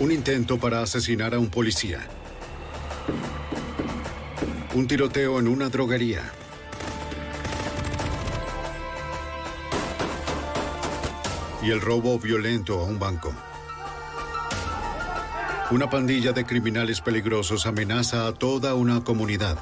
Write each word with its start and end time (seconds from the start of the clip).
Un 0.00 0.12
intento 0.12 0.58
para 0.60 0.80
asesinar 0.80 1.34
a 1.34 1.40
un 1.40 1.50
policía. 1.50 1.98
Un 4.74 4.86
tiroteo 4.86 5.40
en 5.40 5.48
una 5.48 5.68
droguería. 5.70 6.22
Y 11.64 11.72
el 11.72 11.80
robo 11.80 12.16
violento 12.20 12.78
a 12.78 12.84
un 12.84 13.00
banco. 13.00 13.34
Una 15.72 15.90
pandilla 15.90 16.32
de 16.32 16.46
criminales 16.46 17.00
peligrosos 17.00 17.66
amenaza 17.66 18.28
a 18.28 18.32
toda 18.32 18.74
una 18.74 19.02
comunidad. 19.02 19.58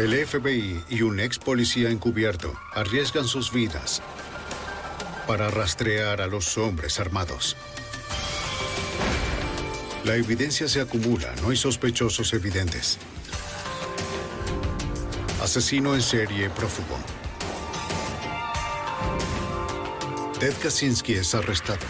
El 0.00 0.14
FBI 0.26 0.84
y 0.88 1.02
un 1.02 1.20
ex 1.20 1.38
policía 1.38 1.90
encubierto 1.90 2.52
arriesgan 2.74 3.24
sus 3.24 3.52
vidas 3.52 4.02
para 5.28 5.48
rastrear 5.48 6.20
a 6.20 6.26
los 6.26 6.58
hombres 6.58 6.98
armados. 6.98 7.56
La 10.06 10.14
evidencia 10.14 10.68
se 10.68 10.80
acumula, 10.80 11.34
no 11.42 11.50
hay 11.50 11.56
sospechosos 11.56 12.32
evidentes. 12.32 12.96
Asesino 15.42 15.96
en 15.96 16.00
serie 16.00 16.48
prófugo. 16.48 16.96
Ted 20.38 20.54
Kaczynski 20.62 21.14
es 21.14 21.34
arrestado. 21.34 21.80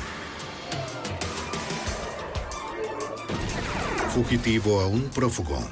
Fugitivo 4.14 4.80
a 4.80 4.86
un 4.86 5.11
prófugo. 5.11 5.62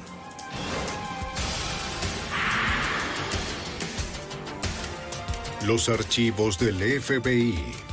Los 5.65 5.89
archivos 5.89 6.59
del 6.59 7.01
FBI. 7.01 7.84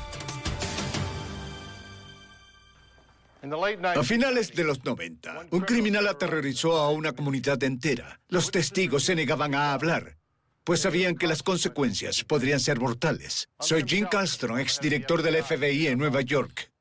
A 3.52 4.02
finales 4.02 4.52
de 4.54 4.64
los 4.64 4.82
90, 4.82 5.48
un 5.50 5.60
criminal 5.60 6.08
aterrorizó 6.08 6.78
a 6.78 6.90
una 6.90 7.12
comunidad 7.12 7.62
entera. 7.62 8.18
Los 8.28 8.50
testigos 8.50 9.04
se 9.04 9.14
negaban 9.14 9.54
a 9.54 9.74
hablar, 9.74 10.16
pues 10.64 10.80
sabían 10.80 11.16
que 11.16 11.26
las 11.26 11.42
consecuencias 11.42 12.24
podrían 12.24 12.60
ser 12.60 12.80
mortales. 12.80 13.50
Soy 13.60 13.84
Jim 13.86 14.06
Castro, 14.10 14.56
exdirector 14.56 15.22
del 15.22 15.42
FBI 15.42 15.88
en 15.88 15.98
Nueva 15.98 16.22
York. 16.22 16.72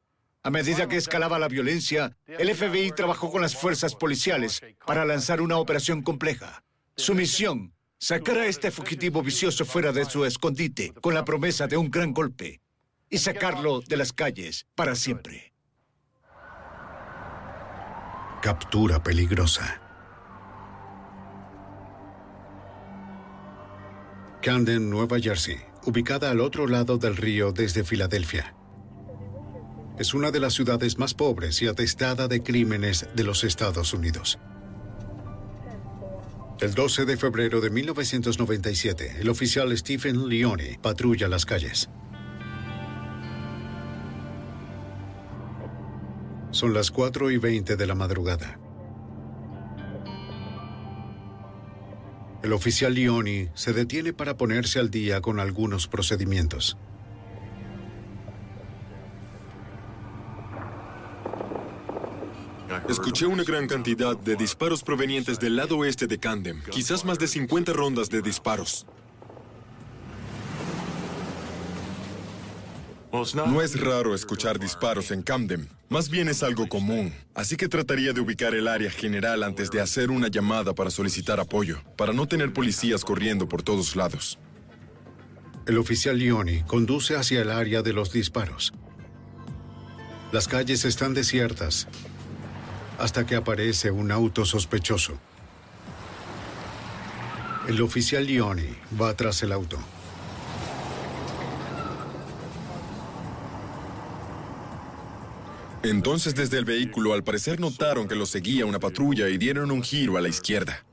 A 0.44 0.50
medida 0.50 0.88
que 0.88 0.95
escalaba 0.95 1.40
la 1.40 1.50
violencia, 1.50 2.16
el 2.25 2.56
FBI 2.56 2.91
trabajó 2.91 3.29
con 3.31 3.41
las 3.41 3.56
fuerzas 3.56 3.94
policiales 3.94 4.62
para 4.85 5.03
lanzar 5.03 5.41
una 5.41 5.57
operación 5.57 6.01
compleja. 6.01 6.63
Su 6.95 7.13
misión, 7.16 7.74
sacar 7.97 8.38
a 8.38 8.45
este 8.45 8.72
fugitivo 8.72 9.22
vicioso 9.22 9.66
fuera 9.66 9.91
de 9.91 10.06
su 10.06 10.24
escondite 10.24 10.94
con 11.01 11.13
la 11.13 11.25
promesa 11.25 11.68
de 11.68 11.75
un 11.75 11.91
gran 11.91 12.13
golpe 12.13 12.62
y 13.09 13.18
sacarlo 13.18 13.81
de 13.81 13.97
las 13.97 14.13
calles 14.13 14.66
para 14.74 14.95
siempre. 14.95 15.50
Captura 18.41 19.03
peligrosa. 19.03 19.79
Camden, 24.41 24.90
Nueva 24.90 25.19
Jersey, 25.19 25.57
ubicada 25.85 26.31
al 26.31 26.41
otro 26.41 26.66
lado 26.66 26.97
del 26.97 27.18
río 27.18 27.51
desde 27.51 27.84
Filadelfia. 27.84 28.56
Es 30.00 30.16
una 30.16 30.31
de 30.31 30.40
las 30.40 30.56
ciudades 30.56 30.97
más 30.97 31.13
pobres 31.13 31.62
y 31.62 31.68
atestada 31.68 32.28
de 32.28 32.41
crímenes 32.41 33.07
de 33.13 33.24
los 33.24 33.44
Estados 33.44 33.94
Unidos. 33.94 34.40
El 36.62 36.74
12 36.74 37.06
de 37.06 37.18
febrero 37.18 37.62
de 37.62 37.69
1997, 37.69 39.18
el 39.19 39.30
oficial 39.30 39.78
Stephen 39.78 40.28
Leone 40.28 40.80
patrulla 40.81 41.28
las 41.28 41.46
calles. 41.46 41.91
Son 46.51 46.73
las 46.73 46.91
4 46.91 47.31
y 47.31 47.38
20 47.38 47.78
de 47.78 47.88
la 47.88 47.95
madrugada. 47.95 48.59
El 52.44 52.53
oficial 52.53 52.94
Leone 52.94 53.51
se 53.53 53.72
detiene 53.72 54.13
para 54.13 54.35
ponerse 54.35 54.79
al 54.79 54.91
día 54.91 55.22
con 55.22 55.39
algunos 55.39 55.88
procedimientos. 55.88 56.78
Escuché 62.89 63.25
una 63.25 63.44
gran 63.44 63.68
cantidad 63.68 64.18
de 64.18 64.35
disparos 64.35 64.83
provenientes 64.83 65.39
del 65.39 65.56
lado 65.56 65.78
oeste 65.78 66.07
de 66.07 66.19
Camden, 66.19 66.62
quizás 66.72 67.06
más 67.06 67.19
de 67.19 67.28
50 67.28 67.72
rondas 67.73 68.09
de 68.09 68.22
disparos. 68.22 68.85
No 73.11 73.61
es 73.61 73.77
raro 73.77 74.16
escuchar 74.16 74.57
disparos 74.57 75.11
en 75.11 75.22
Camden, 75.22 75.67
más 75.89 76.09
bien 76.09 76.29
es 76.29 76.44
algo 76.44 76.69
común, 76.69 77.13
así 77.35 77.57
que 77.57 77.67
trataría 77.67 78.13
de 78.13 78.22
ubicar 78.22 78.55
el 78.55 78.69
área 78.69 78.89
general 78.89 79.44
antes 79.44 79.69
de 79.69 79.81
hacer 79.81 80.11
una 80.11 80.29
llamada 80.29 80.73
para 80.73 80.89
solicitar 80.89 81.38
apoyo, 81.41 81.81
para 81.97 82.13
no 82.13 82.25
tener 82.25 82.53
policías 82.53 83.03
corriendo 83.03 83.50
por 83.50 83.63
todos 83.63 83.97
lados. 83.97 84.39
El 85.67 85.77
oficial 85.77 86.17
Leone 86.17 86.63
conduce 86.66 87.17
hacia 87.17 87.41
el 87.41 87.51
área 87.51 87.81
de 87.81 87.91
los 87.91 88.13
disparos. 88.13 88.71
Las 90.31 90.47
calles 90.47 90.85
están 90.85 91.13
desiertas 91.13 91.89
hasta 92.97 93.25
que 93.25 93.35
aparece 93.35 93.91
un 93.91 94.13
auto 94.13 94.45
sospechoso. 94.45 95.19
El 97.67 97.81
oficial 97.81 98.25
Leone 98.25 98.73
va 99.00 99.13
tras 99.17 99.44
el 99.44 99.51
auto. 99.51 99.77
Entonces 105.84 106.36
desde 106.36 106.59
el 106.59 106.66
vehículo 106.66 107.14
al 107.14 107.24
parecer 107.24 107.59
notaron 107.59 108.08
que 108.08 108.14
lo 108.14 108.28
seguía 108.28 108.68
una 108.68 108.80
patrulla 108.80 109.30
y 109.30 109.40
dieron 109.40 109.72
un 109.72 109.81
giro 109.81 110.16
a 110.16 110.22
la 110.22 110.30
izquierda. 110.30 110.86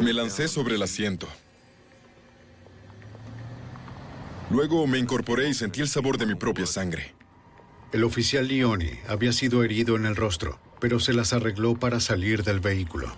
Me 0.00 0.12
lancé 0.12 0.48
sobre 0.48 0.74
el 0.74 0.82
asiento. 0.82 1.28
Luego 4.52 4.86
me 4.86 4.98
incorporé 4.98 5.48
y 5.48 5.54
sentí 5.54 5.80
el 5.80 5.88
sabor 5.88 6.18
de 6.18 6.26
mi 6.26 6.34
propia 6.34 6.66
sangre. 6.66 7.14
El 7.90 8.04
oficial 8.04 8.46
Leone 8.46 9.00
había 9.08 9.32
sido 9.32 9.64
herido 9.64 9.96
en 9.96 10.04
el 10.04 10.14
rostro, 10.14 10.60
pero 10.78 11.00
se 11.00 11.14
las 11.14 11.32
arregló 11.32 11.74
para 11.74 12.00
salir 12.00 12.42
del 12.42 12.60
vehículo. 12.60 13.10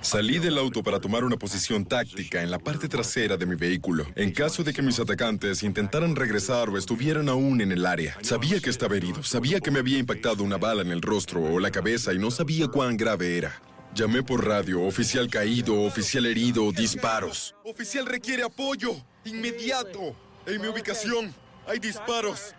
Salí 0.00 0.38
del 0.38 0.56
auto 0.56 0.82
para 0.82 1.00
tomar 1.00 1.24
una 1.24 1.36
posición 1.36 1.84
táctica 1.84 2.42
en 2.42 2.50
la 2.50 2.58
parte 2.58 2.88
trasera 2.88 3.36
de 3.36 3.44
mi 3.44 3.56
vehículo, 3.56 4.06
en 4.16 4.32
caso 4.32 4.64
de 4.64 4.72
que 4.72 4.80
mis 4.80 4.98
atacantes 4.98 5.62
intentaran 5.62 6.16
regresar 6.16 6.70
o 6.70 6.78
estuvieran 6.78 7.28
aún 7.28 7.60
en 7.60 7.70
el 7.70 7.84
área. 7.84 8.16
Sabía 8.22 8.58
que 8.58 8.70
estaba 8.70 8.96
herido, 8.96 9.22
sabía 9.22 9.60
que 9.60 9.70
me 9.70 9.80
había 9.80 9.98
impactado 9.98 10.42
una 10.44 10.56
bala 10.56 10.80
en 10.80 10.92
el 10.92 11.02
rostro 11.02 11.42
o 11.42 11.60
la 11.60 11.70
cabeza 11.70 12.14
y 12.14 12.18
no 12.18 12.30
sabía 12.30 12.68
cuán 12.68 12.96
grave 12.96 13.36
era. 13.36 13.60
Llamé 13.94 14.22
por 14.22 14.46
radio, 14.46 14.80
oficial 14.80 15.28
caído, 15.28 15.82
oficial 15.82 16.24
herido, 16.24 16.72
disparos. 16.72 17.54
Oficial 17.64 18.06
requiere 18.06 18.42
apoyo, 18.42 18.96
inmediato. 19.24 20.14
En 20.46 20.60
mi 20.60 20.68
ubicación 20.68 21.34
hay 21.66 21.78
disparos. 21.78 22.54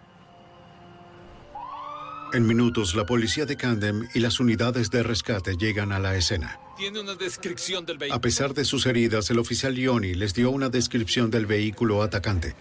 En 2.33 2.47
minutos, 2.47 2.95
la 2.95 3.05
policía 3.05 3.45
de 3.45 3.55
Camden 3.57 4.09
y 4.15 4.19
las 4.19 4.39
unidades 4.39 4.89
de 4.89 5.03
rescate 5.03 5.55
llegan 5.55 5.91
a 5.91 5.99
la 5.99 6.15
escena. 6.15 6.59
Tiene 6.75 6.99
una 6.99 7.13
descripción 7.13 7.85
del 7.85 7.97
A 7.97 7.99
vehículo. 7.99 8.21
pesar 8.21 8.53
de 8.55 8.65
sus 8.65 8.87
heridas, 8.87 9.29
el 9.29 9.37
oficial 9.37 9.75
Lioni 9.75 10.15
les 10.15 10.33
dio 10.33 10.49
una 10.49 10.69
descripción 10.69 11.29
del 11.29 11.45
vehículo 11.45 12.01
atacante. 12.01 12.55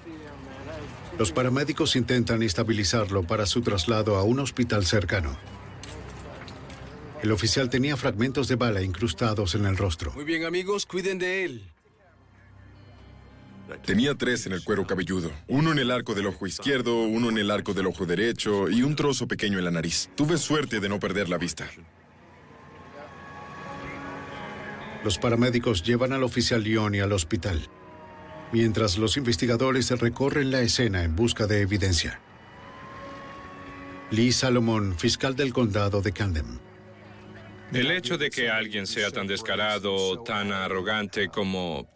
Los 1.18 1.32
paramédicos 1.32 1.96
intentan 1.96 2.42
estabilizarlo 2.42 3.22
para 3.22 3.46
su 3.46 3.62
traslado 3.62 4.16
a 4.16 4.24
un 4.24 4.40
hospital 4.40 4.84
cercano. 4.84 5.38
El 7.22 7.32
oficial 7.32 7.70
tenía 7.70 7.96
fragmentos 7.96 8.48
de 8.48 8.56
bala 8.56 8.82
incrustados 8.82 9.54
en 9.54 9.64
el 9.64 9.76
rostro. 9.76 10.12
Muy 10.12 10.24
bien, 10.24 10.44
amigos, 10.44 10.84
cuiden 10.84 11.18
de 11.18 11.44
él. 11.44 11.71
Tenía 13.84 14.14
tres 14.14 14.46
en 14.46 14.52
el 14.52 14.64
cuero 14.64 14.86
cabelludo. 14.86 15.30
Uno 15.48 15.72
en 15.72 15.78
el 15.78 15.90
arco 15.90 16.14
del 16.14 16.26
ojo 16.26 16.46
izquierdo, 16.46 17.02
uno 17.02 17.30
en 17.30 17.38
el 17.38 17.50
arco 17.50 17.74
del 17.74 17.86
ojo 17.86 18.06
derecho 18.06 18.68
y 18.68 18.82
un 18.82 18.96
trozo 18.96 19.26
pequeño 19.26 19.58
en 19.58 19.64
la 19.64 19.70
nariz. 19.70 20.10
Tuve 20.14 20.38
suerte 20.38 20.80
de 20.80 20.88
no 20.88 20.98
perder 20.98 21.28
la 21.28 21.38
vista. 21.38 21.68
Los 25.04 25.18
paramédicos 25.18 25.82
llevan 25.82 26.12
al 26.12 26.22
oficial 26.22 26.62
Lioni 26.62 27.00
al 27.00 27.12
hospital, 27.12 27.68
mientras 28.52 28.98
los 28.98 29.16
investigadores 29.16 29.90
recorren 29.90 30.52
la 30.52 30.60
escena 30.60 31.02
en 31.02 31.16
busca 31.16 31.46
de 31.46 31.60
evidencia. 31.60 32.20
Lee 34.12 34.30
Salomon, 34.30 34.96
fiscal 34.96 35.34
del 35.34 35.52
condado 35.52 36.02
de 36.02 36.12
Camden. 36.12 36.60
El 37.72 37.90
hecho 37.90 38.18
de 38.18 38.30
que 38.30 38.50
alguien 38.50 38.86
sea 38.86 39.10
tan 39.10 39.26
descarado, 39.26 40.22
tan 40.22 40.52
arrogante 40.52 41.28
como 41.28 41.88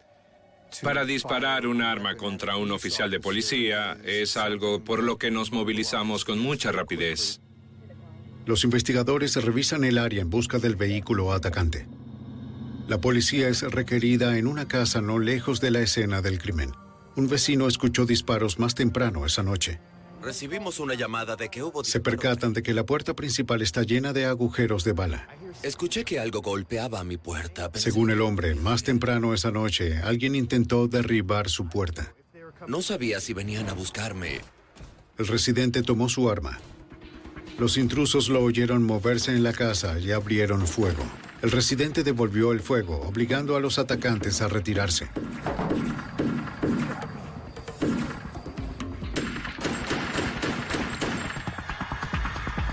para 0.83 1.05
disparar 1.05 1.67
un 1.67 1.81
arma 1.81 2.15
contra 2.15 2.57
un 2.57 2.71
oficial 2.71 3.09
de 3.09 3.19
policía 3.19 3.97
es 4.03 4.37
algo 4.37 4.83
por 4.83 5.03
lo 5.03 5.17
que 5.17 5.31
nos 5.31 5.51
movilizamos 5.51 6.25
con 6.25 6.39
mucha 6.39 6.71
rapidez. 6.71 7.39
Los 8.45 8.63
investigadores 8.63 9.35
revisan 9.35 9.83
el 9.83 9.97
área 9.97 10.21
en 10.21 10.29
busca 10.29 10.59
del 10.59 10.75
vehículo 10.75 11.33
atacante. 11.33 11.87
La 12.87 13.01
policía 13.01 13.49
es 13.49 13.63
requerida 13.63 14.37
en 14.37 14.47
una 14.47 14.67
casa 14.67 15.01
no 15.01 15.19
lejos 15.19 15.59
de 15.59 15.71
la 15.71 15.81
escena 15.81 16.21
del 16.21 16.39
crimen. 16.39 16.71
Un 17.17 17.27
vecino 17.27 17.67
escuchó 17.67 18.05
disparos 18.05 18.59
más 18.59 18.75
temprano 18.75 19.25
esa 19.25 19.43
noche. 19.43 19.79
Recibimos 20.21 20.79
una 20.79 20.93
llamada 20.95 21.35
de 21.35 21.49
que 21.49 21.63
hubo... 21.63 21.83
Se 21.83 21.99
percatan 21.99 22.53
de 22.53 22.63
que 22.63 22.73
la 22.73 22.85
puerta 22.85 23.15
principal 23.15 23.61
está 23.61 23.83
llena 23.83 24.13
de 24.13 24.25
agujeros 24.25 24.83
de 24.83 24.93
bala. 24.93 25.27
Escuché 25.63 26.03
que 26.03 26.19
algo 26.19 26.41
golpeaba 26.41 27.03
mi 27.03 27.17
puerta. 27.17 27.71
Pensé- 27.71 27.91
Según 27.91 28.09
el 28.09 28.21
hombre, 28.21 28.55
más 28.55 28.83
temprano 28.83 29.33
esa 29.33 29.51
noche, 29.51 29.97
alguien 29.99 30.35
intentó 30.35 30.87
derribar 30.87 31.49
su 31.49 31.69
puerta. 31.69 32.13
No 32.67 32.81
sabía 32.81 33.19
si 33.21 33.33
venían 33.33 33.69
a 33.69 33.73
buscarme. 33.73 34.41
El 35.17 35.27
residente 35.27 35.83
tomó 35.83 36.09
su 36.09 36.29
arma. 36.29 36.59
Los 37.59 37.77
intrusos 37.77 38.29
lo 38.29 38.43
oyeron 38.43 38.83
moverse 38.83 39.31
en 39.31 39.43
la 39.43 39.53
casa 39.53 39.97
y 39.99 40.11
abrieron 40.11 40.67
fuego. 40.67 41.03
El 41.41 41.51
residente 41.51 42.03
devolvió 42.03 42.51
el 42.51 42.59
fuego, 42.59 43.01
obligando 43.01 43.55
a 43.55 43.59
los 43.59 43.79
atacantes 43.79 44.41
a 44.41 44.47
retirarse. 44.47 45.07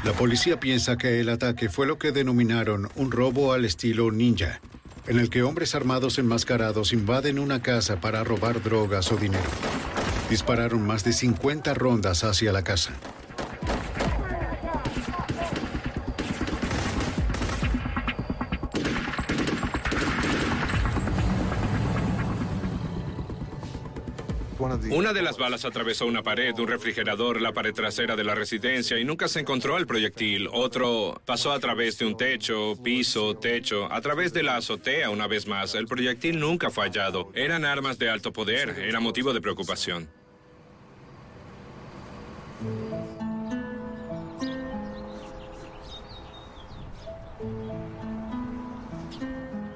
La 0.04 0.12
policía 0.12 0.60
piensa 0.60 0.98
que 0.98 1.20
el 1.20 1.30
ataque 1.30 1.70
fue 1.70 1.86
lo 1.86 1.98
que 1.98 2.12
denominaron 2.12 2.90
un 2.94 3.10
robo 3.10 3.54
al 3.54 3.64
estilo 3.64 4.10
ninja, 4.10 4.60
en 5.06 5.18
el 5.18 5.30
que 5.30 5.42
hombres 5.42 5.74
armados 5.74 6.18
enmascarados 6.18 6.92
invaden 6.92 7.38
una 7.38 7.62
casa 7.62 8.02
para 8.02 8.22
robar 8.22 8.62
drogas 8.62 9.10
o 9.12 9.16
dinero. 9.16 9.48
Dispararon 10.28 10.86
más 10.86 11.04
de 11.04 11.14
50 11.14 11.72
rondas 11.72 12.22
hacia 12.22 12.52
la 12.52 12.62
casa. 12.62 12.92
Una 24.90 25.12
de 25.12 25.22
las 25.22 25.38
balas 25.38 25.64
atravesó 25.64 26.06
una 26.06 26.22
pared, 26.22 26.54
un 26.58 26.68
refrigerador, 26.68 27.40
la 27.40 27.52
pared 27.52 27.72
trasera 27.72 28.16
de 28.16 28.24
la 28.24 28.34
residencia 28.34 28.98
y 28.98 29.04
nunca 29.04 29.28
se 29.28 29.40
encontró 29.40 29.78
el 29.78 29.86
proyectil. 29.86 30.48
Otro 30.52 31.20
pasó 31.24 31.52
a 31.52 31.60
través 31.60 31.98
de 31.98 32.06
un 32.06 32.16
techo, 32.16 32.74
piso, 32.82 33.34
techo, 33.36 33.90
a 33.90 34.00
través 34.00 34.32
de 34.32 34.42
la 34.42 34.56
azotea 34.56 35.10
una 35.10 35.26
vez 35.26 35.46
más. 35.46 35.74
El 35.74 35.86
proyectil 35.86 36.38
nunca 36.38 36.70
fue 36.70 36.84
hallado. 36.84 37.30
Eran 37.34 37.64
armas 37.64 37.98
de 37.98 38.10
alto 38.10 38.32
poder, 38.32 38.70
era 38.78 39.00
motivo 39.00 39.32
de 39.32 39.40
preocupación. 39.40 40.08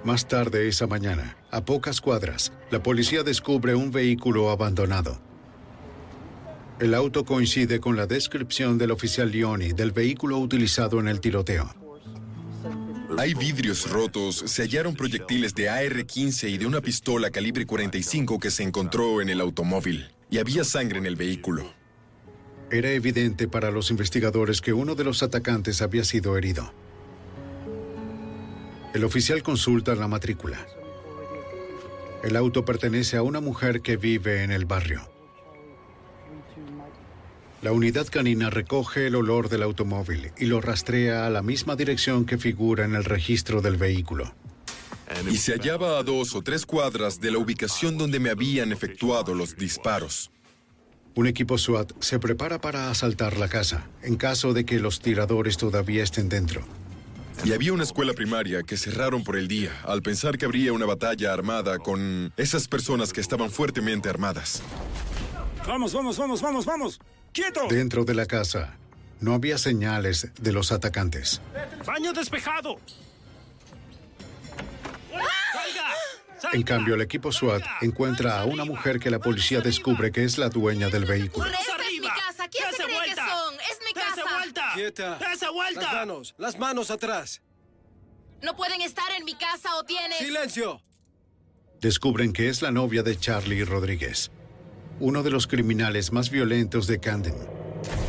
Más 0.09 0.27
tarde 0.27 0.69
esa 0.69 0.87
mañana, 0.87 1.37
a 1.51 1.67
pocas 1.67 2.01
cuadras, 2.01 2.51
la 2.71 2.83
policía 2.83 3.23
descubre 3.23 3.75
un 3.75 3.91
vehículo 3.91 4.49
abandonado. 4.49 5.21
El 6.81 6.95
auto 6.95 7.27
coincide 7.27 7.79
con 7.79 7.95
la 7.95 8.07
descripción 8.07 8.79
del 8.79 8.91
oficial 8.91 9.31
Lioni 9.31 9.73
del 9.73 9.93
vehículo 9.93 10.39
utilizado 10.39 10.99
en 10.99 11.09
el 11.09 11.21
tiroteo. 11.21 11.75
Hay 13.19 13.35
vidrios 13.35 13.91
rotos, 13.91 14.45
se 14.47 14.63
hallaron 14.63 14.95
proyectiles 14.97 15.55
de 15.55 15.69
AR-15 15.69 16.49
y 16.49 16.57
de 16.57 16.65
una 16.65 16.81
pistola 16.81 17.29
calibre 17.29 17.67
45 17.67 18.39
que 18.39 18.51
se 18.51 18.63
encontró 18.63 19.21
en 19.21 19.29
el 19.29 19.43
automóvil. 19.43 20.09
Y 20.31 20.39
había 20.39 20.65
sangre 20.65 21.01
en 21.01 21.05
el 21.05 21.17
vehículo. 21.17 21.71
Era 22.71 22.93
evidente 22.93 23.47
para 23.47 23.71
los 23.71 23.91
investigadores 23.91 24.63
que 24.63 24.73
uno 24.73 24.95
de 24.95 25.05
los 25.05 25.23
atacantes 25.23 25.83
había 25.83 26.05
sido 26.05 26.39
herido. 26.39 26.73
El 28.95 29.05
oficial 29.05 29.43
consulta 29.43 29.95
la 29.95 30.09
matrícula. 30.09 30.67
El 32.23 32.37
auto 32.37 32.65
pertenece 32.65 33.17
a 33.17 33.23
una 33.23 33.41
mujer 33.41 33.81
que 33.83 33.97
vive 33.97 34.43
en 34.43 34.51
el 34.51 34.65
barrio. 34.65 35.09
La 37.61 37.73
unidad 37.73 38.07
canina 38.07 38.51
recoge 38.51 39.07
el 39.09 39.17
olor 39.17 39.49
del 39.49 39.63
automóvil 39.63 40.33
y 40.39 40.47
lo 40.47 40.61
rastrea 40.61 41.27
a 41.27 41.31
la 41.31 41.43
misma 41.43 41.77
dirección 41.77 42.25
que 42.25 42.39
figura 42.39 42.85
en 42.85 42.95
el 42.95 43.05
registro 43.05 43.61
del 43.61 43.77
vehículo. 43.77 44.33
Y 45.31 45.37
se 45.37 45.53
hallaba 45.53 45.99
a 45.99 46.03
dos 46.03 46.35
o 46.35 46.43
tres 46.43 46.65
cuadras 46.65 47.21
de 47.21 47.31
la 47.31 47.39
ubicación 47.39 47.99
donde 47.99 48.21
me 48.21 48.31
habían 48.31 48.73
efectuado 48.73 49.35
los 49.35 49.57
disparos. 49.57 50.31
Un 51.15 51.27
equipo 51.27 51.59
SWAT 51.59 51.93
se 52.01 52.19
prepara 52.19 52.61
para 52.61 52.91
asaltar 52.91 53.37
la 53.39 53.49
casa, 53.49 53.89
en 54.03 54.17
caso 54.17 54.53
de 54.53 54.65
que 54.65 54.79
los 54.79 55.01
tiradores 55.01 55.57
todavía 55.57 56.05
estén 56.05 56.29
dentro. 56.29 56.65
Y 57.45 57.53
había 57.53 57.73
una 57.73 57.85
escuela 57.85 58.13
primaria 58.13 58.63
que 58.63 58.77
cerraron 58.77 59.25
por 59.25 59.37
el 59.37 59.49
día, 59.49 59.73
al 59.85 60.03
pensar 60.03 60.37
que 60.37 60.45
habría 60.45 60.73
una 60.73 60.87
batalla 60.87 61.33
armada 61.33 61.79
con 61.79 62.33
esas 62.37 62.69
personas 62.69 63.13
que 63.13 63.21
estaban 63.21 63.51
fuertemente 63.51 64.09
armadas. 64.09 64.63
Vamos, 65.67 65.93
vamos, 65.93 66.19
vamos, 66.19 66.43
vamos, 66.43 66.67
vamos. 66.67 67.01
¡Quieto! 67.33 67.67
Dentro 67.71 68.05
de 68.05 68.15
la 68.15 68.27
casa, 68.27 68.75
no 69.21 69.35
había 69.35 69.57
señales 69.57 70.29
de 70.41 70.53
los 70.53 70.73
atacantes. 70.73 71.41
¡Baño 71.87 72.13
despejado! 72.13 72.77
¡Salga! 75.11 75.89
¡Salga! 76.41 76.57
En 76.57 76.63
cambio, 76.63 76.95
el 76.97 77.03
equipo 77.03 77.31
SWAT 77.33 77.63
encuentra 77.83 78.41
a 78.41 78.45
una 78.45 78.65
mujer 78.65 78.99
que 78.99 79.11
la 79.11 79.21
policía 79.21 79.61
descubre 79.61 80.11
que 80.11 80.25
es 80.25 80.39
la 80.39 80.49
dueña 80.49 80.89
del 80.89 81.05
vehículo. 81.05 81.47
¡Manos 81.47 81.61
Esta 81.61 81.73
es 81.77 82.01
mi 82.01 82.07
arriba! 82.09 82.15
casa. 82.27 82.49
¿Quién 82.49 82.65
se 82.73 82.83
¡Dese 82.83 82.85
cree 82.85 83.15
que! 83.15 83.21
Vuelta! 84.49 84.73
Quieta. 84.75 85.19
¡Dese 85.19 85.49
vuelta! 85.51 85.81
Las 85.81 85.93
manos, 85.95 86.35
las 86.39 86.59
manos 86.59 86.91
atrás. 86.91 87.43
No 88.43 88.57
pueden 88.57 88.81
estar 88.81 89.11
en 89.19 89.25
mi 89.25 89.35
casa 89.35 89.77
o 89.77 89.85
tienen... 89.85 90.19
Silencio. 90.19 90.81
Descubren 91.81 92.33
que 92.33 92.49
es 92.49 92.63
la 92.63 92.71
novia 92.71 93.03
de 93.03 93.17
Charlie 93.19 93.65
Rodríguez, 93.65 94.31
uno 95.01 95.23
de 95.23 95.31
los 95.31 95.47
criminales 95.47 96.13
más 96.13 96.31
violentos 96.31 96.87
de 96.87 96.99
Camden. 96.99 97.35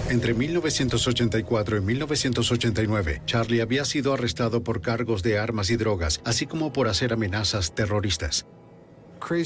Entre 0.09 0.33
1984 0.33 1.77
y 1.77 1.81
1989, 1.81 3.21
Charlie 3.25 3.61
había 3.61 3.85
sido 3.85 4.13
arrestado 4.13 4.63
por 4.63 4.81
cargos 4.81 5.21
de 5.21 5.37
armas 5.37 5.69
y 5.69 5.77
drogas, 5.77 6.19
así 6.25 6.47
como 6.47 6.73
por 6.73 6.87
hacer 6.87 7.13
amenazas 7.13 7.75
terroristas. 7.75 8.47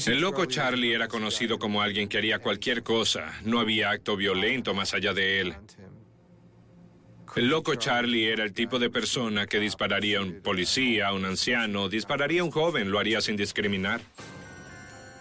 El 0.06 0.20
loco 0.20 0.46
Charlie 0.46 0.94
era 0.94 1.08
conocido 1.08 1.58
como 1.58 1.82
alguien 1.82 2.08
que 2.08 2.16
haría 2.16 2.38
cualquier 2.38 2.82
cosa. 2.82 3.34
No 3.42 3.58
había 3.58 3.90
acto 3.90 4.16
violento 4.16 4.72
más 4.72 4.94
allá 4.94 5.12
de 5.12 5.40
él. 5.40 5.54
El 7.36 7.48
loco 7.48 7.74
Charlie 7.74 8.30
era 8.30 8.44
el 8.44 8.52
tipo 8.52 8.78
de 8.78 8.90
persona 8.90 9.46
que 9.46 9.58
dispararía 9.58 10.18
a 10.18 10.22
un 10.22 10.40
policía, 10.40 11.08
a 11.08 11.12
un 11.14 11.24
anciano, 11.24 11.88
dispararía 11.88 12.42
a 12.42 12.44
un 12.44 12.52
joven, 12.52 12.90
lo 12.92 13.00
haría 13.00 13.20
sin 13.20 13.36
discriminar. 13.36 14.00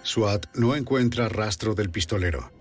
SWAT 0.03 0.46
no 0.55 0.75
encuentra 0.75 1.27
rastro 1.27 1.74
del 1.74 1.89
pistolero. 1.89 2.51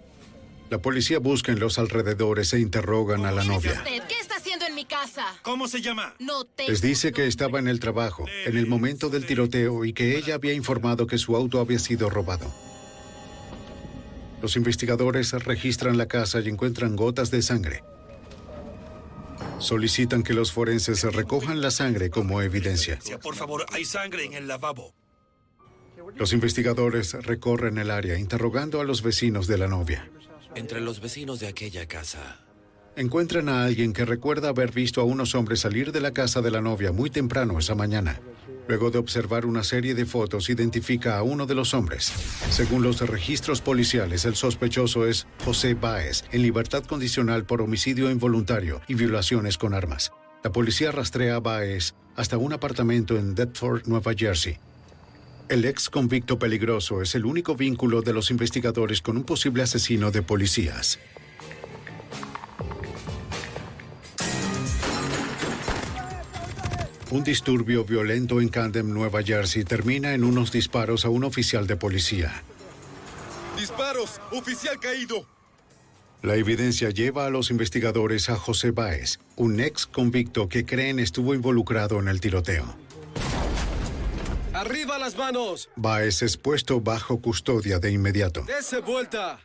La 0.71 0.79
policía 0.79 1.19
busca 1.19 1.53
en 1.53 1.61
los 1.61 1.79
alrededores 1.79 2.55
e 2.55 2.61
interrogan 2.61 3.27
a 3.27 3.33
la 3.33 3.45
novia. 3.45 3.73
¿Usted 3.73 4.03
qué 4.09 4.15
está 4.19 4.37
haciendo 4.37 4.65
en 4.65 4.75
mi 4.75 4.87
casa? 4.87 5.03
casa. 5.03 5.39
¿Cómo 5.43 5.69
se 5.69 5.81
llama? 5.81 6.15
No 6.19 6.45
tengo 6.45 6.71
Les 6.71 6.81
dice 6.81 7.13
que 7.13 7.27
estaba 7.27 7.59
en 7.59 7.69
el 7.69 7.81
trabajo, 7.81 8.27
en 8.47 8.57
el 8.57 8.67
momento 8.67 9.11
del 9.11 9.27
tiroteo, 9.27 9.85
y 9.85 9.93
que 9.93 10.17
ella 10.17 10.35
había 10.35 10.53
informado 10.53 11.07
que 11.07 11.19
su 11.19 11.37
auto 11.37 11.61
había 11.61 11.79
sido 11.79 12.09
robado. 12.11 12.53
Los 14.41 14.57
investigadores 14.57 15.33
registran 15.33 15.99
la 15.99 16.07
casa 16.07 16.41
y 16.41 16.49
encuentran 16.49 16.97
gotas 16.97 17.31
de 17.31 17.43
sangre. 17.43 17.83
Solicitan 19.63 20.23
que 20.23 20.35
los 20.35 20.53
forenses 20.53 21.05
recojan 21.05 21.61
la 21.61 21.71
sangre 21.71 22.11
como 22.11 22.43
evidencia. 22.43 22.99
Por 23.23 23.35
favor, 23.35 23.65
hay 23.73 23.85
sangre 23.85 24.25
en 24.25 24.35
el 24.35 24.49
lavabo. 24.49 24.93
Los 26.17 26.33
investigadores 26.33 27.15
recorren 27.15 27.79
el 27.79 27.91
área 27.91 28.19
interrogando 28.19 28.81
a 28.81 28.85
los 28.85 29.03
vecinos 29.03 29.47
de 29.47 29.59
la 29.59 29.69
novia. 29.69 30.11
Entre 30.55 30.81
los 30.81 31.01
vecinos 31.01 31.41
de 31.41 31.47
aquella 31.47 31.87
casa, 31.87 32.45
Encuentran 32.95 33.49
a 33.49 33.65
alguien 33.65 33.95
que 33.95 34.05
recuerda 34.05 34.51
haber 34.51 34.71
visto 34.71 35.01
a 35.01 35.05
unos 35.05 35.35
hombres 35.35 35.61
salir 35.61 35.93
de 35.93 36.03
la 36.03 36.13
casa 36.13 36.43
de 36.43 36.51
la 36.51 36.61
novia 36.61 36.93
muy 36.93 37.09
temprano 37.09 37.59
esa 37.59 37.75
mañana. 37.75 38.21
Luego 38.69 38.91
de 38.91 38.99
observar 38.99 39.47
una 39.47 39.65
serie 39.65 39.95
de 39.95 40.05
fotos, 40.05 40.51
identifica 40.51 41.17
a 41.17 41.23
uno 41.23 41.47
de 41.47 41.55
los 41.55 41.73
hombres. 41.73 42.13
Según 42.51 42.83
los 42.83 43.01
registros 43.01 43.63
policiales, 43.63 44.27
el 44.27 44.37
sospechoso 44.37 45.07
es 45.07 45.27
José 45.43 45.73
Báez, 45.73 46.25
en 46.33 46.43
libertad 46.43 46.85
condicional 46.85 47.47
por 47.47 47.63
homicidio 47.63 48.11
involuntario 48.11 48.83
y 48.87 48.95
violaciones 48.95 49.57
con 49.57 49.73
armas. 49.73 50.13
La 50.45 50.53
policía 50.53 50.93
rastrea 50.93 51.37
a 51.37 51.41
Báez 51.41 51.95
hasta 52.15 52.37
un 52.37 52.53
apartamento 52.53 53.17
en 53.17 53.35
Deptford, 53.35 53.87
Nueva 53.87 54.13
Jersey. 54.15 54.59
El 55.49 55.65
ex 55.65 55.89
convicto 55.89 56.39
peligroso 56.39 57.01
es 57.01 57.15
el 57.15 57.25
único 57.25 57.57
vínculo 57.57 58.03
de 58.03 58.13
los 58.13 58.31
investigadores 58.31 59.01
con 59.01 59.17
un 59.17 59.25
posible 59.25 59.63
asesino 59.63 60.11
de 60.11 60.23
policías. 60.23 60.99
Un 67.13 67.25
disturbio 67.25 67.85
violento 67.85 68.41
en 68.41 68.49
Camden, 68.49 68.95
Nueva 68.95 69.23
Jersey, 69.23 69.65
termina 69.65 70.15
en 70.15 70.25
unos 70.25 70.51
disparos 70.51 71.05
a 71.05 71.11
un 71.11 71.25
oficial 71.25 71.67
de 71.67 71.77
policía. 71.77 72.43
¡Disparos! 73.55 74.19
¡Oficial 74.31 74.81
caído! 74.81 75.27
La 76.23 76.37
evidencia 76.37 76.89
lleva 76.89 77.27
a 77.27 77.29
los 77.29 77.51
investigadores 77.51 78.31
a 78.31 78.37
José 78.37 78.71
Báez, 78.71 79.19
un 79.37 79.61
ex 79.61 79.85
convicto 79.87 80.49
que 80.49 80.65
creen 80.65 80.99
estuvo 80.99 81.35
involucrado 81.35 82.01
en 82.01 82.09
el 82.09 82.19
tiroteo. 82.19 82.75
¡Arriba 84.55 84.99
las 84.99 85.15
manos! 85.15 85.69
Báez 85.77 86.23
es 86.23 86.39
puesto 86.39 86.81
bajo 86.81 87.21
custodia 87.21 87.79
de 87.79 87.93
inmediato. 87.93 88.43
¡Dese 88.47 88.81
vuelta! 88.81 89.39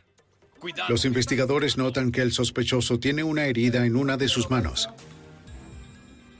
Los 0.88 1.04
investigadores 1.04 1.76
notan 1.76 2.12
que 2.12 2.22
el 2.22 2.32
sospechoso 2.32 2.98
tiene 2.98 3.24
una 3.24 3.44
herida 3.44 3.84
en 3.84 3.94
una 3.94 4.16
de 4.16 4.28
sus 4.28 4.48
manos. 4.48 4.88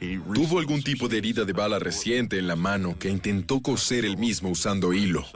Tuvo 0.00 0.60
algún 0.60 0.82
tipo 0.82 1.08
de 1.08 1.18
herida 1.18 1.44
de 1.44 1.52
bala 1.52 1.78
reciente 1.78 2.38
en 2.38 2.46
la 2.46 2.56
mano 2.56 2.96
que 2.98 3.08
intentó 3.08 3.60
coser 3.60 4.04
él 4.04 4.16
mismo 4.16 4.48
usando 4.50 4.92
hilo. 4.92 5.26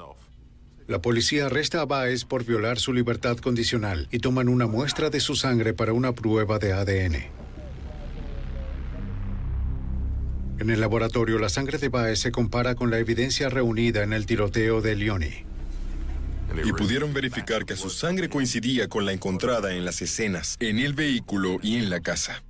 La 0.86 1.00
policía 1.00 1.46
arresta 1.46 1.80
a 1.80 1.86
Baez 1.86 2.24
por 2.24 2.44
violar 2.44 2.78
su 2.78 2.92
libertad 2.92 3.38
condicional 3.38 4.08
y 4.10 4.18
toman 4.18 4.48
una 4.48 4.66
muestra 4.66 5.10
de 5.10 5.20
su 5.20 5.34
sangre 5.34 5.74
para 5.74 5.92
una 5.92 6.12
prueba 6.12 6.58
de 6.58 6.72
ADN. 6.72 7.42
En 10.58 10.70
el 10.70 10.80
laboratorio, 10.80 11.38
la 11.38 11.48
sangre 11.48 11.78
de 11.78 11.88
Baez 11.88 12.20
se 12.20 12.30
compara 12.30 12.76
con 12.76 12.90
la 12.90 12.98
evidencia 12.98 13.48
reunida 13.48 14.04
en 14.04 14.12
el 14.12 14.26
tiroteo 14.26 14.80
de 14.80 14.94
Leone. 14.94 15.44
Y 16.64 16.72
pudieron 16.72 17.12
verificar 17.12 17.64
que 17.64 17.74
su 17.74 17.90
sangre 17.90 18.28
coincidía 18.28 18.88
con 18.88 19.04
la 19.04 19.12
encontrada 19.12 19.74
en 19.74 19.84
las 19.84 20.02
escenas, 20.02 20.56
en 20.60 20.78
el 20.78 20.92
vehículo 20.92 21.58
y 21.62 21.76
en 21.76 21.90
la 21.90 22.00
casa. 22.00 22.44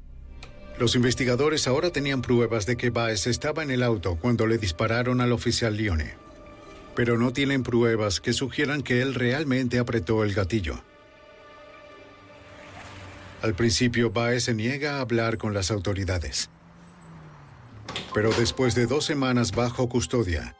Los 0.82 0.96
investigadores 0.96 1.68
ahora 1.68 1.90
tenían 1.90 2.22
pruebas 2.22 2.66
de 2.66 2.76
que 2.76 2.90
Baez 2.90 3.28
estaba 3.28 3.62
en 3.62 3.70
el 3.70 3.84
auto 3.84 4.16
cuando 4.16 4.48
le 4.48 4.58
dispararon 4.58 5.20
al 5.20 5.30
oficial 5.30 5.76
Leone. 5.76 6.16
Pero 6.96 7.16
no 7.16 7.32
tienen 7.32 7.62
pruebas 7.62 8.20
que 8.20 8.32
sugieran 8.32 8.82
que 8.82 9.00
él 9.00 9.14
realmente 9.14 9.78
apretó 9.78 10.24
el 10.24 10.34
gatillo. 10.34 10.82
Al 13.42 13.54
principio, 13.54 14.10
Baez 14.10 14.42
se 14.42 14.54
niega 14.54 14.96
a 14.96 15.02
hablar 15.02 15.38
con 15.38 15.54
las 15.54 15.70
autoridades. 15.70 16.50
Pero 18.12 18.32
después 18.32 18.74
de 18.74 18.86
dos 18.86 19.04
semanas 19.04 19.52
bajo 19.52 19.88
custodia, 19.88 20.56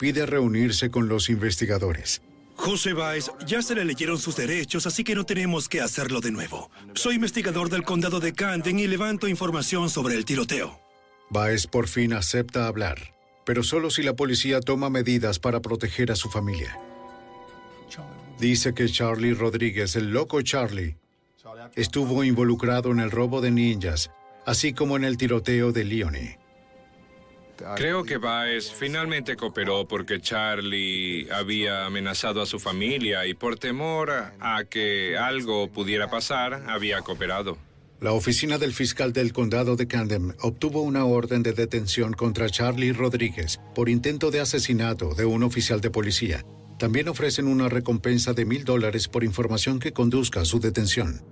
pide 0.00 0.26
reunirse 0.26 0.90
con 0.90 1.06
los 1.06 1.30
investigadores. 1.30 2.22
José 2.62 2.92
Baez, 2.92 3.28
ya 3.44 3.60
se 3.60 3.74
le 3.74 3.84
leyeron 3.84 4.18
sus 4.18 4.36
derechos, 4.36 4.86
así 4.86 5.02
que 5.02 5.16
no 5.16 5.24
tenemos 5.24 5.68
que 5.68 5.80
hacerlo 5.80 6.20
de 6.20 6.30
nuevo. 6.30 6.70
Soy 6.94 7.16
investigador 7.16 7.68
del 7.68 7.82
condado 7.82 8.20
de 8.20 8.32
Camden 8.34 8.78
y 8.78 8.86
levanto 8.86 9.26
información 9.26 9.90
sobre 9.90 10.14
el 10.14 10.24
tiroteo. 10.24 10.80
Baez 11.28 11.66
por 11.66 11.88
fin 11.88 12.12
acepta 12.12 12.68
hablar, 12.68 13.16
pero 13.44 13.64
solo 13.64 13.90
si 13.90 14.04
la 14.04 14.14
policía 14.14 14.60
toma 14.60 14.90
medidas 14.90 15.40
para 15.40 15.58
proteger 15.58 16.12
a 16.12 16.14
su 16.14 16.30
familia. 16.30 16.78
Dice 18.38 18.72
que 18.74 18.88
Charlie 18.88 19.34
Rodríguez, 19.34 19.96
el 19.96 20.12
loco 20.12 20.40
Charlie, 20.42 20.94
estuvo 21.74 22.22
involucrado 22.22 22.92
en 22.92 23.00
el 23.00 23.10
robo 23.10 23.40
de 23.40 23.50
ninjas, 23.50 24.12
así 24.46 24.72
como 24.72 24.96
en 24.96 25.02
el 25.02 25.16
tiroteo 25.16 25.72
de 25.72 25.82
Leone. 25.82 26.41
Creo 27.76 28.04
que 28.04 28.16
Baez 28.18 28.72
finalmente 28.72 29.36
cooperó 29.36 29.86
porque 29.86 30.20
Charlie 30.20 31.28
había 31.30 31.86
amenazado 31.86 32.42
a 32.42 32.46
su 32.46 32.58
familia 32.58 33.26
y 33.26 33.34
por 33.34 33.58
temor 33.58 34.10
a 34.10 34.64
que 34.64 35.16
algo 35.16 35.68
pudiera 35.68 36.08
pasar, 36.10 36.64
había 36.68 37.02
cooperado. 37.02 37.58
La 38.00 38.12
oficina 38.12 38.58
del 38.58 38.72
fiscal 38.72 39.12
del 39.12 39.32
condado 39.32 39.76
de 39.76 39.86
Camden 39.86 40.34
obtuvo 40.40 40.82
una 40.82 41.04
orden 41.04 41.44
de 41.44 41.52
detención 41.52 42.14
contra 42.14 42.50
Charlie 42.50 42.92
Rodríguez 42.92 43.60
por 43.76 43.88
intento 43.88 44.32
de 44.32 44.40
asesinato 44.40 45.14
de 45.14 45.24
un 45.24 45.44
oficial 45.44 45.80
de 45.80 45.90
policía. 45.90 46.44
También 46.80 47.08
ofrecen 47.08 47.46
una 47.46 47.68
recompensa 47.68 48.32
de 48.32 48.44
mil 48.44 48.64
dólares 48.64 49.06
por 49.06 49.22
información 49.22 49.78
que 49.78 49.92
conduzca 49.92 50.40
a 50.40 50.44
su 50.44 50.58
detención. 50.58 51.22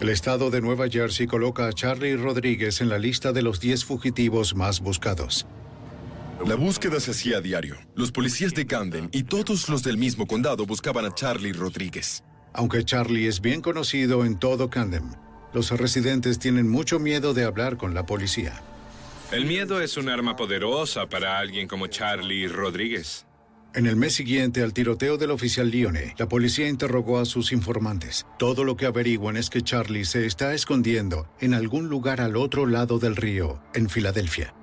El 0.00 0.10
estado 0.10 0.50
de 0.50 0.60
Nueva 0.60 0.88
Jersey 0.88 1.26
coloca 1.26 1.66
a 1.66 1.72
Charlie 1.72 2.16
Rodríguez 2.16 2.80
en 2.80 2.88
la 2.88 2.98
lista 2.98 3.32
de 3.32 3.42
los 3.42 3.58
10 3.58 3.84
fugitivos 3.84 4.54
más 4.54 4.80
buscados. 4.80 5.46
La 6.46 6.56
búsqueda 6.56 6.98
se 6.98 7.12
hacía 7.12 7.38
a 7.38 7.40
diario. 7.40 7.76
Los 7.94 8.10
policías 8.10 8.52
de 8.52 8.66
Camden 8.66 9.08
y 9.12 9.22
todos 9.22 9.68
los 9.68 9.84
del 9.84 9.96
mismo 9.96 10.26
condado 10.26 10.66
buscaban 10.66 11.04
a 11.06 11.14
Charlie 11.14 11.52
Rodríguez. 11.52 12.24
Aunque 12.52 12.84
Charlie 12.84 13.28
es 13.28 13.40
bien 13.40 13.60
conocido 13.60 14.24
en 14.24 14.38
todo 14.38 14.68
Camden, 14.68 15.16
los 15.54 15.70
residentes 15.70 16.40
tienen 16.40 16.68
mucho 16.68 16.98
miedo 16.98 17.32
de 17.32 17.44
hablar 17.44 17.76
con 17.76 17.94
la 17.94 18.06
policía. 18.06 18.60
El 19.30 19.46
miedo 19.46 19.80
es 19.80 19.96
un 19.96 20.08
arma 20.08 20.34
poderosa 20.34 21.08
para 21.08 21.38
alguien 21.38 21.68
como 21.68 21.86
Charlie 21.86 22.48
Rodríguez. 22.48 23.24
En 23.74 23.86
el 23.86 23.96
mes 23.96 24.14
siguiente 24.14 24.62
al 24.62 24.74
tiroteo 24.74 25.16
del 25.16 25.30
oficial 25.30 25.70
Leone, 25.70 26.14
la 26.18 26.28
policía 26.28 26.68
interrogó 26.68 27.20
a 27.20 27.24
sus 27.24 27.52
informantes. 27.52 28.26
Todo 28.38 28.64
lo 28.64 28.76
que 28.76 28.86
averiguan 28.86 29.36
es 29.36 29.48
que 29.48 29.62
Charlie 29.62 30.04
se 30.04 30.26
está 30.26 30.52
escondiendo 30.54 31.28
en 31.40 31.54
algún 31.54 31.88
lugar 31.88 32.20
al 32.20 32.36
otro 32.36 32.66
lado 32.66 32.98
del 32.98 33.16
río, 33.16 33.62
en 33.74 33.88
Filadelfia. 33.88 34.54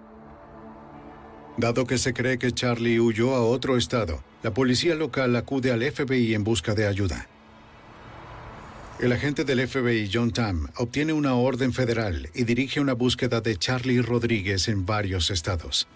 Dado 1.60 1.86
que 1.86 1.98
se 1.98 2.14
cree 2.14 2.40
que 2.40 2.54
Charlie 2.54 3.02
huyó 3.02 3.36
a 3.36 3.44
otro 3.44 3.76
estado, 3.76 4.24
la 4.44 4.54
policía 4.54 4.96
local 4.96 5.36
acude 5.36 5.74
al 5.74 5.82
FBI 5.84 6.34
en 6.34 6.46
busca 6.46 6.74
de 6.74 6.88
ayuda. 6.88 7.28
El 9.02 9.12
agente 9.12 9.44
del 9.44 9.68
FBI, 9.68 10.10
John 10.12 10.32
Tam, 10.32 10.70
obtiene 10.78 11.12
una 11.12 11.34
orden 11.34 11.74
federal 11.74 12.30
y 12.34 12.46
dirige 12.46 12.80
una 12.80 12.94
búsqueda 12.94 13.42
de 13.42 13.58
Charlie 13.58 14.02
Rodríguez 14.02 14.70
en 14.70 14.86
varios 14.86 15.32
estados. 15.32 15.90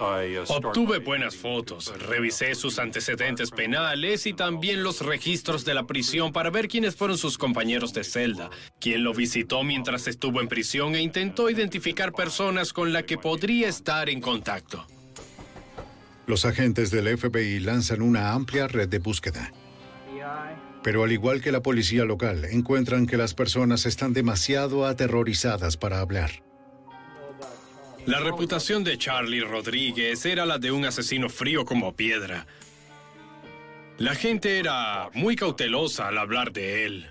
Obtuve 0.00 0.98
buenas 0.98 1.36
fotos, 1.36 1.92
revisé 2.08 2.54
sus 2.54 2.78
antecedentes 2.78 3.50
penales 3.50 4.24
y 4.26 4.32
también 4.32 4.82
los 4.82 5.04
registros 5.04 5.66
de 5.66 5.74
la 5.74 5.86
prisión 5.86 6.32
para 6.32 6.48
ver 6.48 6.68
quiénes 6.68 6.96
fueron 6.96 7.18
sus 7.18 7.36
compañeros 7.36 7.92
de 7.92 8.04
celda, 8.04 8.48
quién 8.80 9.04
lo 9.04 9.12
visitó 9.12 9.62
mientras 9.62 10.08
estuvo 10.08 10.40
en 10.40 10.48
prisión 10.48 10.94
e 10.94 11.02
intentó 11.02 11.50
identificar 11.50 12.12
personas 12.12 12.72
con 12.72 12.94
las 12.94 13.02
que 13.02 13.18
podría 13.18 13.68
estar 13.68 14.08
en 14.08 14.22
contacto. 14.22 14.86
Los 16.26 16.46
agentes 16.46 16.90
del 16.90 17.18
FBI 17.18 17.60
lanzan 17.60 18.00
una 18.00 18.32
amplia 18.32 18.68
red 18.68 18.88
de 18.88 19.00
búsqueda. 19.00 19.52
Pero 20.82 21.04
al 21.04 21.12
igual 21.12 21.42
que 21.42 21.52
la 21.52 21.60
policía 21.60 22.06
local, 22.06 22.46
encuentran 22.46 23.06
que 23.06 23.18
las 23.18 23.34
personas 23.34 23.84
están 23.84 24.14
demasiado 24.14 24.86
aterrorizadas 24.86 25.76
para 25.76 26.00
hablar. 26.00 26.42
La 28.06 28.18
reputación 28.18 28.82
de 28.82 28.96
Charlie 28.96 29.42
Rodríguez 29.42 30.24
era 30.24 30.46
la 30.46 30.58
de 30.58 30.72
un 30.72 30.84
asesino 30.84 31.28
frío 31.28 31.64
como 31.64 31.94
piedra. 31.94 32.46
La 33.98 34.14
gente 34.14 34.58
era 34.58 35.10
muy 35.12 35.36
cautelosa 35.36 36.08
al 36.08 36.18
hablar 36.18 36.52
de 36.52 36.86
él. 36.86 37.10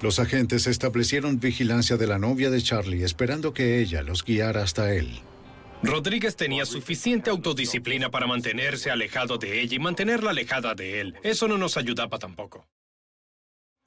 Los 0.00 0.18
agentes 0.20 0.66
establecieron 0.66 1.40
vigilancia 1.40 1.96
de 1.96 2.06
la 2.06 2.18
novia 2.18 2.50
de 2.50 2.62
Charlie, 2.62 3.02
esperando 3.02 3.52
que 3.52 3.80
ella 3.80 4.02
los 4.02 4.24
guiara 4.24 4.62
hasta 4.62 4.92
él. 4.92 5.20
Rodríguez 5.82 6.36
tenía 6.36 6.66
suficiente 6.66 7.30
autodisciplina 7.30 8.10
para 8.10 8.26
mantenerse 8.26 8.90
alejado 8.90 9.38
de 9.38 9.60
ella 9.60 9.76
y 9.76 9.78
mantenerla 9.78 10.30
alejada 10.30 10.74
de 10.74 11.00
él. 11.00 11.14
Eso 11.22 11.48
no 11.48 11.56
nos 11.56 11.76
ayudaba 11.76 12.18
tampoco. 12.18 12.66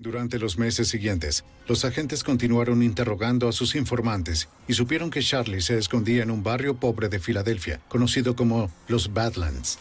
Durante 0.02 0.40
los 0.40 0.58
meses 0.58 0.88
siguientes, 0.88 1.46
los 1.68 1.86
agentes 1.86 2.24
continuaron 2.24 2.82
interrogando 2.82 3.48
a 3.48 3.52
sus 3.52 3.76
informantes 3.76 4.50
y 4.68 4.74
supieron 4.74 5.12
que 5.12 5.22
Charlie 5.22 5.62
se 5.62 5.78
escondía 5.78 6.24
en 6.24 6.32
un 6.32 6.42
barrio 6.42 6.76
pobre 6.76 7.08
de 7.08 7.20
Filadelfia, 7.20 7.80
conocido 7.88 8.36
como 8.36 8.72
los 8.88 9.14
Badlands. 9.14 9.78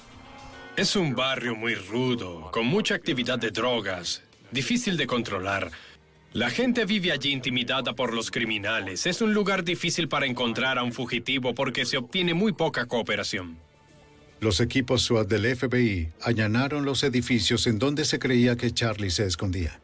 Es 0.76 0.94
un 0.94 1.14
barrio 1.14 1.56
muy 1.56 1.74
rudo, 1.74 2.50
con 2.52 2.66
mucha 2.66 2.94
actividad 2.96 3.38
de 3.38 3.50
drogas, 3.50 4.22
difícil 4.50 4.98
de 4.98 5.06
controlar. 5.06 5.70
La 6.34 6.50
gente 6.50 6.84
vive 6.84 7.12
allí 7.12 7.32
intimidada 7.32 7.94
por 7.94 8.12
los 8.12 8.30
criminales. 8.30 9.06
Es 9.06 9.22
un 9.22 9.32
lugar 9.32 9.64
difícil 9.64 10.06
para 10.06 10.26
encontrar 10.26 10.78
a 10.78 10.82
un 10.82 10.92
fugitivo 10.92 11.54
porque 11.54 11.86
se 11.86 11.96
obtiene 11.96 12.34
muy 12.34 12.52
poca 12.52 12.84
cooperación. 12.84 13.56
Los 14.38 14.60
equipos 14.60 15.00
SWAT 15.00 15.28
del 15.28 15.56
FBI 15.56 16.10
allanaron 16.20 16.84
los 16.84 17.04
edificios 17.04 17.66
en 17.66 17.78
donde 17.78 18.04
se 18.04 18.18
creía 18.18 18.56
que 18.56 18.70
Charlie 18.70 19.10
se 19.10 19.24
escondía. 19.24 19.80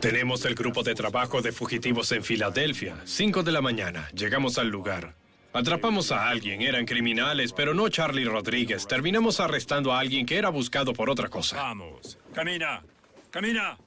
Tenemos 0.00 0.44
el 0.44 0.54
grupo 0.54 0.82
de 0.82 0.94
trabajo 0.94 1.42
de 1.42 1.52
fugitivos 1.52 2.12
en 2.12 2.22
Filadelfia. 2.22 2.96
Cinco 3.04 3.42
de 3.42 3.52
la 3.52 3.60
mañana. 3.60 4.08
Llegamos 4.14 4.58
al 4.58 4.68
lugar. 4.68 5.14
Atrapamos 5.52 6.12
a 6.12 6.28
alguien. 6.28 6.62
Eran 6.62 6.86
criminales, 6.86 7.52
pero 7.52 7.74
no 7.74 7.88
Charlie 7.88 8.24
Rodríguez. 8.24 8.86
Terminamos 8.86 9.40
arrestando 9.40 9.92
a 9.92 10.00
alguien 10.00 10.26
que 10.26 10.36
era 10.36 10.50
buscado 10.50 10.92
por 10.92 11.10
otra 11.10 11.28
cosa. 11.28 11.56
Vamos. 11.56 12.18
Camina. 12.34 12.82
Camina. 13.30 13.78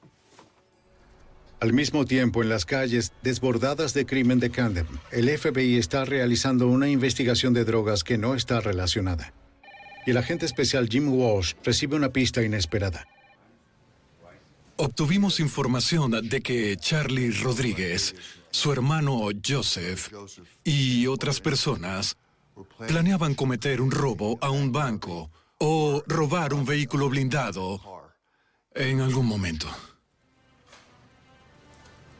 Al 1.60 1.72
mismo 1.74 2.06
tiempo, 2.06 2.42
en 2.42 2.48
las 2.48 2.64
calles 2.64 3.12
desbordadas 3.22 3.92
de 3.92 4.06
crimen 4.06 4.40
de 4.40 4.50
Camden, 4.50 4.86
el 5.12 5.28
FBI 5.28 5.76
está 5.76 6.06
realizando 6.06 6.66
una 6.66 6.88
investigación 6.88 7.52
de 7.52 7.66
drogas 7.66 8.02
que 8.02 8.16
no 8.16 8.34
está 8.34 8.60
relacionada. 8.60 9.34
Y 10.06 10.12
el 10.12 10.16
agente 10.16 10.46
especial 10.46 10.88
Jim 10.88 11.12
Walsh 11.12 11.52
recibe 11.62 11.96
una 11.96 12.12
pista 12.12 12.42
inesperada. 12.42 13.06
Obtuvimos 14.82 15.40
información 15.40 16.26
de 16.26 16.40
que 16.40 16.74
Charlie 16.78 17.32
Rodríguez, 17.32 18.14
su 18.50 18.72
hermano 18.72 19.28
Joseph 19.46 20.08
y 20.64 21.06
otras 21.06 21.38
personas 21.38 22.16
planeaban 22.88 23.34
cometer 23.34 23.82
un 23.82 23.90
robo 23.90 24.38
a 24.40 24.48
un 24.48 24.72
banco 24.72 25.30
o 25.58 26.02
robar 26.06 26.54
un 26.54 26.64
vehículo 26.64 27.10
blindado 27.10 27.78
en 28.74 29.02
algún 29.02 29.26
momento. 29.26 29.66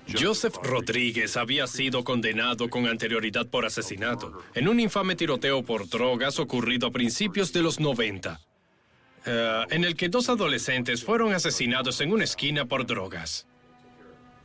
Joseph 0.07 0.57
Rodríguez 0.62 1.38
había 1.38 1.67
sido 1.67 2.05
condenado 2.05 2.69
con 2.69 2.87
anterioridad 2.87 3.47
por 3.47 3.64
asesinato 3.64 4.43
en 4.55 4.69
un 4.69 4.81
infame 4.81 5.17
tiroteo 5.17 5.64
por 5.64 5.88
drogas 5.88 6.38
ocurrido 6.38 6.88
a 6.88 6.90
principios 6.90 7.55
de 7.55 7.62
los 7.62 7.81
90, 7.81 8.38
eh, 9.27 9.65
en 9.71 9.85
el 9.85 9.97
que 9.97 10.09
dos 10.09 10.29
adolescentes 10.29 11.05
fueron 11.05 11.33
asesinados 11.33 12.00
en 12.00 12.12
una 12.12 12.25
esquina 12.25 12.65
por 12.67 12.87
drogas. 12.87 13.47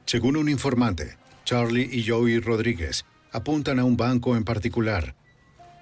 Según 0.05 0.37
un 0.37 0.49
informante, 0.49 1.17
Charlie 1.45 1.89
y 1.91 2.07
Joey 2.07 2.39
Rodríguez 2.39 3.05
apuntan 3.31 3.79
a 3.79 3.83
un 3.83 3.97
banco 3.97 4.35
en 4.35 4.43
particular, 4.43 5.15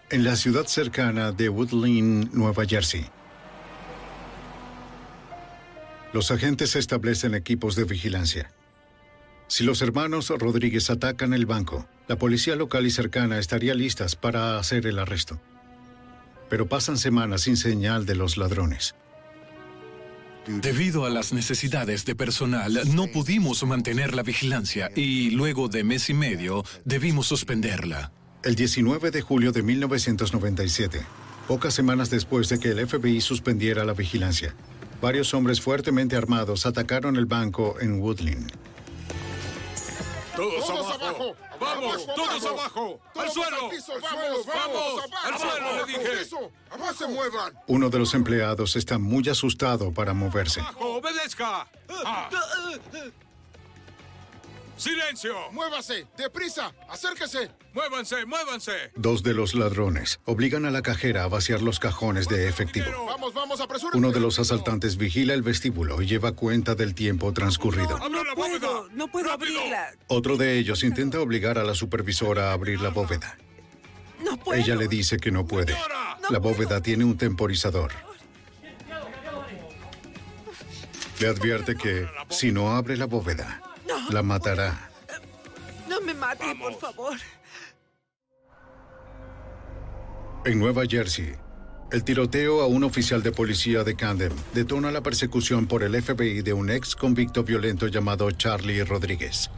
en 0.09 0.23
la 0.23 0.35
ciudad 0.35 0.65
cercana 0.65 1.31
de 1.31 1.49
Woodland, 1.49 2.33
Nueva 2.33 2.65
Jersey. 2.65 3.05
Los 6.13 6.29
agentes 6.29 6.75
establecen 6.75 7.33
equipos 7.33 7.75
de 7.75 7.85
vigilancia. 7.85 8.51
Si 9.47 9.63
los 9.63 9.81
hermanos 9.81 10.29
Rodríguez 10.29 10.89
atacan 10.89 11.33
el 11.33 11.45
banco, 11.45 11.87
la 12.07 12.17
policía 12.17 12.55
local 12.55 12.85
y 12.85 12.91
cercana 12.91 13.39
estaría 13.39 13.73
listas 13.73 14.15
para 14.15 14.57
hacer 14.57 14.85
el 14.85 14.99
arresto. 14.99 15.39
Pero 16.53 16.67
pasan 16.67 16.99
semanas 16.99 17.41
sin 17.41 17.57
señal 17.57 18.05
de 18.05 18.13
los 18.13 18.37
ladrones. 18.37 18.93
Debido 20.45 21.03
a 21.03 21.09
las 21.09 21.33
necesidades 21.33 22.05
de 22.05 22.13
personal, 22.13 22.79
no 22.93 23.07
pudimos 23.07 23.63
mantener 23.63 24.13
la 24.13 24.21
vigilancia 24.21 24.91
y 24.95 25.31
luego 25.31 25.67
de 25.67 25.83
mes 25.83 26.11
y 26.11 26.13
medio 26.13 26.63
debimos 26.85 27.25
suspenderla. 27.25 28.11
El 28.43 28.53
19 28.53 29.09
de 29.09 29.21
julio 29.21 29.51
de 29.51 29.63
1997, 29.63 30.99
pocas 31.47 31.73
semanas 31.73 32.11
después 32.11 32.49
de 32.49 32.59
que 32.59 32.69
el 32.69 32.87
FBI 32.87 33.19
suspendiera 33.19 33.83
la 33.83 33.93
vigilancia, 33.93 34.53
varios 35.01 35.33
hombres 35.33 35.59
fuertemente 35.59 36.15
armados 36.15 36.67
atacaron 36.67 37.15
el 37.15 37.25
banco 37.25 37.77
en 37.81 37.99
Woodland. 37.99 38.51
Todos, 40.35 40.69
abajo. 40.69 41.35
Vamos, 41.59 42.05
todos 42.15 42.45
abajo. 42.45 42.99
Al 43.15 43.31
suelo. 43.31 43.69
vamos, 44.01 44.45
vamos, 44.45 45.03
al 45.23 45.39
suelo, 45.39 45.85
le 45.85 45.93
dije. 45.93 46.29
¡No 46.77 46.93
se 46.93 47.07
muevan! 47.07 47.53
Uno 47.67 47.89
de 47.89 47.99
los 47.99 48.13
empleados 48.13 48.75
está 48.75 48.97
muy 48.97 49.27
asustado 49.29 49.91
para 49.93 50.13
moverse. 50.13 50.59
Abajo, 50.59 50.95
obedezca. 50.95 51.67
Ah. 52.05 52.29
¡Silencio! 54.77 55.33
¡Muévase! 55.51 56.07
¡Deprisa! 56.17 56.73
¡Acérquese! 56.89 57.51
¡Muévanse, 57.73 58.25
muévanse! 58.25 58.71
Dos 58.95 59.21
de 59.23 59.33
los 59.33 59.53
ladrones 59.53 60.19
obligan 60.25 60.65
a 60.65 60.71
la 60.71 60.81
cajera 60.81 61.23
a 61.23 61.27
vaciar 61.27 61.61
los 61.61 61.79
cajones 61.79 62.27
de 62.27 62.47
efectivo. 62.49 63.05
¡Vamos, 63.05 63.33
vamos, 63.33 63.61
apresúrense! 63.61 63.97
Uno 63.97 64.11
de 64.11 64.19
los 64.19 64.39
asaltantes 64.39 64.97
vigila 64.97 65.33
el 65.33 65.43
vestíbulo 65.43 66.01
y 66.01 66.07
lleva 66.07 66.31
cuenta 66.31 66.75
del 66.75 66.95
tiempo 66.95 67.31
transcurrido. 67.33 67.97
¡Abra 67.97 68.23
la 68.23 68.33
bóveda! 68.35 68.67
No 68.93 69.07
puedo 69.07 69.29
¡Rápido! 69.29 69.59
abrirla. 69.59 69.91
Otro 70.07 70.37
de 70.37 70.57
ellos 70.57 70.83
intenta 70.83 71.19
obligar 71.19 71.57
a 71.59 71.63
la 71.63 71.75
supervisora 71.75 72.49
a 72.49 72.53
abrir 72.53 72.81
la 72.81 72.89
bóveda. 72.89 73.37
No 74.23 74.37
puedo. 74.37 74.59
Ella 74.59 74.75
le 74.75 74.87
dice 74.87 75.17
que 75.17 75.31
no 75.31 75.45
puede. 75.45 75.77
La 76.29 76.39
bóveda 76.39 76.81
tiene 76.81 77.03
un 77.03 77.17
temporizador. 77.17 77.91
Le 81.19 81.27
advierte 81.27 81.75
que 81.75 82.07
si 82.29 82.51
no 82.51 82.75
abre 82.75 82.97
la 82.97 83.05
bóveda, 83.05 83.61
la 84.09 84.23
matará. 84.23 84.89
No 85.89 86.01
me 86.01 86.13
mate, 86.13 86.55
por 86.55 86.73
favor. 86.79 87.17
En 90.45 90.59
Nueva 90.59 90.83
Jersey, 90.87 91.35
el 91.91 92.03
tiroteo 92.03 92.61
a 92.61 92.67
un 92.67 92.83
oficial 92.83 93.21
de 93.23 93.31
policía 93.31 93.83
de 93.83 93.95
Camden 93.95 94.33
detona 94.53 94.91
la 94.91 95.01
persecución 95.01 95.67
por 95.67 95.83
el 95.83 96.01
FBI 96.01 96.41
de 96.41 96.51
un 96.51 96.69
ex 96.69 96.95
convicto 96.95 97.43
violento 97.43 97.87
llamado 97.87 98.29
Charlie 98.31 98.83
Rodríguez. 98.83 99.49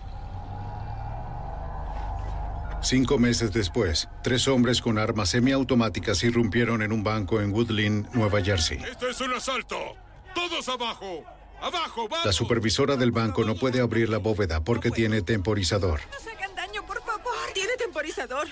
Cinco 2.83 3.17
meses 3.17 3.51
después, 3.51 4.07
tres 4.21 4.47
hombres 4.47 4.79
con 4.79 4.99
armas 4.99 5.29
semiautomáticas 5.29 6.23
irrumpieron 6.23 6.83
en 6.83 6.91
un 6.91 7.03
banco 7.03 7.41
en 7.41 7.51
Woodland, 7.51 8.13
Nueva 8.13 8.43
Jersey. 8.43 8.77
¡Esto 8.77 9.09
es 9.09 9.19
un 9.21 9.33
asalto! 9.33 9.95
¡Todos 10.35 10.69
abajo! 10.69 11.23
¡Abajo, 11.65 12.07
vamos! 12.07 12.27
La 12.27 12.31
supervisora 12.31 12.95
del 12.95 13.11
banco 13.11 13.43
no 13.43 13.55
puede 13.55 13.81
abrir 13.81 14.07
la 14.07 14.19
bóveda 14.19 14.63
porque 14.63 14.91
tiene 14.91 15.23
temporizador. 15.23 15.99
No 16.11 16.19
se 16.19 16.29
hagan 16.29 16.53
daño, 16.53 16.85
por 16.85 17.03
favor. 17.03 17.33
Tiene 17.55 17.75
temporizador. 17.75 18.47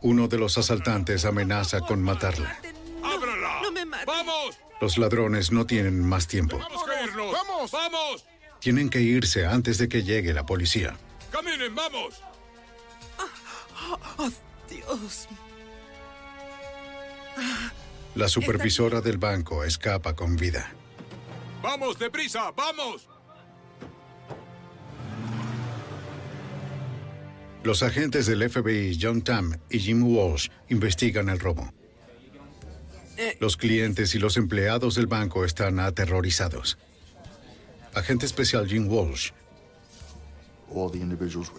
Uno 0.00 0.28
de 0.28 0.38
los 0.38 0.56
asaltantes 0.56 1.26
amenaza 1.26 1.80
con 1.80 2.02
matarla. 2.02 2.58
¡Ábrala! 3.02 3.60
No 3.62 3.70
me 3.70 3.84
mate. 3.84 4.06
¡Vamos! 4.06 4.56
Los 4.80 4.96
ladrones 4.96 5.52
no 5.52 5.66
tienen 5.66 6.00
más 6.00 6.26
tiempo. 6.26 6.56
¡Vamos 6.56 6.88
a 6.88 7.02
irnos! 7.04 7.32
¡Vamos! 7.32 7.70
¡Vamos! 7.70 8.24
Tienen 8.60 8.88
que 8.88 9.02
irse 9.02 9.44
antes 9.44 9.76
de 9.76 9.90
que 9.90 10.02
llegue 10.02 10.32
la 10.32 10.46
policía. 10.46 10.96
¡Caminen, 11.30 11.74
vamos! 11.74 12.22
Oh, 14.16 14.30
Dios. 14.70 15.28
La 18.14 18.28
supervisora 18.28 19.02
del 19.02 19.18
banco 19.18 19.64
escapa 19.64 20.16
con 20.16 20.36
vida. 20.36 20.72
¡Vamos, 21.64 21.98
deprisa! 21.98 22.50
¡Vamos! 22.54 23.08
Los 27.62 27.82
agentes 27.82 28.26
del 28.26 28.50
FBI, 28.50 28.98
John 29.00 29.22
Tam 29.22 29.58
y 29.70 29.78
Jim 29.78 30.02
Walsh, 30.02 30.48
investigan 30.68 31.30
el 31.30 31.40
robo. 31.40 31.72
Los 33.40 33.56
clientes 33.56 34.14
y 34.14 34.18
los 34.18 34.36
empleados 34.36 34.94
del 34.96 35.06
banco 35.06 35.46
están 35.46 35.80
aterrorizados. 35.80 36.76
Agente 37.94 38.26
especial 38.26 38.68
Jim 38.68 38.86
Walsh 38.86 39.30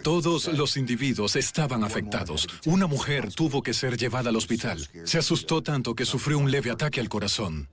Todos 0.04 0.48
los 0.50 0.78
individuos 0.78 1.36
estaban 1.36 1.84
afectados. 1.84 2.48
Una 2.66 2.86
mujer 2.86 3.34
tuvo 3.34 3.64
que 3.64 3.74
ser 3.74 3.98
llevada 3.98 4.30
al 4.30 4.36
hospital. 4.36 4.88
Se 5.06 5.18
asustó 5.18 5.64
tanto 5.64 5.96
que 5.96 6.06
sufrió 6.06 6.38
un 6.38 6.52
leve 6.52 6.70
ataque 6.70 7.00
al 7.00 7.10
corazón. 7.10 7.70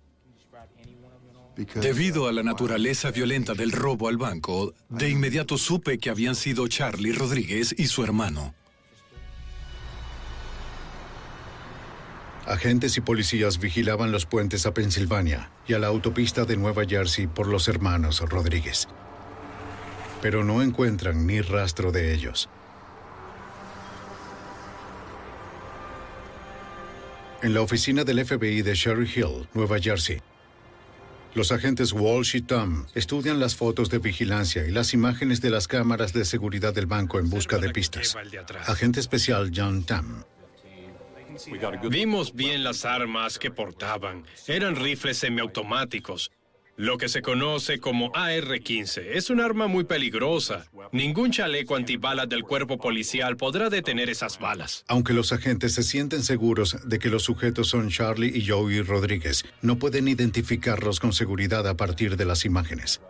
Debido 1.56 2.28
a 2.28 2.32
la 2.32 2.42
naturaleza 2.42 3.10
violenta 3.10 3.54
del 3.54 3.72
robo 3.72 4.08
al 4.08 4.16
banco, 4.16 4.72
de 4.88 5.10
inmediato 5.10 5.58
supe 5.58 5.98
que 5.98 6.08
habían 6.08 6.34
sido 6.34 6.66
Charlie 6.66 7.12
Rodríguez 7.12 7.74
y 7.76 7.86
su 7.86 8.02
hermano. 8.02 8.54
Agentes 12.46 12.96
y 12.96 13.00
policías 13.00 13.58
vigilaban 13.58 14.10
los 14.10 14.26
puentes 14.26 14.66
a 14.66 14.74
Pensilvania 14.74 15.50
y 15.68 15.74
a 15.74 15.78
la 15.78 15.86
autopista 15.86 16.44
de 16.44 16.56
Nueva 16.56 16.84
Jersey 16.86 17.26
por 17.26 17.46
los 17.46 17.68
hermanos 17.68 18.20
Rodríguez. 18.20 18.88
Pero 20.20 20.42
no 20.44 20.62
encuentran 20.62 21.26
ni 21.26 21.40
rastro 21.40 21.92
de 21.92 22.14
ellos. 22.14 22.48
En 27.42 27.54
la 27.54 27.60
oficina 27.60 28.04
del 28.04 28.24
FBI 28.24 28.62
de 28.62 28.74
Sherry 28.74 29.10
Hill, 29.14 29.48
Nueva 29.52 29.78
Jersey, 29.80 30.20
Los 31.34 31.50
agentes 31.50 31.92
Walsh 31.92 32.36
y 32.36 32.42
Tom 32.42 32.84
estudian 32.94 33.40
las 33.40 33.56
fotos 33.56 33.88
de 33.88 33.98
vigilancia 33.98 34.66
y 34.66 34.70
las 34.70 34.92
imágenes 34.92 35.40
de 35.40 35.48
las 35.48 35.66
cámaras 35.66 36.12
de 36.12 36.26
seguridad 36.26 36.74
del 36.74 36.86
banco 36.86 37.18
en 37.18 37.30
busca 37.30 37.58
de 37.58 37.70
pistas. 37.70 38.16
Agente 38.66 39.00
especial 39.00 39.50
John 39.54 39.84
Tam. 39.84 40.24
Vimos 41.88 42.34
bien 42.34 42.62
las 42.62 42.84
armas 42.84 43.38
que 43.38 43.50
portaban. 43.50 44.24
Eran 44.46 44.76
rifles 44.76 45.18
semiautomáticos. 45.18 46.30
Lo 46.76 46.96
que 46.96 47.10
se 47.10 47.20
conoce 47.20 47.80
como 47.80 48.10
AR-15 48.14 49.02
es 49.12 49.28
un 49.28 49.40
arma 49.40 49.66
muy 49.66 49.84
peligrosa. 49.84 50.64
Ningún 50.90 51.30
chaleco 51.30 51.76
antibalas 51.76 52.28
del 52.30 52.44
cuerpo 52.44 52.78
policial 52.78 53.36
podrá 53.36 53.68
detener 53.68 54.08
esas 54.08 54.38
balas. 54.38 54.82
Aunque 54.88 55.12
los 55.12 55.32
agentes 55.32 55.74
se 55.74 55.82
sienten 55.82 56.22
seguros 56.22 56.78
de 56.84 56.98
que 56.98 57.10
los 57.10 57.24
sujetos 57.24 57.68
son 57.68 57.90
Charlie 57.90 58.32
y 58.34 58.48
Joey 58.48 58.80
Rodríguez, 58.80 59.44
no 59.60 59.78
pueden 59.78 60.08
identificarlos 60.08 60.98
con 60.98 61.12
seguridad 61.12 61.68
a 61.68 61.76
partir 61.76 62.16
de 62.16 62.24
las 62.24 62.46
imágenes. 62.46 63.02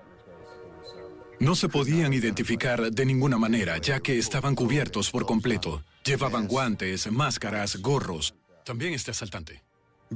No 1.39 1.55
se 1.55 1.69
podían 1.69 2.13
identificar 2.13 2.91
de 2.91 3.07
ninguna 3.07 3.39
manera, 3.39 3.79
ya 3.79 4.01
que 4.01 4.19
estaban 4.19 4.57
cubiertos 4.57 5.11
por 5.11 5.25
completo. 5.25 5.83
Llevaban 6.05 6.49
guantes, 6.49 7.11
máscaras, 7.11 7.77
gorros. 7.77 8.35
También 8.65 8.93
este 8.93 9.13
asaltante. 9.13 9.63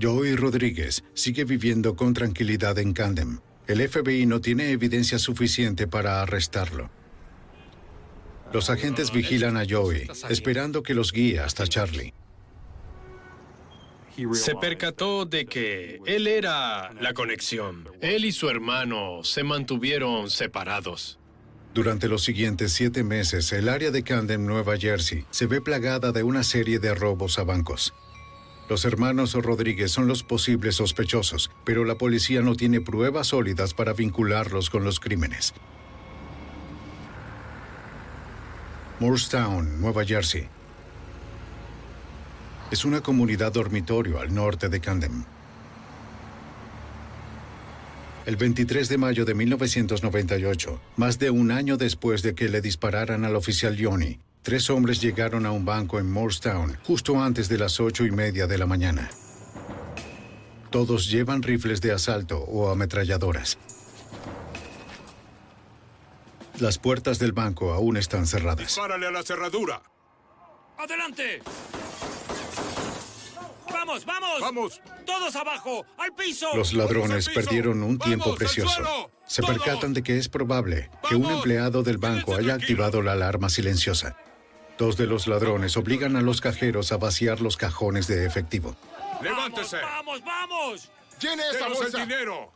Joey 0.00 0.36
Rodríguez 0.36 1.04
sigue 1.14 1.44
viviendo 1.44 1.96
con 1.96 2.14
tranquilidad 2.14 2.78
en 2.78 2.92
Camden. 2.92 3.40
El 3.66 3.86
FBI 3.88 4.26
no 4.26 4.40
tiene 4.40 4.70
evidencia 4.70 5.18
suficiente 5.18 5.86
para 5.86 6.22
arrestarlo. 6.22 6.90
Los 8.52 8.70
agentes 8.70 9.12
vigilan 9.12 9.56
a 9.56 9.64
Joey, 9.68 10.08
esperando 10.28 10.82
que 10.82 10.94
los 10.94 11.12
guíe 11.12 11.40
hasta 11.40 11.66
Charlie. 11.66 12.14
Se 14.32 14.54
percató 14.54 15.26
de 15.26 15.44
que 15.44 16.00
él 16.06 16.26
era 16.26 16.92
la 16.94 17.12
conexión. 17.12 17.88
Él 18.00 18.24
y 18.24 18.32
su 18.32 18.48
hermano 18.48 19.22
se 19.24 19.42
mantuvieron 19.42 20.30
separados. 20.30 21.18
Durante 21.74 22.08
los 22.08 22.22
siguientes 22.22 22.72
siete 22.72 23.04
meses, 23.04 23.52
el 23.52 23.68
área 23.68 23.90
de 23.90 24.02
Camden, 24.02 24.46
Nueva 24.46 24.78
Jersey, 24.78 25.26
se 25.30 25.46
ve 25.46 25.60
plagada 25.60 26.12
de 26.12 26.22
una 26.22 26.42
serie 26.42 26.78
de 26.78 26.94
robos 26.94 27.38
a 27.38 27.44
bancos. 27.44 27.92
Los 28.68 28.84
hermanos 28.84 29.34
Rodríguez 29.34 29.92
son 29.92 30.08
los 30.08 30.24
posibles 30.24 30.74
sospechosos, 30.76 31.52
pero 31.64 31.84
la 31.84 31.96
policía 31.96 32.42
no 32.42 32.56
tiene 32.56 32.80
pruebas 32.80 33.28
sólidas 33.28 33.74
para 33.74 33.92
vincularlos 33.92 34.70
con 34.70 34.82
los 34.82 34.98
crímenes. 34.98 35.54
Moorestown, 38.98 39.80
Nueva 39.80 40.04
Jersey. 40.04 40.48
Es 42.72 42.84
una 42.84 43.02
comunidad 43.02 43.52
dormitorio 43.52 44.18
al 44.20 44.34
norte 44.34 44.68
de 44.68 44.80
Camden. 44.80 45.24
El 48.24 48.34
23 48.34 48.88
de 48.88 48.98
mayo 48.98 49.24
de 49.24 49.34
1998, 49.34 50.80
más 50.96 51.20
de 51.20 51.30
un 51.30 51.52
año 51.52 51.76
después 51.76 52.22
de 52.22 52.34
que 52.34 52.48
le 52.48 52.60
dispararan 52.60 53.24
al 53.24 53.36
oficial 53.36 53.76
Yoni, 53.76 54.18
tres 54.46 54.70
hombres 54.70 55.00
llegaron 55.00 55.44
a 55.44 55.50
un 55.50 55.64
banco 55.64 55.98
en 55.98 56.08
Moorestown 56.08 56.78
justo 56.84 57.20
antes 57.20 57.48
de 57.48 57.58
las 57.58 57.80
ocho 57.80 58.04
y 58.04 58.12
media 58.12 58.46
de 58.46 58.56
la 58.56 58.64
mañana. 58.64 59.10
Todos 60.70 61.10
llevan 61.10 61.42
rifles 61.42 61.80
de 61.80 61.90
asalto 61.90 62.38
o 62.38 62.70
ametralladoras. 62.70 63.58
Las 66.60 66.78
puertas 66.78 67.18
del 67.18 67.32
banco 67.32 67.72
aún 67.72 67.96
están 67.96 68.28
cerradas. 68.28 68.76
Párale 68.76 69.08
a 69.08 69.10
la 69.10 69.24
cerradura. 69.24 69.82
¡Adelante! 70.78 71.42
¡Vamos, 73.72 74.06
vamos! 74.06 74.40
¡Vamos! 74.40 74.80
¡Todos 75.04 75.34
abajo! 75.34 75.84
¡Al 75.98 76.14
piso! 76.14 76.46
Los 76.54 76.72
ladrones 76.72 77.28
perdieron 77.34 77.82
un 77.82 77.98
tiempo 77.98 78.36
precioso. 78.36 79.10
Se 79.26 79.42
percatan 79.42 79.92
de 79.92 80.04
que 80.04 80.18
es 80.18 80.28
probable 80.28 80.88
que 81.08 81.16
un 81.16 81.28
empleado 81.32 81.82
del 81.82 81.98
banco 81.98 82.36
haya 82.36 82.54
activado 82.54 83.02
la 83.02 83.10
alarma 83.10 83.48
silenciosa. 83.48 84.16
Dos 84.78 84.96
de 84.98 85.06
los 85.06 85.26
ladrones 85.26 85.76
obligan 85.76 86.16
a 86.16 86.20
los 86.20 86.40
cajeros 86.40 86.92
a 86.92 86.98
vaciar 86.98 87.40
los 87.40 87.56
cajones 87.56 88.06
de 88.06 88.26
efectivo. 88.26 88.76
¡Levántese! 89.22 89.78
¡Vamos, 89.78 90.22
vamos! 90.22 90.90
¡Llene 91.18 91.42
esa 91.50 91.64
¡Denos 91.64 91.78
bolsa! 91.78 92.02
el 92.02 92.08
dinero! 92.08 92.52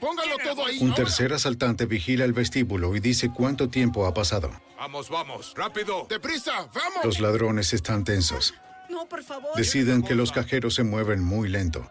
¡Póngalo 0.00 0.36
todo 0.38 0.66
ahí! 0.66 0.78
Un 0.80 0.92
tercer 0.92 1.32
asaltante 1.32 1.86
vigila 1.86 2.24
el 2.24 2.32
vestíbulo 2.32 2.96
y 2.96 3.00
dice 3.00 3.30
cuánto 3.32 3.68
tiempo 3.68 4.06
ha 4.06 4.12
pasado. 4.12 4.50
Vamos, 4.76 5.08
vamos, 5.08 5.54
rápido. 5.56 6.06
¡Deprisa! 6.08 6.68
¡Vamos! 6.74 7.04
Los 7.04 7.20
ladrones 7.20 7.72
están 7.72 8.02
tensos. 8.02 8.54
No, 8.88 9.06
por 9.06 9.22
favor. 9.22 9.56
Deciden 9.56 10.02
que 10.02 10.16
los 10.16 10.32
cajeros 10.32 10.74
se 10.74 10.82
mueven 10.82 11.22
muy 11.22 11.48
lento. 11.48 11.88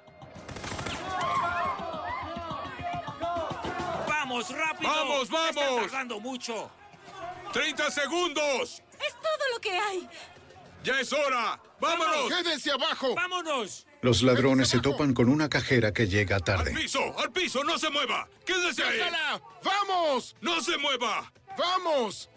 ¡Vamos, 4.07 4.49
rápido! 4.49 4.91
¡Vamos, 4.91 5.29
vamos! 5.29 5.55
Están 5.55 5.81
tardando 5.89 6.19
mucho. 6.19 6.69
¡30 7.53 7.89
segundos! 7.89 8.83
Es 9.07 9.13
todo 9.15 9.49
lo 9.53 9.59
que 9.59 9.71
hay. 9.71 10.09
¡Ya 10.83 10.99
es 10.99 11.13
hora! 11.13 11.61
¡Vámonos! 11.79 12.27
¡Quédense 12.29 12.71
abajo! 12.71 13.13
¡Vámonos! 13.15 13.85
Los 14.01 14.23
ladrones 14.23 14.69
se 14.69 14.79
topan 14.79 15.13
con 15.13 15.29
una 15.29 15.47
cajera 15.47 15.93
que 15.93 16.07
llega 16.07 16.37
¡Al 16.37 16.43
tarde. 16.43 16.73
piso! 16.73 16.99
¡Al 17.19 17.31
piso! 17.31 17.63
¡No 17.63 17.77
se 17.77 17.89
mueva! 17.91 18.27
¡Quédese 18.45 18.83
ahí! 18.83 18.97
¡Déjala! 18.97 19.41
¡Vamos! 19.63 20.35
¡No 20.41 20.59
se 20.61 20.77
mueva! 20.77 21.31
¡Vamos! 21.57 22.29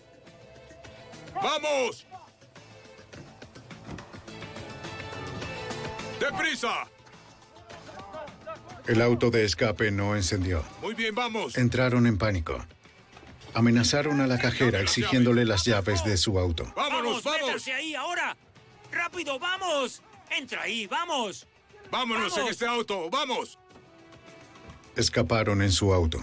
¡Vamos! 1.35 2.07
¡Deprisa! 6.21 6.87
El 8.87 9.01
auto 9.01 9.31
de 9.31 9.45
escape 9.45 9.91
no 9.91 10.15
encendió. 10.15 10.63
Muy 10.83 10.95
bien, 10.95 11.15
vamos. 11.15 11.57
Entraron 11.57 12.07
en 12.07 12.19
pánico. 12.19 12.63
Amenazaron 13.55 14.21
a 14.21 14.27
la 14.27 14.39
cajera 14.39 14.81
exigiéndole 14.81 15.45
las 15.45 15.65
llaves 15.65 16.05
de 16.05 16.17
su 16.17 16.39
auto. 16.39 16.73
¡Vámonos, 16.75 17.23
vamos! 17.23 17.41
métanse 17.47 17.73
ahí 17.73 17.95
ahora! 17.95 18.37
¡Rápido, 18.91 19.39
vamos! 19.39 20.03
¡Entra 20.37 20.63
ahí, 20.63 20.87
vamos! 20.87 21.47
¡Vámonos 21.91 22.33
en 22.33 22.39
¡Vamos! 22.39 22.51
este 22.51 22.67
auto! 22.67 23.09
¡Vamos! 23.11 23.59
Escaparon 24.97 25.63
en 25.63 25.71
su 25.71 25.95
auto. 25.95 26.19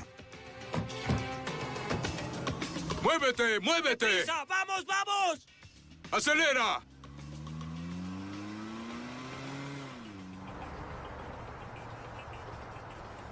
¡Muévete! 3.01 3.59
¡Muévete! 3.61 4.05
¡Prisa! 4.05 4.45
¡Vamos, 4.45 4.85
vamos! 4.85 5.47
¡Acelera! 6.11 6.81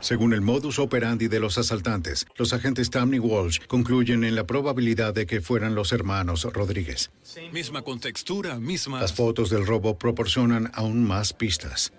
Según 0.01 0.33
el 0.33 0.41
modus 0.41 0.79
operandi 0.79 1.27
de 1.27 1.39
los 1.39 1.57
asaltantes, 1.57 2.25
los 2.37 2.53
agentes 2.53 2.89
Tam 2.89 3.13
y 3.13 3.19
Walsh 3.19 3.59
concluyen 3.67 4.23
en 4.23 4.35
la 4.35 4.47
probabilidad 4.47 5.13
de 5.13 5.25
que 5.25 5.41
fueran 5.41 5.75
los 5.75 5.91
hermanos 5.91 6.43
Rodríguez. 6.53 7.11
Misma 7.51 7.81
contextura, 7.81 8.59
misma... 8.59 9.01
Las 9.01 9.13
fotos 9.13 9.49
del 9.49 9.65
robo 9.65 9.97
proporcionan 9.97 10.71
aún 10.73 11.03
más 11.03 11.33
pistas. 11.33 11.91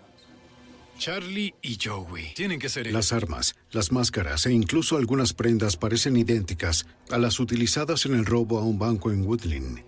Charlie 0.99 1.55
y 1.63 1.79
Joey. 1.83 2.35
Tienen 2.35 2.59
que 2.59 2.69
ser 2.69 2.87
ellos. 2.87 2.95
Las 2.95 3.13
armas, 3.13 3.57
las 3.71 3.91
máscaras 3.91 4.45
e 4.45 4.53
incluso 4.53 4.99
algunas 4.99 5.33
prendas 5.33 5.77
parecen 5.77 6.17
idénticas 6.17 6.87
a 7.11 7.17
las 7.17 7.41
utilizadas 7.41 8.05
en 8.05 8.15
el 8.15 8.27
robo 8.27 8.59
a 8.59 8.65
un 8.65 8.79
banco 8.79 9.11
en 9.11 9.27
Woodland. 9.27 9.83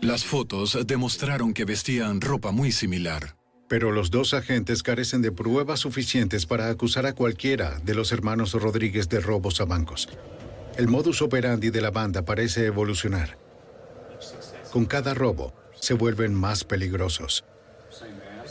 Las 0.00 0.24
fotos 0.24 0.78
demostraron 0.86 1.52
que 1.52 1.66
vestían 1.66 2.22
ropa 2.22 2.52
muy 2.52 2.72
similar. 2.72 3.36
Pero 3.68 3.92
los 3.92 4.10
dos 4.10 4.34
agentes 4.34 4.82
carecen 4.82 5.22
de 5.22 5.32
pruebas 5.32 5.80
suficientes 5.80 6.46
para 6.46 6.68
acusar 6.68 7.06
a 7.06 7.14
cualquiera 7.14 7.80
de 7.82 7.94
los 7.94 8.12
hermanos 8.12 8.52
Rodríguez 8.52 9.08
de 9.08 9.20
robos 9.20 9.60
a 9.60 9.64
bancos. 9.64 10.08
El 10.76 10.88
modus 10.88 11.22
operandi 11.22 11.70
de 11.70 11.80
la 11.80 11.90
banda 11.90 12.24
parece 12.24 12.66
evolucionar. 12.66 13.38
Con 14.72 14.86
cada 14.86 15.14
robo, 15.14 15.54
se 15.80 15.94
vuelven 15.94 16.34
más 16.34 16.64
peligrosos. 16.64 17.44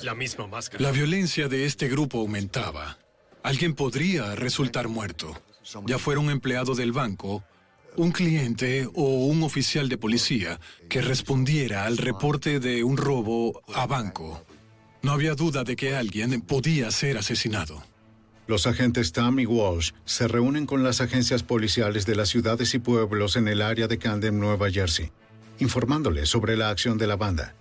La 0.03 0.15
misma 0.15 0.47
máscara. 0.47 0.83
La 0.83 0.91
violencia 0.91 1.47
de 1.47 1.65
este 1.65 1.87
grupo 1.87 2.19
aumentaba. 2.19 2.97
Alguien 3.43 3.73
podría 3.73 4.35
resultar 4.35 4.87
muerto. 4.87 5.41
Ya 5.85 5.97
fuera 5.97 6.19
un 6.19 6.29
empleado 6.29 6.75
del 6.75 6.91
banco, 6.91 7.43
un 7.95 8.11
cliente 8.11 8.87
o 8.93 9.25
un 9.27 9.43
oficial 9.43 9.89
de 9.89 9.97
policía 9.97 10.59
que 10.89 11.01
respondiera 11.01 11.85
al 11.85 11.97
reporte 11.97 12.59
de 12.59 12.83
un 12.83 12.97
robo 12.97 13.61
a 13.73 13.85
banco. 13.85 14.45
No 15.03 15.11
había 15.11 15.35
duda 15.35 15.65
de 15.65 15.75
que 15.75 15.95
alguien 15.95 16.39
podía 16.39 16.89
ser 16.89 17.17
asesinado. 17.17 17.83
Los 18.47 18.67
agentes 18.67 19.11
Tam 19.11 19.37
y 19.37 19.45
Walsh 19.45 19.91
se 20.05 20.29
reúnen 20.29 20.65
con 20.65 20.81
las 20.81 21.01
agencias 21.01 21.43
policiales 21.43 22.05
de 22.05 22.15
las 22.15 22.29
ciudades 22.29 22.73
y 22.73 22.79
pueblos 22.79 23.35
en 23.35 23.49
el 23.49 23.61
área 23.61 23.89
de 23.89 23.97
Camden, 23.97 24.39
Nueva 24.39 24.71
Jersey, 24.71 25.11
informándoles 25.59 26.29
sobre 26.29 26.55
la 26.55 26.69
acción 26.69 26.97
de 26.97 27.07
la 27.07 27.17
banda. 27.17 27.53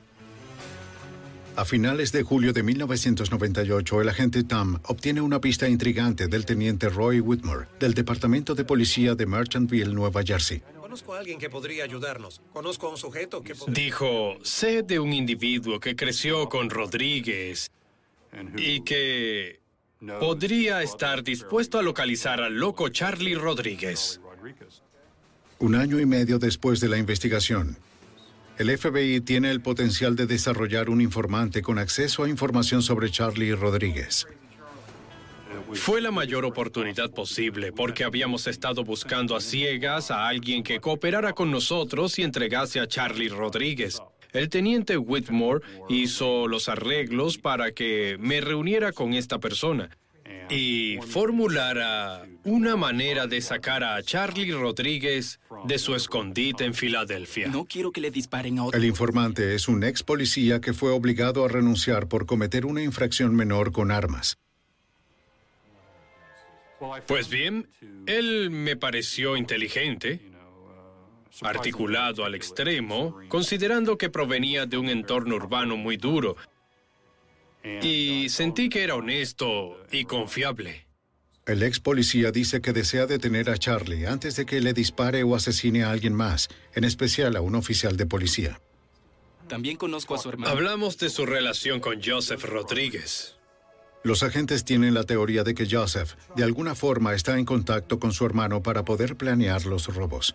A 1.57 1.65
finales 1.65 2.13
de 2.13 2.23
julio 2.23 2.53
de 2.53 2.63
1998, 2.63 4.01
el 4.01 4.09
agente 4.09 4.45
Tam 4.45 4.79
obtiene 4.85 5.21
una 5.21 5.41
pista 5.41 5.69
intrigante 5.69 6.29
del 6.29 6.47
teniente 6.47 6.89
Roy 6.89 7.19
Whitmore, 7.19 7.67
del 7.81 7.93
Departamento 7.93 8.55
de 8.55 8.65
Policía 8.65 9.17
de 9.17 9.27
Merchantville, 9.27 9.93
Nueva 9.93 10.23
Jersey. 10.23 10.63
Conozco 10.93 11.15
a 11.15 11.21
alguien 11.21 11.39
que 11.39 11.49
podría 11.49 11.85
ayudarnos. 11.85 12.43
Conozco 12.53 12.87
a 12.87 12.91
un 12.91 12.99
sujeto 12.99 13.43
que... 13.43 13.55
Dijo, 13.69 14.37
sé 14.43 14.83
de 14.83 14.99
un 14.99 15.15
individuo 15.15 15.81
que 15.81 15.97
creció 15.97 16.51
con 16.51 16.69
Rodríguez 16.69 17.71
y 18.59 18.83
que 18.83 19.61
podría 20.21 20.83
estar 20.83 21.23
dispuesto 21.23 21.79
a 21.79 21.83
localizar 21.83 22.43
al 22.43 22.59
loco 22.59 22.91
Charlie 22.91 23.37
Rodríguez. 23.37 24.21
Un 25.61 25.77
año 25.77 25.99
y 25.99 26.05
medio 26.05 26.39
después 26.39 26.79
de 26.81 26.91
la 26.91 26.99
investigación, 26.99 27.79
el 28.59 28.77
FBI 28.77 29.23
tiene 29.23 29.51
el 29.51 29.63
potencial 29.63 30.15
de 30.15 30.27
desarrollar 30.27 30.91
un 30.91 31.01
informante 31.01 31.63
con 31.63 31.79
acceso 31.79 32.25
a 32.25 32.29
información 32.29 32.83
sobre 32.83 33.11
Charlie 33.11 33.55
Rodríguez. 33.55 34.27
Fue 35.75 36.01
la 36.01 36.11
mayor 36.11 36.45
oportunidad 36.45 37.11
posible 37.11 37.73
porque 37.73 38.05
habíamos 38.05 38.47
estado 38.47 38.85
buscando 38.85 39.37
a 39.37 39.41
ciegas 39.41 40.11
a 40.11 40.29
alguien 40.29 40.63
que 40.63 40.81
cooperara 40.81 41.33
con 41.33 41.51
nosotros 41.51 42.19
y 42.19 42.23
entregase 42.23 42.81
a 42.81 42.87
Charlie 42.87 43.29
Rodríguez. 43.29 44.01
El 44.33 44.49
teniente 44.49 44.97
Whitmore 44.97 45.63
hizo 45.89 46.49
los 46.49 46.69
arreglos 46.69 47.39
para 47.39 47.73
que 47.73 48.17
me 48.19 48.41
reuniera 48.41 48.93
con 48.93 49.13
esta 49.13 49.39
persona 49.39 49.91
y 50.49 50.99
formulara 51.07 52.27
una 52.45 52.77
manera 52.77 53.27
de 53.27 53.41
sacar 53.41 53.85
a 53.85 54.03
Charlie 54.03 54.53
Rodríguez 54.53 55.41
de 55.65 55.79
su 55.79 55.95
escondite 55.95 56.65
en 56.65 56.75
Filadelfia. 56.75 57.49
No 57.49 57.65
quiero 57.65 57.93
que 57.93 58.01
le 58.01 58.11
disparen 58.11 58.59
a 58.59 58.65
otro. 58.65 58.79
El 58.79 58.85
informante 58.85 59.55
es 59.55 59.69
un 59.69 59.85
ex 59.85 60.03
policía 60.03 60.61
que 60.61 60.73
fue 60.73 60.91
obligado 60.91 61.45
a 61.45 61.49
renunciar 61.49 62.09
por 62.09 62.27
cometer 62.27 62.67
una 62.67 62.83
infracción 62.83 63.35
menor 63.35 63.73
con 63.73 63.91
armas. 63.91 64.37
Pues 67.07 67.29
bien, 67.29 67.69
él 68.07 68.51
me 68.51 68.77
pareció 68.77 69.37
inteligente, 69.37 70.33
articulado 71.41 72.25
al 72.25 72.35
extremo, 72.35 73.19
considerando 73.29 73.97
que 73.97 74.11
provenía 74.11 74.67
de 74.67 74.79
un 74.79 74.89
entorno 74.89 75.37
urbano 75.37 75.77
muy 75.77 75.97
duro. 75.97 76.37
Y 77.81 78.29
sentí 78.29 78.69
que 78.69 78.83
era 78.83 78.97
honesto 78.97 79.79
y 79.93 80.05
confiable. 80.05 80.87
El 81.47 81.63
ex 81.63 81.81
policía 81.81 82.31
dice 82.31 82.61
que 82.61 82.73
desea 82.73 83.07
detener 83.07 83.51
a 83.51 83.57
Charlie 83.57 84.07
antes 84.07 84.37
de 84.37 84.47
que 84.47 84.61
le 84.61 84.73
dispare 84.73 85.25
o 85.25 85.35
asesine 85.35 85.83
a 85.83 85.91
alguien 85.91 86.15
más, 86.15 86.49
en 86.75 86.85
especial 86.85 87.37
a 87.37 87.41
un 87.41 87.57
oficial 87.57 87.97
de 87.97 88.07
policía. 88.07 88.61
También 89.49 89.77
conozco 89.77 90.15
a 90.15 90.19
su 90.19 90.29
hermano. 90.29 90.51
Hablamos 90.51 90.99
de 90.99 91.11
su 91.11 91.27
relación 91.27 91.81
con 91.81 92.01
Joseph 92.03 92.45
Rodríguez. 92.45 93.37
Los 94.05 94.25
agentes 94.25 94.65
tienen 94.65 94.95
la 94.95 95.05
teoría 95.05 95.45
de 95.45 95.55
que 95.55 95.69
Joseph, 95.71 96.15
de 96.35 96.43
alguna 96.43 96.75
forma, 96.75 97.15
está 97.15 97.39
en 97.39 97.45
contacto 97.45 98.01
con 98.01 98.13
su 98.13 98.27
hermano 98.27 98.63
para 98.63 98.85
poder 98.85 99.17
planear 99.17 99.65
los 99.65 99.87
robos. 99.95 100.35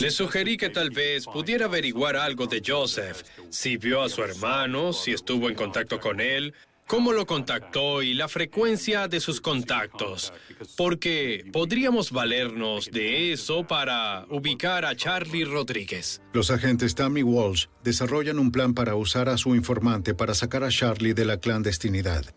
Le 0.00 0.10
sugerí 0.10 0.56
que 0.56 0.68
tal 0.68 0.90
vez 0.90 1.24
pudiera 1.26 1.66
averiguar 1.66 2.16
algo 2.16 2.46
de 2.46 2.62
Joseph, 2.64 3.22
si 3.50 3.76
vio 3.76 4.02
a 4.02 4.08
su 4.08 4.22
hermano, 4.22 4.92
si 4.92 5.12
estuvo 5.12 5.48
en 5.48 5.54
contacto 5.54 5.98
con 5.98 6.20
él, 6.20 6.54
cómo 6.86 7.12
lo 7.12 7.26
contactó 7.26 8.02
y 8.02 8.14
la 8.14 8.28
frecuencia 8.28 9.08
de 9.08 9.20
sus 9.20 9.40
contactos, 9.40 10.32
porque 10.76 11.44
podríamos 11.52 12.12
valernos 12.12 12.90
de 12.90 13.32
eso 13.32 13.66
para 13.66 14.26
ubicar 14.30 14.84
a 14.84 14.94
Charlie 14.94 15.44
Rodríguez. 15.44 16.20
Los 16.32 16.50
agentes 16.50 16.94
Tammy 16.94 17.22
Walsh 17.22 17.66
desarrollan 17.82 18.38
un 18.38 18.52
plan 18.52 18.74
para 18.74 18.94
usar 18.94 19.28
a 19.28 19.36
su 19.36 19.54
informante 19.54 20.14
para 20.14 20.34
sacar 20.34 20.64
a 20.64 20.68
Charlie 20.68 21.14
de 21.14 21.24
la 21.24 21.38
clandestinidad. 21.38 22.34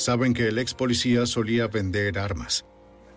Saben 0.00 0.32
que 0.32 0.48
el 0.48 0.58
ex 0.58 0.72
policía 0.72 1.26
solía 1.26 1.66
vender 1.66 2.18
armas. 2.18 2.64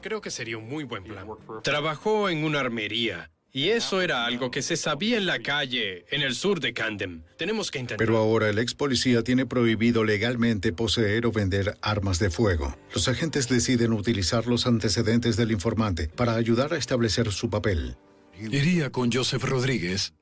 Creo 0.01 0.19
que 0.19 0.29
sería 0.29 0.57
un 0.57 0.67
muy 0.67 0.83
buen 0.83 1.05
plan. 1.05 1.25
Trabajó 1.63 2.27
en 2.27 2.43
una 2.43 2.59
armería. 2.59 3.31
Y 3.53 3.69
eso 3.69 4.01
era 4.01 4.25
algo 4.25 4.51
que 4.51 4.61
se 4.61 4.75
sabía 4.75 5.15
en 5.15 5.25
la 5.25 5.39
calle, 5.39 6.05
en 6.11 6.21
el 6.21 6.35
sur 6.35 6.59
de 6.59 6.73
Camden. 6.73 7.23
Tenemos 7.37 7.71
que 7.71 7.79
intentar. 7.79 8.05
Pero 8.05 8.17
ahora 8.17 8.49
el 8.49 8.59
ex 8.59 8.73
policía 8.73 9.23
tiene 9.23 9.45
prohibido 9.45 10.03
legalmente 10.03 10.73
poseer 10.73 11.25
o 11.25 11.31
vender 11.31 11.77
armas 11.81 12.19
de 12.19 12.29
fuego. 12.29 12.75
Los 12.93 13.07
agentes 13.07 13.47
deciden 13.47 13.93
utilizar 13.93 14.47
los 14.47 14.67
antecedentes 14.67 15.37
del 15.37 15.53
informante 15.53 16.09
para 16.09 16.35
ayudar 16.35 16.73
a 16.73 16.77
establecer 16.77 17.31
su 17.31 17.49
papel. 17.49 17.95
Iría 18.37 18.91
con 18.91 19.09
Joseph 19.09 19.45
Rodríguez 19.45 20.15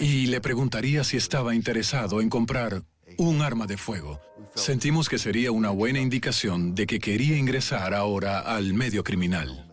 y 0.00 0.28
le 0.28 0.40
preguntaría 0.40 1.04
si 1.04 1.18
estaba 1.18 1.54
interesado 1.54 2.22
en 2.22 2.30
comprar 2.30 2.82
un 3.18 3.42
arma 3.42 3.66
de 3.66 3.76
fuego. 3.76 4.20
Sentimos 4.54 5.08
que 5.08 5.18
sería 5.18 5.52
una 5.52 5.70
buena 5.70 6.00
indicación 6.00 6.74
de 6.74 6.86
que 6.86 6.98
quería 6.98 7.36
ingresar 7.36 7.94
ahora 7.94 8.40
al 8.40 8.74
medio 8.74 9.04
criminal. 9.04 9.66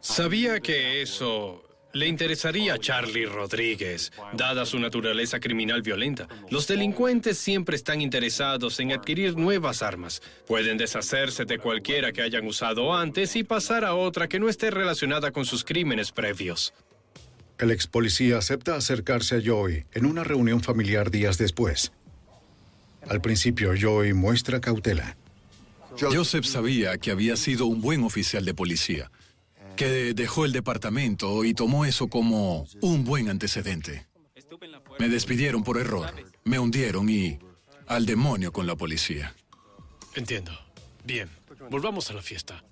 Sabía 0.00 0.60
que 0.60 1.02
eso 1.02 1.68
le 1.92 2.06
interesaría 2.06 2.74
a 2.74 2.78
Charlie 2.78 3.26
Rodríguez, 3.26 4.12
dada 4.34 4.66
su 4.66 4.78
naturaleza 4.78 5.40
criminal 5.40 5.82
violenta. 5.82 6.28
Los 6.50 6.66
delincuentes 6.66 7.38
siempre 7.38 7.76
están 7.76 8.00
interesados 8.00 8.78
en 8.80 8.92
adquirir 8.92 9.36
nuevas 9.36 9.82
armas. 9.82 10.22
Pueden 10.46 10.76
deshacerse 10.76 11.44
de 11.44 11.58
cualquiera 11.58 12.12
que 12.12 12.22
hayan 12.22 12.46
usado 12.46 12.94
antes 12.94 13.34
y 13.36 13.42
pasar 13.42 13.84
a 13.84 13.94
otra 13.94 14.28
que 14.28 14.38
no 14.38 14.48
esté 14.48 14.70
relacionada 14.70 15.32
con 15.32 15.44
sus 15.44 15.64
crímenes 15.64 16.12
previos. 16.12 16.74
El 17.58 17.72
ex 17.72 17.88
policía 17.88 18.38
acepta 18.38 18.76
acercarse 18.76 19.36
a 19.36 19.40
Joey 19.44 19.84
en 19.92 20.06
una 20.06 20.22
reunión 20.22 20.60
familiar 20.60 21.10
días 21.10 21.38
después. 21.38 21.92
Al 23.06 23.20
principio, 23.20 23.72
Joey 23.78 24.12
muestra 24.12 24.60
cautela. 24.60 25.16
Joseph 26.00 26.44
sabía 26.44 26.96
que 26.98 27.10
había 27.10 27.36
sido 27.36 27.66
un 27.66 27.80
buen 27.80 28.04
oficial 28.04 28.44
de 28.44 28.54
policía, 28.54 29.10
que 29.76 30.14
dejó 30.14 30.44
el 30.44 30.52
departamento 30.52 31.44
y 31.44 31.54
tomó 31.54 31.84
eso 31.84 32.08
como 32.08 32.66
un 32.80 33.04
buen 33.04 33.28
antecedente. 33.28 34.06
Me 34.98 35.08
despidieron 35.08 35.64
por 35.64 35.78
error, 35.78 36.10
me 36.44 36.58
hundieron 36.58 37.08
y 37.08 37.38
al 37.86 38.06
demonio 38.06 38.52
con 38.52 38.66
la 38.66 38.76
policía. 38.76 39.34
Entiendo. 40.14 40.52
Bien, 41.04 41.28
volvamos 41.70 42.10
a 42.10 42.14
la 42.14 42.22
fiesta. 42.22 42.64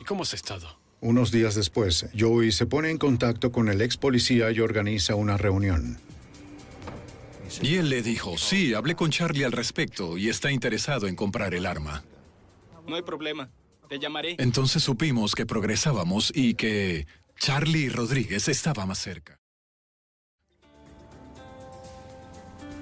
¿Y 0.00 0.04
cómo 0.04 0.22
has 0.22 0.34
estado? 0.34 0.78
Unos 1.00 1.30
días 1.30 1.54
después, 1.54 2.06
Joey 2.18 2.52
se 2.52 2.66
pone 2.66 2.90
en 2.90 2.98
contacto 2.98 3.52
con 3.52 3.68
el 3.68 3.80
ex 3.80 3.96
policía 3.96 4.50
y 4.50 4.60
organiza 4.60 5.14
una 5.14 5.36
reunión. 5.36 5.98
Y 7.62 7.76
él 7.76 7.88
le 7.88 8.02
dijo, 8.02 8.38
sí, 8.38 8.74
hablé 8.74 8.94
con 8.94 9.10
Charlie 9.10 9.44
al 9.44 9.52
respecto 9.52 10.18
y 10.18 10.28
está 10.28 10.50
interesado 10.50 11.06
en 11.06 11.16
comprar 11.16 11.54
el 11.54 11.66
arma. 11.66 12.04
No 12.86 12.96
hay 12.96 13.02
problema. 13.02 13.50
Te 13.88 13.98
llamaré. 13.98 14.36
Entonces 14.38 14.82
supimos 14.82 15.34
que 15.34 15.46
progresábamos 15.46 16.32
y 16.34 16.54
que 16.54 17.06
Charlie 17.38 17.88
Rodríguez 17.88 18.48
estaba 18.48 18.86
más 18.86 18.98
cerca. 18.98 19.38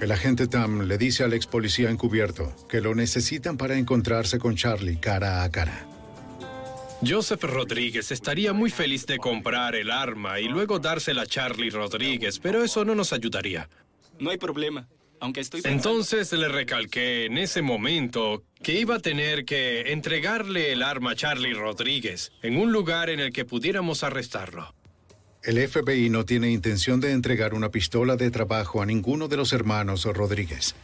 El 0.01 0.13
agente 0.13 0.49
Tam 0.49 0.83
le 0.83 0.99
dice 0.99 1.25
al 1.25 1.33
ex 1.33 1.47
policía 1.47 1.89
encubierto 1.89 2.55
que 2.69 2.81
lo 2.81 2.95
necesitan 2.95 3.57
para 3.57 3.77
encontrarse 3.77 4.39
con 4.39 4.57
Charlie 4.57 4.97
cara 4.97 5.45
a 5.45 5.51
cara. 5.51 5.87
Joseph 7.07 7.43
Rodríguez 7.45 8.11
estaría 8.11 8.53
muy 8.53 8.71
feliz 8.71 9.07
de 9.07 9.19
comprar 9.19 9.75
el 9.75 9.91
arma 9.91 10.41
y 10.41 10.49
luego 10.49 10.79
dársela 10.79 11.23
a 11.23 11.27
Charlie 11.27 11.71
Rodríguez, 11.71 12.39
pero 12.39 12.65
eso 12.65 12.85
no 12.85 12.95
nos 12.95 13.13
ayudaría. 13.13 13.69
No 14.19 14.31
hay 14.31 14.39
problema. 14.39 14.89
Aunque 15.21 15.41
estoy 15.41 15.63
pensando- 15.63 15.91
Entonces 15.91 16.33
le 16.33 16.49
recalqué 16.49 17.27
en 17.27 17.39
ese 17.39 17.63
momento 17.63 18.43
que 18.63 18.79
iba 18.79 18.97
a 18.97 18.99
tener 19.01 19.45
que 19.45 19.93
entregarle 19.93 20.73
el 20.73 20.83
arma 20.83 21.13
a 21.13 21.15
Charlie 21.17 21.55
Rodríguez 21.55 22.33
en 22.43 22.57
un 22.59 22.73
lugar 22.73 23.09
en 23.11 23.21
el 23.21 23.33
que 23.33 23.45
pudiéramos 23.45 24.03
arrestarlo. 24.03 24.75
El 25.43 25.59
FBI 25.59 26.09
no 26.11 26.25
tiene 26.25 26.51
intención 26.51 27.01
de 27.01 27.13
entregar 27.13 27.55
una 27.55 27.71
pistola 27.71 28.17
de 28.17 28.31
trabajo 28.31 28.83
a 28.83 28.87
ninguno 28.87 29.29
de 29.29 29.37
los 29.37 29.53
hermanos 29.53 30.05
Rodríguez. 30.05 30.75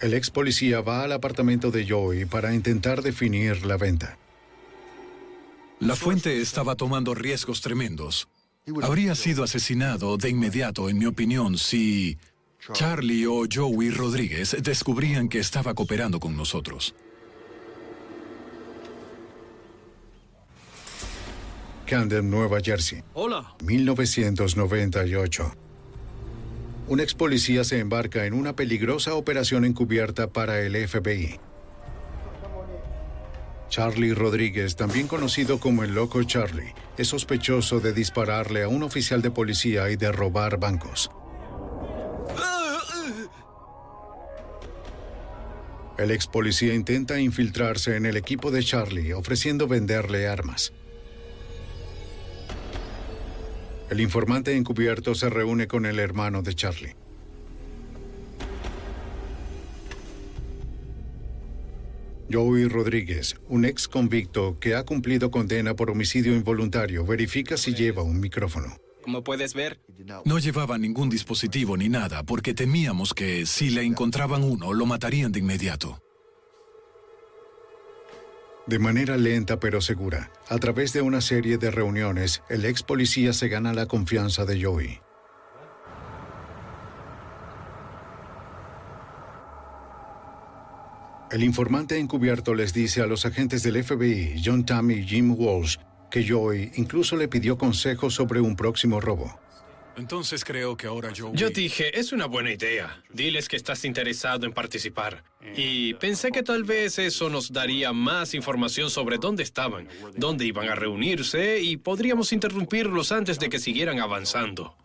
El 0.00 0.14
ex 0.14 0.30
policía 0.30 0.80
va 0.80 1.02
al 1.02 1.12
apartamento 1.12 1.70
de 1.70 1.88
Joey 1.88 2.24
para 2.24 2.54
intentar 2.54 3.02
definir 3.02 3.66
la 3.66 3.76
venta. 3.76 4.16
La 5.80 5.94
fuente 5.94 6.40
estaba 6.40 6.74
tomando 6.74 7.14
riesgos 7.14 7.60
tremendos. 7.60 8.28
Habría 8.82 9.14
sido 9.14 9.44
asesinado 9.44 10.16
de 10.16 10.28
inmediato, 10.28 10.88
en 10.88 10.98
mi 10.98 11.06
opinión, 11.06 11.56
si 11.56 12.18
Charlie 12.72 13.26
o 13.26 13.44
Joey 13.50 13.90
Rodríguez 13.90 14.56
descubrían 14.60 15.28
que 15.28 15.38
estaba 15.38 15.74
cooperando 15.74 16.18
con 16.18 16.36
nosotros. 16.36 16.94
Camden, 21.86 22.28
Nueva 22.28 22.60
Jersey. 22.60 23.02
Hola. 23.14 23.54
1998. 23.64 25.54
Un 26.88 27.00
ex 27.00 27.14
policía 27.14 27.64
se 27.64 27.78
embarca 27.78 28.26
en 28.26 28.34
una 28.34 28.54
peligrosa 28.54 29.14
operación 29.14 29.64
encubierta 29.64 30.30
para 30.30 30.60
el 30.60 30.74
FBI. 30.88 31.38
Charlie 33.68 34.14
Rodríguez, 34.14 34.76
también 34.76 35.06
conocido 35.06 35.60
como 35.60 35.84
el 35.84 35.94
Loco 35.94 36.22
Charlie, 36.22 36.74
es 36.96 37.08
sospechoso 37.08 37.80
de 37.80 37.92
dispararle 37.92 38.62
a 38.62 38.68
un 38.68 38.82
oficial 38.82 39.20
de 39.20 39.30
policía 39.30 39.90
y 39.90 39.96
de 39.96 40.10
robar 40.10 40.58
bancos. 40.58 41.10
El 45.98 46.12
ex 46.12 46.28
policía 46.28 46.74
intenta 46.74 47.18
infiltrarse 47.18 47.96
en 47.96 48.06
el 48.06 48.16
equipo 48.16 48.50
de 48.50 48.62
Charlie, 48.62 49.12
ofreciendo 49.12 49.66
venderle 49.66 50.28
armas. 50.28 50.72
El 53.90 54.00
informante 54.00 54.56
encubierto 54.56 55.14
se 55.14 55.28
reúne 55.28 55.66
con 55.66 55.86
el 55.86 55.98
hermano 55.98 56.42
de 56.42 56.54
Charlie. 56.54 56.94
Joey 62.30 62.66
Rodríguez, 62.68 63.36
un 63.48 63.64
ex 63.64 63.88
convicto 63.88 64.58
que 64.60 64.74
ha 64.74 64.84
cumplido 64.84 65.30
condena 65.30 65.74
por 65.74 65.90
homicidio 65.90 66.34
involuntario, 66.34 67.04
verifica 67.04 67.56
si 67.56 67.74
lleva 67.74 68.02
un 68.02 68.20
micrófono. 68.20 68.76
Como 69.02 69.24
puedes 69.24 69.54
ver, 69.54 69.80
No 70.24 70.38
llevaba 70.38 70.76
ningún 70.76 71.08
dispositivo 71.08 71.76
ni 71.76 71.88
nada 71.88 72.22
porque 72.24 72.52
temíamos 72.52 73.14
que 73.14 73.46
si 73.46 73.70
le 73.70 73.82
encontraban 73.82 74.44
uno 74.44 74.74
lo 74.74 74.84
matarían 74.84 75.32
de 75.32 75.38
inmediato. 75.38 76.02
De 78.66 78.78
manera 78.78 79.16
lenta 79.16 79.58
pero 79.58 79.80
segura, 79.80 80.30
a 80.46 80.58
través 80.58 80.92
de 80.92 81.00
una 81.00 81.22
serie 81.22 81.56
de 81.56 81.70
reuniones, 81.70 82.42
el 82.50 82.66
ex 82.66 82.82
policía 82.82 83.32
se 83.32 83.48
gana 83.48 83.72
la 83.72 83.86
confianza 83.86 84.44
de 84.44 84.62
Joey. 84.62 85.00
El 91.30 91.44
informante 91.44 91.98
encubierto 91.98 92.54
les 92.54 92.72
dice 92.72 93.02
a 93.02 93.06
los 93.06 93.26
agentes 93.26 93.62
del 93.62 93.84
FBI, 93.84 94.40
John 94.42 94.64
Tammy 94.64 94.94
y 94.94 95.06
Jim 95.06 95.34
Walsh, 95.36 95.76
que 96.10 96.26
Joey 96.26 96.72
incluso 96.76 97.16
le 97.16 97.28
pidió 97.28 97.58
consejos 97.58 98.14
sobre 98.14 98.40
un 98.40 98.56
próximo 98.56 98.98
robo. 98.98 99.38
Entonces 99.98 100.42
creo 100.42 100.76
que 100.76 100.86
ahora 100.86 101.12
yo... 101.12 101.30
Yo 101.34 101.50
dije, 101.50 101.98
es 101.98 102.12
una 102.12 102.26
buena 102.26 102.50
idea. 102.50 103.02
Diles 103.12 103.48
que 103.48 103.56
estás 103.56 103.84
interesado 103.84 104.46
en 104.46 104.52
participar. 104.52 105.22
Y 105.54 105.94
pensé 105.94 106.30
que 106.30 106.42
tal 106.42 106.64
vez 106.64 106.98
eso 106.98 107.28
nos 107.28 107.52
daría 107.52 107.92
más 107.92 108.32
información 108.32 108.88
sobre 108.88 109.18
dónde 109.18 109.42
estaban, 109.42 109.86
dónde 110.16 110.46
iban 110.46 110.68
a 110.68 110.76
reunirse 110.76 111.60
y 111.60 111.76
podríamos 111.76 112.32
interrumpirlos 112.32 113.12
antes 113.12 113.38
de 113.38 113.50
que 113.50 113.58
siguieran 113.58 113.98
avanzando. 113.98 114.76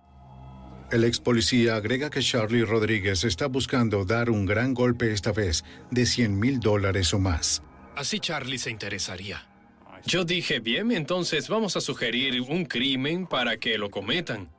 El 0.94 1.06
ex 1.06 1.20
policía 1.20 1.76
agrega 1.76 2.12
que 2.12 2.20
Charlie 2.20 2.64
Rodríguez 2.64 3.24
está 3.24 3.48
buscando 3.48 4.06
dar 4.06 4.30
un 4.30 4.46
gran 4.46 4.76
golpe 4.76 5.12
esta 5.12 5.32
vez 5.32 5.66
de 5.90 6.06
100 6.06 6.38
mil 6.38 6.60
dólares 6.60 7.16
o 7.16 7.20
más. 7.20 7.64
Así 7.96 8.20
Charlie 8.20 8.60
se 8.60 8.70
interesaría. 8.70 9.44
Yo 10.06 10.24
dije, 10.24 10.60
bien, 10.60 10.92
entonces 10.92 11.50
vamos 11.50 11.76
a 11.76 11.82
sugerir 11.82 12.40
un 12.42 12.66
crimen 12.66 13.26
para 13.26 13.58
que 13.58 13.80
lo 13.80 13.90
cometan. 13.90 14.52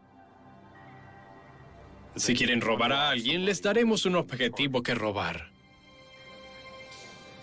Si 2.17 2.35
quieren 2.35 2.61
robar 2.61 2.93
a 2.93 3.11
alguien, 3.11 3.45
les 3.45 3.63
daremos 3.63 4.05
un 4.05 4.17
objetivo 4.17 4.83
que 4.83 4.97
robar. 4.97 5.53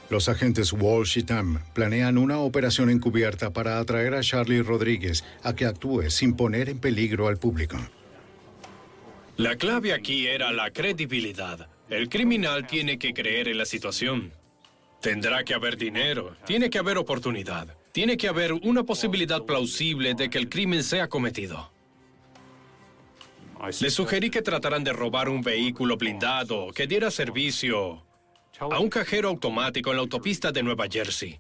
Los 0.10 0.28
agentes 0.28 0.74
Walsh 0.74 1.18
y 1.18 1.24
Tam 1.24 1.64
planean 1.74 2.18
una 2.18 2.40
operación 2.40 2.90
encubierta 2.90 3.54
para 3.54 3.80
atraer 3.80 4.16
a 4.16 4.20
Charlie 4.20 4.62
Rodríguez 4.62 5.24
a 5.44 5.56
que 5.56 5.66
actúe 5.66 6.10
sin 6.10 6.36
poner 6.36 6.68
en 6.68 6.80
peligro 6.80 7.30
al 7.30 7.38
público. 7.38 7.78
La 9.38 9.56
clave 9.56 9.94
aquí 9.94 10.28
era 10.28 10.52
la 10.52 10.72
credibilidad. 10.72 11.68
El 11.90 12.10
criminal 12.10 12.68
tiene 12.68 13.00
que 13.00 13.14
creer 13.14 13.48
en 13.48 13.58
la 13.58 13.66
situación. 13.66 14.34
Tendrá 15.02 15.44
que 15.44 15.54
haber 15.54 15.78
dinero, 15.78 16.36
tiene 16.46 16.70
que 16.70 16.78
haber 16.78 16.98
oportunidad, 16.98 17.76
tiene 17.92 18.18
que 18.18 18.28
haber 18.28 18.54
una 18.54 18.84
posibilidad 18.84 19.44
plausible 19.44 20.14
de 20.14 20.30
que 20.30 20.38
el 20.38 20.48
crimen 20.48 20.84
sea 20.84 21.08
cometido. 21.08 21.72
Les 23.80 23.94
sugerí 23.94 24.30
que 24.30 24.42
trataran 24.42 24.84
de 24.84 24.94
robar 24.94 25.30
un 25.30 25.42
vehículo 25.42 25.98
blindado 25.98 26.72
que 26.72 26.88
diera 26.88 27.10
servicio 27.10 28.04
a 28.60 28.80
un 28.80 28.90
cajero 28.90 29.30
automático 29.30 29.90
en 29.90 29.98
la 29.98 30.02
autopista 30.02 30.52
de 30.52 30.62
Nueva 30.62 30.86
Jersey, 30.92 31.40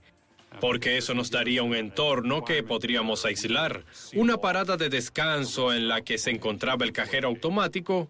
porque 0.59 0.97
eso 0.97 1.13
nos 1.13 1.31
daría 1.31 1.63
un 1.63 1.75
entorno 1.75 2.43
que 2.43 2.63
podríamos 2.63 3.25
aislar, 3.25 3.85
una 4.13 4.37
parada 4.37 4.77
de 4.77 4.89
descanso 4.89 5.73
en 5.73 5.87
la 5.87 6.01
que 6.01 6.17
se 6.17 6.31
encontraba 6.31 6.85
el 6.85 6.91
cajero 6.91 7.29
automático 7.29 8.09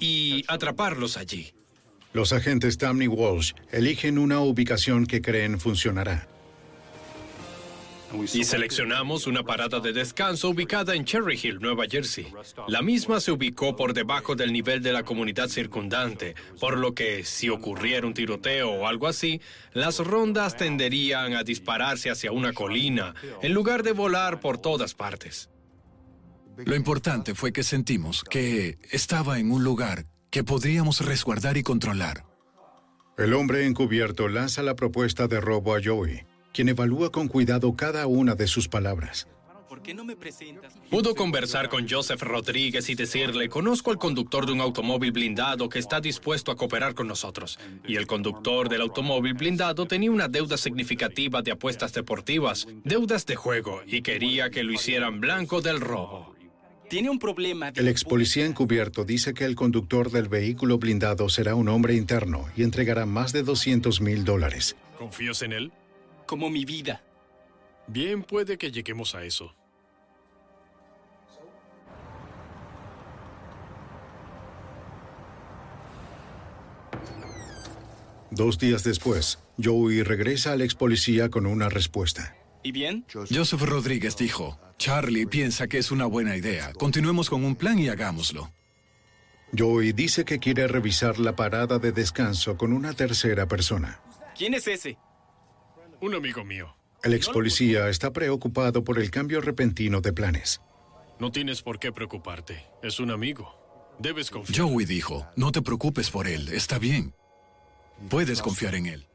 y 0.00 0.44
atraparlos 0.48 1.16
allí. 1.16 1.52
Los 2.12 2.32
agentes 2.32 2.78
Tam 2.78 3.00
y 3.02 3.08
Walsh 3.08 3.52
eligen 3.70 4.18
una 4.18 4.40
ubicación 4.40 5.06
que 5.06 5.20
creen 5.20 5.60
funcionará. 5.60 6.26
Y 8.32 8.44
seleccionamos 8.44 9.26
una 9.26 9.42
parada 9.42 9.80
de 9.80 9.92
descanso 9.92 10.50
ubicada 10.50 10.94
en 10.94 11.04
Cherry 11.04 11.38
Hill, 11.42 11.58
Nueva 11.60 11.84
Jersey. 11.88 12.32
La 12.68 12.82
misma 12.82 13.20
se 13.20 13.32
ubicó 13.32 13.76
por 13.76 13.92
debajo 13.92 14.34
del 14.34 14.52
nivel 14.52 14.82
de 14.82 14.92
la 14.92 15.04
comunidad 15.04 15.48
circundante, 15.48 16.34
por 16.60 16.78
lo 16.78 16.94
que 16.94 17.24
si 17.24 17.48
ocurriera 17.48 18.06
un 18.06 18.14
tiroteo 18.14 18.70
o 18.70 18.86
algo 18.86 19.06
así, 19.06 19.40
las 19.72 19.98
rondas 19.98 20.56
tenderían 20.56 21.34
a 21.34 21.42
dispararse 21.42 22.10
hacia 22.10 22.32
una 22.32 22.52
colina, 22.52 23.14
en 23.42 23.52
lugar 23.52 23.82
de 23.82 23.92
volar 23.92 24.40
por 24.40 24.58
todas 24.58 24.94
partes. 24.94 25.50
Lo 26.64 26.74
importante 26.74 27.34
fue 27.34 27.52
que 27.52 27.62
sentimos 27.62 28.24
que 28.24 28.78
estaba 28.90 29.38
en 29.38 29.50
un 29.50 29.62
lugar 29.62 30.06
que 30.30 30.42
podríamos 30.42 31.04
resguardar 31.04 31.56
y 31.56 31.62
controlar. 31.62 32.24
El 33.18 33.32
hombre 33.34 33.66
encubierto 33.66 34.28
lanza 34.28 34.62
la 34.62 34.76
propuesta 34.76 35.28
de 35.28 35.40
robo 35.40 35.74
a 35.74 35.80
Joey, 35.82 36.26
quien 36.56 36.70
evalúa 36.70 37.12
con 37.12 37.28
cuidado 37.28 37.76
cada 37.76 38.06
una 38.06 38.34
de 38.34 38.46
sus 38.46 38.66
palabras. 38.66 39.28
¿por 39.68 39.82
qué 39.82 39.92
no 39.92 40.06
me 40.06 40.16
presentas? 40.16 40.72
Pudo 40.88 41.14
conversar 41.14 41.68
con 41.68 41.86
Joseph 41.86 42.22
Rodríguez 42.22 42.88
y 42.88 42.94
decirle, 42.94 43.50
conozco 43.50 43.90
al 43.90 43.98
conductor 43.98 44.46
de 44.46 44.52
un 44.52 44.62
automóvil 44.62 45.12
blindado 45.12 45.68
que 45.68 45.78
está 45.78 46.00
dispuesto 46.00 46.50
a 46.50 46.56
cooperar 46.56 46.94
con 46.94 47.08
nosotros. 47.08 47.58
Y 47.86 47.96
el 47.96 48.06
conductor 48.06 48.70
del 48.70 48.80
automóvil 48.80 49.34
blindado 49.34 49.84
tenía 49.84 50.10
una 50.10 50.28
deuda 50.28 50.56
significativa 50.56 51.42
de 51.42 51.50
apuestas 51.50 51.92
deportivas, 51.92 52.66
deudas 52.84 53.26
de 53.26 53.36
juego, 53.36 53.82
y 53.86 54.00
quería 54.00 54.48
que 54.48 54.62
lo 54.62 54.72
hicieran 54.72 55.20
blanco 55.20 55.60
del 55.60 55.78
robo. 55.78 56.34
Tiene 56.88 57.10
un 57.10 57.18
problema. 57.18 57.70
El 57.74 57.88
ex 57.88 58.02
policía 58.04 58.46
encubierto 58.46 59.04
dice 59.04 59.34
que 59.34 59.44
el 59.44 59.56
conductor 59.56 60.10
del 60.10 60.28
vehículo 60.28 60.78
blindado 60.78 61.28
será 61.28 61.54
un 61.54 61.68
hombre 61.68 61.96
interno 61.96 62.46
y 62.56 62.62
entregará 62.62 63.04
más 63.04 63.34
de 63.34 63.42
200 63.42 64.00
mil 64.00 64.24
dólares. 64.24 64.74
¿Confías 64.96 65.42
en 65.42 65.52
él? 65.52 65.72
Como 66.26 66.50
mi 66.50 66.64
vida. 66.64 67.02
Bien, 67.86 68.22
puede 68.22 68.58
que 68.58 68.70
lleguemos 68.70 69.14
a 69.14 69.24
eso. 69.24 69.54
Dos 78.30 78.58
días 78.58 78.84
después, 78.84 79.38
Joey 79.62 80.02
regresa 80.02 80.52
al 80.52 80.60
ex 80.60 80.74
policía 80.74 81.30
con 81.30 81.46
una 81.46 81.68
respuesta. 81.68 82.36
¿Y 82.62 82.72
bien? 82.72 83.06
Joseph 83.12 83.62
Rodríguez 83.62 84.16
dijo, 84.16 84.58
Charlie 84.76 85.26
piensa 85.26 85.68
que 85.68 85.78
es 85.78 85.92
una 85.92 86.06
buena 86.06 86.36
idea. 86.36 86.72
Continuemos 86.72 87.30
con 87.30 87.44
un 87.44 87.54
plan 87.54 87.78
y 87.78 87.88
hagámoslo. 87.88 88.52
Joey 89.56 89.92
dice 89.92 90.24
que 90.24 90.40
quiere 90.40 90.66
revisar 90.66 91.18
la 91.18 91.36
parada 91.36 91.78
de 91.78 91.92
descanso 91.92 92.56
con 92.56 92.72
una 92.72 92.92
tercera 92.92 93.46
persona. 93.46 94.00
¿Quién 94.36 94.54
es 94.54 94.66
ese? 94.66 94.98
Un 96.00 96.14
amigo 96.14 96.44
mío. 96.44 96.76
El 97.02 97.14
ex 97.14 97.28
policía 97.28 97.88
está 97.88 98.12
preocupado 98.12 98.84
por 98.84 98.98
el 98.98 99.10
cambio 99.10 99.40
repentino 99.40 100.00
de 100.00 100.12
planes. 100.12 100.60
No 101.18 101.30
tienes 101.30 101.62
por 101.62 101.78
qué 101.78 101.92
preocuparte. 101.92 102.64
Es 102.82 103.00
un 103.00 103.10
amigo. 103.10 103.94
Debes 103.98 104.30
confiar. 104.30 104.68
Joey 104.68 104.84
dijo, 104.84 105.26
no 105.36 105.52
te 105.52 105.62
preocupes 105.62 106.10
por 106.10 106.26
él, 106.26 106.48
está 106.48 106.78
bien. 106.78 107.14
Puedes 108.10 108.42
confiar 108.42 108.74
en 108.74 108.86
él. 108.86 109.06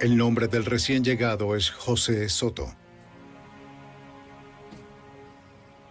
El 0.00 0.16
nombre 0.16 0.48
del 0.48 0.64
recién 0.64 1.04
llegado 1.04 1.54
es 1.56 1.70
José 1.70 2.28
Soto. 2.28 2.72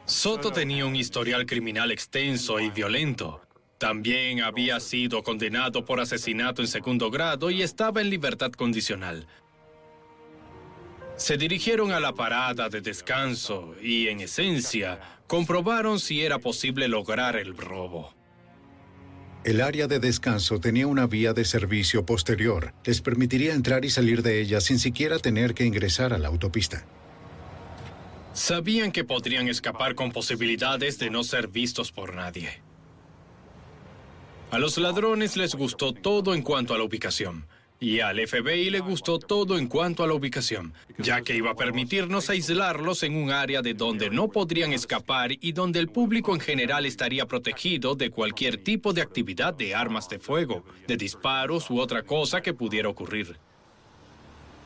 Soto 0.06 0.52
tenía 0.52 0.86
un 0.86 0.96
historial 0.96 1.46
criminal 1.46 1.92
extenso 1.92 2.60
y 2.60 2.70
violento. 2.70 3.42
También 3.78 4.42
había 4.42 4.80
sido 4.80 5.22
condenado 5.22 5.86
por 5.86 6.00
asesinato 6.00 6.62
en 6.62 6.68
segundo 6.68 7.12
grado 7.12 7.52
y 7.52 7.62
estaba 7.62 8.02
en 8.02 8.10
libertad 8.10 8.52
condicional. 8.52 9.28
Se 11.16 11.38
dirigieron 11.38 11.92
a 11.92 12.00
la 12.00 12.14
parada 12.14 12.70
de 12.70 12.82
descanso 12.82 13.76
y, 13.82 14.08
en 14.08 14.22
esencia, 14.22 15.00
comprobaron 15.28 16.00
si 16.00 16.24
era 16.24 16.40
posible 16.40 16.88
lograr 16.88 17.36
el 17.36 17.58
robo. 17.58 18.14
El 19.44 19.62
área 19.62 19.88
de 19.88 20.00
descanso 20.00 20.60
tenía 20.60 20.88
una 20.88 21.08
vía 21.08 21.34
de 21.34 21.46
servicio 21.46 22.06
posterior. 22.06 22.74
Les 22.84 23.02
permitiría 23.02 23.54
entrar 23.54 23.86
y 23.86 23.90
salir 23.90 24.22
de 24.22 24.42
ella 24.42 24.60
sin 24.60 24.78
siquiera 24.78 25.20
tener 25.20 25.54
que 25.54 25.66
ingresar 25.66 26.14
a 26.14 26.18
la 26.18 26.28
autopista. 26.28 26.86
Sabían 28.34 28.92
que 28.92 29.04
podrían 29.04 29.48
escapar 29.48 29.96
con 29.96 30.12
posibilidades 30.12 31.00
de 31.00 31.10
no 31.10 31.24
ser 31.24 31.48
vistos 31.48 31.92
por 31.92 32.14
nadie. 32.14 32.67
A 34.50 34.60
los 34.60 34.78
ladrones 34.78 35.36
les 35.36 35.56
gustó 35.56 35.92
todo 35.92 36.34
en 36.34 36.42
cuanto 36.42 36.74
a 36.74 36.78
la 36.78 36.86
ubicación. 36.86 37.46
Y 37.82 38.00
al 38.00 38.26
FBI 38.26 38.70
le 38.70 38.80
gustó 38.80 39.20
todo 39.20 39.58
en 39.58 39.68
cuanto 39.68 40.04
a 40.04 40.08
la 40.08 40.14
ubicación, 40.14 40.74
ya 40.98 41.22
que 41.22 41.36
iba 41.36 41.52
a 41.52 41.56
permitirnos 41.56 42.30
aislarlos 42.30 43.04
en 43.04 43.16
un 43.16 43.30
área 43.30 43.62
de 43.62 43.74
donde 43.74 44.10
no 44.10 44.30
podrían 44.30 44.72
escapar 44.72 45.32
y 45.34 45.52
donde 45.52 45.80
el 45.80 45.90
público 45.90 46.34
en 46.34 46.40
general 46.40 46.86
estaría 46.86 47.28
protegido 47.28 47.94
de 47.96 48.10
cualquier 48.10 48.58
tipo 48.58 48.94
de 48.94 49.02
actividad 49.02 49.54
de 49.54 49.76
armas 49.76 50.08
de 50.10 50.18
fuego, 50.18 50.64
de 50.88 50.96
disparos 50.96 51.70
u 51.70 51.80
otra 51.80 52.02
cosa 52.04 52.42
que 52.42 52.54
pudiera 52.54 52.90
ocurrir. 52.90 53.38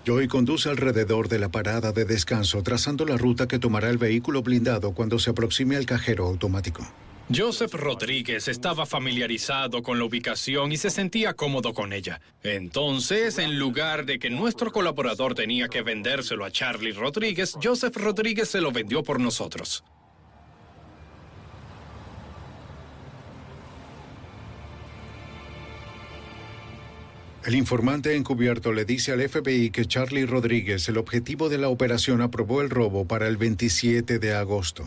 Joey 0.05 0.27
conduce 0.27 0.69
alrededor 0.69 1.27
de 1.27 1.39
la 1.39 1.49
parada 1.49 1.91
de 1.91 2.05
descanso, 2.05 2.63
trazando 2.63 3.03
la 3.05 3.17
ruta 3.17 3.47
que 3.47 3.59
tomará 3.59 3.89
el 3.89 3.97
vehículo 3.97 4.41
blindado 4.41 4.93
cuando 4.93 5.19
se 5.19 5.31
aproxime 5.31 5.75
al 5.75 5.85
cajero 5.85 6.27
automático. 6.27 6.87
Joseph 7.33 7.73
Rodríguez 7.75 8.49
estaba 8.49 8.85
familiarizado 8.85 9.81
con 9.81 9.97
la 9.97 10.03
ubicación 10.03 10.73
y 10.73 10.77
se 10.77 10.89
sentía 10.89 11.33
cómodo 11.33 11.73
con 11.73 11.93
ella. 11.93 12.19
Entonces, 12.43 13.37
en 13.37 13.57
lugar 13.57 14.05
de 14.05 14.19
que 14.19 14.29
nuestro 14.29 14.71
colaborador 14.71 15.33
tenía 15.33 15.69
que 15.69 15.81
vendérselo 15.81 16.43
a 16.43 16.51
Charlie 16.51 16.91
Rodríguez, 16.91 17.57
Joseph 17.61 17.95
Rodríguez 17.95 18.49
se 18.49 18.59
lo 18.59 18.73
vendió 18.73 19.01
por 19.01 19.19
nosotros. 19.19 19.83
El 27.45 27.55
informante 27.55 28.15
encubierto 28.15 28.73
le 28.73 28.83
dice 28.83 29.13
al 29.13 29.27
FBI 29.27 29.71
que 29.71 29.85
Charlie 29.85 30.25
Rodríguez, 30.25 30.87
el 30.89 30.97
objetivo 30.97 31.47
de 31.47 31.57
la 31.57 31.69
operación, 31.69 32.21
aprobó 32.21 32.61
el 32.61 32.69
robo 32.69 33.05
para 33.05 33.27
el 33.27 33.37
27 33.37 34.19
de 34.19 34.33
agosto. 34.33 34.85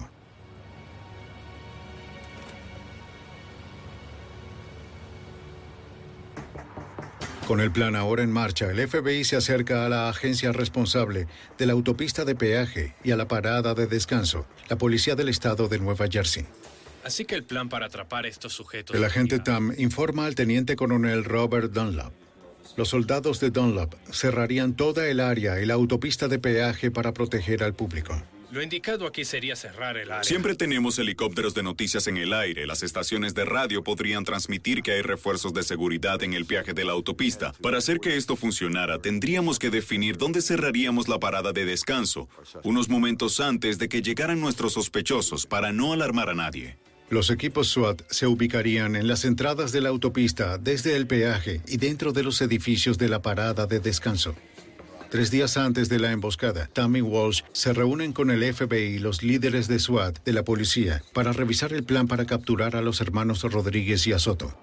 Con 7.46 7.60
el 7.60 7.70
plan 7.70 7.94
ahora 7.94 8.22
en 8.22 8.32
marcha, 8.32 8.70
el 8.70 8.88
FBI 8.88 9.22
se 9.24 9.36
acerca 9.36 9.84
a 9.84 9.90
la 9.90 10.08
agencia 10.08 10.50
responsable 10.52 11.26
de 11.58 11.66
la 11.66 11.74
autopista 11.74 12.24
de 12.24 12.34
peaje 12.34 12.94
y 13.04 13.10
a 13.10 13.16
la 13.16 13.28
parada 13.28 13.74
de 13.74 13.86
descanso, 13.86 14.46
la 14.70 14.78
Policía 14.78 15.14
del 15.14 15.28
Estado 15.28 15.68
de 15.68 15.78
Nueva 15.78 16.06
Jersey. 16.10 16.46
Así 17.04 17.26
que 17.26 17.34
el 17.34 17.44
plan 17.44 17.68
para 17.68 17.86
atrapar 17.86 18.24
a 18.24 18.28
estos 18.28 18.54
sujetos... 18.54 18.96
El 18.96 19.04
agente 19.04 19.40
Tam 19.40 19.74
informa 19.76 20.24
al 20.24 20.34
teniente 20.34 20.74
coronel 20.74 21.22
Robert 21.22 21.70
Dunlap. 21.70 22.14
Los 22.76 22.88
soldados 22.88 23.40
de 23.40 23.50
Dunlap 23.50 23.94
cerrarían 24.10 24.74
toda 24.74 25.06
el 25.06 25.20
área 25.20 25.60
y 25.60 25.66
la 25.66 25.74
autopista 25.74 26.28
de 26.28 26.38
peaje 26.38 26.90
para 26.90 27.12
proteger 27.12 27.62
al 27.62 27.74
público. 27.74 28.16
Lo 28.54 28.62
indicado 28.62 29.08
aquí 29.08 29.24
sería 29.24 29.56
cerrar 29.56 29.96
el 29.96 30.12
área. 30.12 30.22
Siempre 30.22 30.54
tenemos 30.54 30.96
helicópteros 31.00 31.54
de 31.54 31.64
noticias 31.64 32.06
en 32.06 32.18
el 32.18 32.32
aire. 32.32 32.68
Las 32.68 32.84
estaciones 32.84 33.34
de 33.34 33.44
radio 33.44 33.82
podrían 33.82 34.24
transmitir 34.24 34.80
que 34.84 34.92
hay 34.92 35.02
refuerzos 35.02 35.52
de 35.52 35.64
seguridad 35.64 36.22
en 36.22 36.34
el 36.34 36.44
viaje 36.44 36.72
de 36.72 36.84
la 36.84 36.92
autopista. 36.92 37.52
Para 37.60 37.78
hacer 37.78 37.98
que 37.98 38.16
esto 38.16 38.36
funcionara, 38.36 39.00
tendríamos 39.00 39.58
que 39.58 39.70
definir 39.70 40.18
dónde 40.18 40.40
cerraríamos 40.40 41.08
la 41.08 41.18
parada 41.18 41.52
de 41.52 41.64
descanso, 41.64 42.28
unos 42.62 42.88
momentos 42.88 43.40
antes 43.40 43.76
de 43.78 43.88
que 43.88 44.02
llegaran 44.02 44.40
nuestros 44.40 44.74
sospechosos, 44.74 45.46
para 45.46 45.72
no 45.72 45.92
alarmar 45.92 46.30
a 46.30 46.34
nadie. 46.34 46.78
Los 47.10 47.30
equipos 47.30 47.70
SWAT 47.70 48.02
se 48.08 48.28
ubicarían 48.28 48.94
en 48.94 49.08
las 49.08 49.24
entradas 49.24 49.72
de 49.72 49.80
la 49.80 49.88
autopista, 49.88 50.58
desde 50.58 50.94
el 50.94 51.08
peaje 51.08 51.60
y 51.66 51.78
dentro 51.78 52.12
de 52.12 52.22
los 52.22 52.40
edificios 52.40 52.98
de 52.98 53.08
la 53.08 53.20
parada 53.20 53.66
de 53.66 53.80
descanso. 53.80 54.36
Tres 55.14 55.30
días 55.30 55.56
antes 55.56 55.88
de 55.88 56.00
la 56.00 56.10
emboscada, 56.10 56.68
Tammy 56.72 57.00
Walsh 57.00 57.42
se 57.52 57.72
reúnen 57.72 58.12
con 58.12 58.32
el 58.32 58.52
FBI 58.52 58.96
y 58.96 58.98
los 58.98 59.22
líderes 59.22 59.68
de 59.68 59.78
SWAT 59.78 60.18
de 60.24 60.32
la 60.32 60.42
policía 60.42 61.04
para 61.12 61.32
revisar 61.32 61.72
el 61.72 61.84
plan 61.84 62.08
para 62.08 62.26
capturar 62.26 62.74
a 62.74 62.82
los 62.82 63.00
hermanos 63.00 63.42
Rodríguez 63.42 64.08
y 64.08 64.12
Azoto. 64.12 64.58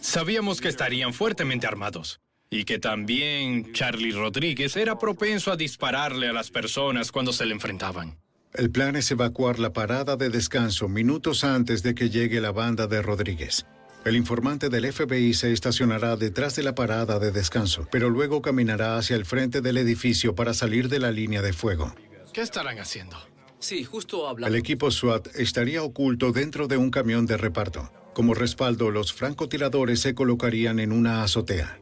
Sabíamos 0.00 0.60
que 0.60 0.68
estarían 0.68 1.12
fuertemente 1.14 1.66
armados. 1.66 2.20
Y 2.48 2.62
que 2.62 2.78
también 2.78 3.72
Charlie 3.72 4.12
Rodríguez 4.12 4.76
era 4.76 5.00
propenso 5.00 5.50
a 5.50 5.56
dispararle 5.56 6.28
a 6.28 6.32
las 6.32 6.52
personas 6.52 7.10
cuando 7.10 7.32
se 7.32 7.44
le 7.44 7.54
enfrentaban. 7.54 8.16
El 8.54 8.70
plan 8.70 8.94
es 8.94 9.10
evacuar 9.10 9.58
la 9.58 9.72
parada 9.72 10.14
de 10.14 10.30
descanso 10.30 10.88
minutos 10.88 11.42
antes 11.42 11.82
de 11.82 11.96
que 11.96 12.08
llegue 12.08 12.40
la 12.40 12.52
banda 12.52 12.86
de 12.86 13.02
Rodríguez. 13.02 13.66
El 14.06 14.14
informante 14.14 14.68
del 14.68 14.92
FBI 14.92 15.34
se 15.34 15.52
estacionará 15.52 16.16
detrás 16.16 16.54
de 16.54 16.62
la 16.62 16.76
parada 16.76 17.18
de 17.18 17.32
descanso, 17.32 17.88
pero 17.90 18.08
luego 18.08 18.40
caminará 18.40 18.98
hacia 18.98 19.16
el 19.16 19.24
frente 19.24 19.60
del 19.60 19.78
edificio 19.78 20.36
para 20.36 20.54
salir 20.54 20.88
de 20.88 21.00
la 21.00 21.10
línea 21.10 21.42
de 21.42 21.52
fuego. 21.52 21.92
¿Qué 22.32 22.40
estarán 22.40 22.78
haciendo? 22.78 23.16
Sí, 23.58 23.82
justo 23.82 24.28
hablando. 24.28 24.54
El 24.54 24.60
equipo 24.60 24.92
SWAT 24.92 25.34
estaría 25.34 25.82
oculto 25.82 26.30
dentro 26.30 26.68
de 26.68 26.76
un 26.76 26.92
camión 26.92 27.26
de 27.26 27.36
reparto. 27.36 27.90
Como 28.14 28.34
respaldo, 28.34 28.92
los 28.92 29.12
francotiradores 29.12 29.98
se 29.98 30.14
colocarían 30.14 30.78
en 30.78 30.92
una 30.92 31.24
azotea. 31.24 31.80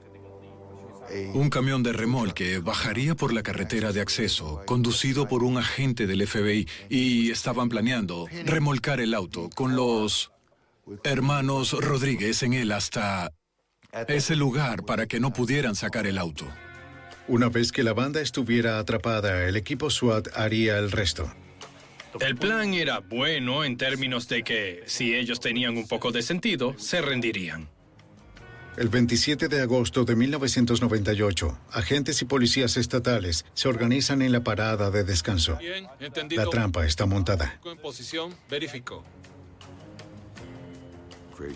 Un 1.35 1.51
camión 1.51 1.83
de 1.83 1.93
remolque 1.93 2.59
bajaría 2.59 3.14
por 3.14 3.35
la 3.35 3.43
carretera 3.43 3.93
de 3.93 4.01
acceso, 4.01 4.62
conducido 4.64 5.29
por 5.29 5.45
un 5.45 5.59
agente 5.59 6.07
del 6.07 6.27
FBI, 6.27 6.66
y 6.89 7.31
estaban 7.31 7.68
planeando 7.68 8.29
remolcar 8.47 9.01
el 9.01 9.12
auto 9.12 9.51
con 9.55 9.77
los 9.77 10.34
hermanos 11.05 11.72
Rodríguez 11.72 12.43
en 12.43 12.53
él 12.53 12.72
hasta 12.72 13.30
ese 14.09 14.37
lugar 14.37 14.85
para 14.85 15.07
que 15.07 15.20
no 15.20 15.32
pudieran 15.32 15.74
sacar 15.74 16.07
el 16.07 16.18
auto. 16.18 16.47
Una 17.26 17.49
vez 17.49 17.72
que 17.72 17.82
la 17.82 17.95
banda 17.95 18.20
estuviera 18.20 18.78
atrapada, 18.78 19.47
el 19.49 19.57
equipo 19.57 19.89
SWAT 19.89 20.28
haría 20.35 20.78
el 20.78 20.91
resto. 20.91 21.32
El 22.20 22.37
plan 22.37 22.74
era 22.74 23.01
bueno 23.01 23.64
en 23.64 23.76
términos 23.76 24.28
de 24.28 24.45
que, 24.45 24.82
si 24.87 25.14
ellos 25.14 25.41
tenían 25.41 25.76
un 25.76 25.89
poco 25.89 26.12
de 26.12 26.22
sentido, 26.22 26.74
se 26.78 27.01
rendirían. 27.01 27.68
El 28.76 28.89
27 28.89 29.49
de 29.49 29.62
agosto 29.62 30.05
de 30.05 30.16
1998, 30.16 31.59
agentes 31.72 32.20
y 32.22 32.24
policías 32.24 32.76
estatales 32.76 33.47
se 33.55 33.68
organizan 33.68 34.20
en 34.20 34.32
la 34.32 34.43
parada 34.43 34.91
de 34.91 35.05
descanso. 35.05 35.57
Bien. 35.59 35.87
La 36.30 36.47
trampa 36.47 36.85
está 36.85 37.07
montada. 37.07 37.59
En 37.64 37.78
posición, 37.78 38.35
verifico. 38.51 39.05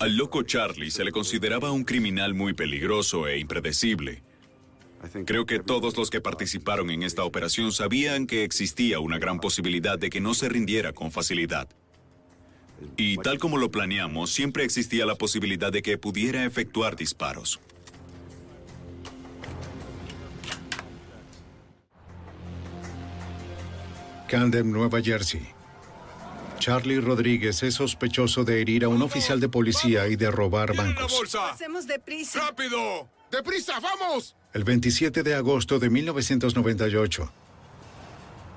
Al 0.01 0.17
loco 0.17 0.43
Charlie 0.43 0.91
se 0.91 1.05
le 1.05 1.13
consideraba 1.13 1.71
un 1.73 1.85
criminal 1.85 2.35
muy 2.35 2.53
peligroso 2.53 3.27
e 3.27 3.39
impredecible. 3.39 4.23
Creo 5.27 5.47
que 5.47 5.61
todos 5.61 5.97
los 5.97 6.11
que 6.11 6.21
participaron 6.21 6.91
en 6.91 7.03
esta 7.03 7.25
operación 7.25 7.71
sabían 7.71 8.27
que 8.27 8.43
existía 8.43 8.99
una 8.99 9.19
gran 9.19 9.39
posibilidad 9.39 9.99
de 9.99 10.11
que 10.11 10.21
no 10.21 10.35
se 10.35 10.49
rindiera 10.49 10.93
con 10.93 11.13
facilidad. 11.13 11.69
Y 12.97 13.17
tal 13.19 13.39
como 13.39 13.59
lo 13.59 13.71
planeamos, 13.71 14.31
siempre 14.31 14.65
existía 14.65 15.07
la 15.07 15.15
posibilidad 15.15 15.73
de 15.73 15.83
que 15.83 15.99
pudiera 15.99 16.45
efectuar 16.45 16.97
disparos. 16.97 17.61
Camden, 24.29 24.71
Nueva 24.71 25.01
Jersey. 25.01 25.58
Charlie 26.69 27.01
Rodríguez 27.01 27.63
es 27.63 27.77
sospechoso 27.77 28.45
de 28.45 28.61
herir 28.61 28.85
a 28.85 28.89
un 28.89 29.01
oficial 29.01 29.41
de 29.41 29.49
policía 29.49 30.07
y 30.07 30.17
de 30.17 30.31
robar 30.31 30.77
bancos. 30.77 31.11
bolsa! 31.11 31.51
Hacemos 31.51 31.87
deprisa. 31.87 32.41
¡Rápido! 32.41 33.09
¡Deprisa, 33.33 33.81
vamos! 33.81 34.37
El 34.53 34.65
27 34.65 35.23
de 35.23 35.35
agosto 35.35 35.79
de 35.79 35.89
1998, 35.89 37.33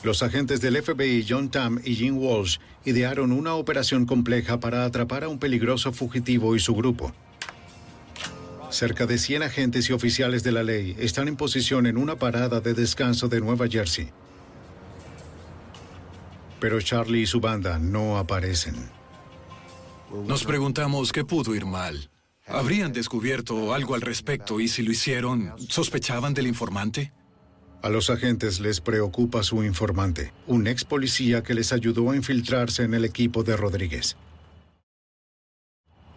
los 0.03 0.23
agentes 0.23 0.59
del 0.59 0.83
FBI 0.83 1.25
John 1.25 1.49
Tam 1.49 1.79
y 1.85 1.95
Jim 1.95 2.17
Walsh 2.17 2.57
idearon 2.83 3.31
una 3.31 3.53
operación 3.53 4.05
compleja 4.05 4.59
para 4.59 4.83
atrapar 4.83 5.23
a 5.23 5.29
un 5.29 5.39
peligroso 5.39 5.93
fugitivo 5.93 6.53
y 6.57 6.59
su 6.59 6.75
grupo. 6.75 7.13
Cerca 8.71 9.05
de 9.05 9.19
100 9.19 9.43
agentes 9.43 9.89
y 9.89 9.93
oficiales 9.93 10.43
de 10.43 10.51
la 10.51 10.63
ley 10.63 10.97
están 10.99 11.29
en 11.29 11.37
posición 11.37 11.85
en 11.85 11.95
una 11.95 12.17
parada 12.17 12.59
de 12.59 12.73
descanso 12.73 13.29
de 13.29 13.39
Nueva 13.39 13.69
Jersey. 13.69 14.11
Pero 16.61 16.79
Charlie 16.79 17.23
y 17.23 17.25
su 17.25 17.41
banda 17.41 17.79
no 17.79 18.17
aparecen. 18.17 18.75
Nos 20.27 20.43
preguntamos 20.45 21.11
qué 21.11 21.25
pudo 21.25 21.55
ir 21.55 21.65
mal. 21.65 22.09
¿Habrían 22.45 22.93
descubierto 22.93 23.73
algo 23.73 23.95
al 23.95 24.01
respecto 24.01 24.59
y 24.59 24.67
si 24.67 24.83
lo 24.83 24.91
hicieron, 24.91 25.53
sospechaban 25.67 26.35
del 26.35 26.45
informante? 26.47 27.11
A 27.81 27.89
los 27.89 28.11
agentes 28.11 28.59
les 28.59 28.79
preocupa 28.79 29.41
su 29.41 29.63
informante, 29.63 30.33
un 30.45 30.67
ex 30.67 30.85
policía 30.85 31.41
que 31.41 31.55
les 31.55 31.73
ayudó 31.73 32.11
a 32.11 32.15
infiltrarse 32.15 32.83
en 32.83 32.93
el 32.93 33.05
equipo 33.05 33.43
de 33.43 33.57
Rodríguez. 33.57 34.17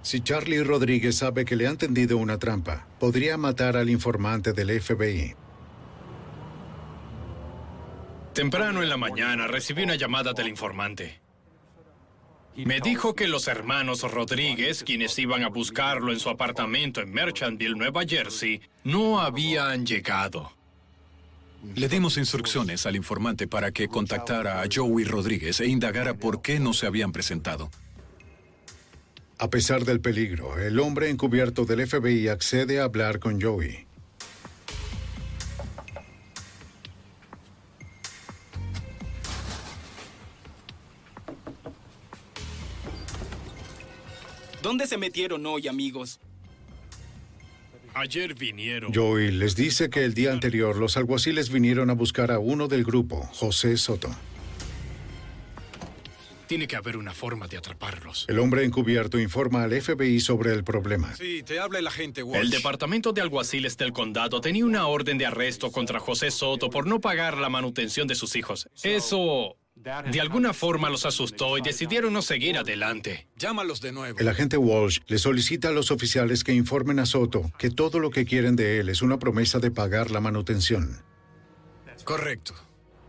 Si 0.02 0.20
Charlie 0.20 0.62
Rodríguez 0.62 1.16
sabe 1.16 1.46
que 1.46 1.56
le 1.56 1.66
han 1.66 1.78
tendido 1.78 2.18
una 2.18 2.38
trampa, 2.38 2.86
podría 3.00 3.38
matar 3.38 3.78
al 3.78 3.88
informante 3.88 4.52
del 4.52 4.78
FBI. 4.78 5.34
Temprano 8.34 8.82
en 8.82 8.88
la 8.88 8.96
mañana 8.96 9.46
recibí 9.46 9.84
una 9.84 9.94
llamada 9.94 10.32
del 10.32 10.48
informante. 10.48 11.20
Me 12.56 12.80
dijo 12.80 13.14
que 13.14 13.28
los 13.28 13.46
hermanos 13.46 14.02
Rodríguez, 14.02 14.82
quienes 14.82 15.16
iban 15.20 15.44
a 15.44 15.48
buscarlo 15.48 16.12
en 16.12 16.18
su 16.18 16.28
apartamento 16.30 17.00
en 17.00 17.12
Merchantville, 17.12 17.76
Nueva 17.76 18.02
Jersey, 18.04 18.60
no 18.82 19.20
habían 19.20 19.86
llegado. 19.86 20.50
Le 21.76 21.88
dimos 21.88 22.16
instrucciones 22.16 22.86
al 22.86 22.96
informante 22.96 23.46
para 23.46 23.70
que 23.70 23.86
contactara 23.86 24.62
a 24.62 24.66
Joey 24.72 25.04
Rodríguez 25.04 25.60
e 25.60 25.66
indagara 25.66 26.14
por 26.14 26.42
qué 26.42 26.58
no 26.58 26.72
se 26.72 26.86
habían 26.86 27.12
presentado. 27.12 27.70
A 29.38 29.48
pesar 29.48 29.84
del 29.84 30.00
peligro, 30.00 30.58
el 30.58 30.80
hombre 30.80 31.08
encubierto 31.08 31.64
del 31.66 31.86
FBI 31.86 32.26
accede 32.28 32.80
a 32.80 32.84
hablar 32.84 33.20
con 33.20 33.40
Joey. 33.40 33.83
¿Dónde 44.64 44.86
se 44.86 44.96
metieron 44.96 45.44
hoy, 45.44 45.68
amigos? 45.68 46.18
Ayer 47.92 48.32
vinieron. 48.32 48.94
Joey 48.94 49.30
les 49.30 49.56
dice 49.56 49.90
que 49.90 50.04
el 50.04 50.14
día 50.14 50.32
anterior 50.32 50.76
los 50.76 50.96
alguaciles 50.96 51.50
vinieron 51.50 51.90
a 51.90 51.92
buscar 51.92 52.32
a 52.32 52.38
uno 52.38 52.66
del 52.66 52.82
grupo, 52.82 53.28
José 53.34 53.76
Soto. 53.76 54.08
Tiene 56.46 56.66
que 56.66 56.76
haber 56.76 56.96
una 56.96 57.12
forma 57.12 57.46
de 57.46 57.58
atraparlos. 57.58 58.24
El 58.26 58.38
hombre 58.38 58.64
encubierto 58.64 59.18
informa 59.18 59.64
al 59.64 59.82
FBI 59.82 60.18
sobre 60.20 60.54
el 60.54 60.64
problema. 60.64 61.14
Sí, 61.14 61.42
te 61.42 61.58
habla 61.58 61.78
el 61.78 61.86
agente 61.86 62.22
Walsh. 62.22 62.44
El 62.44 62.50
departamento 62.50 63.12
de 63.12 63.20
alguaciles 63.20 63.76
del 63.76 63.92
condado 63.92 64.40
tenía 64.40 64.64
una 64.64 64.86
orden 64.86 65.18
de 65.18 65.26
arresto 65.26 65.70
contra 65.72 66.00
José 66.00 66.30
Soto 66.30 66.70
por 66.70 66.86
no 66.86 67.02
pagar 67.02 67.36
la 67.36 67.50
manutención 67.50 68.08
de 68.08 68.14
sus 68.14 68.34
hijos. 68.34 68.66
Eso 68.82 69.58
de 70.10 70.20
alguna 70.20 70.54
forma 70.54 70.88
los 70.88 71.04
asustó 71.04 71.58
y 71.58 71.60
decidieron 71.60 72.12
no 72.12 72.22
seguir 72.22 72.56
adelante. 72.56 73.26
Llámalos 73.36 73.80
de 73.80 73.92
nuevo. 73.92 74.18
El 74.18 74.28
agente 74.28 74.56
Walsh 74.56 75.00
le 75.06 75.18
solicita 75.18 75.68
a 75.68 75.72
los 75.72 75.90
oficiales 75.90 76.42
que 76.42 76.54
informen 76.54 76.98
a 76.98 77.06
Soto 77.06 77.52
que 77.58 77.70
todo 77.70 77.98
lo 77.98 78.10
que 78.10 78.24
quieren 78.24 78.56
de 78.56 78.80
él 78.80 78.88
es 78.88 79.02
una 79.02 79.18
promesa 79.18 79.58
de 79.58 79.70
pagar 79.70 80.10
la 80.10 80.20
manutención. 80.20 81.02
Correcto. 82.04 82.54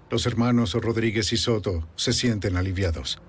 Los 0.09 0.25
hermanos 0.25 0.73
Rodríguez 0.73 1.31
y 1.33 1.37
Soto 1.37 1.87
se 1.95 2.13
sienten 2.13 2.57
aliviados. 2.57 3.21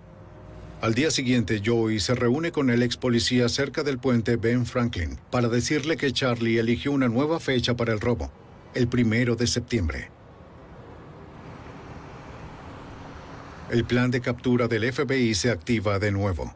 Al 0.80 0.94
día 0.94 1.10
siguiente, 1.10 1.62
Joey 1.64 2.00
se 2.00 2.14
reúne 2.14 2.52
con 2.52 2.68
el 2.68 2.82
ex 2.82 2.96
policía 2.96 3.48
cerca 3.48 3.82
del 3.82 3.98
puente 3.98 4.36
Ben 4.36 4.66
Franklin 4.66 5.18
para 5.30 5.48
decirle 5.48 5.96
que 5.96 6.12
Charlie 6.12 6.58
eligió 6.58 6.92
una 6.92 7.08
nueva 7.08 7.40
fecha 7.40 7.74
para 7.76 7.92
el 7.92 8.00
robo, 8.00 8.30
el 8.74 8.86
primero 8.86 9.36
de 9.36 9.46
septiembre. 9.46 10.10
El 13.70 13.84
plan 13.84 14.10
de 14.10 14.20
captura 14.20 14.68
del 14.68 14.92
FBI 14.92 15.34
se 15.34 15.50
activa 15.50 15.98
de 15.98 16.12
nuevo. 16.12 16.54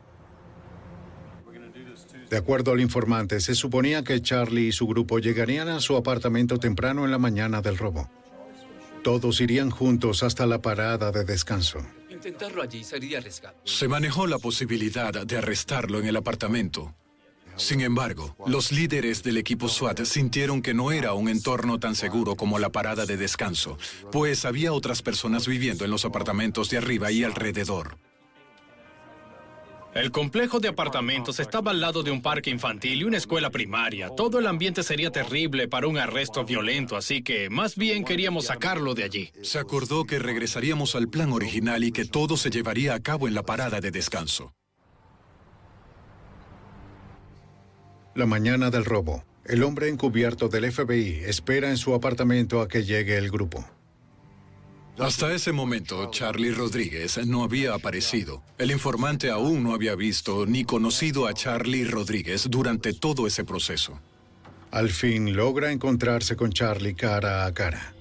De 2.31 2.37
acuerdo 2.37 2.71
al 2.71 2.81
informante, 2.81 3.41
se 3.41 3.57
suponía 3.57 4.05
que 4.05 4.23
Charlie 4.23 4.69
y 4.69 4.73
su 4.73 4.87
grupo 4.87 5.19
llegarían 5.19 5.69
a 5.69 5.81
su 5.81 5.97
apartamento 5.97 6.59
temprano 6.59 7.05
en 7.05 7.11
la 7.11 7.19
mañana 7.19 7.61
del 7.61 7.77
robo. 7.77 8.09
Todos 9.03 9.41
irían 9.41 9.71
juntos 9.71 10.23
hasta 10.23 10.47
la 10.47 10.63
parada 10.63 11.11
de 11.11 11.25
descanso. 11.25 11.81
Intentarlo 12.09 12.63
allí 12.63 12.85
sería 12.85 13.19
arriesgado. 13.19 13.57
Se 13.65 13.89
manejó 13.89 14.29
la 14.29 14.39
posibilidad 14.39 15.13
de 15.27 15.37
arrestarlo 15.39 15.99
en 15.99 16.07
el 16.07 16.17
apartamento. 16.17 16.95
Sin 17.61 17.83
embargo, 17.83 18.35
los 18.47 18.73
líderes 18.73 19.23
del 19.23 19.37
equipo 19.37 19.69
SWAT 19.69 20.05
sintieron 20.05 20.63
que 20.63 20.73
no 20.73 20.93
era 20.93 21.13
un 21.13 21.29
entorno 21.29 21.79
tan 21.79 21.95
seguro 21.95 22.35
como 22.35 22.59
la 22.59 22.71
parada 22.71 23.05
de 23.05 23.19
descanso, 23.19 23.77
pues 24.11 24.47
había 24.47 24.73
otras 24.73 25.03
personas 25.03 25.47
viviendo 25.47 25.85
en 25.85 25.91
los 25.91 26.07
apartamentos 26.07 26.71
de 26.71 26.79
arriba 26.79 27.13
y 27.13 27.23
alrededor. 27.23 27.99
El 29.93 30.11
complejo 30.11 30.59
de 30.59 30.69
apartamentos 30.69 31.39
estaba 31.39 31.73
al 31.73 31.83
lado 31.83 32.03
de 32.03 32.11
un 32.11 32.23
parque 32.23 32.49
infantil 32.49 33.03
y 33.03 33.05
una 33.05 33.19
escuela 33.19 33.51
primaria. 33.51 34.09
Todo 34.09 34.39
el 34.39 34.47
ambiente 34.47 34.83
sería 34.83 35.11
terrible 35.11 35.69
para 35.69 35.87
un 35.87 35.99
arresto 35.99 36.45
violento, 36.47 36.97
así 36.97 37.23
que 37.23 37.51
más 37.51 37.77
bien 37.77 38.05
queríamos 38.05 38.47
sacarlo 38.47 38.95
de 38.95 39.05
allí. 39.05 39.33
Se 39.43 39.59
acordó 39.59 40.07
que 40.07 40.19
regresaríamos 40.19 40.95
al 40.95 41.09
plan 41.09 41.31
original 41.33 41.85
y 41.85 41.93
que 41.93 42.07
todo 42.07 42.39
se 42.39 42.49
llevaría 42.49 42.95
a 42.95 43.01
cabo 43.01 43.29
en 43.29 43.35
la 43.35 43.43
parada 43.43 43.81
de 43.81 43.91
descanso. 43.91 44.55
La 48.21 48.27
mañana 48.27 48.69
del 48.69 48.85
robo, 48.85 49.25
el 49.47 49.63
hombre 49.63 49.89
encubierto 49.89 50.51
del 50.51 50.71
FBI 50.71 51.23
espera 51.25 51.71
en 51.71 51.79
su 51.79 51.95
apartamento 51.95 52.61
a 52.61 52.69
que 52.69 52.85
llegue 52.85 53.17
el 53.17 53.31
grupo. 53.31 53.65
Hasta 54.99 55.33
ese 55.33 55.53
momento, 55.53 56.11
Charlie 56.11 56.53
Rodríguez 56.53 57.27
no 57.27 57.45
había 57.45 57.73
aparecido. 57.73 58.43
El 58.59 58.73
informante 58.73 59.31
aún 59.31 59.63
no 59.63 59.73
había 59.73 59.95
visto 59.95 60.45
ni 60.45 60.65
conocido 60.65 61.27
a 61.27 61.33
Charlie 61.33 61.87
Rodríguez 61.87 62.49
durante 62.51 62.93
todo 62.93 63.27
ese 63.27 63.43
proceso. 63.43 63.99
Al 64.71 64.91
fin 64.91 65.35
logra 65.35 65.73
encontrarse 65.73 66.37
con 66.37 66.53
Charlie 66.53 66.95
cara 66.95 67.47
a 67.47 67.55
cara. 67.55 67.95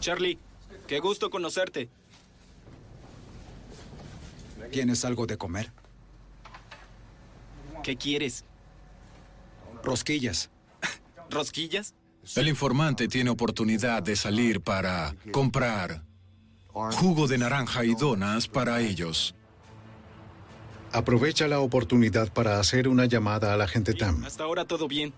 Charlie, 0.00 0.38
qué 0.86 0.98
gusto 0.98 1.28
conocerte. 1.28 1.90
¿Tienes 4.70 5.04
algo 5.04 5.26
de 5.26 5.36
comer? 5.36 5.72
¿Qué 7.82 7.96
quieres? 7.96 8.44
Rosquillas. 9.82 10.50
¿Rosquillas? 11.30 11.94
El 12.34 12.48
informante 12.48 13.06
tiene 13.06 13.30
oportunidad 13.30 14.02
de 14.02 14.16
salir 14.16 14.60
para 14.60 15.14
comprar 15.30 16.02
jugo 16.72 17.26
de 17.26 17.38
naranja 17.38 17.84
y 17.84 17.94
donas 17.94 18.48
para 18.48 18.80
ellos. 18.80 19.34
Aprovecha 20.92 21.48
la 21.48 21.60
oportunidad 21.60 22.32
para 22.32 22.58
hacer 22.58 22.88
una 22.88 23.06
llamada 23.06 23.54
al 23.54 23.60
agente 23.60 23.94
Tam. 23.94 24.24
Hasta 24.24 24.44
ahora 24.44 24.64
todo 24.64 24.88
bien. 24.88 25.12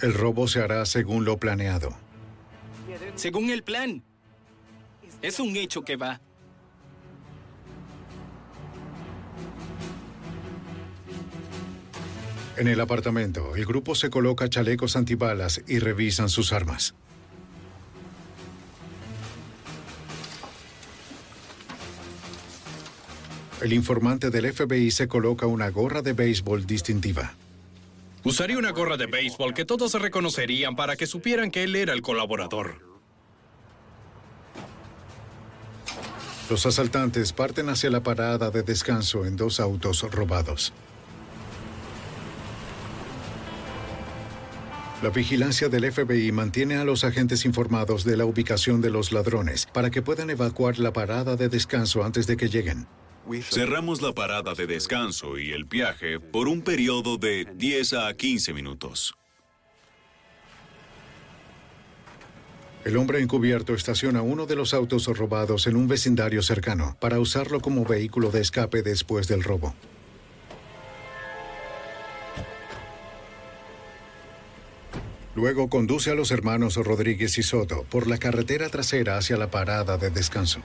El 0.00 0.14
robo 0.14 0.48
se 0.48 0.60
hará 0.60 0.84
según 0.84 1.24
lo 1.24 1.38
planeado. 1.38 1.94
Según 3.14 3.50
el 3.50 3.62
plan. 3.62 4.02
Es 5.22 5.38
un 5.38 5.56
hecho 5.56 5.82
que 5.82 5.96
va. 5.96 6.20
En 12.56 12.68
el 12.68 12.80
apartamento, 12.80 13.56
el 13.56 13.64
grupo 13.64 13.94
se 13.94 14.10
coloca 14.10 14.48
chalecos 14.48 14.96
antibalas 14.96 15.62
y 15.66 15.78
revisan 15.78 16.28
sus 16.28 16.52
armas. 16.52 16.94
El 23.62 23.72
informante 23.72 24.30
del 24.30 24.52
FBI 24.52 24.90
se 24.90 25.08
coloca 25.08 25.46
una 25.46 25.70
gorra 25.70 26.02
de 26.02 26.12
béisbol 26.12 26.66
distintiva. 26.66 27.34
Usaría 28.24 28.58
una 28.58 28.70
gorra 28.72 28.96
de 28.96 29.06
béisbol 29.06 29.54
que 29.54 29.64
todos 29.64 29.94
reconocerían 29.94 30.76
para 30.76 30.96
que 30.96 31.06
supieran 31.06 31.50
que 31.50 31.62
él 31.62 31.74
era 31.74 31.92
el 31.92 32.02
colaborador. 32.02 32.80
Los 36.50 36.66
asaltantes 36.66 37.32
parten 37.32 37.70
hacia 37.70 37.88
la 37.88 38.02
parada 38.02 38.50
de 38.50 38.62
descanso 38.62 39.24
en 39.24 39.36
dos 39.36 39.58
autos 39.58 40.02
robados. 40.10 40.72
La 45.02 45.10
vigilancia 45.10 45.68
del 45.68 45.90
FBI 45.90 46.30
mantiene 46.30 46.76
a 46.76 46.84
los 46.84 47.02
agentes 47.02 47.44
informados 47.44 48.04
de 48.04 48.16
la 48.16 48.24
ubicación 48.24 48.80
de 48.80 48.90
los 48.90 49.10
ladrones 49.10 49.66
para 49.72 49.90
que 49.90 50.00
puedan 50.00 50.30
evacuar 50.30 50.78
la 50.78 50.92
parada 50.92 51.34
de 51.34 51.48
descanso 51.48 52.04
antes 52.04 52.28
de 52.28 52.36
que 52.36 52.48
lleguen. 52.48 52.86
Cerramos 53.50 54.00
la 54.00 54.12
parada 54.12 54.54
de 54.54 54.68
descanso 54.68 55.38
y 55.38 55.50
el 55.50 55.64
viaje 55.64 56.20
por 56.20 56.46
un 56.46 56.62
periodo 56.62 57.18
de 57.18 57.48
10 57.52 57.94
a 57.94 58.14
15 58.14 58.52
minutos. 58.52 59.14
El 62.84 62.96
hombre 62.96 63.20
encubierto 63.20 63.74
estaciona 63.74 64.22
uno 64.22 64.46
de 64.46 64.54
los 64.54 64.72
autos 64.72 65.06
robados 65.06 65.66
en 65.66 65.74
un 65.74 65.88
vecindario 65.88 66.42
cercano 66.42 66.96
para 67.00 67.18
usarlo 67.18 67.60
como 67.60 67.84
vehículo 67.84 68.30
de 68.30 68.40
escape 68.40 68.82
después 68.82 69.26
del 69.26 69.42
robo. 69.42 69.74
Luego 75.34 75.68
conduce 75.68 76.10
a 76.10 76.14
los 76.14 76.30
hermanos 76.30 76.76
Rodríguez 76.76 77.38
y 77.38 77.42
Soto 77.42 77.84
por 77.84 78.06
la 78.06 78.18
carretera 78.18 78.68
trasera 78.68 79.16
hacia 79.16 79.36
la 79.36 79.50
parada 79.50 79.96
de 79.96 80.10
descanso. 80.10 80.60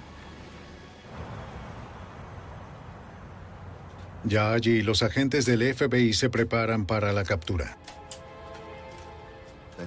Ya 4.25 4.51
allí, 4.51 4.81
los 4.81 5.03
agentes 5.03 5.45
del 5.45 5.73
FBI 5.73 6.11
se 6.11 6.29
preparan 6.29 6.85
para 6.85 7.13
la 7.13 7.23
captura. 7.23 7.77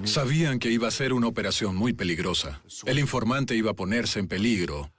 Sabían 0.04 0.58
que 0.58 0.70
iba 0.70 0.88
a 0.88 0.92
ser 0.92 1.12
una 1.12 1.26
operación 1.26 1.76
muy 1.76 1.92
peligrosa. 1.92 2.62
El 2.86 2.98
informante 2.98 3.54
iba 3.54 3.72
a 3.72 3.74
ponerse 3.74 4.18
en 4.18 4.28
peligro, 4.28 4.90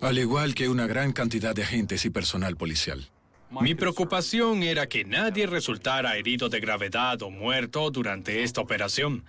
al 0.00 0.18
igual 0.18 0.54
que 0.54 0.68
una 0.68 0.86
gran 0.86 1.12
cantidad 1.12 1.54
de 1.54 1.62
agentes 1.62 2.04
y 2.04 2.10
personal 2.10 2.56
policial. 2.56 3.08
Mi 3.50 3.74
preocupación 3.74 4.62
era 4.62 4.86
que 4.86 5.04
nadie 5.04 5.46
resultara 5.46 6.16
herido 6.16 6.48
de 6.48 6.60
gravedad 6.60 7.20
o 7.22 7.30
muerto 7.30 7.90
durante 7.90 8.44
esta 8.44 8.60
operación. 8.60 9.24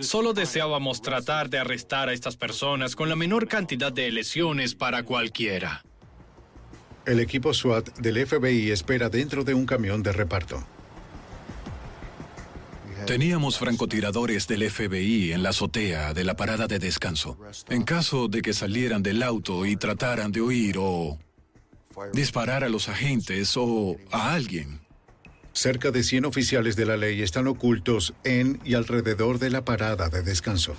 Solo 0.00 0.32
deseábamos 0.32 1.02
tratar 1.02 1.50
de 1.50 1.58
arrestar 1.58 2.08
a 2.08 2.12
estas 2.12 2.36
personas 2.36 2.96
con 2.96 3.08
la 3.08 3.16
menor 3.16 3.48
cantidad 3.48 3.92
de 3.92 4.10
lesiones 4.10 4.74
para 4.74 5.02
cualquiera. 5.02 5.84
El 7.04 7.20
equipo 7.20 7.52
SWAT 7.52 7.98
del 7.98 8.26
FBI 8.26 8.70
espera 8.70 9.08
dentro 9.08 9.44
de 9.44 9.54
un 9.54 9.66
camión 9.66 10.02
de 10.02 10.12
reparto. 10.12 10.64
Teníamos 13.06 13.58
francotiradores 13.58 14.46
del 14.46 14.70
FBI 14.70 15.32
en 15.32 15.42
la 15.42 15.50
azotea 15.50 16.14
de 16.14 16.22
la 16.22 16.36
parada 16.36 16.68
de 16.68 16.78
descanso. 16.78 17.36
En 17.68 17.82
caso 17.82 18.28
de 18.28 18.40
que 18.40 18.52
salieran 18.52 19.02
del 19.02 19.22
auto 19.24 19.66
y 19.66 19.76
trataran 19.76 20.30
de 20.30 20.40
huir 20.40 20.76
o 20.78 21.18
disparar 22.12 22.64
a 22.64 22.68
los 22.68 22.88
agentes 22.88 23.56
o 23.56 23.96
a 24.10 24.34
alguien. 24.34 24.80
Cerca 25.52 25.90
de 25.90 26.02
100 26.02 26.24
oficiales 26.24 26.76
de 26.76 26.86
la 26.86 26.96
ley 26.96 27.22
están 27.22 27.46
ocultos 27.46 28.14
en 28.24 28.60
y 28.64 28.74
alrededor 28.74 29.38
de 29.38 29.50
la 29.50 29.64
parada 29.64 30.08
de 30.08 30.22
descanso. 30.22 30.74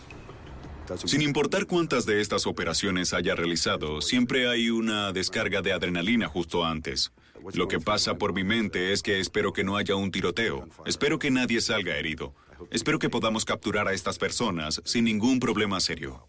Sin 1.05 1.21
importar 1.21 1.65
cuántas 1.65 2.05
de 2.05 2.21
estas 2.21 2.45
operaciones 2.45 3.13
haya 3.13 3.35
realizado, 3.35 4.01
siempre 4.01 4.49
hay 4.49 4.69
una 4.69 5.11
descarga 5.13 5.61
de 5.61 5.71
adrenalina 5.71 6.27
justo 6.27 6.65
antes. 6.65 7.11
Lo 7.53 7.67
que 7.67 7.79
pasa 7.79 8.15
por 8.17 8.33
mi 8.33 8.43
mente 8.43 8.93
es 8.93 9.01
que 9.01 9.19
espero 9.19 9.53
que 9.53 9.63
no 9.63 9.77
haya 9.77 9.95
un 9.95 10.11
tiroteo. 10.11 10.67
Espero 10.85 11.19
que 11.19 11.31
nadie 11.31 11.61
salga 11.61 11.95
herido. 11.95 12.33
Espero 12.71 12.99
que 12.99 13.09
podamos 13.09 13.45
capturar 13.45 13.87
a 13.87 13.93
estas 13.93 14.17
personas 14.17 14.81
sin 14.85 15.05
ningún 15.05 15.39
problema 15.39 15.79
serio. 15.79 16.27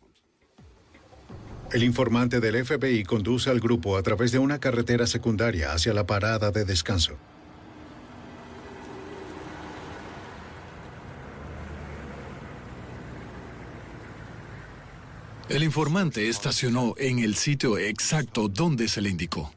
El 1.75 1.83
informante 1.83 2.39
del 2.39 2.65
FBI 2.65 3.03
conduce 3.03 3.51
al 3.51 3.59
grupo 3.59 3.97
a 3.97 4.03
través 4.05 4.31
de 4.31 4.39
una 4.39 4.61
carretera 4.61 5.09
secundaria 5.09 5.73
hacia 5.73 5.93
la 5.93 6.07
parada 6.07 6.53
de 6.53 6.65
descanso. 6.65 7.19
El 15.49 15.65
informante 15.65 16.29
estacionó 16.29 16.95
en 16.97 17.19
el 17.19 17.35
sitio 17.35 17.77
exacto 17.77 18.47
donde 18.47 18.87
se 18.87 19.01
le 19.01 19.11
indicó. 19.11 19.53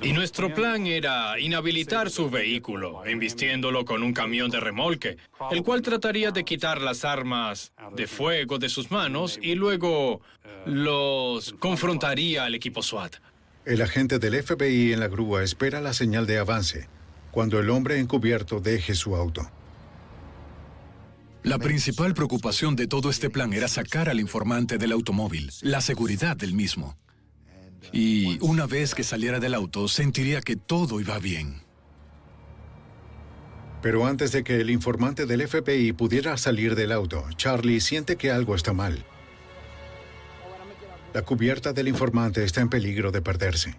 Y 0.00 0.12
nuestro 0.12 0.54
plan 0.54 0.86
era 0.86 1.40
inhabilitar 1.40 2.10
su 2.10 2.30
vehículo, 2.30 3.04
embistiéndolo 3.04 3.84
con 3.84 4.02
un 4.02 4.12
camión 4.12 4.48
de 4.50 4.60
remolque, 4.60 5.16
el 5.50 5.62
cual 5.62 5.82
trataría 5.82 6.30
de 6.30 6.44
quitar 6.44 6.80
las 6.80 7.04
armas 7.04 7.72
de 7.96 8.06
fuego 8.06 8.58
de 8.58 8.68
sus 8.68 8.90
manos 8.92 9.38
y 9.42 9.54
luego 9.56 10.20
los 10.66 11.52
confrontaría 11.58 12.44
al 12.44 12.54
equipo 12.54 12.82
SWAT. 12.82 13.16
El 13.64 13.82
agente 13.82 14.18
del 14.18 14.42
FBI 14.42 14.92
en 14.92 15.00
la 15.00 15.08
grúa 15.08 15.42
espera 15.42 15.80
la 15.80 15.92
señal 15.92 16.26
de 16.26 16.38
avance 16.38 16.88
cuando 17.30 17.58
el 17.58 17.68
hombre 17.70 17.98
encubierto 17.98 18.60
deje 18.60 18.94
su 18.94 19.14
auto. 19.16 19.50
La 21.42 21.58
principal 21.58 22.14
preocupación 22.14 22.76
de 22.76 22.86
todo 22.86 23.10
este 23.10 23.30
plan 23.30 23.52
era 23.52 23.68
sacar 23.68 24.08
al 24.08 24.20
informante 24.20 24.78
del 24.78 24.92
automóvil, 24.92 25.50
la 25.62 25.80
seguridad 25.80 26.36
del 26.36 26.52
mismo. 26.52 26.96
Y 27.92 28.38
una 28.40 28.66
vez 28.66 28.94
que 28.94 29.04
saliera 29.04 29.40
del 29.40 29.54
auto, 29.54 29.88
sentiría 29.88 30.40
que 30.40 30.56
todo 30.56 31.00
iba 31.00 31.18
bien. 31.18 31.62
Pero 33.82 34.06
antes 34.06 34.32
de 34.32 34.42
que 34.42 34.56
el 34.60 34.70
informante 34.70 35.24
del 35.26 35.46
FBI 35.46 35.92
pudiera 35.92 36.36
salir 36.36 36.74
del 36.74 36.92
auto, 36.92 37.24
Charlie 37.36 37.80
siente 37.80 38.16
que 38.16 38.30
algo 38.30 38.54
está 38.54 38.72
mal. 38.72 39.04
La 41.14 41.22
cubierta 41.22 41.72
del 41.72 41.88
informante 41.88 42.44
está 42.44 42.60
en 42.60 42.68
peligro 42.68 43.10
de 43.12 43.22
perderse. 43.22 43.78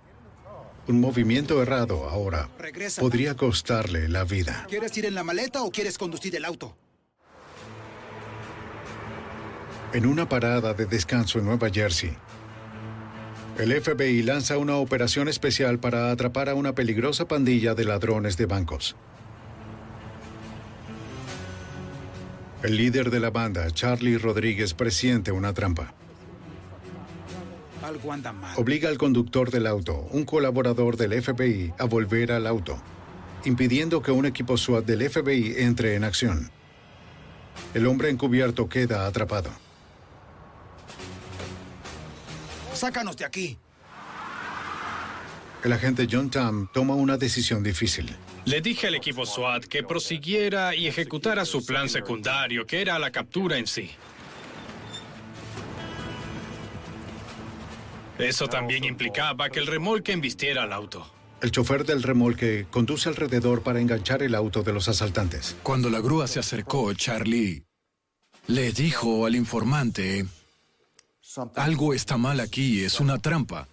Un 0.87 0.99
movimiento 0.99 1.61
errado 1.61 2.09
ahora 2.09 2.49
Regresa. 2.57 3.01
podría 3.01 3.35
costarle 3.35 4.07
la 4.09 4.23
vida. 4.23 4.65
¿Quieres 4.67 4.97
ir 4.97 5.05
en 5.05 5.13
la 5.13 5.23
maleta 5.23 5.61
o 5.61 5.69
quieres 5.69 5.97
conducir 5.97 6.35
el 6.35 6.45
auto? 6.45 6.75
En 9.93 10.05
una 10.05 10.27
parada 10.27 10.73
de 10.73 10.85
descanso 10.85 11.39
en 11.39 11.45
Nueva 11.45 11.69
Jersey, 11.69 12.15
el 13.59 13.81
FBI 13.81 14.23
lanza 14.23 14.57
una 14.57 14.77
operación 14.77 15.27
especial 15.27 15.79
para 15.79 16.11
atrapar 16.11 16.47
a 16.47 16.55
una 16.55 16.73
peligrosa 16.73 17.27
pandilla 17.27 17.75
de 17.75 17.83
ladrones 17.83 18.37
de 18.37 18.45
bancos. 18.45 18.95
El 22.63 22.77
líder 22.77 23.09
de 23.09 23.19
la 23.19 23.31
banda, 23.31 23.69
Charlie 23.71 24.17
Rodríguez, 24.17 24.73
presiente 24.73 25.33
una 25.33 25.53
trampa. 25.53 25.93
Obliga 28.55 28.87
al 28.87 28.97
conductor 28.97 29.51
del 29.51 29.67
auto, 29.67 30.07
un 30.11 30.23
colaborador 30.23 30.95
del 30.95 31.21
FBI, 31.21 31.73
a 31.77 31.83
volver 31.83 32.31
al 32.31 32.47
auto, 32.47 32.81
impidiendo 33.43 34.01
que 34.01 34.11
un 34.11 34.25
equipo 34.25 34.55
SWAT 34.55 34.85
del 34.85 35.09
FBI 35.09 35.55
entre 35.57 35.95
en 35.95 36.05
acción. 36.05 36.49
El 37.73 37.87
hombre 37.87 38.09
encubierto 38.09 38.69
queda 38.69 39.05
atrapado. 39.05 39.49
Sácanos 42.79 43.17
de 43.17 43.25
aquí. 43.25 43.57
El 45.65 45.73
agente 45.73 46.07
John 46.09 46.29
Tam 46.29 46.69
toma 46.73 46.95
una 46.95 47.17
decisión 47.17 47.61
difícil. 47.61 48.15
Le 48.45 48.61
dije 48.61 48.87
al 48.87 48.95
equipo 48.95 49.25
SWAT 49.25 49.65
que 49.65 49.83
prosiguiera 49.83 50.73
y 50.73 50.87
ejecutara 50.87 51.43
su 51.43 51.65
plan 51.65 51.89
secundario, 51.89 52.65
que 52.65 52.79
era 52.79 52.97
la 52.97 53.11
captura 53.11 53.57
en 53.57 53.67
sí. 53.67 53.91
Eso 58.17 58.47
también 58.47 58.85
implicaba 58.85 59.49
que 59.49 59.59
el 59.59 59.67
remolque 59.67 60.13
embistiera 60.13 60.63
al 60.63 60.71
auto. 60.71 61.05
El 61.41 61.51
chofer 61.51 61.85
del 61.85 62.01
remolque 62.01 62.65
conduce 62.71 63.09
alrededor 63.09 63.61
para 63.61 63.81
enganchar 63.81 64.23
el 64.23 64.35
auto 64.35 64.63
de 64.63 64.71
los 64.71 64.87
asaltantes. 64.87 65.57
Cuando 65.63 65.89
la 65.89 65.99
grúa 65.99 66.27
se 66.27 66.39
acercó, 66.39 66.93
Charlie 66.93 67.65
le 68.47 68.71
dijo 68.71 69.25
al 69.25 69.35
informante, 69.35 70.25
algo 71.55 71.93
está 71.93 72.17
mal 72.17 72.39
aquí, 72.39 72.83
es 72.83 72.99
una 72.99 73.19
trampa. 73.19 73.67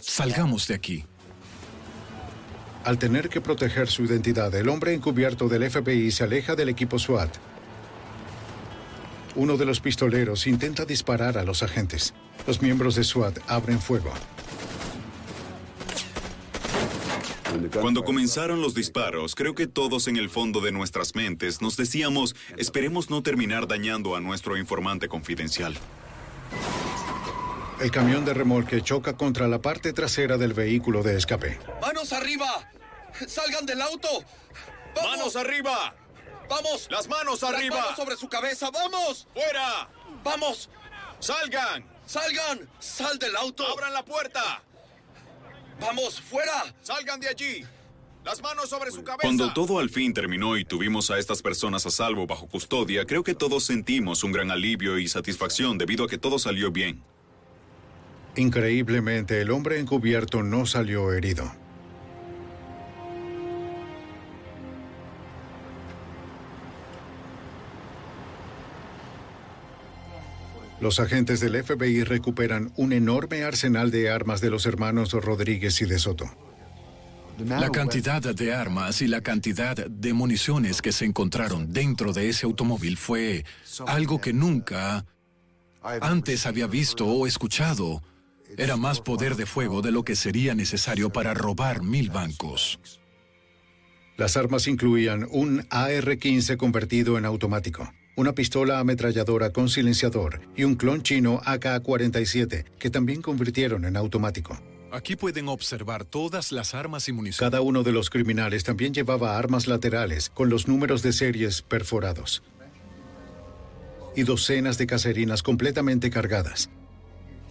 Salgamos 0.00 0.66
de 0.68 0.74
aquí. 0.74 1.04
Al 2.84 2.98
tener 2.98 3.28
que 3.28 3.40
proteger 3.40 3.88
su 3.88 4.04
identidad, 4.04 4.54
el 4.54 4.68
hombre 4.68 4.92
encubierto 4.92 5.48
del 5.48 5.68
FBI 5.70 6.10
se 6.10 6.24
aleja 6.24 6.54
del 6.54 6.68
equipo 6.68 6.98
SWAT. 6.98 7.34
Uno 9.34 9.56
de 9.56 9.64
los 9.64 9.80
pistoleros 9.80 10.46
intenta 10.46 10.84
disparar 10.84 11.38
a 11.38 11.44
los 11.44 11.62
agentes. 11.62 12.14
Los 12.46 12.62
miembros 12.62 12.94
de 12.94 13.04
SWAT 13.04 13.38
abren 13.46 13.80
fuego. 13.80 14.12
Cuando 17.80 18.04
comenzaron 18.04 18.60
los 18.60 18.74
disparos, 18.74 19.34
creo 19.34 19.54
que 19.54 19.66
todos 19.66 20.08
en 20.08 20.16
el 20.16 20.28
fondo 20.28 20.60
de 20.60 20.72
nuestras 20.72 21.14
mentes 21.14 21.62
nos 21.62 21.76
decíamos, 21.76 22.36
esperemos 22.56 23.08
no 23.08 23.22
terminar 23.22 23.66
dañando 23.66 24.14
a 24.14 24.20
nuestro 24.20 24.56
informante 24.56 25.08
confidencial. 25.08 25.74
El 27.80 27.90
camión 27.90 28.24
de 28.24 28.32
remolque 28.32 28.80
choca 28.80 29.18
contra 29.18 29.46
la 29.48 29.60
parte 29.60 29.92
trasera 29.92 30.38
del 30.38 30.54
vehículo 30.54 31.02
de 31.02 31.18
escape. 31.18 31.58
¡Manos 31.82 32.10
arriba! 32.14 32.70
¡Salgan 33.28 33.66
del 33.66 33.82
auto! 33.82 34.08
¡Manos 34.96 35.36
arriba! 35.36 35.94
¡Vamos! 36.48 36.88
¡Las 36.90 37.06
manos 37.06 37.42
arriba! 37.42 37.76
¡Las 37.76 37.84
manos 37.84 37.96
sobre 37.96 38.16
su 38.16 38.28
cabeza! 38.30 38.70
¡Vamos! 38.70 39.28
¡Fuera! 39.34 39.90
¡Vamos! 40.24 40.70
¡Salgan! 41.20 41.84
¡Salgan! 42.06 42.66
¡Sal 42.78 43.18
del 43.18 43.36
auto! 43.36 43.66
¡Abran 43.66 43.92
la 43.92 44.04
puerta! 44.04 44.62
¡Vamos! 45.78 46.18
¡Fuera! 46.18 46.74
¡Salgan 46.80 47.20
de 47.20 47.28
allí! 47.28 47.64
¡Las 48.24 48.40
manos 48.40 48.70
sobre 48.70 48.90
su 48.90 49.04
cabeza! 49.04 49.20
Cuando 49.22 49.52
todo 49.52 49.80
al 49.80 49.90
fin 49.90 50.14
terminó 50.14 50.56
y 50.56 50.64
tuvimos 50.64 51.10
a 51.10 51.18
estas 51.18 51.42
personas 51.42 51.84
a 51.84 51.90
salvo 51.90 52.26
bajo 52.26 52.48
custodia, 52.48 53.04
creo 53.04 53.22
que 53.22 53.34
todos 53.34 53.64
sentimos 53.64 54.24
un 54.24 54.32
gran 54.32 54.50
alivio 54.50 54.98
y 54.98 55.08
satisfacción 55.08 55.76
debido 55.76 56.04
a 56.04 56.08
que 56.08 56.16
todo 56.16 56.38
salió 56.38 56.70
bien. 56.70 57.04
Increíblemente, 58.36 59.40
el 59.40 59.50
hombre 59.50 59.80
encubierto 59.80 60.42
no 60.42 60.66
salió 60.66 61.12
herido. 61.12 61.50
Los 70.80 71.00
agentes 71.00 71.40
del 71.40 71.64
FBI 71.64 72.04
recuperan 72.04 72.72
un 72.76 72.92
enorme 72.92 73.42
arsenal 73.42 73.90
de 73.90 74.10
armas 74.10 74.42
de 74.42 74.50
los 74.50 74.66
hermanos 74.66 75.12
Rodríguez 75.12 75.80
y 75.80 75.86
de 75.86 75.98
Soto. 75.98 76.26
La 77.38 77.70
cantidad 77.70 78.22
de 78.22 78.54
armas 78.54 79.02
y 79.02 79.08
la 79.08 79.20
cantidad 79.20 79.74
de 79.74 80.12
municiones 80.12 80.80
que 80.80 80.92
se 80.92 81.06
encontraron 81.06 81.72
dentro 81.72 82.12
de 82.12 82.28
ese 82.28 82.46
automóvil 82.46 82.96
fue 82.96 83.44
algo 83.86 84.20
que 84.20 84.32
nunca 84.32 85.04
antes 85.82 86.46
había 86.46 86.66
visto 86.66 87.06
o 87.06 87.26
escuchado. 87.26 88.02
Era 88.56 88.76
más 88.76 89.00
poder 89.00 89.36
de 89.36 89.46
fuego 89.46 89.82
de 89.82 89.92
lo 89.92 90.04
que 90.04 90.16
sería 90.16 90.54
necesario 90.54 91.10
para 91.10 91.34
robar 91.34 91.82
mil 91.82 92.10
bancos. 92.10 92.78
Las 94.16 94.36
armas 94.36 94.66
incluían 94.66 95.26
un 95.30 95.66
AR-15 95.70 96.56
convertido 96.56 97.18
en 97.18 97.26
automático, 97.26 97.92
una 98.16 98.32
pistola 98.32 98.78
ametralladora 98.78 99.50
con 99.50 99.68
silenciador 99.68 100.40
y 100.56 100.64
un 100.64 100.76
clon 100.76 101.02
chino 101.02 101.40
AK-47 101.44 102.64
que 102.78 102.90
también 102.90 103.20
convirtieron 103.20 103.84
en 103.84 103.96
automático. 103.96 104.58
Aquí 104.90 105.16
pueden 105.16 105.48
observar 105.48 106.04
todas 106.04 106.52
las 106.52 106.74
armas 106.74 107.08
y 107.08 107.12
municiones. 107.12 107.50
Cada 107.50 107.60
uno 107.60 107.82
de 107.82 107.92
los 107.92 108.08
criminales 108.08 108.64
también 108.64 108.94
llevaba 108.94 109.36
armas 109.36 109.66
laterales 109.66 110.30
con 110.30 110.48
los 110.48 110.68
números 110.68 111.02
de 111.02 111.12
series 111.12 111.60
perforados. 111.60 112.42
Y 114.14 114.22
docenas 114.22 114.78
de 114.78 114.86
caserinas 114.86 115.42
completamente 115.42 116.08
cargadas. 116.08 116.70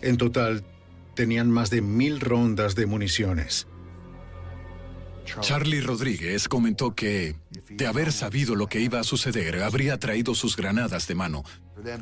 En 0.02 0.18
total, 0.18 0.64
tenían 1.16 1.50
más 1.50 1.70
de 1.70 1.82
mil 1.82 2.20
rondas 2.20 2.76
de 2.76 2.86
municiones. 2.86 3.68
Charlie 5.42 5.82
Rodríguez 5.82 6.48
comentó 6.48 6.94
que, 6.94 7.36
de 7.70 7.88
haber 7.88 8.12
sabido 8.12 8.56
lo 8.56 8.68
que 8.68 8.80
iba 8.80 9.00
a 9.00 9.04
suceder, 9.04 9.64
habría 9.64 9.98
traído 10.00 10.36
sus 10.36 10.56
granadas 10.56 11.08
de 11.08 11.16
mano. 11.16 11.44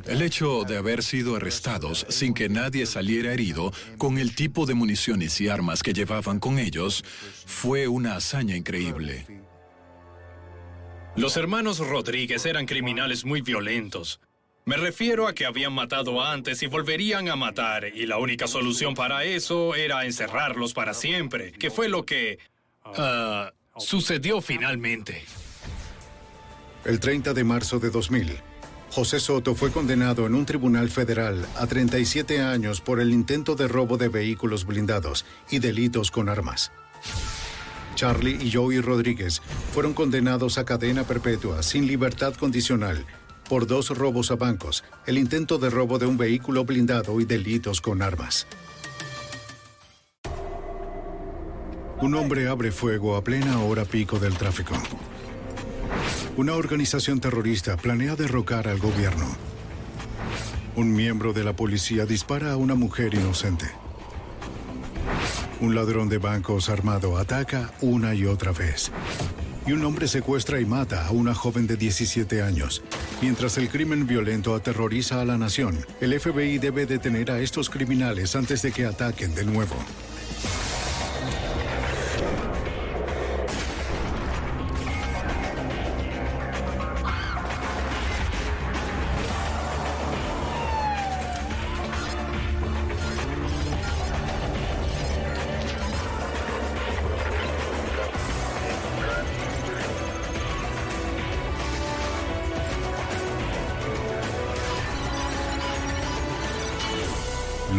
El 0.06 0.22
hecho 0.22 0.64
de 0.64 0.76
haber 0.76 1.02
sido 1.02 1.36
arrestados 1.36 2.06
sin 2.08 2.34
que 2.34 2.48
nadie 2.48 2.86
saliera 2.86 3.32
herido 3.32 3.72
con 3.98 4.18
el 4.18 4.34
tipo 4.34 4.66
de 4.66 4.74
municiones 4.74 5.40
y 5.40 5.48
armas 5.48 5.82
que 5.82 5.92
llevaban 5.92 6.38
con 6.38 6.58
ellos 6.58 7.04
fue 7.46 7.88
una 7.88 8.16
hazaña 8.16 8.56
increíble. 8.56 9.26
Los 11.16 11.36
hermanos 11.36 11.78
Rodríguez 11.78 12.44
eran 12.44 12.66
criminales 12.66 13.24
muy 13.24 13.40
violentos. 13.40 14.20
Me 14.66 14.78
refiero 14.78 15.28
a 15.28 15.34
que 15.34 15.44
habían 15.44 15.74
matado 15.74 16.22
antes 16.22 16.62
y 16.62 16.66
volverían 16.66 17.28
a 17.28 17.36
matar, 17.36 17.84
y 17.84 18.06
la 18.06 18.16
única 18.16 18.46
solución 18.46 18.94
para 18.94 19.22
eso 19.24 19.74
era 19.74 20.06
encerrarlos 20.06 20.72
para 20.72 20.94
siempre, 20.94 21.52
que 21.52 21.70
fue 21.70 21.90
lo 21.90 22.06
que 22.06 22.38
ah, 22.82 23.52
sucedió 23.76 24.40
finalmente. 24.40 25.22
El 26.86 26.98
30 26.98 27.34
de 27.34 27.44
marzo 27.44 27.78
de 27.78 27.90
2000, 27.90 28.38
José 28.90 29.20
Soto 29.20 29.54
fue 29.54 29.70
condenado 29.70 30.26
en 30.26 30.34
un 30.34 30.46
tribunal 30.46 30.88
federal 30.88 31.46
a 31.56 31.66
37 31.66 32.40
años 32.40 32.80
por 32.80 33.00
el 33.00 33.12
intento 33.12 33.56
de 33.56 33.68
robo 33.68 33.98
de 33.98 34.08
vehículos 34.08 34.64
blindados 34.64 35.26
y 35.50 35.58
delitos 35.58 36.10
con 36.10 36.30
armas. 36.30 36.72
Charlie 37.96 38.38
y 38.40 38.50
Joey 38.50 38.80
Rodríguez 38.80 39.42
fueron 39.74 39.92
condenados 39.92 40.56
a 40.56 40.64
cadena 40.64 41.04
perpetua 41.04 41.62
sin 41.62 41.86
libertad 41.86 42.34
condicional 42.34 43.04
por 43.48 43.66
dos 43.66 43.90
robos 43.90 44.30
a 44.30 44.36
bancos, 44.36 44.84
el 45.06 45.18
intento 45.18 45.58
de 45.58 45.70
robo 45.70 45.98
de 45.98 46.06
un 46.06 46.16
vehículo 46.16 46.64
blindado 46.64 47.20
y 47.20 47.24
delitos 47.24 47.80
con 47.80 48.02
armas. 48.02 48.46
Un 52.00 52.14
hombre 52.14 52.48
abre 52.48 52.72
fuego 52.72 53.16
a 53.16 53.24
plena 53.24 53.60
hora 53.60 53.84
pico 53.84 54.18
del 54.18 54.36
tráfico. 54.36 54.74
Una 56.36 56.54
organización 56.54 57.20
terrorista 57.20 57.76
planea 57.76 58.16
derrocar 58.16 58.68
al 58.68 58.78
gobierno. 58.78 59.26
Un 60.76 60.92
miembro 60.92 61.32
de 61.32 61.44
la 61.44 61.54
policía 61.54 62.04
dispara 62.04 62.52
a 62.52 62.56
una 62.56 62.74
mujer 62.74 63.14
inocente. 63.14 63.66
Un 65.60 65.76
ladrón 65.76 66.08
de 66.08 66.18
bancos 66.18 66.68
armado 66.68 67.16
ataca 67.16 67.72
una 67.80 68.14
y 68.14 68.26
otra 68.26 68.50
vez. 68.50 68.90
Y 69.66 69.72
un 69.72 69.84
hombre 69.84 70.08
secuestra 70.08 70.60
y 70.60 70.64
mata 70.64 71.06
a 71.06 71.12
una 71.12 71.34
joven 71.34 71.68
de 71.68 71.76
17 71.76 72.42
años. 72.42 72.82
Mientras 73.24 73.56
el 73.56 73.70
crimen 73.70 74.06
violento 74.06 74.54
aterroriza 74.54 75.22
a 75.22 75.24
la 75.24 75.38
nación, 75.38 75.78
el 76.02 76.20
FBI 76.20 76.58
debe 76.58 76.84
detener 76.84 77.30
a 77.30 77.40
estos 77.40 77.70
criminales 77.70 78.36
antes 78.36 78.60
de 78.60 78.70
que 78.70 78.84
ataquen 78.84 79.34
de 79.34 79.46
nuevo. 79.46 79.76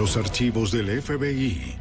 Los 0.05 0.17
archivos 0.17 0.71
del 0.71 1.01
FBI. 1.01 1.79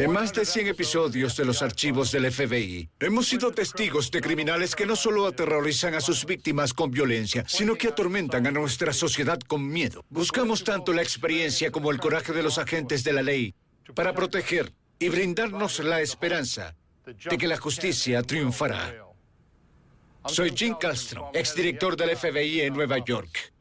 En 0.00 0.10
más 0.10 0.32
de 0.32 0.44
100 0.44 0.66
episodios 0.66 1.36
de 1.36 1.44
los 1.44 1.62
archivos 1.62 2.10
del 2.10 2.32
FBI, 2.32 2.90
hemos 2.98 3.28
sido 3.28 3.52
testigos 3.52 4.10
de 4.10 4.20
criminales 4.20 4.74
que 4.74 4.86
no 4.86 4.96
solo 4.96 5.28
aterrorizan 5.28 5.94
a 5.94 6.00
sus 6.00 6.26
víctimas 6.26 6.74
con 6.74 6.90
violencia, 6.90 7.44
sino 7.46 7.76
que 7.76 7.86
atormentan 7.86 8.44
a 8.48 8.50
nuestra 8.50 8.92
sociedad 8.92 9.38
con 9.38 9.68
miedo. 9.68 10.04
Buscamos 10.10 10.64
tanto 10.64 10.92
la 10.92 11.00
experiencia 11.00 11.70
como 11.70 11.92
el 11.92 12.00
coraje 12.00 12.32
de 12.32 12.42
los 12.42 12.58
agentes 12.58 13.04
de 13.04 13.12
la 13.12 13.22
ley 13.22 13.54
para 13.94 14.12
proteger 14.12 14.72
y 14.98 15.10
brindarnos 15.10 15.78
la 15.78 16.00
esperanza 16.00 16.74
de 17.06 17.38
que 17.38 17.46
la 17.46 17.56
justicia 17.56 18.20
triunfará. 18.24 18.96
Soy 20.26 20.50
Jim 20.56 20.74
Castro, 20.74 21.30
exdirector 21.32 21.96
del 21.96 22.16
FBI 22.16 22.62
en 22.62 22.74
Nueva 22.74 22.98
York. 22.98 23.52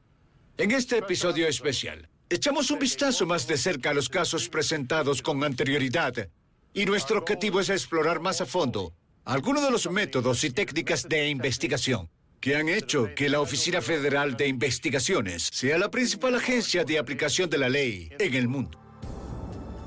En 0.58 0.72
este 0.72 0.98
episodio 0.98 1.48
especial, 1.48 2.10
echamos 2.30 2.70
un 2.70 2.80
vistazo 2.80 3.26
más 3.26 3.48
de 3.48 3.58
cerca 3.58 3.90
a 3.90 3.94
los 3.94 4.08
casos 4.08 4.50
presentados 4.50 5.22
con 5.22 5.44
anterioridad 5.44 6.30
y 6.74 6.86
nuestro 6.86 7.20
objetivo 7.20 7.60
es 7.60 7.70
explorar 7.70 8.20
más 8.20 8.42
a 8.42 8.46
fondo 8.46 8.94
algunos 9.26 9.64
de 9.64 9.72
los 9.72 9.90
métodos 9.90 10.44
y 10.44 10.52
técnicas 10.52 11.08
de 11.10 11.30
investigación 11.30 12.10
que 12.40 12.56
han 12.56 12.70
hecho 12.70 13.10
que 13.16 13.30
la 13.30 13.42
Oficina 13.42 13.82
Federal 13.82 14.38
de 14.38 14.48
Investigaciones 14.48 15.50
sea 15.52 15.78
la 15.78 15.92
principal 15.92 16.36
agencia 16.36 16.86
de 16.86 16.98
aplicación 16.98 17.50
de 17.50 17.58
la 17.58 17.68
ley 17.68 18.10
en 18.18 18.34
el 18.34 18.48
mundo. 18.48 18.80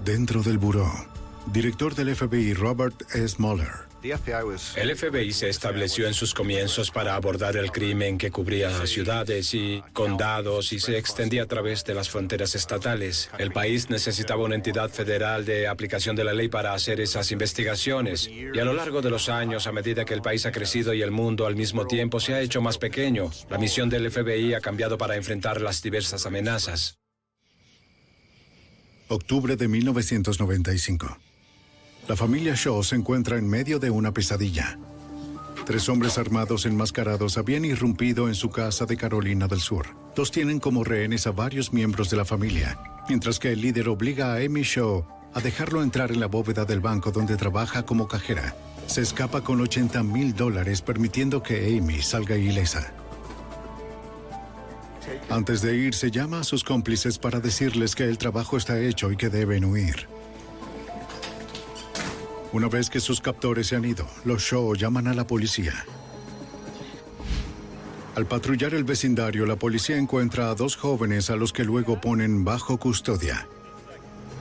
Dentro 0.05 0.43
del 0.43 0.59
buró, 0.59 0.90
director 1.47 1.95
del 1.95 2.14
FBI 2.14 2.53
Robert 2.53 3.03
S. 3.14 3.36
Mueller. 3.38 3.91
El 4.76 4.96
FBI 4.96 5.32
se 5.32 5.48
estableció 5.48 6.09
en 6.09 6.14
sus 6.14 6.34
comienzos 6.34 6.90
para 6.90 7.14
abordar 7.14 7.57
el 7.57 7.70
crimen 7.70 8.18
que 8.18 8.32
cubría 8.32 8.84
ciudades 8.86 9.55
y 9.55 9.82
condados 9.92 10.72
y 10.72 10.80
se 10.80 10.98
extendía 10.98 11.44
a 11.44 11.46
través 11.46 11.84
de 11.84 11.94
las 11.94 12.11
fronteras 12.11 12.57
estatales. 12.57 13.30
El 13.38 13.53
país 13.53 13.90
necesitaba 13.90 14.42
una 14.42 14.57
entidad 14.57 14.90
federal 14.90 15.44
de 15.44 15.68
aplicación 15.68 16.16
de 16.16 16.24
la 16.24 16.32
ley 16.32 16.48
para 16.48 16.74
hacer 16.74 17.00
esas 17.00 17.30
investigaciones. 17.30 18.28
Y 18.28 18.59
a 18.59 18.64
lo 18.64 18.72
largo 18.72 19.03
de 19.03 19.11
los 19.11 19.28
años, 19.28 19.68
a 19.68 19.72
medida 19.72 20.05
que 20.05 20.14
el 20.14 20.22
país 20.22 20.46
ha 20.46 20.53
crecido 20.53 20.94
y 20.94 21.03
el 21.03 21.12
mundo 21.12 21.46
al 21.46 21.55
mismo 21.55 21.86
tiempo 21.86 22.18
se 22.18 22.34
ha 22.34 22.40
hecho 22.40 22.61
más 22.61 22.78
pequeño, 22.78 23.30
la 23.50 23.59
misión 23.59 23.88
del 23.88 24.11
FBI 24.11 24.55
ha 24.55 24.61
cambiado 24.61 24.98
para 24.98 25.16
enfrentar 25.16 25.61
las 25.61 25.80
diversas 25.80 26.26
amenazas. 26.26 26.98
Octubre 29.09 29.57
de 29.57 29.68
1995. 29.68 31.18
La 32.09 32.16
familia 32.16 32.55
Shaw 32.57 32.82
se 32.82 32.96
encuentra 32.96 33.38
en 33.38 33.48
medio 33.48 33.78
de 33.78 33.90
una 33.90 34.12
pesadilla. 34.12 34.76
Tres 35.64 35.88
hombres 35.88 36.18
armados 36.18 36.66
enmascarados 36.66 37.38
habían 37.38 37.64
irrumpido 37.64 38.26
en 38.26 38.34
su 38.34 38.50
casa 38.50 38.86
de 38.86 38.96
Carolina 38.96 39.46
del 39.46 39.61
Sur. 39.61 39.86
Dos 40.16 40.32
tienen 40.32 40.59
como 40.59 40.82
rehenes 40.82 41.28
a 41.28 41.30
varios 41.30 41.72
miembros 41.72 42.11
de 42.11 42.16
la 42.16 42.24
familia, 42.24 42.76
mientras 43.09 43.38
que 43.38 43.53
el 43.53 43.61
líder 43.61 43.88
obliga 43.88 44.32
a 44.32 44.38
Amy 44.38 44.62
Shaw 44.62 45.07
a 45.32 45.40
dejarlo 45.40 45.80
entrar 45.80 46.11
en 46.11 46.18
la 46.18 46.26
bóveda 46.26 46.64
del 46.64 46.80
banco 46.80 47.12
donde 47.12 47.36
trabaja 47.36 47.84
como 47.84 48.09
cajera. 48.09 48.57
Se 48.88 49.00
escapa 49.00 49.42
con 49.42 49.61
80 49.61 50.03
mil 50.03 50.34
dólares 50.34 50.82
permitiendo 50.82 51.40
que 51.40 51.78
Amy 51.78 52.03
salga 52.03 52.36
ilesa. 52.36 52.92
Antes 55.30 55.62
de 55.62 55.76
irse 55.76 56.11
llama 56.11 56.40
a 56.40 56.44
sus 56.44 56.64
cómplices 56.64 57.18
para 57.18 57.38
decirles 57.38 57.94
que 57.94 58.05
el 58.05 58.18
trabajo 58.18 58.57
está 58.57 58.80
hecho 58.80 59.12
y 59.12 59.16
que 59.16 59.28
deben 59.28 59.64
huir. 59.64 60.09
Una 62.53 62.68
vez 62.68 62.90
que 62.90 63.00
sus 63.00 63.20
captores 63.20 63.68
se 63.68 63.76
han 63.76 63.84
ido, 63.84 64.07
los 64.24 64.42
Shaw 64.42 64.74
llaman 64.74 65.07
a 65.07 65.14
la 65.14 65.26
policía. 65.26 65.72
Al 68.14 68.26
patrullar 68.26 68.74
el 68.74 68.84
vecindario, 68.84 69.46
la 69.46 69.57
policía 69.57 69.96
encuentra 69.96 70.50
a 70.50 70.55
dos 70.55 70.76
jóvenes 70.76 71.30
a 71.30 71.36
los 71.36 71.50
que 71.55 71.64
luego 71.64 71.98
ponen 71.98 72.44
bajo 72.44 72.76
custodia. 72.76 73.48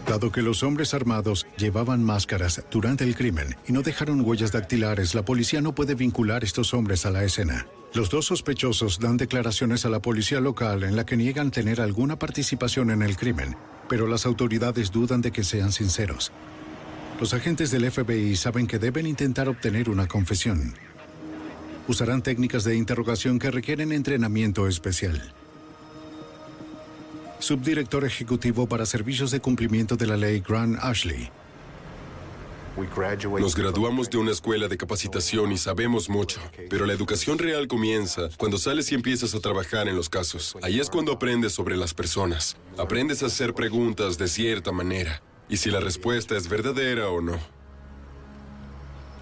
Dado 0.06 0.30
que 0.30 0.42
los 0.42 0.62
hombres 0.62 0.94
armados 0.94 1.48
llevaban 1.58 2.04
máscaras 2.04 2.62
durante 2.70 3.06
el 3.06 3.16
crimen 3.16 3.56
y 3.66 3.72
no 3.72 3.82
dejaron 3.82 4.20
huellas 4.22 4.52
dactilares, 4.52 5.16
la 5.16 5.24
policía 5.24 5.62
no 5.62 5.74
puede 5.74 5.96
vincular 5.96 6.44
estos 6.44 6.74
hombres 6.74 7.06
a 7.06 7.12
la 7.12 7.24
escena. 7.24 7.66
Los 7.94 8.10
dos 8.10 8.26
sospechosos 8.26 9.00
dan 9.00 9.16
declaraciones 9.16 9.86
a 9.86 9.90
la 9.90 10.02
policía 10.02 10.42
local 10.42 10.84
en 10.84 10.98
la 10.98 11.06
que 11.06 11.16
niegan 11.16 11.50
tener 11.50 11.80
alguna 11.80 12.20
participación 12.20 12.90
en 12.92 13.04
el 13.04 13.16
crimen, 13.16 13.56
pero 13.88 14.06
las 14.08 14.26
autoridades 14.26 14.92
dudan 14.92 15.22
de 15.22 15.32
que 15.32 15.46
sean 15.46 15.72
sinceros. 15.72 16.34
Los 17.22 17.36
agentes 17.36 17.70
del 17.70 17.92
FBI 17.92 18.36
saben 18.36 18.66
que 18.66 18.80
deben 18.80 19.06
intentar 19.06 19.48
obtener 19.48 19.92
una 19.92 20.08
confesión. 20.08 20.74
Usarán 21.88 22.24
técnicas 22.24 22.64
de 22.64 22.76
interrogación 22.76 23.38
que 23.38 23.52
requieren 23.52 23.92
entrenamiento 23.92 24.68
especial. 24.68 25.32
Subdirector 27.38 28.06
Ejecutivo 28.06 28.66
para 28.66 28.88
Servicios 28.88 29.30
de 29.30 29.40
Cumplimiento 29.40 29.98
de 29.98 30.08
la 30.08 30.18
Ley 30.18 30.40
Grant 30.40 30.80
Ashley. 30.82 31.30
Nos 33.40 33.56
graduamos 33.56 34.10
de 34.10 34.18
una 34.18 34.32
escuela 34.32 34.68
de 34.68 34.78
capacitación 34.78 35.52
y 35.52 35.60
sabemos 35.60 36.10
mucho, 36.10 36.42
pero 36.72 36.88
la 36.88 36.94
educación 36.94 37.38
real 37.38 37.68
comienza 37.68 38.30
cuando 38.38 38.58
sales 38.58 38.92
y 38.92 38.96
empiezas 38.96 39.36
a 39.36 39.40
trabajar 39.40 39.88
en 39.88 39.96
los 39.96 40.10
casos. 40.10 40.58
Ahí 40.64 40.80
es 40.80 40.90
cuando 40.90 41.12
aprendes 41.12 41.54
sobre 41.54 41.78
las 41.78 41.94
personas. 41.94 42.58
Aprendes 42.80 43.22
a 43.22 43.28
hacer 43.28 43.54
preguntas 43.54 44.18
de 44.18 44.28
cierta 44.28 44.72
manera 44.72 45.22
y 45.52 45.58
si 45.58 45.70
la 45.70 45.82
respuesta 45.82 46.38
es 46.38 46.48
verdadera 46.48 47.10
o 47.10 47.22
no. 47.22 47.38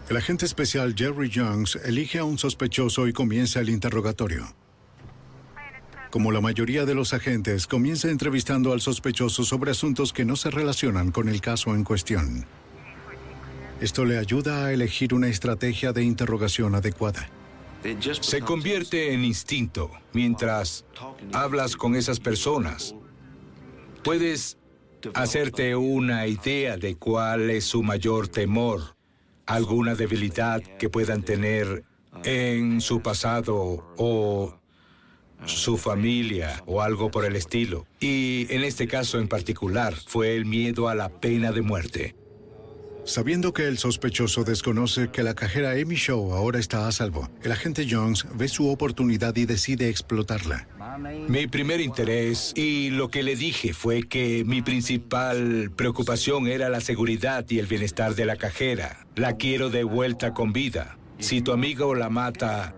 El 0.10 0.16
agente 0.16 0.46
especial 0.46 0.94
Jerry 0.96 1.30
Jones 1.34 1.78
elige 1.84 2.20
a 2.20 2.24
un 2.24 2.38
sospechoso 2.38 3.08
y 3.08 3.14
comienza 3.14 3.60
el 3.60 3.70
interrogatorio. 3.70 4.46
Como 6.12 6.32
la 6.32 6.40
mayoría 6.40 6.86
de 6.86 6.94
los 6.94 7.14
agentes, 7.14 7.66
comienza 7.66 8.10
entrevistando 8.10 8.74
al 8.74 8.82
sospechoso 8.82 9.44
sobre 9.44 9.72
asuntos 9.72 10.14
que 10.14 10.24
no 10.24 10.36
se 10.36 10.52
relacionan 10.52 11.12
con 11.12 11.30
el 11.30 11.42
caso 11.42 11.74
en 11.74 11.84
cuestión. 11.84 12.46
Esto 13.82 14.06
le 14.06 14.20
ayuda 14.20 14.66
a 14.66 14.74
elegir 14.74 15.16
una 15.16 15.30
estrategia 15.30 15.94
de 15.94 16.04
interrogación 16.04 16.76
adecuada. 16.76 17.28
Se 18.22 18.42
convierte 18.42 19.14
en 19.14 19.24
instinto 19.24 19.90
mientras 20.14 20.86
hablas 21.34 21.76
con 21.76 21.96
esas 21.96 22.20
personas. 22.20 22.94
Puedes 24.04 24.59
hacerte 25.14 25.76
una 25.76 26.28
idea 26.28 26.78
de 26.78 26.96
cuál 26.96 27.50
es 27.50 27.66
su 27.66 27.84
mayor 27.84 28.28
temor, 28.28 28.96
alguna 29.46 29.96
debilidad 29.96 30.62
que 30.62 30.90
puedan 30.90 31.24
tener 31.24 31.84
en 32.24 32.82
su 32.82 33.02
pasado 33.02 33.86
o 33.98 34.60
su 35.46 35.78
familia 35.78 36.64
o 36.66 36.82
algo 36.82 37.12
por 37.12 37.26
el 37.26 37.36
estilo. 37.36 37.86
Y 38.00 38.48
en 38.50 38.64
este 38.64 38.88
caso 38.88 39.20
en 39.20 39.28
particular 39.28 39.96
fue 39.96 40.36
el 40.36 40.46
miedo 40.46 40.90
a 40.90 40.96
la 40.96 41.10
pena 41.10 41.52
de 41.52 41.62
muerte. 41.62 42.16
Sabiendo 43.10 43.54
que 43.54 43.68
el 43.68 43.80
sospechoso 43.80 44.44
desconoce 44.44 45.10
que 45.10 45.24
la 45.24 45.34
cajera 45.34 45.72
Amy 45.72 45.96
Shaw 45.96 46.32
ahora 46.34 46.60
está 46.60 46.88
a 46.88 46.92
salvo, 46.92 47.28
el 47.42 47.52
agente 47.52 47.88
Jones 47.90 48.28
ve 48.36 48.48
su 48.48 48.70
oportunidad 48.70 49.36
y 49.36 49.48
decide 49.48 49.90
explotarla. 49.90 50.68
Mi 51.28 51.48
primer 51.48 51.82
interés 51.82 52.54
y 52.56 52.92
lo 52.92 53.10
que 53.10 53.24
le 53.24 53.36
dije 53.36 53.74
fue 53.74 54.04
que 54.04 54.44
mi 54.46 54.62
principal 54.62 55.72
preocupación 55.76 56.48
era 56.48 56.70
la 56.70 56.82
seguridad 56.82 57.48
y 57.50 57.58
el 57.58 57.66
bienestar 57.66 58.14
de 58.14 58.26
la 58.26 58.36
cajera. 58.36 59.08
La 59.16 59.38
quiero 59.38 59.72
de 59.72 59.84
vuelta 59.84 60.36
con 60.36 60.54
vida. 60.54 61.00
Si 61.18 61.42
tu 61.42 61.52
amigo 61.52 61.96
la 61.96 62.12
mata, 62.12 62.76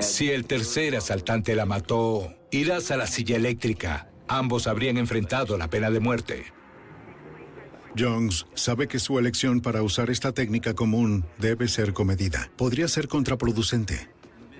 si 0.00 0.28
el 0.28 0.44
tercer 0.44 0.94
asaltante 0.94 1.54
la 1.54 1.64
mató, 1.64 2.34
irás 2.50 2.90
a 2.90 2.98
la 2.98 3.06
silla 3.06 3.36
eléctrica. 3.36 4.10
Ambos 4.28 4.66
habrían 4.66 4.98
enfrentado 4.98 5.56
la 5.56 5.70
pena 5.70 5.90
de 5.90 6.00
muerte. 6.00 6.57
Jones 7.98 8.46
sabe 8.54 8.86
que 8.88 8.98
su 8.98 9.18
elección 9.18 9.60
para 9.60 9.82
usar 9.82 10.10
esta 10.10 10.32
técnica 10.32 10.74
común 10.74 11.24
debe 11.38 11.68
ser 11.68 11.92
comedida. 11.92 12.50
Podría 12.56 12.88
ser 12.88 13.08
contraproducente. 13.08 14.08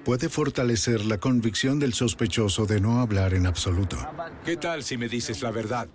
Puede 0.05 0.29
fortalecer 0.29 1.05
la 1.05 1.19
convicción 1.19 1.79
del 1.79 1.95
sospechoso 1.95 2.67
de 2.67 2.81
no 2.81 3.01
hablar 3.01 3.35
en 3.35 3.47
absoluto. 3.47 3.97
¿Qué 4.45 4.57
tal 4.57 4.83
si 4.83 4.97
me 4.97 5.09
dices 5.09 5.43
la 5.43 5.51
verdad? 5.51 5.89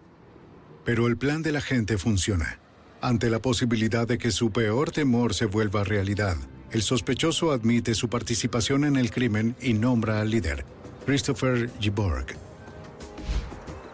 Pero 0.86 1.08
el 1.08 1.18
plan 1.18 1.42
de 1.42 1.52
la 1.52 1.62
gente 1.62 1.98
funciona. 1.98 2.60
Ante 3.02 3.30
la 3.30 3.42
posibilidad 3.42 4.08
de 4.08 4.18
que 4.18 4.32
su 4.32 4.52
peor 4.52 4.92
temor 4.92 5.34
se 5.34 5.46
vuelva 5.46 5.84
realidad, 5.84 6.38
el 6.72 6.82
sospechoso 6.82 7.52
admite 7.52 7.96
su 7.96 8.08
participación 8.10 8.86
en 8.86 8.96
el 8.96 9.12
crimen 9.12 9.56
y 9.62 9.74
nombra 9.74 10.22
al 10.22 10.30
líder, 10.30 10.66
Christopher 11.06 11.70
Giborg. 11.80 12.53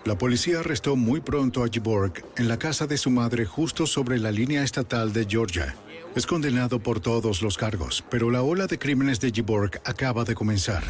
La 0.09 0.17
policía 0.17 0.61
arrestó 0.61 0.95
muy 0.95 1.21
pronto 1.21 1.63
a 1.63 1.67
Giborg 1.67 2.25
en 2.35 2.47
la 2.47 2.57
casa 2.57 2.87
de 2.87 2.97
su 2.97 3.11
madre 3.11 3.45
justo 3.45 3.85
sobre 3.85 4.17
la 4.17 4.31
línea 4.31 4.63
estatal 4.63 5.13
de 5.13 5.27
Georgia. 5.29 5.75
Es 6.15 6.25
condenado 6.25 6.79
por 6.79 6.99
todos 6.99 7.43
los 7.43 7.57
cargos, 7.57 8.03
pero 8.09 8.31
la 8.31 8.41
ola 8.41 8.65
de 8.65 8.79
crímenes 8.79 9.19
de 9.19 9.29
Giborg 9.29 9.79
acaba 9.85 10.23
de 10.23 10.33
comenzar. 10.33 10.81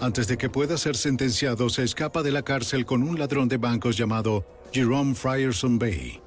Antes 0.00 0.26
de 0.26 0.36
que 0.36 0.50
pueda 0.50 0.76
ser 0.78 0.96
sentenciado, 0.96 1.68
se 1.68 1.84
escapa 1.84 2.24
de 2.24 2.32
la 2.32 2.42
cárcel 2.42 2.84
con 2.84 3.04
un 3.04 3.20
ladrón 3.20 3.46
de 3.46 3.56
bancos 3.56 3.96
llamado 3.96 4.44
Jerome 4.72 5.14
Frierson 5.14 5.78
Bay. 5.78 6.20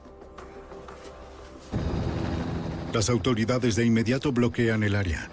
Las 2.94 3.10
autoridades 3.10 3.76
de 3.76 3.86
inmediato 3.86 4.32
bloquean 4.32 4.84
el 4.84 4.96
área. 4.96 5.30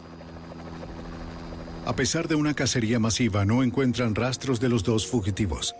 A 1.86 1.94
pesar 1.94 2.26
de 2.26 2.34
una 2.34 2.52
cacería 2.54 2.98
masiva, 2.98 3.44
no 3.44 3.62
encuentran 3.62 4.16
rastros 4.16 4.58
de 4.58 4.68
los 4.68 4.82
dos 4.82 5.06
fugitivos. 5.06 5.72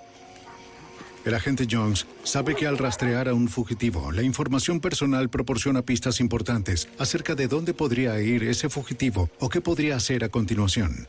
El 1.25 1.33
agente 1.33 1.67
Jones 1.71 2.07
sabe 2.23 2.55
que 2.55 2.67
al 2.67 2.77
rastrear 2.77 3.29
a 3.29 3.35
un 3.35 3.49
fugitivo, 3.49 4.13
la 4.13 4.23
información 4.23 4.79
personal 4.81 5.31
proporciona 5.31 5.81
pistas 5.81 6.21
importantes 6.21 6.89
acerca 6.99 7.35
de 7.35 7.49
dónde 7.49 7.73
podría 7.73 8.21
ir 8.21 8.45
ese 8.45 8.69
fugitivo 8.69 9.31
o 9.41 9.49
qué 9.49 9.63
podría 9.63 9.97
hacer 9.97 10.23
a 10.23 10.29
continuación. 10.29 11.09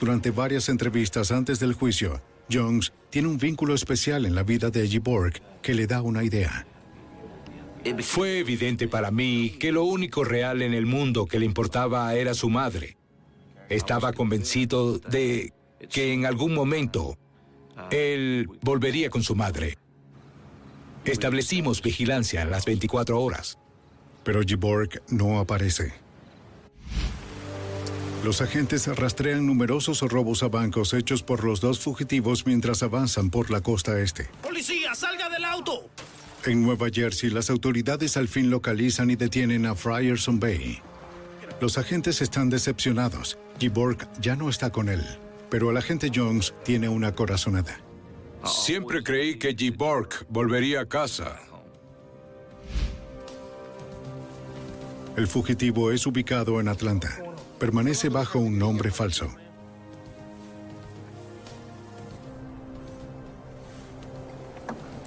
Durante 0.00 0.30
varias 0.30 0.70
entrevistas 0.70 1.30
antes 1.30 1.60
del 1.60 1.74
juicio, 1.74 2.22
Jones 2.50 2.94
tiene 3.10 3.28
un 3.28 3.36
vínculo 3.36 3.74
especial 3.74 4.24
en 4.24 4.34
la 4.34 4.44
vida 4.44 4.70
de 4.70 4.88
Giborg 4.88 5.34
que 5.60 5.74
le 5.74 5.86
da 5.86 6.00
una 6.00 6.24
idea. 6.24 6.66
Fue 8.00 8.38
evidente 8.38 8.88
para 8.88 9.10
mí 9.10 9.56
que 9.58 9.72
lo 9.72 9.84
único 9.84 10.24
real 10.24 10.62
en 10.62 10.72
el 10.72 10.86
mundo 10.86 11.26
que 11.26 11.38
le 11.38 11.44
importaba 11.44 12.14
era 12.14 12.32
su 12.32 12.48
madre. 12.48 12.96
Estaba 13.68 14.14
convencido 14.14 14.98
de 14.98 15.52
que 15.90 16.14
en 16.14 16.24
algún 16.24 16.54
momento 16.54 17.18
él 17.90 18.48
volvería 18.62 19.10
con 19.10 19.22
su 19.22 19.34
madre. 19.34 19.78
Establecimos 21.04 21.82
vigilancia 21.82 22.44
las 22.44 22.64
24 22.64 23.20
horas. 23.20 23.58
Pero 24.24 24.42
Giborg 24.42 25.02
no 25.08 25.40
aparece. 25.40 25.92
Los 28.24 28.40
agentes 28.40 28.86
rastrean 28.86 29.46
numerosos 29.46 30.00
robos 30.02 30.44
a 30.44 30.48
bancos 30.48 30.94
hechos 30.94 31.24
por 31.24 31.42
los 31.42 31.60
dos 31.60 31.80
fugitivos 31.80 32.46
mientras 32.46 32.84
avanzan 32.84 33.30
por 33.30 33.50
la 33.50 33.60
costa 33.60 33.98
este. 33.98 34.28
¡Policía, 34.42 34.94
salga 34.94 35.28
del 35.28 35.44
auto! 35.44 35.88
En 36.44 36.62
Nueva 36.62 36.86
Jersey, 36.92 37.30
las 37.30 37.50
autoridades 37.50 38.16
al 38.16 38.28
fin 38.28 38.48
localizan 38.48 39.10
y 39.10 39.16
detienen 39.16 39.66
a 39.66 39.74
Frierson 39.74 40.38
Bay. 40.38 40.78
Los 41.60 41.78
agentes 41.78 42.22
están 42.22 42.48
decepcionados. 42.48 43.38
Giborg 43.58 44.08
ya 44.20 44.36
no 44.36 44.48
está 44.48 44.70
con 44.70 44.88
él, 44.88 45.04
pero 45.52 45.70
el 45.70 45.76
agente 45.76 46.10
Jones 46.12 46.54
tiene 46.64 46.88
una 46.88 47.14
corazonada. 47.14 47.78
Siempre 48.42 49.02
creí 49.02 49.38
que 49.38 49.54
Giborg 49.54 50.08
volvería 50.30 50.80
a 50.80 50.86
casa. 50.86 51.38
El 55.14 55.26
fugitivo 55.26 55.92
es 55.92 56.06
ubicado 56.06 56.58
en 56.58 56.68
Atlanta. 56.68 57.22
Permanece 57.58 58.08
bajo 58.08 58.38
un 58.38 58.58
nombre 58.58 58.90
falso. 58.90 59.28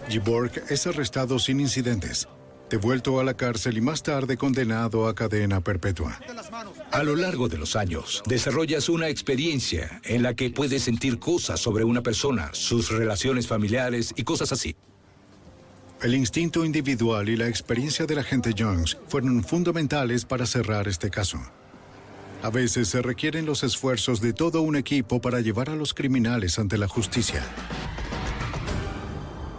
Giborg 0.10 0.52
es 0.70 0.86
arrestado 0.86 1.40
sin 1.40 1.60
incidentes, 1.60 2.28
devuelto 2.70 3.20
a 3.20 3.24
la 3.24 3.34
cárcel 3.34 3.80
y 3.80 3.82
más 3.82 4.04
tarde 4.04 4.38
condenado 4.38 5.08
a 5.08 5.16
cadena 5.16 5.60
perpetua. 5.62 6.20
A 6.96 7.04
lo 7.04 7.18
largo 7.18 7.50
de 7.50 7.58
los 7.58 7.76
años, 7.76 8.24
desarrollas 8.26 8.88
una 8.88 9.10
experiencia 9.10 10.00
en 10.06 10.24
la 10.24 10.34
que 10.34 10.50
puedes 10.50 10.84
sentir 10.84 11.20
cosas 11.20 11.60
sobre 11.60 11.84
una 11.84 12.02
persona, 12.02 12.52
sus 12.54 12.90
relaciones 12.90 13.48
familiares 13.50 14.14
y 14.16 14.24
cosas 14.24 14.54
así. 14.54 14.78
El 16.02 16.16
instinto 16.16 16.64
individual 16.64 17.28
y 17.28 17.36
la 17.36 17.50
experiencia 17.50 18.06
del 18.06 18.20
agente 18.20 18.54
Jones 18.58 18.98
fueron 19.10 19.44
fundamentales 19.44 20.24
para 20.24 20.46
cerrar 20.46 20.88
este 20.88 21.10
caso. 21.10 21.38
A 22.42 22.50
veces 22.50 22.88
se 22.88 23.02
requieren 23.02 23.46
los 23.46 23.64
esfuerzos 23.64 24.22
de 24.22 24.32
todo 24.32 24.62
un 24.62 24.78
equipo 24.78 25.20
para 25.20 25.42
llevar 25.42 25.70
a 25.70 25.76
los 25.76 25.94
criminales 25.94 26.60
ante 26.60 26.78
la 26.78 26.88
justicia. 26.88 27.44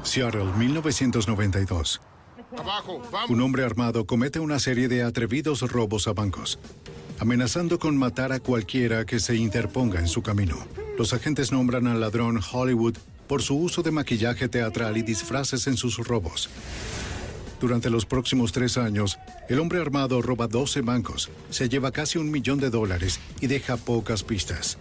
Seattle, 0.03 0.47
1992. 0.57 2.01
Abajo, 2.57 3.03
vamos. 3.13 3.29
Un 3.29 3.43
hombre 3.43 3.63
armado 3.63 4.07
comete 4.07 4.41
una 4.41 4.59
serie 4.59 4.89
de 4.89 5.03
atrevidos 5.03 5.61
robos 5.71 6.09
a 6.09 6.15
bancos, 6.15 6.59
amenazando 7.19 7.79
con 7.79 7.97
matar 7.97 8.33
a 8.33 8.41
cualquiera 8.41 9.05
que 9.05 9.21
se 9.21 9.37
interponga 9.37 10.01
en 10.01 10.09
su 10.09 10.23
camino. 10.23 10.57
Los 10.99 11.13
agentes 11.13 11.53
nombran 11.53 11.87
al 11.87 12.01
ladrón 12.01 12.41
Hollywood 12.53 12.97
por 13.27 13.43
su 13.43 13.57
uso 13.57 13.83
de 13.83 13.91
maquillaje 13.91 14.49
teatral 14.49 14.97
y 14.97 15.03
disfraces 15.03 15.67
en 15.67 15.77
sus 15.77 15.99
robos. 15.99 16.49
Durante 17.61 17.89
los 17.89 18.05
próximos 18.05 18.53
tres 18.53 18.77
años, 18.77 19.19
el 19.49 19.59
hombre 19.59 19.81
armado 19.81 20.21
roba 20.21 20.47
12 20.47 20.83
bancos, 20.83 21.31
se 21.51 21.69
lleva 21.69 21.91
casi 21.91 22.19
un 22.19 22.31
millón 22.31 22.59
de 22.59 22.71
dólares 22.71 23.19
y 23.41 23.47
deja 23.47 23.77
pocas 23.77 24.23
pistas. 24.23 24.79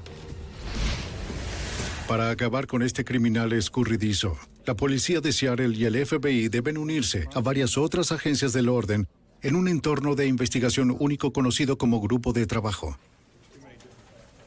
Para 2.08 2.30
acabar 2.30 2.68
con 2.68 2.84
este 2.84 3.04
criminal 3.04 3.54
escurridizo, 3.54 4.38
la 4.66 4.76
policía 4.76 5.22
de 5.22 5.32
Seattle 5.32 5.76
y 5.76 5.86
el 5.86 6.06
FBI 6.06 6.50
deben 6.50 6.78
unirse 6.78 7.28
a 7.34 7.40
varias 7.40 7.78
otras 7.78 8.12
agencias 8.12 8.54
del 8.54 8.70
orden 8.70 9.08
en 9.46 9.56
un 9.56 9.68
entorno 9.68 10.16
de 10.16 10.26
investigación 10.26 10.96
único 11.00 11.32
conocido 11.32 11.78
como 11.78 12.02
Grupo 12.02 12.34
de 12.34 12.48
Trabajo. 12.48 12.98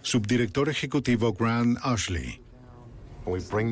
Subdirector 0.03 0.69
Ejecutivo 0.69 1.33
Grant 1.35 1.79
Ashley. 1.83 2.41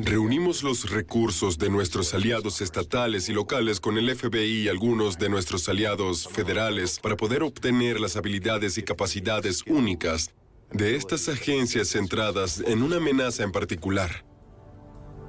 Reunimos 0.05 0.63
los 0.63 0.89
recursos 0.89 1.57
de 1.57 1.69
nuestros 1.69 2.13
aliados 2.13 2.61
estatales 2.61 3.27
y 3.27 3.33
locales 3.33 3.81
con 3.81 3.97
el 3.97 4.15
FBI 4.15 4.61
y 4.61 4.67
algunos 4.69 5.17
de 5.17 5.27
nuestros 5.27 5.67
aliados 5.67 6.29
federales 6.29 6.97
para 6.97 7.17
poder 7.17 7.43
obtener 7.43 7.99
las 7.99 8.15
habilidades 8.15 8.77
y 8.77 8.83
capacidades 8.83 9.63
únicas 9.67 10.31
de 10.71 10.95
estas 10.95 11.27
agencias 11.27 11.89
centradas 11.89 12.63
en 12.65 12.81
una 12.81 12.97
amenaza 12.97 13.43
en 13.43 13.51
particular. 13.51 14.23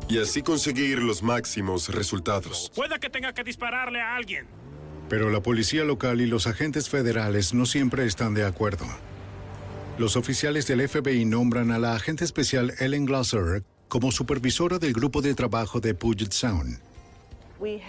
Y 0.08 0.18
así 0.18 0.42
conseguir 0.42 1.00
los 1.00 1.24
máximos 1.24 1.88
resultados. 1.88 2.70
Pueda 2.76 3.00
que 3.00 3.10
tenga 3.10 3.32
que 3.34 3.42
dispararle 3.42 4.00
a 4.00 4.14
alguien. 4.14 4.46
Pero 5.08 5.30
la 5.30 5.42
policía 5.42 5.84
local 5.84 6.20
y 6.20 6.26
los 6.26 6.46
agentes 6.46 6.88
federales 6.88 7.54
no 7.54 7.66
siempre 7.66 8.04
están 8.04 8.34
de 8.34 8.44
acuerdo. 8.44 8.86
Los 9.98 10.16
oficiales 10.16 10.66
del 10.66 10.86
FBI 10.88 11.24
nombran 11.24 11.70
a 11.72 11.78
la 11.78 11.94
agente 11.94 12.24
especial 12.24 12.74
Ellen 12.78 13.04
Glasser 13.04 13.64
como 13.88 14.12
supervisora 14.12 14.78
del 14.78 14.92
grupo 14.92 15.22
de 15.22 15.34
trabajo 15.34 15.80
de 15.80 15.94
Puget 15.94 16.32
Sound. 16.32 16.78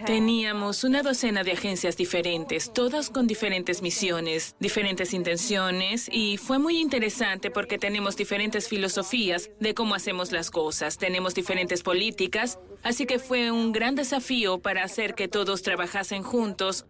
Teníamos 0.08 0.84
una 0.84 1.04
docena 1.04 1.44
de 1.44 1.52
agencias 1.52 1.96
diferentes, 1.96 2.74
todas 2.74 3.12
con 3.12 3.28
diferentes 3.28 3.84
misiones, 3.84 4.56
diferentes 4.60 5.14
intenciones, 5.14 6.10
y 6.12 6.38
fue 6.38 6.58
muy 6.58 6.80
interesante 6.80 7.52
porque 7.52 7.78
tenemos 7.78 8.18
diferentes 8.18 8.68
filosofías 8.68 9.52
de 9.60 9.76
cómo 9.76 9.94
hacemos 9.94 10.32
las 10.32 10.50
cosas, 10.50 10.98
tenemos 10.98 11.36
diferentes 11.36 11.84
políticas, 11.84 12.58
así 12.82 13.06
que 13.06 13.20
fue 13.20 13.52
un 13.52 13.72
gran 13.72 13.94
desafío 13.94 14.58
para 14.58 14.84
hacer 14.84 15.14
que 15.14 15.28
todos 15.28 15.62
trabajasen 15.62 16.24
juntos 16.24 16.88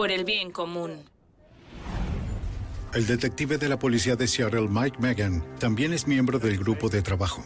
por 0.00 0.10
el 0.10 0.24
bien 0.24 0.50
común. 0.50 1.04
El 2.94 3.06
detective 3.06 3.58
de 3.58 3.68
la 3.68 3.78
policía 3.78 4.16
de 4.16 4.26
Seattle, 4.26 4.66
Mike 4.66 4.96
Megan, 4.98 5.44
también 5.58 5.92
es 5.92 6.06
miembro 6.06 6.38
del 6.38 6.56
grupo 6.56 6.88
de 6.88 7.02
trabajo. 7.02 7.44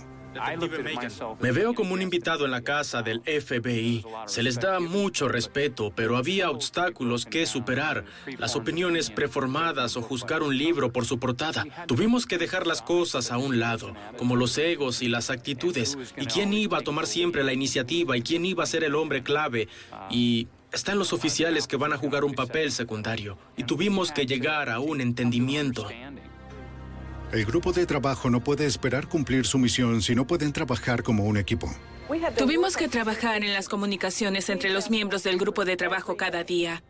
Me 1.41 1.53
veo 1.53 1.75
como 1.75 1.95
un 1.95 2.03
invitado 2.03 2.45
en 2.45 2.51
la 2.51 2.63
casa 2.63 3.03
del 3.03 3.23
FBI. 3.23 4.05
Se 4.27 4.43
les 4.43 4.61
da 4.61 4.81
mucho 4.81 5.29
respeto, 5.29 5.93
pero 5.95 6.17
había 6.17 6.51
obstáculos 6.51 7.27
que 7.27 7.47
superar. 7.47 8.05
Las 8.39 8.57
opiniones 8.57 9.11
preformadas 9.11 9.97
o 9.97 10.03
juzgar 10.03 10.43
un 10.43 10.57
libro 10.57 10.93
por 10.93 11.07
su 11.07 11.19
portada. 11.19 11.65
Tuvimos 11.87 12.27
que 12.27 12.39
dejar 12.39 12.67
las 12.67 12.83
cosas 12.83 13.31
a 13.31 13.39
un 13.39 13.59
lado, 13.59 13.95
como 14.17 14.37
los 14.37 14.57
egos 14.59 15.03
y 15.03 15.09
las 15.09 15.31
actitudes. 15.31 15.99
¿Y 16.17 16.27
quién 16.27 16.53
iba 16.53 16.79
a 16.79 16.83
tomar 16.83 17.07
siempre 17.07 17.43
la 17.45 17.53
iniciativa? 17.53 18.17
¿Y 18.17 18.23
quién 18.23 18.45
iba 18.45 18.63
a 18.63 18.67
ser 18.67 18.85
el 18.85 18.95
hombre 18.95 19.23
clave? 19.23 19.69
Y 20.11 20.49
están 20.75 20.99
los 20.99 21.12
oficiales 21.12 21.66
que 21.66 21.77
van 21.77 21.93
a 21.93 21.97
jugar 21.97 22.25
un 22.25 22.35
papel 22.35 22.72
secundario. 22.72 23.39
Y 23.57 23.64
tuvimos 23.64 24.12
que 24.12 24.27
llegar 24.27 24.68
a 24.68 24.81
un 24.81 25.01
entendimiento. 25.01 25.89
El 27.33 27.45
grupo 27.47 27.72
de 27.72 27.87
trabajo 27.87 28.31
no 28.31 28.43
puede 28.43 28.66
esperar 28.66 29.09
cumplir 29.09 29.47
su 29.47 29.59
misión 29.59 30.03
si 30.03 30.14
no 30.14 30.27
pueden 30.27 30.53
trabajar 30.53 31.03
como 31.03 31.25
un 31.25 31.37
equipo. 31.37 31.68
Tuvimos 32.37 32.77
que 32.77 32.89
trabajar 32.89 33.43
en 33.45 33.53
las 33.53 33.68
comunicaciones 33.68 34.51
entre 34.51 34.70
los 34.70 34.91
miembros 34.91 35.22
del 35.22 35.39
grupo 35.39 35.64
de 35.64 35.77
trabajo 35.77 36.16
cada 36.16 36.45
día. 36.45 36.83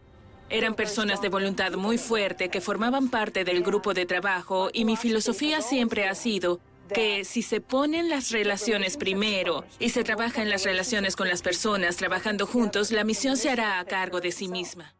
Eran 0.51 0.75
personas 0.75 1.23
de 1.23 1.29
voluntad 1.29 1.73
muy 1.75 1.97
fuerte 1.97 2.49
que 2.49 2.61
formaban 2.61 3.09
parte 3.09 3.45
del 3.45 3.63
grupo 3.63 3.95
de 3.95 4.07
trabajo 4.07 4.71
y 4.73 4.85
mi 4.85 4.97
filosofía 4.97 5.63
siempre 5.63 6.07
ha 6.07 6.15
sido 6.15 6.61
que 6.95 7.25
si 7.25 7.43
se 7.43 7.61
ponen 7.61 8.09
las 8.09 8.31
relaciones 8.31 8.97
primero 8.97 9.65
y 9.79 9.91
se 9.91 10.05
trabaja 10.05 10.41
en 10.41 10.49
las 10.49 10.65
relaciones 10.65 11.17
con 11.17 11.29
las 11.29 11.43
personas 11.43 11.97
trabajando 11.97 12.47
juntos, 12.47 12.93
la 12.93 13.05
misión 13.05 13.37
se 13.37 13.51
hará 13.51 13.81
a 13.81 13.85
cargo 13.85 14.21
de 14.21 14.33
sí 14.33 14.49
misma. 14.49 14.95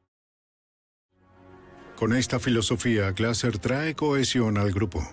Con 1.97 2.15
esta 2.15 2.41
filosofía, 2.41 3.13
Glasser 3.13 3.59
trae 3.59 3.95
cohesión 3.95 4.59
al 4.59 4.73
grupo. 4.73 5.09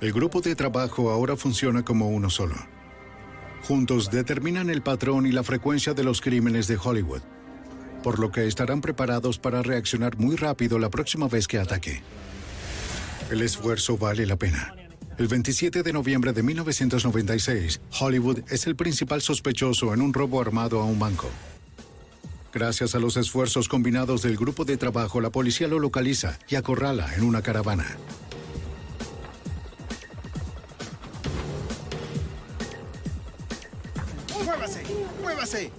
El 0.00 0.12
grupo 0.12 0.42
de 0.42 0.54
trabajo 0.54 1.10
ahora 1.10 1.36
funciona 1.36 1.82
como 1.82 2.10
uno 2.10 2.28
solo. 2.28 2.54
Juntos 3.62 4.10
determinan 4.10 4.70
el 4.70 4.82
patrón 4.82 5.26
y 5.26 5.32
la 5.32 5.42
frecuencia 5.42 5.94
de 5.94 6.04
los 6.04 6.20
crímenes 6.20 6.68
de 6.68 6.76
Hollywood, 6.76 7.22
por 8.02 8.18
lo 8.18 8.30
que 8.30 8.46
estarán 8.46 8.82
preparados 8.82 9.38
para 9.38 9.62
reaccionar 9.62 10.18
muy 10.18 10.36
rápido 10.36 10.78
la 10.78 10.90
próxima 10.90 11.28
vez 11.28 11.48
que 11.48 11.58
ataque. 11.58 12.02
El 13.30 13.42
esfuerzo 13.42 13.96
vale 13.96 14.26
la 14.26 14.36
pena. 14.36 14.74
El 15.20 15.28
27 15.28 15.82
de 15.82 15.92
noviembre 15.92 16.32
de 16.32 16.42
1996, 16.42 17.82
Hollywood 18.00 18.38
es 18.48 18.66
el 18.66 18.74
principal 18.74 19.20
sospechoso 19.20 19.92
en 19.92 20.00
un 20.00 20.14
robo 20.14 20.40
armado 20.40 20.80
a 20.80 20.86
un 20.86 20.98
banco. 20.98 21.28
Gracias 22.54 22.94
a 22.94 22.98
los 22.98 23.18
esfuerzos 23.18 23.68
combinados 23.68 24.22
del 24.22 24.38
grupo 24.38 24.64
de 24.64 24.78
trabajo, 24.78 25.20
la 25.20 25.28
policía 25.28 25.68
lo 25.68 25.78
localiza 25.78 26.38
y 26.48 26.54
acorrala 26.54 27.14
en 27.16 27.24
una 27.24 27.42
caravana. 27.42 27.84
¡Muévase! 34.42 34.82
¡Muévase! 35.20 35.70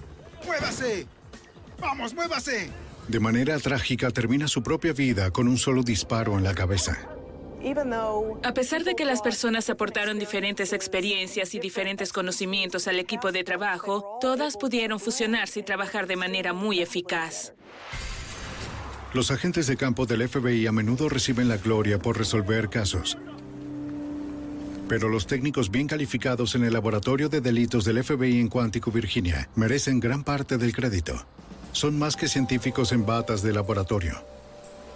¡Muévase! 0.46 1.06
¡Vamos, 1.80 2.14
muévase! 2.14 2.70
De 3.08 3.18
manera 3.18 3.58
trágica 3.58 4.12
termina 4.12 4.46
su 4.46 4.62
propia 4.62 4.92
vida 4.92 5.32
con 5.32 5.48
un 5.48 5.58
solo 5.58 5.82
disparo 5.82 6.38
en 6.38 6.44
la 6.44 6.54
cabeza. 6.54 7.08
A 8.42 8.54
pesar 8.54 8.82
de 8.82 8.94
que 8.94 9.04
las 9.04 9.22
personas 9.22 9.70
aportaron 9.70 10.18
diferentes 10.18 10.72
experiencias 10.72 11.54
y 11.54 11.60
diferentes 11.60 12.12
conocimientos 12.12 12.88
al 12.88 12.98
equipo 12.98 13.30
de 13.30 13.44
trabajo, 13.44 14.18
todas 14.20 14.56
pudieron 14.56 14.98
fusionarse 14.98 15.60
y 15.60 15.62
trabajar 15.62 16.06
de 16.06 16.16
manera 16.16 16.52
muy 16.52 16.80
eficaz. 16.80 17.54
Los 19.14 19.30
agentes 19.30 19.66
de 19.66 19.76
campo 19.76 20.06
del 20.06 20.28
FBI 20.28 20.66
a 20.66 20.72
menudo 20.72 21.08
reciben 21.08 21.48
la 21.48 21.58
gloria 21.58 21.98
por 21.98 22.18
resolver 22.18 22.68
casos. 22.68 23.18
Pero 24.88 25.08
los 25.08 25.26
técnicos 25.26 25.70
bien 25.70 25.86
calificados 25.86 26.54
en 26.54 26.64
el 26.64 26.72
laboratorio 26.72 27.28
de 27.28 27.40
delitos 27.40 27.84
del 27.84 28.02
FBI 28.02 28.40
en 28.40 28.48
Quantico, 28.48 28.90
Virginia, 28.90 29.48
merecen 29.54 30.00
gran 30.00 30.24
parte 30.24 30.58
del 30.58 30.74
crédito. 30.74 31.14
Son 31.72 31.98
más 31.98 32.16
que 32.16 32.26
científicos 32.26 32.92
en 32.92 33.06
batas 33.06 33.42
de 33.42 33.52
laboratorio. 33.52 34.41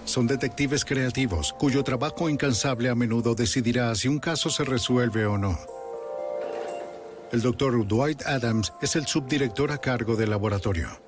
Son 0.06 0.26
detectives 0.26 0.84
creativos 0.84 1.52
cuyo 1.58 1.82
trabajo 1.82 2.30
incansable 2.30 2.88
a 2.88 2.94
menudo 2.94 3.34
decidirá 3.34 3.94
si 3.94 4.08
un 4.08 4.18
caso 4.18 4.48
se 4.48 4.64
resuelve 4.64 5.26
o 5.26 5.36
no. 5.36 5.58
El 7.32 7.42
doctor 7.42 7.86
Dwight 7.86 8.22
Adams 8.24 8.72
es 8.80 8.96
el 8.96 9.06
subdirector 9.06 9.72
a 9.72 9.78
cargo 9.78 10.14
del 10.16 10.30
laboratorio. 10.30 11.05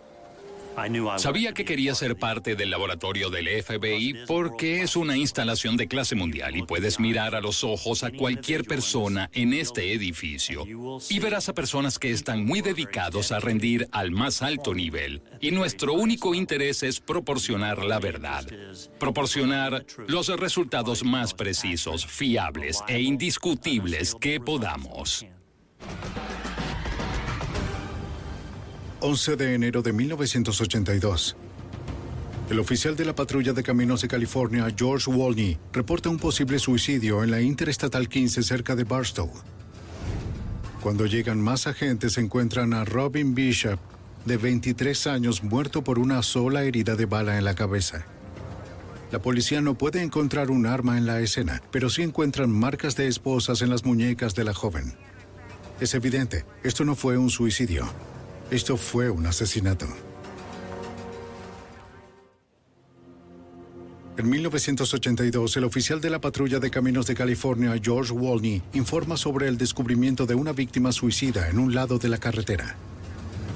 Sabía 1.19 1.53
que 1.53 1.65
quería 1.65 1.95
ser 1.95 2.17
parte 2.17 2.55
del 2.55 2.71
laboratorio 2.71 3.31
del 3.31 3.49
FBI 3.63 4.27
porque 4.27 4.83
es 4.83 4.97
una 4.97 5.17
instalación 5.17 5.77
de 5.77 5.89
clase 5.89 6.15
mundial 6.15 6.57
y 6.57 6.63
puedes 6.63 7.01
mirar 7.01 7.35
a 7.35 7.41
los 7.41 7.65
ojos 7.65 8.05
a 8.05 8.11
cualquier 8.11 8.65
persona 8.65 9.31
en 9.33 9.53
este 9.53 9.93
edificio 9.93 10.65
y 11.09 11.19
verás 11.19 11.49
a 11.49 11.55
personas 11.55 11.99
que 11.99 12.11
están 12.11 12.45
muy 12.45 12.61
dedicados 12.61 13.33
a 13.33 13.41
rendir 13.41 13.89
al 13.93 14.11
más 14.11 14.43
alto 14.43 14.75
nivel. 14.75 15.23
Y 15.41 15.51
nuestro 15.51 15.95
único 15.95 16.35
interés 16.35 16.83
es 16.83 17.01
proporcionar 17.01 17.85
la 17.85 17.99
verdad, 17.99 18.47
proporcionar 18.99 19.85
los 20.07 20.29
resultados 20.29 21.05
más 21.05 21.35
precisos, 21.35 22.07
fiables 22.07 22.83
e 22.89 23.01
indiscutibles 23.01 24.15
que 24.15 24.41
podamos. 24.41 25.27
11 29.01 29.37
de 29.37 29.55
enero 29.55 29.81
de 29.81 29.93
1982. 29.93 31.37
El 32.51 32.59
oficial 32.59 32.97
de 32.97 33.05
la 33.05 33.15
patrulla 33.15 33.53
de 33.53 33.63
caminos 33.63 34.03
de 34.03 34.09
California, 34.09 34.67
George 34.77 35.09
Wolney, 35.09 35.57
reporta 35.73 36.09
un 36.09 36.19
posible 36.19 36.59
suicidio 36.59 37.23
en 37.23 37.31
la 37.31 37.41
Interestatal 37.41 38.09
15 38.09 38.43
cerca 38.43 38.75
de 38.75 38.83
Barstow. 38.83 39.31
Cuando 40.83 41.07
llegan 41.07 41.41
más 41.41 41.69
agentes, 41.69 42.19
encuentran 42.19 42.75
a 42.75 42.85
Robin 42.85 43.37
Bishop, 43.37 43.79
de 44.25 44.37
23 44.37 45.07
años, 45.07 45.45
muerto 45.45 45.85
por 45.85 46.01
una 46.01 46.21
sola 46.25 46.65
herida 46.65 46.97
de 46.97 47.07
bala 47.07 47.39
en 47.39 47.45
la 47.45 47.55
cabeza. 47.55 48.05
La 49.13 49.23
policía 49.23 49.61
no 49.61 49.79
puede 49.79 50.03
encontrar 50.03 50.51
un 50.51 50.67
arma 50.67 50.99
en 50.99 51.07
la 51.07 51.21
escena, 51.21 51.63
pero 51.71 51.89
sí 51.89 52.03
encuentran 52.03 52.51
marcas 52.51 52.97
de 52.97 53.07
esposas 53.07 53.63
en 53.63 53.71
las 53.71 53.85
muñecas 53.85 54.35
de 54.35 54.43
la 54.43 54.55
joven. 54.55 54.95
Es 55.79 55.95
evidente, 55.95 56.45
esto 56.65 56.85
no 56.85 56.97
fue 56.97 57.17
un 57.17 57.31
suicidio. 57.31 57.87
Esto 58.51 58.79
fue 58.79 59.11
un 59.11 59.27
asesinato. 59.27 59.87
En 64.17 64.31
1982, 64.31 65.59
el 65.59 65.65
oficial 65.65 66.01
de 66.01 66.09
la 66.09 66.19
patrulla 66.19 66.59
de 66.59 66.71
caminos 66.71 67.07
de 67.07 67.15
California, 67.15 67.79
George 67.81 68.13
Wolney, 68.13 68.63
informa 68.73 69.19
sobre 69.19 69.49
el 69.49 69.59
descubrimiento 69.59 70.25
de 70.25 70.35
una 70.35 70.53
víctima 70.53 70.93
suicida 70.93 71.51
en 71.51 71.59
un 71.59 71.75
lado 71.75 71.99
de 71.99 72.09
la 72.09 72.17
carretera. 72.17 72.75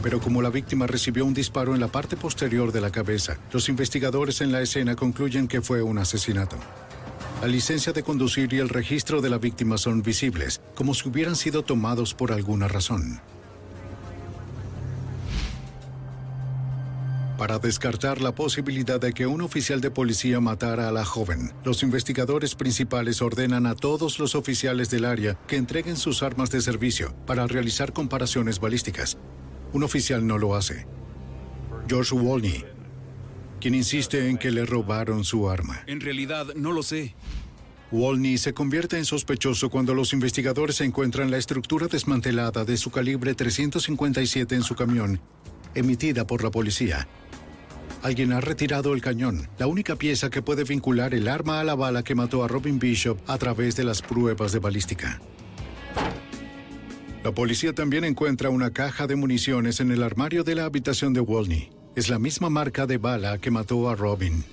Pero 0.03 0.20
como 0.20 0.43
la 0.43 0.51
víctima 0.51 0.86
recibió 0.86 1.24
un 1.24 1.32
disparo 1.32 1.74
en 1.74 1.80
la 1.80 1.88
parte 1.88 2.16
posterior 2.16 2.70
de 2.70 2.82
la 2.82 2.90
cabeza, 2.90 3.38
los 3.51 3.70
investigadores 3.70 4.43
en 4.43 4.53
la 4.53 4.61
escena 4.61 4.95
concluyen 4.95 5.49
que 5.49 5.62
fue 5.62 5.82
un 5.82 5.97
asesinato. 5.97 6.59
La 7.40 7.49
licencia 7.49 7.95
de 7.95 8.03
conducir 8.03 8.53
y 8.53 8.59
el 8.59 8.68
registro 8.68 9.22
de 9.22 9.30
la 9.30 9.38
víctima 9.38 9.78
son 9.78 10.03
visibles, 10.03 10.61
como 10.74 10.93
si 10.93 11.09
hubieran 11.09 11.34
sido 11.34 11.62
tomados 11.62 12.12
por 12.14 12.30
alguna 12.30 12.68
razón. 12.68 13.20
Para 17.39 17.59
descartar 17.59 18.20
la 18.20 18.35
posibilidad 18.35 19.01
de 19.01 19.12
que 19.12 19.26
un 19.26 19.41
oficial 19.41 19.80
de 19.80 19.91
policía 19.91 20.39
matara 20.41 20.89
a 20.89 20.93
la 20.93 21.05
joven, 21.05 21.53
los 21.64 21.83
investigadores 21.83 22.55
principales 22.55 23.22
ordenan 23.22 23.66
a 23.66 23.74
todos 23.74 24.18
los 24.18 24.35
oficiales 24.35 24.91
del 24.91 25.05
área 25.05 25.39
que 25.49 25.57
entreguen 25.57 25.97
sus 25.97 26.22
armas 26.22 26.51
de 26.51 26.61
servicio 26.61 27.14
para 27.26 27.47
realizar 27.47 27.93
comparaciones 27.93 28.61
balísticas. 28.61 29.18
Un 29.72 29.83
oficial 29.83 30.26
no 30.26 30.39
lo 30.39 30.55
hace. 30.55 30.87
George 31.89 32.14
Wolney, 32.14 32.64
quien 33.61 33.74
insiste 33.74 34.28
en 34.28 34.39
que 34.39 34.51
le 34.51 34.64
robaron 34.64 35.24
su 35.24 35.49
arma. 35.49 35.83
En 35.87 36.01
realidad, 36.01 36.55
no 36.55 36.70
lo 36.70 36.83
sé. 36.83 37.14
Wolney 37.91 38.39
se 38.39 38.55
convierte 38.55 38.99
en 38.99 39.05
sospechoso 39.05 39.68
cuando 39.68 39.95
los 39.95 40.12
investigadores 40.12 40.80
encuentran 40.80 41.30
la 41.30 41.39
estructura 41.39 41.89
desmantelada 41.89 42.64
de 42.64 42.76
su 42.76 42.91
calibre 42.91 43.35
357 43.35 44.55
en 44.55 44.62
su 44.62 44.74
camión, 44.74 45.20
emitida 45.74 46.26
por 46.26 46.45
la 46.45 46.51
policía. 46.51 47.09
Alguien 48.03 48.32
ha 48.32 48.40
retirado 48.40 48.94
el 48.94 49.00
cañón, 49.00 49.48
la 49.59 49.68
única 49.68 49.94
pieza 49.94 50.28
que 50.28 50.42
puede 50.42 50.64
vincular 50.64 51.14
el 51.14 51.28
arma 51.28 51.61
a 51.61 51.64
la 51.64 51.76
bala 51.76 52.03
que 52.03 52.16
mató 52.16 52.42
a 52.42 52.48
Robin 52.48 52.80
Bishop 52.80 53.18
a 53.28 53.38
través 53.38 53.76
de 53.76 53.84
las 53.84 54.03
pruebas 54.03 54.50
de 54.50 54.59
balística. 54.59 55.20
La 57.22 57.32
policía 57.32 57.72
también 57.72 58.03
encuentra 58.03 58.50
una 58.50 58.72
caja 58.72 59.07
de 59.07 59.14
municiones 59.14 59.78
en 59.78 59.92
el 59.92 60.03
armario 60.03 60.42
de 60.42 60.57
la 60.57 60.64
habitación 60.64 61.12
de 61.12 61.20
Wolney. 61.20 61.70
Es 61.94 62.09
la 62.09 62.18
misma 62.18 62.50
marca 62.50 62.86
de 62.86 62.98
bala 62.98 63.38
que 63.38 63.53
mató 63.53 63.88
a 63.88 63.94
Robin. 63.94 64.44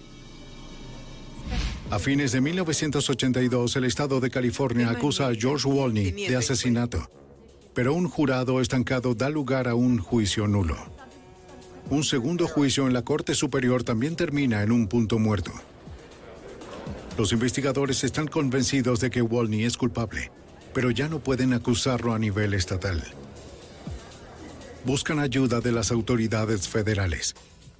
A 1.89 1.97
fines 1.97 2.31
de 2.31 2.41
1982, 2.41 3.75
el 3.77 3.85
estado 3.85 4.19
de 4.19 4.29
California 4.29 4.91
acusa 4.91 5.27
a 5.27 5.33
George 5.33 5.67
Wolney 5.67 6.11
de 6.11 6.35
asesinato, 6.35 7.09
pero 7.73 7.95
un 7.95 8.07
jurado 8.07 8.61
estancado 8.61 9.15
da 9.15 9.31
lugar 9.31 9.67
a 9.67 9.73
un 9.73 9.97
juicio 9.97 10.47
nulo. 10.47 10.98
Un 11.89 12.03
segundo 12.03 12.47
juicio 12.47 12.85
en 12.85 12.93
la 12.93 13.01
Corte 13.01 13.33
Superior 13.33 13.83
también 13.83 14.15
termina 14.15 14.61
en 14.61 14.71
un 14.71 14.87
punto 14.87 15.17
muerto. 15.17 15.51
Los 17.17 17.31
investigadores 17.31 18.03
están 18.03 18.27
convencidos 18.27 18.99
de 18.99 19.09
que 19.09 19.21
Wolney 19.21 19.63
es 19.65 19.75
culpable. 19.75 20.31
pero 20.73 20.91
ya 20.91 21.07
no 21.07 21.19
pueden 21.19 21.53
acusarlo 21.53 22.13
a 22.13 22.19
nivel 22.19 22.53
estatal. 22.53 23.03
Buscan 24.85 25.19
ayuda 25.19 25.61
de 25.61 25.71
las 25.71 25.91
autoridades 25.91 26.67
federales. 26.67 27.35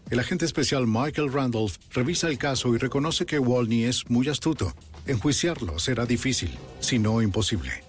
El 0.09 0.19
agente 0.19 0.45
especial 0.45 0.87
Michael 0.87 1.31
Randolph 1.31 1.75
revisa 1.91 2.27
el 2.27 2.37
caso 2.37 2.73
y 2.73 2.77
reconoce 2.77 3.25
que 3.25 3.39
Walney 3.39 3.83
es 3.83 4.09
muy 4.09 4.27
astuto. 4.27 4.73
Enjuiciarlo 5.05 5.77
será 5.79 6.05
difícil, 6.05 6.51
si 6.79 6.97
no 6.99 7.21
imposible. 7.21 7.88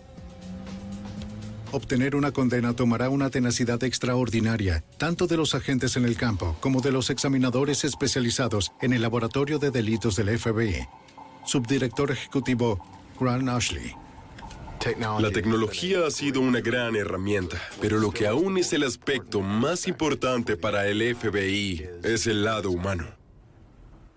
Obtener 1.73 2.17
una 2.17 2.33
condena 2.33 2.75
tomará 2.75 3.11
una 3.11 3.31
tenacidad 3.31 3.83
extraordinaria, 3.85 4.83
tanto 4.99 5.29
de 5.29 5.37
los 5.37 5.55
agentes 5.55 5.97
en 5.97 6.05
el 6.05 6.17
campo 6.17 6.57
como 6.61 6.81
de 6.81 6.91
los 6.91 7.11
examinadores 7.11 7.85
especializados 7.85 8.73
en 8.81 8.93
el 8.93 9.03
Laboratorio 9.03 9.61
de 9.61 9.71
Delitos 9.71 10.17
del 10.17 10.37
FBI. 10.37 10.89
Subdirector 11.45 12.11
Ejecutivo 12.11 12.85
Grant 13.21 13.49
Ashley. 13.49 13.95
La 15.21 15.31
tecnología 15.31 16.07
ha 16.07 16.11
sido 16.11 16.41
una 16.41 16.61
gran 16.61 16.97
herramienta, 16.97 17.61
pero 17.81 17.99
lo 17.99 18.11
que 18.11 18.27
aún 18.27 18.57
es 18.57 18.73
el 18.73 18.83
aspecto 18.83 19.41
más 19.41 19.87
importante 19.87 20.57
para 20.57 20.89
el 20.89 21.15
FBI 21.15 21.87
es 22.03 22.27
el 22.27 22.45
lado 22.45 22.71
humano. 22.71 23.20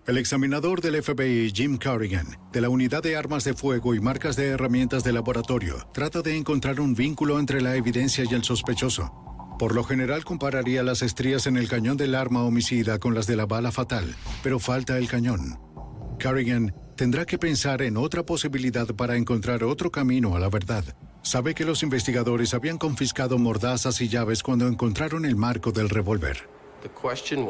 El 0.06 0.18
examinador 0.18 0.82
del 0.82 1.02
FBI, 1.02 1.50
Jim 1.54 1.78
Carrigan, 1.78 2.36
de 2.52 2.60
la 2.60 2.68
Unidad 2.68 3.02
de 3.02 3.16
Armas 3.16 3.42
de 3.42 3.54
Fuego 3.54 3.94
y 3.94 4.00
Marcas 4.00 4.36
de 4.36 4.48
Herramientas 4.48 5.02
de 5.02 5.14
Laboratorio, 5.14 5.78
trata 5.94 6.20
de 6.20 6.36
encontrar 6.36 6.78
un 6.78 6.94
vínculo 6.94 7.38
entre 7.38 7.62
la 7.62 7.74
evidencia 7.74 8.22
y 8.30 8.34
el 8.34 8.44
sospechoso. 8.44 9.14
Por 9.58 9.74
lo 9.74 9.82
general 9.82 10.22
compararía 10.22 10.82
las 10.82 11.00
estrías 11.00 11.46
en 11.46 11.56
el 11.56 11.70
cañón 11.70 11.96
del 11.96 12.14
arma 12.14 12.42
homicida 12.42 12.98
con 12.98 13.14
las 13.14 13.26
de 13.26 13.36
la 13.36 13.46
bala 13.46 13.72
fatal, 13.72 14.14
pero 14.42 14.58
falta 14.58 14.98
el 14.98 15.08
cañón. 15.08 15.58
Carrigan 16.18 16.74
tendrá 16.98 17.24
que 17.24 17.38
pensar 17.38 17.80
en 17.80 17.96
otra 17.96 18.26
posibilidad 18.26 18.86
para 18.88 19.16
encontrar 19.16 19.64
otro 19.64 19.90
camino 19.90 20.36
a 20.36 20.38
la 20.38 20.50
verdad. 20.50 20.84
Sabe 21.22 21.54
que 21.54 21.64
los 21.64 21.82
investigadores 21.82 22.52
habían 22.52 22.76
confiscado 22.76 23.38
mordazas 23.38 24.02
y 24.02 24.08
llaves 24.08 24.42
cuando 24.42 24.68
encontraron 24.68 25.24
el 25.24 25.36
marco 25.36 25.72
del 25.72 25.88
revólver. 25.88 26.53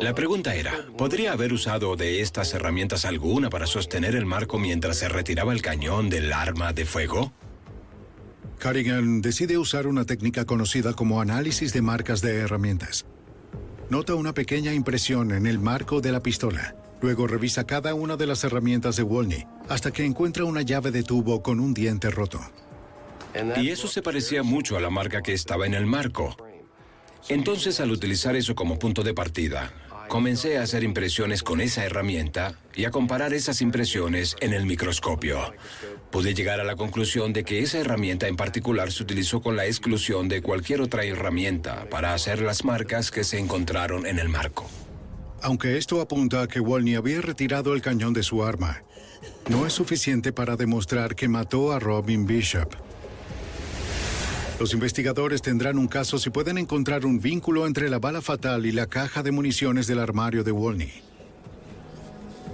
La 0.01 0.15
pregunta 0.15 0.55
era, 0.55 0.87
¿podría 0.97 1.33
haber 1.33 1.53
usado 1.53 1.97
de 1.97 2.21
estas 2.21 2.55
herramientas 2.55 3.05
alguna 3.05 3.51
para 3.51 3.67
sostener 3.67 4.15
el 4.15 4.27
marco 4.27 4.59
mientras 4.59 4.99
se 4.99 5.09
retiraba 5.09 5.53
el 5.53 5.63
cañón 5.63 6.09
del 6.09 6.33
arma 6.33 6.73
de 6.73 6.85
fuego? 6.85 7.33
Carrigan 8.59 9.21
decide 9.21 9.59
usar 9.59 9.87
una 9.87 10.05
técnica 10.05 10.45
conocida 10.45 10.95
como 10.95 11.21
análisis 11.21 11.73
de 11.73 11.83
marcas 11.83 12.21
de 12.21 12.37
herramientas. 12.37 13.07
Nota 13.91 14.15
una 14.15 14.33
pequeña 14.33 14.73
impresión 14.73 15.33
en 15.33 15.47
el 15.47 15.59
marco 15.59 16.01
de 16.01 16.13
la 16.13 16.21
pistola. 16.21 16.77
Luego 17.03 17.27
revisa 17.27 17.65
cada 17.65 17.95
una 17.95 18.17
de 18.17 18.27
las 18.27 18.45
herramientas 18.45 18.97
de 18.97 19.03
Wolney 19.03 19.47
hasta 19.69 19.91
que 19.91 20.05
encuentra 20.05 20.45
una 20.45 20.63
llave 20.63 20.91
de 20.91 21.03
tubo 21.03 21.43
con 21.43 21.61
un 21.61 21.75
diente 21.75 22.11
roto. 22.11 22.41
Y 23.57 23.71
eso 23.71 23.89
se 23.89 24.01
parecía 24.01 24.43
mucho 24.43 24.77
a 24.77 24.81
la 24.81 24.91
marca 24.91 25.21
que 25.21 25.33
estaba 25.33 25.67
en 25.67 25.75
el 25.75 25.87
marco. 25.87 26.37
Entonces, 27.29 27.81
al 27.81 27.91
utilizar 27.91 28.37
eso 28.37 28.55
como 28.55 28.79
punto 28.79 29.03
de 29.03 29.15
partida, 29.15 29.73
comencé 30.09 30.59
a 30.59 30.63
hacer 30.63 30.85
impresiones 30.85 31.43
con 31.43 31.61
esa 31.61 31.85
herramienta 31.85 32.59
y 32.75 32.85
a 32.85 32.91
comparar 32.91 33.33
esas 33.33 33.63
impresiones 33.63 34.37
en 34.41 34.53
el 34.53 34.67
microscopio. 34.67 35.55
Pude 36.11 36.35
llegar 36.35 36.61
a 36.61 36.65
la 36.65 36.77
conclusión 36.77 37.33
de 37.33 37.45
que 37.45 37.61
esa 37.61 37.79
herramienta 37.79 38.29
en 38.29 38.37
particular 38.37 38.93
se 38.93 39.03
utilizó 39.03 39.41
con 39.41 39.57
la 39.57 39.67
exclusión 39.67 40.29
de 40.29 40.43
cualquier 40.43 40.83
otra 40.83 41.05
herramienta 41.05 41.89
para 41.89 42.13
hacer 42.13 42.43
las 42.43 42.65
marcas 42.65 43.11
que 43.11 43.25
se 43.25 43.39
encontraron 43.39 44.07
en 44.07 44.19
el 44.19 44.29
marco. 44.29 44.69
Aunque 45.41 45.79
esto 45.79 46.01
apunta 46.01 46.43
a 46.43 46.49
que 46.49 46.61
Wolney 46.61 46.95
había 46.95 47.21
retirado 47.21 47.75
el 47.75 47.83
cañón 47.83 48.13
de 48.13 48.23
su 48.23 48.45
arma, 48.45 48.83
no 49.49 49.67
es 49.67 49.73
suficiente 49.73 50.33
para 50.33 50.57
demostrar 50.57 51.15
que 51.15 51.29
mató 51.29 51.73
a 51.73 51.79
Robin 51.79 52.27
Bishop. 52.27 52.75
Los 54.61 54.73
investigadores 54.73 55.43
tendrán 55.43 55.79
un 55.79 55.89
caso 55.89 56.19
si 56.19 56.31
pueden 56.31 56.59
encontrar 56.59 57.05
un 57.05 57.21
vínculo 57.21 57.67
entre 57.67 57.91
la 57.91 57.99
bala 57.99 58.23
fatal 58.23 58.67
y 58.67 58.73
la 58.73 58.87
caja 58.87 59.23
de 59.23 59.33
municiones 59.33 59.89
del 59.89 59.99
armario 59.99 60.45
de 60.45 60.53
Wolney. 60.53 60.93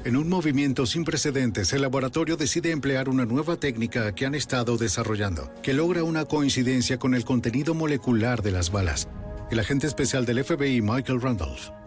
En 0.04 0.16
un 0.16 0.30
movimiento 0.30 0.86
sin 0.86 1.04
precedentes, 1.04 1.74
el 1.74 1.82
laboratorio 1.82 2.38
decide 2.38 2.70
emplear 2.70 3.10
una 3.10 3.26
nueva 3.26 3.56
técnica 3.56 4.14
que 4.14 4.24
han 4.24 4.34
estado 4.34 4.78
desarrollando, 4.78 5.52
que 5.62 5.74
logra 5.74 6.02
una 6.02 6.24
coincidencia 6.24 6.98
con 6.98 7.14
el 7.14 7.26
contenido 7.26 7.74
molecular 7.74 8.40
de 8.40 8.52
las 8.52 8.72
balas. 8.72 9.08
El 9.50 9.58
agente 9.58 9.86
especial 9.86 10.24
del 10.24 10.42
FBI, 10.42 10.80
Michael 10.80 11.20
Randolph. 11.20 11.79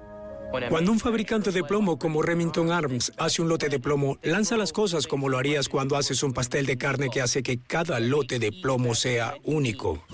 Cuando 0.69 0.91
un 0.91 0.99
fabricante 0.99 1.51
de 1.51 1.63
plomo 1.63 1.97
como 1.97 2.21
Remington 2.21 2.71
Arms 2.71 3.11
hace 3.17 3.41
un 3.41 3.49
lote 3.49 3.69
de 3.69 3.79
plomo, 3.79 4.19
lanza 4.21 4.55
las 4.55 4.71
cosas 4.71 5.07
como 5.07 5.27
lo 5.27 5.39
harías 5.39 5.67
cuando 5.67 5.97
haces 5.97 6.21
un 6.21 6.31
pastel 6.31 6.67
de 6.67 6.77
carne 6.77 7.09
que 7.11 7.21
hace 7.21 7.41
que 7.41 7.57
cada 7.57 7.99
lote 7.99 8.37
de 8.37 8.51
plomo 8.51 8.93
sea 8.93 9.33
único. 9.43 10.05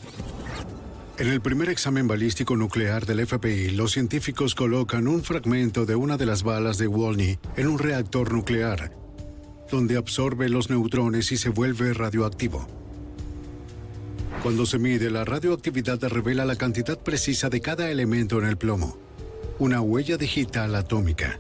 En 1.18 1.28
el 1.28 1.42
primer 1.42 1.68
examen 1.68 2.08
balístico 2.08 2.56
nuclear 2.56 3.06
del 3.06 3.28
FBI, 3.28 3.72
los 3.72 3.92
científicos 3.92 4.56
colocan 4.56 5.10
un 5.10 5.24
fragmento 5.26 5.86
de 5.86 5.96
una 5.96 6.16
de 6.16 6.26
las 6.26 6.44
balas 6.44 6.78
de 6.78 6.88
Wolney 6.88 7.38
en 7.58 7.68
un 7.68 7.78
reactor 7.78 8.32
nuclear, 8.32 8.94
donde 9.70 9.98
absorbe 9.98 10.48
los 10.48 10.70
neutrones 10.70 11.34
y 11.34 11.38
se 11.38 11.50
vuelve 11.50 11.94
radioactivo. 11.94 12.66
Cuando 14.42 14.66
se 14.66 14.80
mide, 14.80 15.10
la 15.10 15.26
radioactividad 15.26 16.02
revela 16.08 16.46
la 16.46 16.56
cantidad 16.56 16.98
precisa 16.98 17.50
de 17.50 17.60
cada 17.60 17.92
elemento 17.92 18.40
en 18.40 18.46
el 18.46 18.58
plomo 18.58 19.09
una 19.60 19.82
huella 19.82 20.18
digital 20.18 20.74
atómica. 20.76 21.40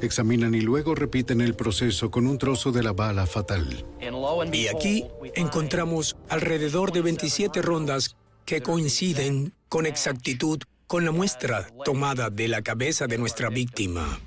Examinan 0.00 0.54
y 0.54 0.60
luego 0.60 0.94
repiten 0.94 1.40
el 1.40 1.54
proceso 1.54 2.10
con 2.10 2.26
un 2.28 2.38
trozo 2.38 2.70
de 2.70 2.84
la 2.84 2.92
bala 2.92 3.26
fatal. 3.26 3.84
Y 4.52 4.68
aquí 4.68 5.04
encontramos 5.34 6.16
alrededor 6.28 6.92
de 6.92 7.02
27 7.02 7.60
rondas 7.60 8.16
que 8.44 8.62
coinciden 8.62 9.52
con 9.68 9.86
exactitud 9.86 10.60
con 10.86 11.04
la 11.04 11.10
muestra 11.10 11.66
tomada 11.84 12.30
de 12.30 12.48
la 12.48 12.62
cabeza 12.62 13.06
de 13.06 13.18
nuestra 13.18 13.50
víctima. 13.50 14.20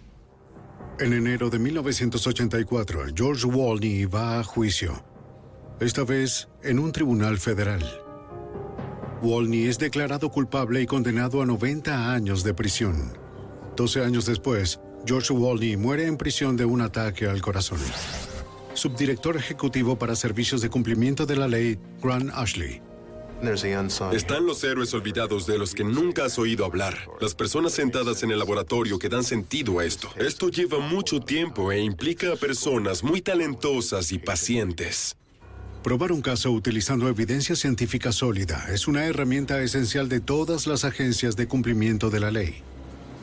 En 0.99 1.13
enero 1.13 1.49
de 1.49 1.57
1984, 1.57 3.05
George 3.15 3.47
Wolney 3.47 4.05
va 4.05 4.39
a 4.39 4.43
juicio, 4.43 5.03
esta 5.79 6.03
vez 6.03 6.49
en 6.61 6.77
un 6.77 6.91
tribunal 6.91 7.39
federal. 7.39 8.00
Wolney 9.21 9.67
es 9.67 9.77
declarado 9.77 10.31
culpable 10.31 10.81
y 10.81 10.85
condenado 10.85 11.41
a 11.41 11.45
90 11.45 12.13
años 12.13 12.43
de 12.43 12.53
prisión. 12.53 13.13
12 13.75 14.03
años 14.03 14.25
después, 14.25 14.79
George 15.05 15.33
Wolney 15.33 15.77
muere 15.77 16.07
en 16.07 16.17
prisión 16.17 16.57
de 16.57 16.65
un 16.65 16.81
ataque 16.81 17.27
al 17.27 17.41
corazón. 17.41 17.79
Subdirector 18.73 19.37
ejecutivo 19.37 19.97
para 19.97 20.15
servicios 20.15 20.61
de 20.61 20.69
cumplimiento 20.69 21.25
de 21.25 21.35
la 21.35 21.47
ley, 21.47 21.77
Grant 22.01 22.31
Ashley. 22.33 22.81
Están 24.11 24.45
los 24.45 24.63
héroes 24.63 24.93
olvidados 24.93 25.47
de 25.47 25.57
los 25.57 25.73
que 25.73 25.83
nunca 25.83 26.25
has 26.25 26.37
oído 26.37 26.63
hablar. 26.63 26.95
Las 27.19 27.33
personas 27.33 27.73
sentadas 27.73 28.21
en 28.21 28.29
el 28.31 28.37
laboratorio 28.37 28.99
que 28.99 29.09
dan 29.09 29.23
sentido 29.23 29.79
a 29.79 29.85
esto. 29.85 30.09
Esto 30.15 30.49
lleva 30.49 30.79
mucho 30.79 31.19
tiempo 31.19 31.71
e 31.71 31.79
implica 31.79 32.33
a 32.33 32.35
personas 32.35 33.03
muy 33.03 33.21
talentosas 33.21 34.11
y 34.11 34.19
pacientes. 34.19 35.17
Probar 35.83 36.11
un 36.11 36.21
caso 36.21 36.51
utilizando 36.51 37.07
evidencia 37.09 37.55
científica 37.55 38.11
sólida 38.11 38.67
es 38.71 38.87
una 38.87 39.05
herramienta 39.05 39.59
esencial 39.63 40.09
de 40.09 40.19
todas 40.19 40.67
las 40.67 40.85
agencias 40.85 41.35
de 41.35 41.47
cumplimiento 41.47 42.11
de 42.11 42.19
la 42.19 42.29
ley. 42.29 42.61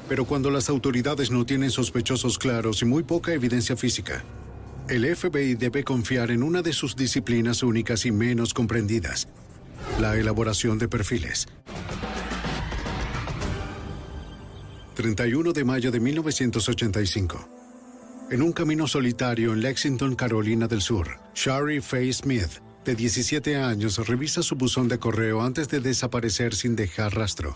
Pero 0.08 0.24
cuando 0.24 0.50
las 0.50 0.68
autoridades 0.68 1.30
no 1.30 1.46
tienen 1.46 1.70
sospechosos 1.70 2.36
claros 2.36 2.82
y 2.82 2.84
muy 2.84 3.04
poca 3.04 3.32
evidencia 3.32 3.76
física, 3.76 4.24
el 4.88 5.04
FBI 5.14 5.54
debe 5.54 5.84
confiar 5.84 6.32
en 6.32 6.42
una 6.42 6.60
de 6.60 6.72
sus 6.72 6.96
disciplinas 6.96 7.62
únicas 7.62 8.04
y 8.06 8.10
menos 8.10 8.52
comprendidas, 8.54 9.28
la 10.00 10.16
elaboración 10.16 10.78
de 10.78 10.88
perfiles. 10.88 11.46
31 14.96 15.52
de 15.52 15.64
mayo 15.64 15.92
de 15.92 16.00
1985. 16.00 17.57
En 18.30 18.42
un 18.42 18.52
camino 18.52 18.86
solitario 18.86 19.54
en 19.54 19.62
Lexington, 19.62 20.14
Carolina 20.14 20.68
del 20.68 20.82
Sur, 20.82 21.18
Shari 21.34 21.80
Faye 21.80 22.12
Smith, 22.12 22.60
de 22.84 22.94
17 22.94 23.56
años, 23.56 24.06
revisa 24.06 24.42
su 24.42 24.54
buzón 24.54 24.86
de 24.86 24.98
correo 24.98 25.40
antes 25.40 25.68
de 25.70 25.80
desaparecer 25.80 26.54
sin 26.54 26.76
dejar 26.76 27.14
rastro. 27.14 27.54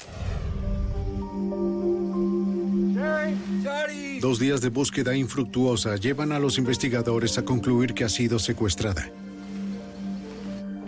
Dos 4.22 4.38
días 4.38 4.62
de 4.62 4.70
búsqueda 4.70 5.14
infructuosa 5.14 5.96
llevan 5.96 6.32
a 6.32 6.38
los 6.38 6.56
investigadores 6.56 7.36
a 7.36 7.44
concluir 7.44 7.92
que 7.92 8.04
ha 8.04 8.08
sido 8.08 8.38
secuestrada. 8.38 9.10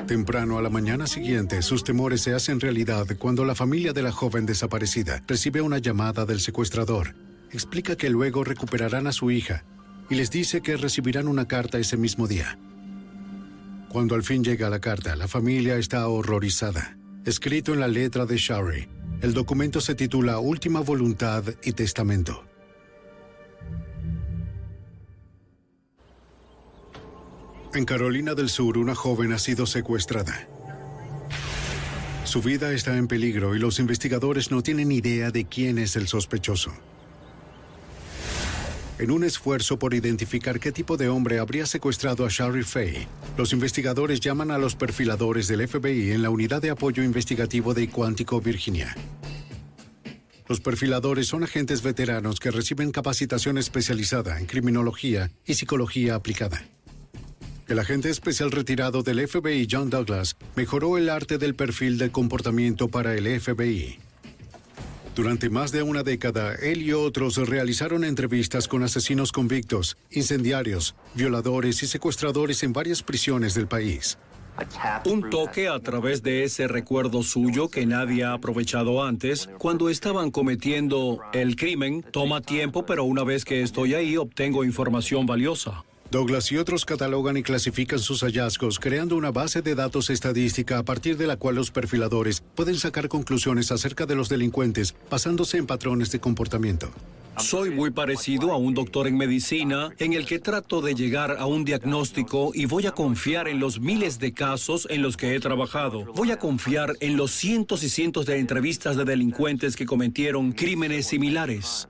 Temprano 0.07 0.57
a 0.57 0.63
la 0.63 0.71
mañana 0.71 1.07
siguiente, 1.07 1.61
sus 1.61 1.85
temores 1.85 2.23
se 2.23 2.33
hacen 2.33 2.59
realidad 2.59 3.07
cuando 3.19 3.45
la 3.45 3.55
familia 3.55 3.93
de 3.93 4.03
la 4.03 4.13
joven 4.13 4.47
desaparecida 4.47 5.23
recibe 5.27 5.61
una 5.61 5.77
llamada 5.77 6.25
del 6.25 6.41
secuestrador. 6.41 7.15
Explica 7.55 7.95
que 7.95 8.11
luego 8.11 8.43
recuperarán 8.43 9.07
a 9.07 9.13
su 9.13 9.31
hija 9.31 9.65
y 10.11 10.17
les 10.17 10.33
dice 10.33 10.61
que 10.61 10.77
recibirán 10.77 11.29
una 11.29 11.47
carta 11.47 11.79
ese 11.79 11.97
mismo 11.97 12.27
día. 12.27 12.59
Cuando 13.91 14.17
al 14.17 14.25
fin 14.25 14.43
llega 14.43 14.69
la 14.69 14.81
carta, 14.81 15.15
la 15.15 15.29
familia 15.29 15.77
está 15.77 16.09
horrorizada. 16.09 16.99
Escrito 17.25 17.73
en 17.73 17.79
la 17.79 17.87
letra 17.87 18.27
de 18.27 18.39
Shari, 18.39 18.89
el 19.21 19.35
documento 19.35 19.81
se 19.81 19.95
titula 19.95 20.41
Última 20.41 20.81
Voluntad 20.81 21.45
y 21.63 21.73
Testamento. 21.75 22.45
En 27.73 27.85
Carolina 27.85 28.35
del 28.35 28.49
Sur, 28.49 28.79
una 28.79 28.97
joven 28.97 29.33
ha 29.33 29.39
sido 29.39 29.67
secuestrada. 29.67 30.49
Su 32.25 32.43
vida 32.43 32.73
está 32.73 32.97
en 32.97 33.07
peligro 33.07 33.55
y 33.55 33.61
los 33.61 33.79
investigadores 33.79 34.51
no 34.51 34.61
tienen 34.61 34.91
idea 34.91 35.31
de 35.31 35.45
quién 35.45 35.79
es 35.79 35.95
el 35.95 36.09
sospechoso. 36.09 36.73
En 38.97 39.11
un 39.11 39.25
esfuerzo 39.25 39.77
por 39.77 39.93
identificar 39.93 40.61
qué 40.61 40.71
tipo 40.71 40.97
de 40.97 41.09
hombre 41.09 41.41
habría 41.41 41.67
secuestrado 41.67 42.25
a 42.25 42.29
Shari 42.31 42.63
Fay, 42.63 43.09
los 43.37 43.53
investigadores 43.53 44.21
llaman 44.21 44.53
a 44.53 44.59
los 44.59 44.77
perfiladores 44.77 45.49
del 45.49 45.67
FBI 45.67 46.13
en 46.13 46.23
la 46.23 46.31
Unidad 46.31 46.63
de 46.63 46.71
Apoyo 46.71 47.03
Investigativo 47.03 47.75
de 47.75 47.89
Quantico, 47.89 48.41
Virginia. 48.41 48.95
Los 50.49 50.61
perfiladores 50.61 51.27
son 51.27 51.43
agentes 51.43 51.83
veteranos 51.83 52.39
que 52.39 52.53
reciben 52.53 52.93
capacitación 52.93 53.59
especializada 53.59 54.39
en 54.39 54.47
criminología 54.47 55.33
y 55.45 55.55
psicología 55.55 56.15
aplicada. 56.15 56.63
El 57.67 57.81
agente 57.81 58.11
especial 58.11 58.53
retirado 58.53 59.03
del 59.03 59.27
FBI, 59.27 59.67
John 59.69 59.91
Douglas, 59.91 60.37
mejoró 60.55 60.99
el 60.99 61.09
arte 61.09 61.39
del 61.39 61.57
perfil 61.57 61.99
de 61.99 62.13
comportamiento 62.13 62.89
para 62.89 63.15
el 63.17 63.41
FBI. 63.41 64.04
Durante 65.15 65.49
más 65.49 65.71
de 65.71 65.83
una 65.83 66.03
década, 66.03 66.57
él 66.57 66.83
y 66.83 66.93
otros 66.93 67.37
realizaron 67.37 68.03
entrevistas 68.03 68.67
con 68.67 68.83
asesinos 68.83 69.31
convictos, 69.31 69.97
incendiarios, 70.11 70.97
violadores 71.15 71.85
y 71.85 71.87
secuestradores 71.87 72.65
en 72.65 72.73
varias 72.73 73.03
prisiones 73.05 73.55
del 73.55 73.69
país. 73.69 74.19
Un 75.05 75.31
toque 75.31 75.69
a 75.69 75.79
través 75.79 76.23
de 76.23 76.43
ese 76.43 76.67
recuerdo 76.67 77.23
suyo 77.23 77.69
que 77.69 77.87
nadie 77.87 78.25
ha 78.25 78.33
aprovechado 78.33 79.05
antes, 79.05 79.49
cuando 79.59 79.89
estaban 79.89 80.33
cometiendo 80.33 81.21
el 81.33 81.55
crimen, 81.55 82.05
toma 82.11 82.41
tiempo, 82.41 82.85
pero 82.85 83.05
una 83.05 83.23
vez 83.23 83.45
que 83.45 83.63
estoy 83.63 83.95
ahí 83.95 84.17
obtengo 84.17 84.65
información 84.65 85.27
valiosa. 85.27 85.85
Douglas 86.15 86.53
y 86.53 86.59
otros 86.59 86.85
catalogan 86.85 87.37
y 87.37 87.43
clasifican 87.43 87.99
sus 87.99 88.21
hallazgos, 88.23 88.79
creando 88.79 89.17
una 89.17 89.33
base 89.33 89.63
de 89.63 89.75
datos 89.75 90.11
estadística 90.11 90.79
a 90.79 90.85
partir 90.85 91.17
de 91.17 91.27
la 91.27 91.37
cual 91.37 91.57
los 91.57 91.73
perfiladores 91.73 92.41
pueden 92.55 92.77
sacar 92.77 93.09
conclusiones 93.09 93.73
acerca 93.73 94.07
de 94.07 94.15
los 94.15 94.29
delincuentes 94.29 94.95
basándose 95.11 95.59
en 95.59 95.67
patrones 95.67 96.13
de 96.13 96.21
comportamiento. 96.21 96.93
Soy 97.39 97.71
muy 97.71 97.91
parecido 97.91 98.53
a 98.53 98.57
un 98.57 98.75
doctor 98.75 99.09
en 99.09 99.17
medicina 99.17 99.91
en 99.99 100.13
el 100.13 100.25
que 100.25 100.39
trato 100.39 100.83
de 100.83 100.95
llegar 100.95 101.35
a 101.37 101.47
un 101.47 101.65
diagnóstico 101.65 102.53
y 102.55 102.67
voy 102.67 102.87
a 102.87 102.93
confiar 102.93 103.49
en 103.49 103.59
los 103.59 103.81
miles 103.81 104.21
de 104.21 104.33
casos 104.33 104.87
en 104.91 105.03
los 105.03 105.17
que 105.17 105.35
he 105.35 105.41
trabajado. 105.41 106.05
Voy 106.15 106.31
a 106.31 106.39
confiar 106.39 106.93
en 107.01 107.17
los 107.17 107.33
cientos 107.33 107.83
y 107.83 107.89
cientos 107.89 108.25
de 108.25 108.39
entrevistas 108.39 108.97
de 108.97 109.05
delincuentes 109.05 109.75
que 109.75 109.85
cometieron 109.85 110.53
crímenes 110.53 111.07
similares. 111.07 111.89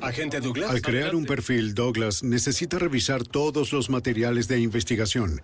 Agente 0.00 0.40
Douglas. 0.40 0.70
Al 0.70 0.82
crear 0.82 1.14
un 1.14 1.24
perfil, 1.24 1.74
Douglas 1.74 2.22
necesita 2.22 2.78
revisar 2.78 3.24
todos 3.24 3.72
los 3.72 3.90
materiales 3.90 4.48
de 4.48 4.60
investigación, 4.60 5.40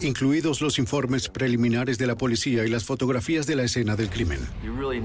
incluidos 0.00 0.60
los 0.60 0.78
informes 0.78 1.28
preliminares 1.28 1.98
de 1.98 2.06
la 2.06 2.16
policía 2.16 2.64
y 2.64 2.68
las 2.68 2.84
fotografías 2.84 3.46
de 3.46 3.56
la 3.56 3.64
escena 3.64 3.96
del 3.96 4.10
crimen. 4.10 4.40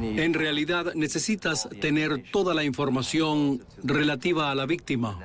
En 0.01 0.33
realidad 0.33 0.93
necesitas 0.95 1.69
tener 1.81 2.23
toda 2.31 2.53
la 2.53 2.63
información 2.63 3.63
relativa 3.83 4.51
a 4.51 4.55
la 4.55 4.65
víctima. 4.65 5.19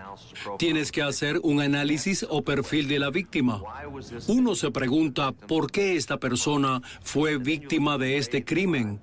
Tienes 0.58 0.92
que 0.92 1.02
hacer 1.02 1.40
un 1.42 1.60
análisis 1.60 2.26
o 2.28 2.42
perfil 2.42 2.88
de 2.88 2.98
la 2.98 3.10
víctima. 3.10 3.62
Uno 4.26 4.54
se 4.54 4.70
pregunta 4.70 5.32
por 5.32 5.70
qué 5.70 5.96
esta 5.96 6.18
persona 6.18 6.82
fue 7.02 7.38
víctima 7.38 7.98
de 7.98 8.18
este 8.18 8.44
crimen. 8.44 9.00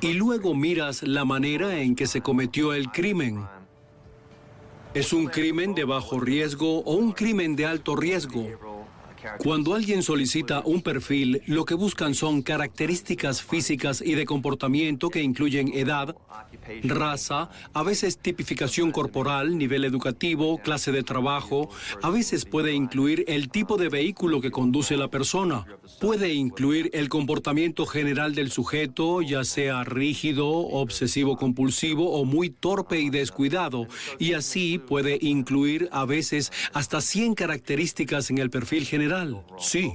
Y 0.00 0.12
luego 0.14 0.54
miras 0.54 1.02
la 1.02 1.24
manera 1.24 1.78
en 1.78 1.94
que 1.94 2.06
se 2.06 2.20
cometió 2.20 2.72
el 2.74 2.90
crimen. 2.90 3.44
¿Es 4.94 5.12
un 5.12 5.26
crimen 5.26 5.74
de 5.74 5.84
bajo 5.84 6.20
riesgo 6.20 6.80
o 6.80 6.94
un 6.94 7.12
crimen 7.12 7.56
de 7.56 7.66
alto 7.66 7.96
riesgo? 7.96 8.46
Cuando 9.38 9.74
alguien 9.74 10.02
solicita 10.02 10.62
un 10.64 10.82
perfil, 10.82 11.42
lo 11.46 11.64
que 11.64 11.74
buscan 11.74 12.14
son 12.14 12.42
características 12.42 13.42
físicas 13.42 14.02
y 14.04 14.14
de 14.14 14.26
comportamiento 14.26 15.10
que 15.10 15.22
incluyen 15.22 15.72
edad, 15.72 16.16
raza, 16.84 17.50
a 17.72 17.82
veces 17.82 18.18
tipificación 18.18 18.92
corporal, 18.92 19.58
nivel 19.58 19.84
educativo, 19.84 20.58
clase 20.58 20.92
de 20.92 21.02
trabajo, 21.02 21.68
a 22.02 22.10
veces 22.10 22.44
puede 22.44 22.72
incluir 22.72 23.24
el 23.28 23.48
tipo 23.48 23.76
de 23.76 23.88
vehículo 23.88 24.40
que 24.40 24.50
conduce 24.50 24.96
la 24.96 25.08
persona, 25.08 25.66
puede 26.00 26.32
incluir 26.34 26.90
el 26.92 27.08
comportamiento 27.08 27.86
general 27.86 28.34
del 28.34 28.50
sujeto, 28.50 29.22
ya 29.22 29.44
sea 29.44 29.84
rígido, 29.84 30.48
obsesivo 30.48 31.36
compulsivo 31.36 32.12
o 32.12 32.24
muy 32.24 32.50
torpe 32.50 33.00
y 33.00 33.10
descuidado, 33.10 33.86
y 34.18 34.34
así 34.34 34.78
puede 34.78 35.18
incluir 35.20 35.88
a 35.92 36.04
veces 36.04 36.52
hasta 36.72 37.00
100 37.00 37.34
características 37.34 38.30
en 38.30 38.38
el 38.38 38.50
perfil 38.50 38.86
general. 38.86 39.44
Sí. 39.58 39.92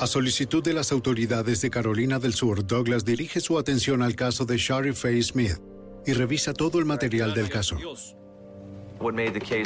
A 0.00 0.06
solicitud 0.06 0.62
de 0.62 0.74
las 0.74 0.92
autoridades 0.92 1.60
de 1.60 1.70
Carolina 1.70 2.20
del 2.20 2.32
Sur, 2.32 2.64
Douglas 2.64 3.04
dirige 3.04 3.40
su 3.40 3.58
atención 3.58 4.00
al 4.00 4.14
caso 4.14 4.44
de 4.44 4.56
Shari 4.56 4.92
Faye 4.92 5.22
Smith 5.22 5.58
y 6.06 6.12
revisa 6.12 6.52
todo 6.52 6.78
el 6.78 6.84
material 6.84 7.34
del 7.34 7.48
caso. 7.48 7.76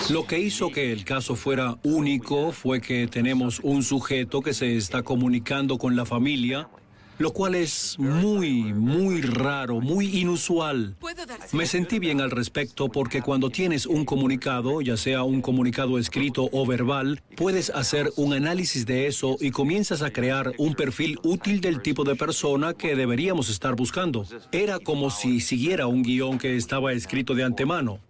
Lo 0.09 0.27
que 0.27 0.39
hizo 0.39 0.71
que 0.71 0.91
el 0.91 1.05
caso 1.05 1.37
fuera 1.37 1.79
único 1.83 2.51
fue 2.53 2.81
que 2.81 3.07
tenemos 3.09 3.61
un 3.63 3.83
sujeto 3.83 4.41
que 4.41 4.55
se 4.55 4.75
está 4.77 5.03
comunicando 5.03 5.77
con 5.77 5.97
la 5.97 6.07
familia 6.07 6.71
lo 7.23 7.33
cual 7.33 7.55
es 7.55 7.97
muy, 8.01 8.75
muy 8.75 9.23
raro, 9.23 9.81
muy 9.81 10.19
inusual. 10.19 10.97
Me 11.53 11.67
sentí 11.67 12.01
bien 12.01 12.21
al 12.21 12.33
respecto 12.33 12.89
porque 12.89 13.23
cuando 13.23 13.49
tienes 13.49 13.87
un 13.87 14.05
comunicado, 14.05 14.81
ya 14.81 14.97
sea 14.97 15.23
un 15.23 15.41
comunicado 15.41 15.99
escrito 15.99 16.49
o 16.51 16.67
verbal, 16.67 17.23
puedes 17.37 17.71
hacer 17.71 18.13
un 18.17 18.33
análisis 18.33 18.87
de 18.87 19.07
eso 19.07 19.37
y 19.41 19.53
comienzas 19.53 20.03
a 20.03 20.11
crear 20.11 20.53
un 20.59 20.75
perfil 20.75 21.21
útil 21.23 21.61
del 21.61 21.81
tipo 21.81 22.03
de 22.03 22.17
persona 22.17 22.75
que 22.75 22.97
deberíamos 22.97 23.49
estar 23.51 23.77
buscando. 23.77 24.27
Era 24.51 24.81
como 24.81 25.09
si 25.11 25.41
siguiera 25.41 25.87
un 25.87 26.03
guion 26.03 26.39
que 26.39 26.57
estaba 26.57 26.93
escrito 26.93 27.37
de 27.37 27.45
antemano. 27.45 28.01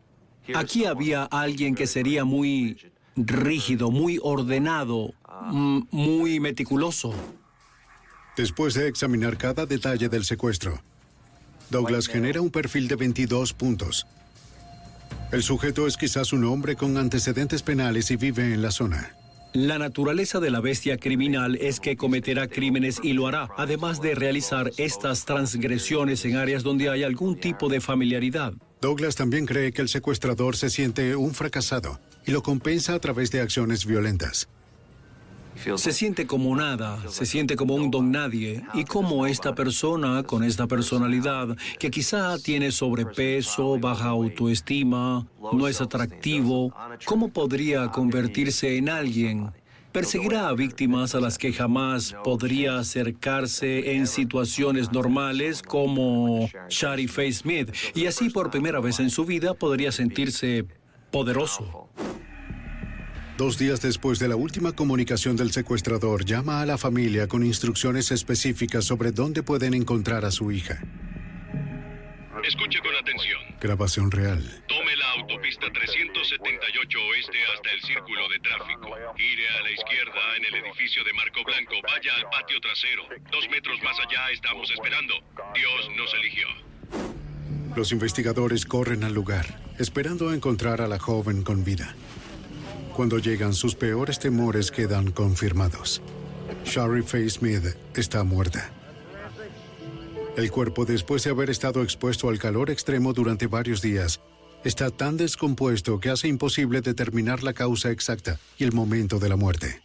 Aquí 0.54 0.86
había 0.86 1.24
alguien 1.24 1.74
que 1.74 1.86
sería 1.86 2.24
muy 2.24 2.78
rígido, 3.14 3.90
muy 3.90 4.18
ordenado, 4.22 5.12
mm, 5.50 5.80
muy 5.90 6.40
meticuloso. 6.40 7.12
Después 8.36 8.72
de 8.72 8.88
examinar 8.88 9.36
cada 9.36 9.66
detalle 9.66 10.08
del 10.08 10.24
secuestro, 10.24 10.82
Douglas 11.68 12.08
genera 12.08 12.40
un 12.40 12.50
perfil 12.50 12.88
de 12.88 12.96
22 12.96 13.52
puntos. 13.52 14.06
El 15.32 15.42
sujeto 15.42 15.86
es 15.86 15.98
quizás 15.98 16.32
un 16.32 16.44
hombre 16.44 16.74
con 16.74 16.96
antecedentes 16.96 17.62
penales 17.62 18.10
y 18.10 18.16
vive 18.16 18.54
en 18.54 18.62
la 18.62 18.70
zona. 18.70 19.16
La 19.52 19.78
naturaleza 19.78 20.40
de 20.40 20.50
la 20.50 20.60
bestia 20.60 20.96
criminal 20.96 21.56
es 21.56 21.78
que 21.78 21.94
cometerá 21.98 22.48
crímenes 22.48 23.00
y 23.02 23.12
lo 23.12 23.26
hará, 23.26 23.50
además 23.58 24.00
de 24.00 24.14
realizar 24.14 24.70
estas 24.78 25.26
transgresiones 25.26 26.24
en 26.24 26.36
áreas 26.36 26.62
donde 26.62 26.88
hay 26.88 27.02
algún 27.02 27.38
tipo 27.38 27.68
de 27.68 27.82
familiaridad. 27.82 28.54
Douglas 28.80 29.14
también 29.14 29.44
cree 29.44 29.72
que 29.72 29.82
el 29.82 29.90
secuestrador 29.90 30.56
se 30.56 30.70
siente 30.70 31.16
un 31.16 31.34
fracasado 31.34 32.00
y 32.26 32.30
lo 32.30 32.42
compensa 32.42 32.94
a 32.94 32.98
través 32.98 33.30
de 33.30 33.42
acciones 33.42 33.84
violentas. 33.84 34.48
Se 35.76 35.92
siente 35.92 36.26
como 36.26 36.56
nada, 36.56 36.98
se 37.08 37.26
siente 37.26 37.56
como 37.56 37.74
un 37.74 37.90
don 37.90 38.10
nadie. 38.10 38.62
Y 38.74 38.84
como 38.84 39.26
esta 39.26 39.54
persona 39.54 40.22
con 40.22 40.44
esta 40.44 40.66
personalidad, 40.66 41.56
que 41.78 41.90
quizá 41.90 42.38
tiene 42.38 42.72
sobrepeso, 42.72 43.78
baja 43.78 44.08
autoestima, 44.08 45.26
no 45.52 45.68
es 45.68 45.80
atractivo, 45.80 46.74
¿cómo 47.04 47.28
podría 47.28 47.88
convertirse 47.88 48.76
en 48.76 48.88
alguien? 48.88 49.50
Perseguirá 49.92 50.48
a 50.48 50.54
víctimas 50.54 51.14
a 51.14 51.20
las 51.20 51.36
que 51.36 51.52
jamás 51.52 52.16
podría 52.24 52.78
acercarse 52.78 53.94
en 53.94 54.06
situaciones 54.06 54.90
normales 54.90 55.62
como 55.62 56.48
Shari 56.70 57.08
Faye 57.08 57.32
Smith. 57.32 57.74
Y 57.94 58.06
así 58.06 58.30
por 58.30 58.50
primera 58.50 58.80
vez 58.80 59.00
en 59.00 59.10
su 59.10 59.26
vida 59.26 59.52
podría 59.52 59.92
sentirse 59.92 60.64
poderoso. 61.10 61.90
Dos 63.38 63.56
días 63.56 63.80
después 63.80 64.18
de 64.18 64.28
la 64.28 64.36
última 64.36 64.72
comunicación 64.72 65.36
del 65.36 65.52
secuestrador, 65.52 66.24
llama 66.24 66.60
a 66.60 66.66
la 66.66 66.76
familia 66.76 67.28
con 67.28 67.44
instrucciones 67.44 68.10
específicas 68.10 68.84
sobre 68.84 69.10
dónde 69.10 69.42
pueden 69.42 69.72
encontrar 69.72 70.26
a 70.26 70.30
su 70.30 70.52
hija. 70.52 70.82
Escuche 72.44 72.80
con 72.80 72.94
atención. 72.94 73.40
Grabación 73.60 74.10
real. 74.10 74.42
Tome 74.68 74.96
la 74.96 75.10
autopista 75.12 75.66
378 75.72 76.98
oeste 76.98 77.38
hasta 77.54 77.70
el 77.70 77.80
círculo 77.82 78.28
de 78.28 78.38
tráfico. 78.40 78.90
Gire 79.16 79.48
a 79.48 79.62
la 79.62 79.70
izquierda 79.70 80.36
en 80.36 80.44
el 80.44 80.54
edificio 80.66 81.02
de 81.04 81.12
Marco 81.14 81.42
Blanco. 81.44 81.74
Vaya 81.82 82.14
al 82.16 82.28
patio 82.30 82.60
trasero. 82.60 83.04
Dos 83.30 83.48
metros 83.48 83.80
más 83.82 83.96
allá 84.00 84.30
estamos 84.30 84.70
esperando. 84.70 85.14
Dios 85.54 85.90
nos 85.96 86.12
eligió. 86.14 86.48
Los 87.76 87.92
investigadores 87.92 88.66
corren 88.66 89.04
al 89.04 89.14
lugar, 89.14 89.46
esperando 89.78 90.34
encontrar 90.34 90.82
a 90.82 90.88
la 90.88 90.98
joven 90.98 91.42
con 91.42 91.64
vida. 91.64 91.94
Cuando 92.94 93.18
llegan, 93.18 93.54
sus 93.54 93.74
peores 93.74 94.18
temores 94.18 94.70
quedan 94.70 95.12
confirmados. 95.12 96.02
Shari 96.64 97.02
Faye 97.02 97.30
Smith 97.30 97.64
está 97.96 98.22
muerta. 98.22 98.70
El 100.36 100.50
cuerpo, 100.50 100.84
después 100.84 101.24
de 101.24 101.30
haber 101.30 101.50
estado 101.50 101.82
expuesto 101.82 102.28
al 102.28 102.38
calor 102.38 102.70
extremo 102.70 103.12
durante 103.12 103.46
varios 103.46 103.82
días, 103.82 104.20
está 104.64 104.90
tan 104.90 105.16
descompuesto 105.16 106.00
que 106.00 106.10
hace 106.10 106.28
imposible 106.28 106.80
determinar 106.80 107.42
la 107.42 107.52
causa 107.52 107.90
exacta 107.90 108.38
y 108.58 108.64
el 108.64 108.72
momento 108.72 109.18
de 109.18 109.28
la 109.28 109.36
muerte. 109.36 109.82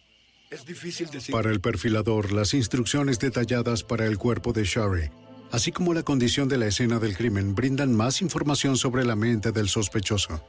Es 0.50 0.64
difícil 0.64 1.08
decir. 1.10 1.32
Para 1.32 1.50
el 1.50 1.60
perfilador, 1.60 2.32
las 2.32 2.54
instrucciones 2.54 3.18
detalladas 3.18 3.84
para 3.84 4.06
el 4.06 4.16
cuerpo 4.16 4.52
de 4.52 4.64
Shari, 4.64 5.10
así 5.50 5.72
como 5.72 5.92
la 5.92 6.02
condición 6.02 6.48
de 6.48 6.58
la 6.58 6.66
escena 6.66 6.98
del 6.98 7.16
crimen, 7.16 7.54
brindan 7.54 7.94
más 7.94 8.22
información 8.22 8.76
sobre 8.76 9.04
la 9.04 9.16
mente 9.16 9.52
del 9.52 9.68
sospechoso. 9.68 10.42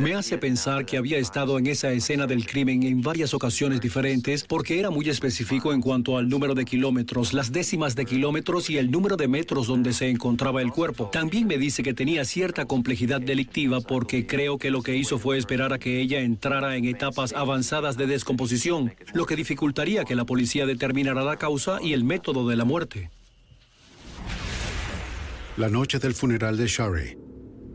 Me 0.00 0.14
hace 0.14 0.38
pensar 0.38 0.86
que 0.86 0.96
había 0.96 1.18
estado 1.18 1.58
en 1.58 1.66
esa 1.66 1.92
escena 1.92 2.26
del 2.26 2.46
crimen 2.46 2.82
en 2.84 3.02
varias 3.02 3.34
ocasiones 3.34 3.80
diferentes 3.80 4.44
porque 4.44 4.80
era 4.80 4.90
muy 4.90 5.08
específico 5.08 5.72
en 5.72 5.80
cuanto 5.80 6.16
al 6.16 6.28
número 6.28 6.54
de 6.54 6.64
kilómetros, 6.64 7.32
las 7.32 7.52
décimas 7.52 7.94
de 7.94 8.06
kilómetros 8.06 8.70
y 8.70 8.78
el 8.78 8.90
número 8.90 9.16
de 9.16 9.28
metros 9.28 9.66
donde 9.66 9.92
se 9.92 10.08
encontraba 10.08 10.62
el 10.62 10.70
cuerpo. 10.70 11.10
También 11.12 11.46
me 11.46 11.58
dice 11.58 11.82
que 11.82 11.94
tenía 11.94 12.24
cierta 12.24 12.64
complejidad 12.64 13.20
delictiva 13.20 13.80
porque 13.80 14.26
creo 14.26 14.58
que 14.58 14.70
lo 14.70 14.82
que 14.82 14.96
hizo 14.96 15.18
fue 15.18 15.36
esperar 15.38 15.72
a 15.72 15.78
que 15.78 16.00
ella 16.00 16.20
entrara 16.20 16.76
en 16.76 16.86
etapas 16.86 17.32
avanzadas 17.34 17.96
de 17.96 18.06
descomposición, 18.06 18.94
lo 19.12 19.26
que 19.26 19.36
dificultaría 19.36 20.04
que 20.04 20.16
la 20.16 20.24
policía 20.24 20.66
determinara 20.66 21.22
la 21.22 21.36
causa 21.36 21.78
y 21.82 21.92
el 21.92 22.04
método 22.04 22.48
de 22.48 22.56
la 22.56 22.64
muerte. 22.64 23.10
La 25.56 25.68
noche 25.68 25.98
del 25.98 26.14
funeral 26.14 26.56
de 26.56 26.68
Shari, 26.68 27.16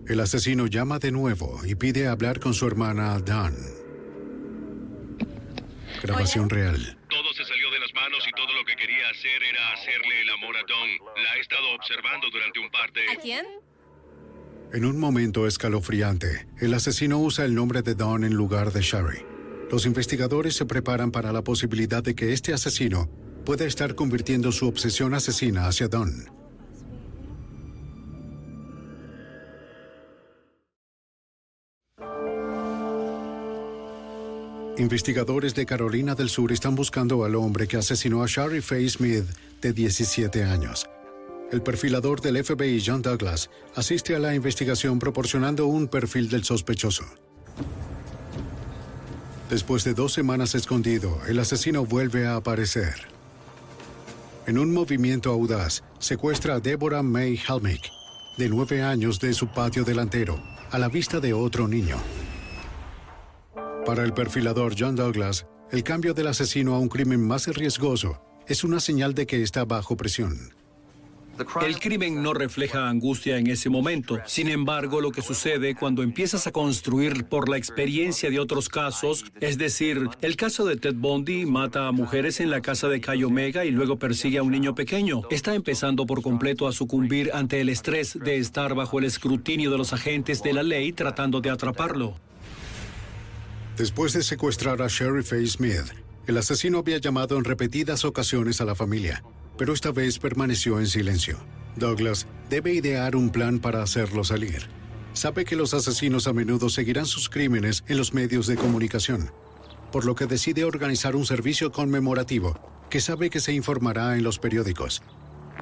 el 0.08 0.20
asesino 0.20 0.68
llama 0.68 1.00
de 1.00 1.12
nuevo 1.12 1.62
y 1.66 1.76
pide 1.76 2.08
hablar 2.08 2.40
con 2.40 2.54
su 2.54 2.68
hermana 2.68 3.20
Dawn. 3.20 3.56
Grabación 6.02 6.50
real. 6.50 6.98
Todo 7.10 7.34
se 7.34 7.46
salió 7.46 7.72
de 7.72 7.80
las 7.80 7.94
manos 7.94 8.20
y 8.28 8.32
todo 8.32 8.54
lo 8.54 8.66
que 8.66 8.76
quería 8.76 9.10
hacer 9.10 9.42
era 9.42 9.74
hacerle 9.74 10.22
el 10.22 10.30
amor 10.32 10.56
a 10.58 10.64
Dawn. 10.68 11.24
La 11.24 11.38
he 11.38 11.40
estado 11.40 11.72
observando 11.76 12.28
durante 12.30 12.60
un 12.60 12.70
par 12.70 12.92
de... 12.92 13.02
¿A 13.12 13.16
quién? 13.16 13.46
En 14.74 14.86
un 14.86 15.00
momento 15.00 15.48
escalofriante, 15.48 16.48
el 16.60 16.74
asesino 16.74 17.20
usa 17.20 17.46
el 17.46 17.56
nombre 17.56 17.84
de 17.84 17.96
Dawn 17.96 18.24
en 18.24 18.34
lugar 18.34 18.74
de 18.74 18.82
Shari. 18.82 19.20
Los 19.72 19.86
investigadores 19.86 20.56
se 20.56 20.66
preparan 20.66 21.12
para 21.12 21.32
la 21.32 21.44
posibilidad 21.44 22.04
de 22.04 22.16
que 22.16 22.34
este 22.34 22.54
asesino 22.54 23.10
pueda 23.46 23.66
estar 23.66 23.96
convirtiendo 23.96 24.52
su 24.52 24.68
obsesión 24.68 25.14
asesina 25.14 25.68
hacia 25.68 25.88
Dawn. 25.88 26.43
Investigadores 34.78 35.54
de 35.54 35.68
Carolina 35.68 36.16
del 36.16 36.30
Sur 36.30 36.52
están 36.52 36.74
buscando 36.74 37.24
al 37.24 37.36
hombre 37.36 37.68
que 37.68 37.78
asesinó 37.78 38.24
a 38.24 38.28
Shari 38.28 38.60
Faye 38.60 38.90
Smith, 38.90 39.26
de 39.62 39.72
17 39.72 40.44
años. 40.44 40.90
El 41.52 41.62
perfilador 41.62 42.22
del 42.22 42.44
FBI, 42.44 42.82
John 42.84 43.04
Douglas, 43.04 43.52
asiste 43.76 44.16
a 44.16 44.20
la 44.20 44.34
investigación 44.34 44.98
proporcionando 44.98 45.68
un 45.68 45.88
perfil 45.88 46.28
del 46.28 46.44
sospechoso. 46.44 47.04
Después 49.52 49.84
de 49.84 49.94
dos 49.94 50.12
semanas 50.12 50.56
escondido, 50.56 51.20
el 51.28 51.38
asesino 51.38 51.86
vuelve 51.86 52.26
a 52.26 52.36
aparecer. 52.36 52.96
En 54.48 54.58
un 54.58 54.74
movimiento 54.74 55.30
audaz, 55.30 55.84
secuestra 56.00 56.56
a 56.56 56.60
Deborah 56.60 57.04
May 57.04 57.40
Helmick, 57.48 57.92
de 58.40 58.50
nueve 58.50 58.82
años, 58.82 59.20
de 59.20 59.36
su 59.36 59.50
patio 59.50 59.84
delantero, 59.84 60.42
a 60.72 60.80
la 60.80 60.90
vista 60.90 61.20
de 61.20 61.34
otro 61.34 61.68
niño. 61.68 61.98
Para 63.86 64.06
el 64.06 64.14
perfilador 64.14 64.76
John 64.80 64.96
Douglas, 64.96 65.46
el 65.70 65.84
cambio 65.84 66.14
del 66.14 66.28
asesino 66.28 66.74
a 66.74 66.80
un 66.80 66.88
crimen 66.88 67.22
más 67.22 67.48
riesgoso 67.48 68.22
es 68.48 68.64
una 68.64 68.80
señal 68.80 69.14
de 69.14 69.28
que 69.28 69.44
está 69.44 69.66
bajo 69.66 69.98
presión. 69.98 70.54
El 71.66 71.80
crimen 71.80 72.24
no 72.24 72.34
refleja 72.34 72.88
angustia 72.88 73.38
en 73.38 73.48
ese 73.48 73.70
momento. 73.70 74.20
Sin 74.26 74.48
embargo, 74.48 75.02
lo 75.02 75.12
que 75.12 75.22
sucede 75.22 75.76
cuando 75.76 76.02
empiezas 76.02 76.48
a 76.48 76.52
construir 76.52 77.26
por 77.26 77.50
la 77.50 77.58
experiencia 77.58 78.30
de 78.30 78.40
otros 78.40 78.70
casos, 78.70 79.26
es 79.42 79.58
decir, 79.58 80.10
el 80.22 80.38
caso 80.38 80.64
de 80.66 80.78
Ted 80.78 80.96
Bundy 80.96 81.46
mata 81.46 81.88
a 81.88 81.92
mujeres 81.92 82.40
en 82.40 82.52
la 82.52 82.62
casa 82.62 82.88
de 82.88 83.02
Cayo 83.02 83.28
Omega 83.28 83.66
y 83.66 83.72
luego 83.72 83.98
persigue 83.98 84.38
a 84.38 84.44
un 84.44 84.52
niño 84.52 84.76
pequeño, 84.76 85.24
está 85.30 85.56
empezando 85.56 86.06
por 86.06 86.22
completo 86.22 86.68
a 86.68 86.72
sucumbir 86.72 87.32
ante 87.34 87.60
el 87.60 87.70
estrés 87.70 88.18
de 88.18 88.38
estar 88.38 88.76
bajo 88.76 89.00
el 89.00 89.06
escrutinio 89.06 89.72
de 89.72 89.78
los 89.78 89.92
agentes 89.92 90.42
de 90.42 90.54
la 90.54 90.64
ley 90.64 90.94
tratando 90.94 91.42
de 91.42 91.50
atraparlo. 91.50 92.16
Después 93.78 94.14
de 94.14 94.22
secuestrar 94.22 94.84
a 94.84 94.88
Sherry 94.88 95.24
Faye 95.24 95.48
Smith, 95.48 95.94
el 96.28 96.38
asesino 96.38 96.78
había 96.78 97.00
llamado 97.00 97.38
en 97.38 97.44
repetidas 97.44 98.06
ocasiones 98.06 98.62
a 98.62 98.66
la 98.66 98.76
familia, 98.76 99.24
pero 99.58 99.74
esta 99.74 99.92
vez 99.92 100.20
permaneció 100.20 100.80
en 100.80 100.86
silencio. 100.86 101.40
Douglas 101.76 102.28
debe 102.52 102.72
idear 102.74 103.16
un 103.16 103.32
plan 103.32 103.58
para 103.58 103.82
hacerlo 103.82 104.24
salir. 104.24 104.68
Sabe 105.14 105.44
que 105.44 105.56
los 105.56 105.74
asesinos 105.74 106.28
a 106.28 106.34
menudo 106.34 106.70
seguirán 106.70 107.08
sus 107.08 107.30
crímenes 107.30 107.84
en 107.88 107.98
los 107.98 108.14
medios 108.14 108.46
de 108.46 108.58
comunicación, 108.58 109.32
por 109.92 110.06
lo 110.06 110.14
que 110.14 110.28
decide 110.28 110.66
organizar 110.66 111.16
un 111.16 111.26
servicio 111.26 111.72
conmemorativo 111.72 112.60
que 112.92 113.02
sabe 113.02 113.32
que 113.32 113.40
se 113.40 113.54
informará 113.54 114.16
en 114.16 114.24
los 114.24 114.38
periódicos. 114.38 115.02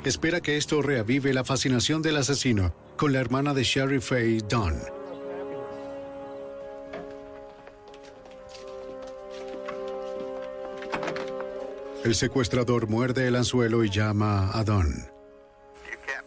Espera 0.04 0.42
que 0.42 0.58
esto 0.58 0.82
reavive 0.82 1.34
la 1.34 1.46
fascinación 1.46 2.02
del 2.02 2.18
asesino 2.18 2.76
con 2.98 3.14
la 3.14 3.22
hermana 3.22 3.54
de 3.54 3.64
Sherry 3.64 4.02
Faye, 4.02 4.42
Dawn. 4.50 5.01
El 12.04 12.16
secuestrador 12.16 12.88
muerde 12.88 13.28
el 13.28 13.36
anzuelo 13.36 13.84
y 13.84 13.90
llama 13.90 14.50
a 14.58 14.64
Don. 14.64 14.88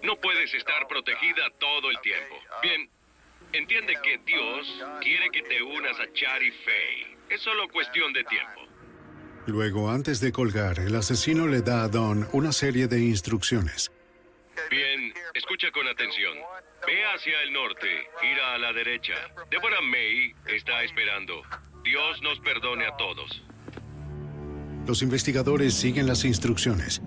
No 0.04 0.14
puedes 0.16 0.54
estar 0.54 0.86
protegida 0.86 1.50
todo 1.58 1.90
el 1.90 1.98
tiempo. 2.00 2.36
Bien, 2.62 2.88
entiende 3.52 3.94
que 4.02 4.18
Dios 4.18 4.66
quiere 5.00 5.30
que 5.30 5.42
te 5.42 5.62
unas 5.62 5.98
a 5.98 6.12
Chari 6.12 6.50
Faye. 6.50 7.16
Es 7.28 7.40
solo 7.40 7.68
cuestión 7.70 8.12
de 8.12 8.22
tiempo. 8.24 8.60
Luego, 9.46 9.90
antes 9.90 10.20
de 10.20 10.30
colgar, 10.30 10.78
el 10.78 10.94
asesino 10.94 11.48
le 11.48 11.60
da 11.60 11.82
a 11.82 11.88
Don 11.88 12.28
una 12.32 12.52
serie 12.52 12.86
de 12.86 13.00
instrucciones. 13.00 13.90
Bien, 14.70 15.12
escucha 15.34 15.72
con 15.72 15.88
atención. 15.88 16.38
Ve 16.86 17.04
hacia 17.06 17.42
el 17.42 17.52
norte, 17.52 18.06
gira 18.20 18.54
a 18.54 18.58
la 18.58 18.72
derecha. 18.72 19.14
Deborah 19.50 19.80
May 19.80 20.34
está 20.46 20.84
esperando. 20.84 21.42
Dios 21.82 22.22
nos 22.22 22.38
perdone 22.40 22.86
a 22.86 22.96
todos. 22.96 23.42
Los 24.86 25.00
investigadores 25.02 25.74
siguen 25.74 26.06
las 26.06 26.24
instrucciones. 26.24 27.00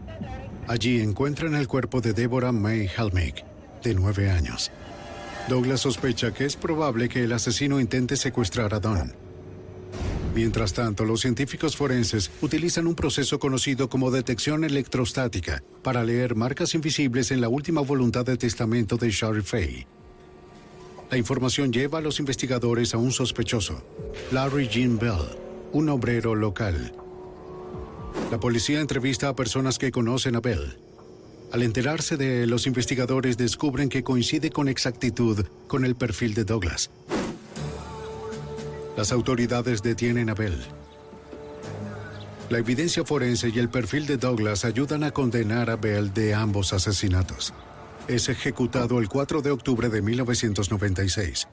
Allí 0.68 1.00
encuentran 1.00 1.54
el 1.54 1.68
cuerpo 1.68 2.02
de 2.02 2.14
Deborah 2.14 2.52
May 2.52 2.90
Helmick, 2.98 3.46
de 3.84 3.94
nueve 3.94 4.32
años. 4.32 4.72
Douglas 5.48 5.82
sospecha 5.82 6.34
que 6.34 6.46
es 6.46 6.56
probable 6.56 7.08
que 7.08 7.24
el 7.24 7.32
asesino 7.32 7.80
intente 7.80 8.18
secuestrar 8.18 8.74
a 8.74 8.80
Don. 8.80 9.14
Mientras 10.36 10.74
tanto, 10.74 11.06
los 11.06 11.22
científicos 11.22 11.78
forenses 11.78 12.30
utilizan 12.42 12.86
un 12.86 12.96
proceso 12.96 13.40
conocido 13.40 13.90
como 13.90 14.12
detección 14.12 14.64
electrostática 14.64 15.64
para 15.84 16.04
leer 16.04 16.36
marcas 16.36 16.76
invisibles 16.76 17.32
en 17.32 17.42
la 17.42 17.50
última 17.50 17.82
voluntad 17.82 18.26
de 18.26 18.38
testamento 18.38 18.98
de 18.98 19.10
Shari 19.10 19.42
Faye. 19.42 19.88
La 21.10 21.18
información 21.18 21.72
lleva 21.72 22.00
a 22.00 22.02
los 22.02 22.20
investigadores 22.20 22.94
a 22.94 22.98
un 22.98 23.12
sospechoso, 23.12 23.84
Larry 24.32 24.68
Jean 24.68 25.00
Bell, 25.00 25.38
un 25.72 25.90
obrero 25.90 26.36
local. 26.36 26.92
La 28.32 28.40
policía 28.40 28.82
entrevista 28.82 29.30
a 29.30 29.36
personas 29.36 29.78
que 29.78 29.92
conocen 29.92 30.36
a 30.36 30.42
Bell. 30.42 30.78
Al 31.52 31.64
enterarse 31.64 32.18
de 32.18 32.46
los 32.46 32.68
investigadores 32.68 33.38
descubren 33.38 33.88
que 33.88 34.04
coincide 34.04 34.50
con 34.50 34.68
exactitud 34.68 35.46
con 35.68 35.86
el 35.86 35.96
perfil 35.96 36.34
de 36.34 36.44
Douglas. 36.44 36.90
Las 38.98 39.12
autoridades 39.12 39.82
detienen 39.82 40.30
a 40.30 40.34
Bell. 40.34 40.58
La 42.50 42.58
evidencia 42.58 43.04
forense 43.06 43.50
y 43.50 43.60
el 43.60 43.70
perfil 43.70 44.08
de 44.08 44.18
Douglas 44.18 44.66
ayudan 44.66 45.04
a 45.04 45.12
condenar 45.12 45.70
a 45.70 45.76
Bell 45.76 46.14
de 46.14 46.34
ambos 46.34 46.74
asesinatos. 46.74 47.54
Es 48.08 48.30
ejecutado 48.30 49.00
el 49.00 49.10
4 49.10 49.42
de 49.42 49.52
octubre 49.52 49.90
de 49.90 50.02
1996. 50.02 51.48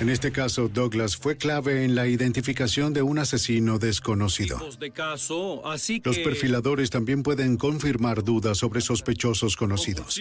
En 0.00 0.08
este 0.08 0.32
caso, 0.32 0.68
Douglas 0.68 1.16
fue 1.16 1.36
clave 1.36 1.84
en 1.84 1.94
la 1.94 2.08
identificación 2.08 2.92
de 2.92 3.02
un 3.02 3.18
asesino 3.18 3.78
desconocido. 3.78 4.58
De 4.80 4.90
caso, 4.90 5.66
así 5.66 6.02
Los 6.04 6.18
perfiladores 6.18 6.90
también 6.90 7.22
pueden 7.22 7.56
confirmar 7.56 8.24
dudas 8.24 8.58
sobre 8.58 8.80
sospechosos 8.80 9.56
conocidos. 9.56 10.20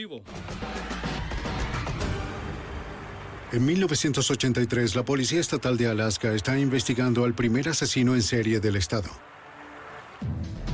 En 3.52 3.66
1983, 3.66 4.96
la 4.96 5.06
Policía 5.06 5.40
Estatal 5.40 5.78
de 5.78 5.88
Alaska 5.88 6.34
está 6.34 6.58
investigando 6.58 7.24
al 7.24 7.34
primer 7.34 7.70
asesino 7.70 8.14
en 8.14 8.22
serie 8.22 8.60
del 8.60 8.76
estado. 8.76 9.10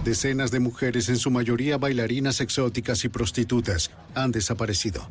Decenas 0.04 0.52
de 0.52 0.60
mujeres, 0.60 1.10
en 1.10 1.18
su 1.18 1.32
mayoría 1.32 1.78
bailarinas 1.78 2.42
exóticas 2.42 3.04
y 3.06 3.10
prostitutas, 3.10 3.92
han 4.16 4.32
desaparecido. 4.32 5.10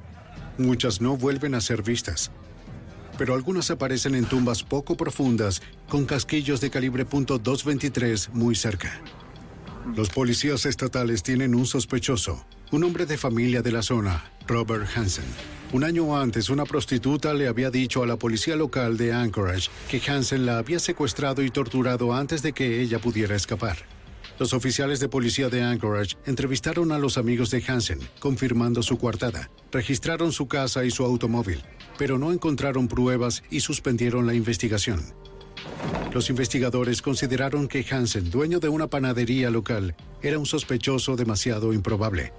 Muchas 0.59 1.01
no 1.01 1.17
vuelven 1.17 1.55
a 1.55 1.61
ser 1.61 1.83
vistas. 1.83 2.31
Pero 3.19 3.35
algunas 3.35 3.71
aparecen 3.71 4.15
en 4.15 4.25
tumbas 4.25 4.63
poco 4.63 4.97
profundas, 4.97 5.61
con 5.89 6.07
casquillos 6.07 6.61
de 6.61 6.71
calibre 6.71 7.07
.223 7.07 8.31
muy 8.33 8.55
cerca. 8.55 9.01
Los 9.97 10.09
policías 10.09 10.65
estatales 10.65 11.23
tienen 11.23 11.55
un 11.55 11.67
sospechoso, 11.67 12.47
un 12.71 12.85
hombre 12.85 13.05
de 13.05 13.19
familia 13.19 13.61
de 13.61 13.73
la 13.73 13.83
zona, 13.83 14.31
Robert 14.47 14.89
Hansen. 14.95 15.25
Un 15.73 15.85
año 15.85 16.17
antes, 16.17 16.49
una 16.49 16.65
prostituta 16.65 17.35
le 17.35 17.49
había 17.49 17.71
dicho 17.71 18.03
a 18.03 18.07
la 18.07 18.17
policía 18.17 18.57
local 18.57 18.97
de 18.97 19.13
Anchorage 19.13 19.69
que 19.91 20.01
Hansen 20.01 20.47
la 20.47 20.59
había 20.59 20.79
secuestrado 20.79 21.43
y 21.43 21.51
torturado 21.51 22.15
antes 22.15 22.41
de 22.43 22.53
que 22.53 22.81
ella 22.81 22.99
pudiera 22.99 23.37
escapar. 23.37 23.98
Los 24.39 24.53
oficiales 24.53 25.01
de 25.01 25.09
policía 25.09 25.49
de 25.49 25.63
Anchorage 25.63 26.17
entrevistaron 26.25 26.93
a 26.93 26.99
los 26.99 27.19
amigos 27.19 27.51
de 27.51 27.63
Hansen, 27.67 27.99
confirmando 28.21 28.85
su 28.85 28.97
coartada. 28.97 29.51
Registraron 29.73 30.31
su 30.31 30.47
casa 30.47 30.85
y 30.85 30.93
su 30.93 31.05
automóvil, 31.05 31.63
pero 31.99 32.19
no 32.19 32.33
encontraron 32.33 32.87
pruebas 32.87 33.43
y 33.51 33.61
suspendieron 33.61 34.27
la 34.27 34.35
investigación. 34.35 35.03
Los 36.15 36.31
investigadores 36.31 37.03
consideraron 37.03 37.67
que 37.67 37.85
Hansen, 37.91 38.31
dueño 38.31 38.61
de 38.61 38.69
una 38.69 38.87
panadería 38.87 39.51
local, 39.51 39.97
era 40.23 40.39
un 40.39 40.47
sospechoso 40.47 41.17
demasiado 41.17 41.73
improbable. 41.73 42.33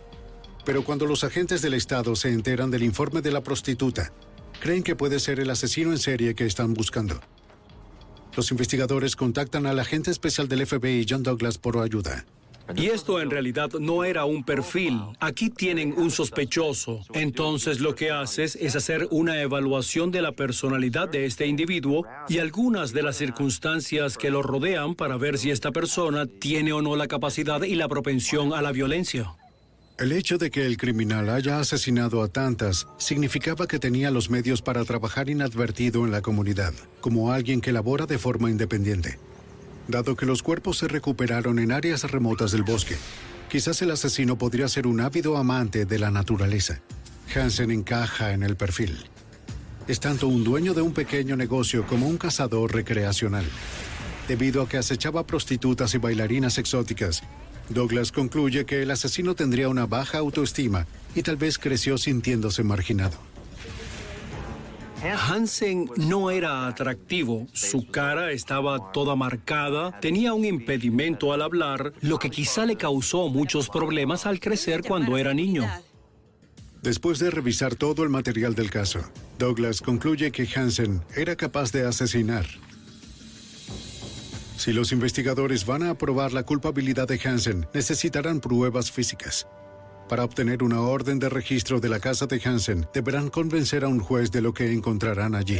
Pero 0.63 0.85
cuando 0.85 1.05
los 1.05 1.25
agentes 1.25 1.61
del 1.61 1.73
Estado 1.73 2.15
se 2.15 2.29
enteran 2.29 2.71
del 2.71 2.83
informe 2.83 3.21
de 3.21 3.31
la 3.31 3.43
prostituta, 3.43 4.13
creen 4.61 4.83
que 4.83 4.95
puede 4.95 5.19
ser 5.19 5.41
el 5.41 5.49
asesino 5.49 5.91
en 5.91 5.97
serie 5.97 6.33
que 6.33 6.45
están 6.45 6.73
buscando. 6.73 7.19
Los 8.39 8.51
investigadores 8.51 9.17
contactan 9.17 9.65
al 9.65 9.79
agente 9.79 10.11
especial 10.11 10.47
del 10.47 10.65
FBI, 10.65 11.05
John 11.09 11.23
Douglas, 11.23 11.57
por 11.57 11.77
ayuda. 11.77 12.25
Y 12.73 12.85
esto 12.85 13.19
en 13.19 13.29
realidad 13.29 13.69
no 13.81 14.05
era 14.05 14.23
un 14.23 14.45
perfil. 14.45 14.97
Aquí 15.19 15.49
tienen 15.49 15.93
un 15.97 16.09
sospechoso. 16.09 17.01
Entonces 17.11 17.81
lo 17.81 17.95
que 17.95 18.11
haces 18.11 18.55
es 18.55 18.77
hacer 18.77 19.09
una 19.11 19.41
evaluación 19.41 20.09
de 20.11 20.21
la 20.21 20.31
personalidad 20.31 21.09
de 21.09 21.25
este 21.25 21.47
individuo 21.47 22.05
y 22.29 22.37
algunas 22.37 22.93
de 22.93 23.03
las 23.03 23.17
circunstancias 23.17 24.17
que 24.17 24.31
lo 24.31 24.41
rodean 24.41 24.95
para 24.95 25.17
ver 25.17 25.37
si 25.37 25.51
esta 25.51 25.73
persona 25.73 26.25
tiene 26.25 26.71
o 26.71 26.81
no 26.81 26.95
la 26.95 27.09
capacidad 27.09 27.61
y 27.63 27.75
la 27.75 27.89
propensión 27.89 28.53
a 28.53 28.61
la 28.61 28.71
violencia. 28.71 29.35
El 29.99 30.13
hecho 30.13 30.37
de 30.37 30.49
que 30.49 30.65
el 30.65 30.77
criminal 30.77 31.27
haya 31.27 31.59
asesinado 31.59 32.23
a 32.23 32.29
tantas 32.29 32.87
significaba 32.97 33.67
que 33.67 33.79
tenía 33.79 34.11
los 34.11 34.29
medios 34.29 34.61
para 34.61 34.85
trabajar 34.85 35.29
inadvertido 35.29 36.05
en 36.05 36.11
la 36.11 36.21
comunidad, 36.21 36.73
como 37.01 37.33
alguien 37.33 37.59
que 37.59 37.73
labora 37.73 38.05
de 38.05 38.17
forma 38.17 38.49
independiente. 38.49 39.19
Dado 39.89 40.15
que 40.15 40.25
los 40.25 40.41
cuerpos 40.41 40.77
se 40.77 40.87
recuperaron 40.87 41.59
en 41.59 41.73
áreas 41.73 42.09
remotas 42.09 42.53
del 42.53 42.63
bosque, 42.63 42.95
quizás 43.49 43.81
el 43.81 43.91
asesino 43.91 44.37
podría 44.37 44.69
ser 44.69 44.87
un 44.87 45.01
ávido 45.01 45.35
amante 45.35 45.83
de 45.83 45.99
la 45.99 46.11
naturaleza. 46.11 46.79
Hansen 47.35 47.69
encaja 47.69 48.31
en 48.31 48.43
el 48.43 48.55
perfil. 48.55 48.99
Es 49.89 49.99
tanto 49.99 50.29
un 50.29 50.45
dueño 50.45 50.73
de 50.73 50.81
un 50.81 50.93
pequeño 50.93 51.35
negocio 51.35 51.85
como 51.85 52.07
un 52.07 52.17
cazador 52.17 52.73
recreacional. 52.73 53.45
Debido 54.29 54.61
a 54.61 54.69
que 54.69 54.77
acechaba 54.77 55.27
prostitutas 55.27 55.93
y 55.93 55.97
bailarinas 55.97 56.57
exóticas, 56.57 57.21
Douglas 57.69 58.11
concluye 58.11 58.65
que 58.65 58.81
el 58.81 58.91
asesino 58.91 59.35
tendría 59.35 59.69
una 59.69 59.85
baja 59.85 60.17
autoestima 60.17 60.87
y 61.15 61.21
tal 61.21 61.37
vez 61.37 61.57
creció 61.57 61.97
sintiéndose 61.97 62.63
marginado. 62.63 63.17
Hansen 65.01 65.89
no 65.95 66.29
era 66.29 66.67
atractivo, 66.67 67.47
su 67.53 67.87
cara 67.87 68.31
estaba 68.31 68.91
toda 68.91 69.15
marcada, 69.15 69.97
tenía 70.01 70.33
un 70.33 70.43
impedimento 70.43 71.31
al 71.31 71.41
hablar, 71.41 71.93
lo 72.01 72.19
que 72.19 72.29
quizá 72.29 72.65
le 72.65 72.75
causó 72.75 73.29
muchos 73.29 73.69
problemas 73.69 74.25
al 74.25 74.41
crecer 74.41 74.81
cuando 74.85 75.17
era 75.17 75.33
niño. 75.33 75.65
Después 76.81 77.19
de 77.19 77.31
revisar 77.31 77.75
todo 77.75 78.03
el 78.03 78.09
material 78.09 78.55
del 78.55 78.69
caso, 78.69 78.99
Douglas 79.37 79.81
concluye 79.81 80.31
que 80.31 80.47
Hansen 80.53 81.01
era 81.15 81.35
capaz 81.35 81.71
de 81.71 81.85
asesinar. 81.85 82.45
Si 84.59 84.73
los 84.73 84.91
investigadores 84.91 85.65
van 85.65 85.83
a 85.83 85.91
aprobar 85.91 86.33
la 86.33 86.43
culpabilidad 86.43 87.07
de 87.07 87.17
Hansen, 87.23 87.65
necesitarán 87.73 88.41
pruebas 88.41 88.91
físicas. 88.91 89.47
Para 90.09 90.25
obtener 90.25 90.63
una 90.63 90.81
orden 90.81 91.17
de 91.17 91.29
registro 91.29 91.79
de 91.79 91.87
la 91.87 92.01
casa 92.01 92.25
de 92.25 92.41
Hansen, 92.43 92.85
deberán 92.93 93.29
convencer 93.29 93.85
a 93.85 93.87
un 93.87 94.01
juez 94.01 94.31
de 94.31 94.41
lo 94.41 94.53
que 94.53 94.73
encontrarán 94.73 95.33
allí. 95.33 95.59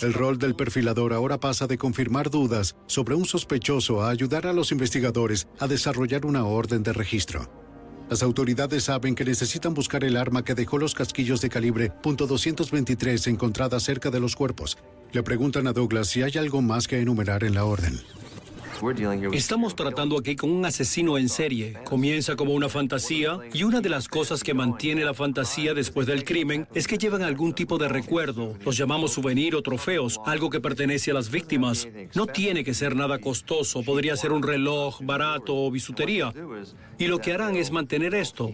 El 0.00 0.14
rol 0.14 0.38
del 0.38 0.56
perfilador 0.56 1.12
ahora 1.12 1.38
pasa 1.38 1.66
de 1.66 1.76
confirmar 1.76 2.30
dudas 2.30 2.74
sobre 2.86 3.16
un 3.16 3.26
sospechoso 3.26 4.00
a 4.00 4.08
ayudar 4.08 4.46
a 4.46 4.54
los 4.54 4.72
investigadores 4.72 5.46
a 5.60 5.66
desarrollar 5.66 6.24
una 6.24 6.46
orden 6.46 6.82
de 6.82 6.94
registro. 6.94 7.63
Las 8.10 8.22
autoridades 8.22 8.84
saben 8.84 9.14
que 9.14 9.24
necesitan 9.24 9.74
buscar 9.74 10.04
el 10.04 10.16
arma 10.16 10.44
que 10.44 10.54
dejó 10.54 10.78
los 10.78 10.94
casquillos 10.94 11.40
de 11.40 11.48
calibre 11.48 11.92
.223 12.02 13.28
encontradas 13.28 13.82
cerca 13.82 14.10
de 14.10 14.20
los 14.20 14.36
cuerpos. 14.36 14.76
Le 15.12 15.22
preguntan 15.22 15.66
a 15.66 15.72
Douglas 15.72 16.08
si 16.08 16.22
hay 16.22 16.32
algo 16.38 16.60
más 16.60 16.86
que 16.86 17.00
enumerar 17.00 17.44
en 17.44 17.54
la 17.54 17.64
orden. 17.64 18.00
Estamos 19.32 19.76
tratando 19.76 20.18
aquí 20.18 20.36
con 20.36 20.50
un 20.50 20.64
asesino 20.64 21.16
en 21.18 21.28
serie. 21.28 21.74
Comienza 21.84 22.36
como 22.36 22.54
una 22.54 22.68
fantasía 22.68 23.38
y 23.52 23.62
una 23.62 23.80
de 23.80 23.88
las 23.88 24.08
cosas 24.08 24.42
que 24.42 24.54
mantiene 24.54 25.04
la 25.04 25.14
fantasía 25.14 25.74
después 25.74 26.06
del 26.06 26.24
crimen 26.24 26.66
es 26.74 26.86
que 26.86 26.98
llevan 26.98 27.22
algún 27.22 27.54
tipo 27.54 27.78
de 27.78 27.88
recuerdo. 27.88 28.56
Los 28.64 28.76
llamamos 28.76 29.12
souvenir 29.12 29.54
o 29.54 29.62
trofeos, 29.62 30.20
algo 30.26 30.50
que 30.50 30.60
pertenece 30.60 31.10
a 31.10 31.14
las 31.14 31.30
víctimas. 31.30 31.88
No 32.14 32.26
tiene 32.26 32.64
que 32.64 32.74
ser 32.74 32.96
nada 32.96 33.18
costoso, 33.18 33.82
podría 33.82 34.16
ser 34.16 34.32
un 34.32 34.42
reloj 34.42 35.00
barato 35.02 35.54
o 35.54 35.70
bisutería. 35.70 36.32
Y 36.98 37.06
lo 37.06 37.18
que 37.18 37.32
harán 37.32 37.56
es 37.56 37.70
mantener 37.70 38.14
esto. 38.14 38.50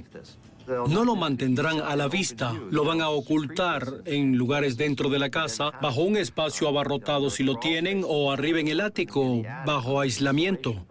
No 0.67 1.05
lo 1.05 1.17
mantendrán 1.17 1.81
a 1.81 1.97
la 1.97 2.09
vista, 2.09 2.55
lo 2.71 2.85
van 2.85 3.01
a 3.01 3.09
ocultar 3.09 4.03
en 4.05 4.37
lugares 4.37 4.77
dentro 4.77 5.09
de 5.09 5.19
la 5.19 5.31
casa, 5.31 5.71
bajo 5.81 6.03
un 6.03 6.17
espacio 6.17 6.69
abarrotado 6.69 7.31
si 7.31 7.43
lo 7.43 7.57
tienen, 7.57 8.05
o 8.07 8.33
arriba 8.33 8.61
en 8.61 8.69
el 8.69 8.81
ático, 8.81 9.43
bajo 9.67 10.01
aislamiento. 10.01 10.87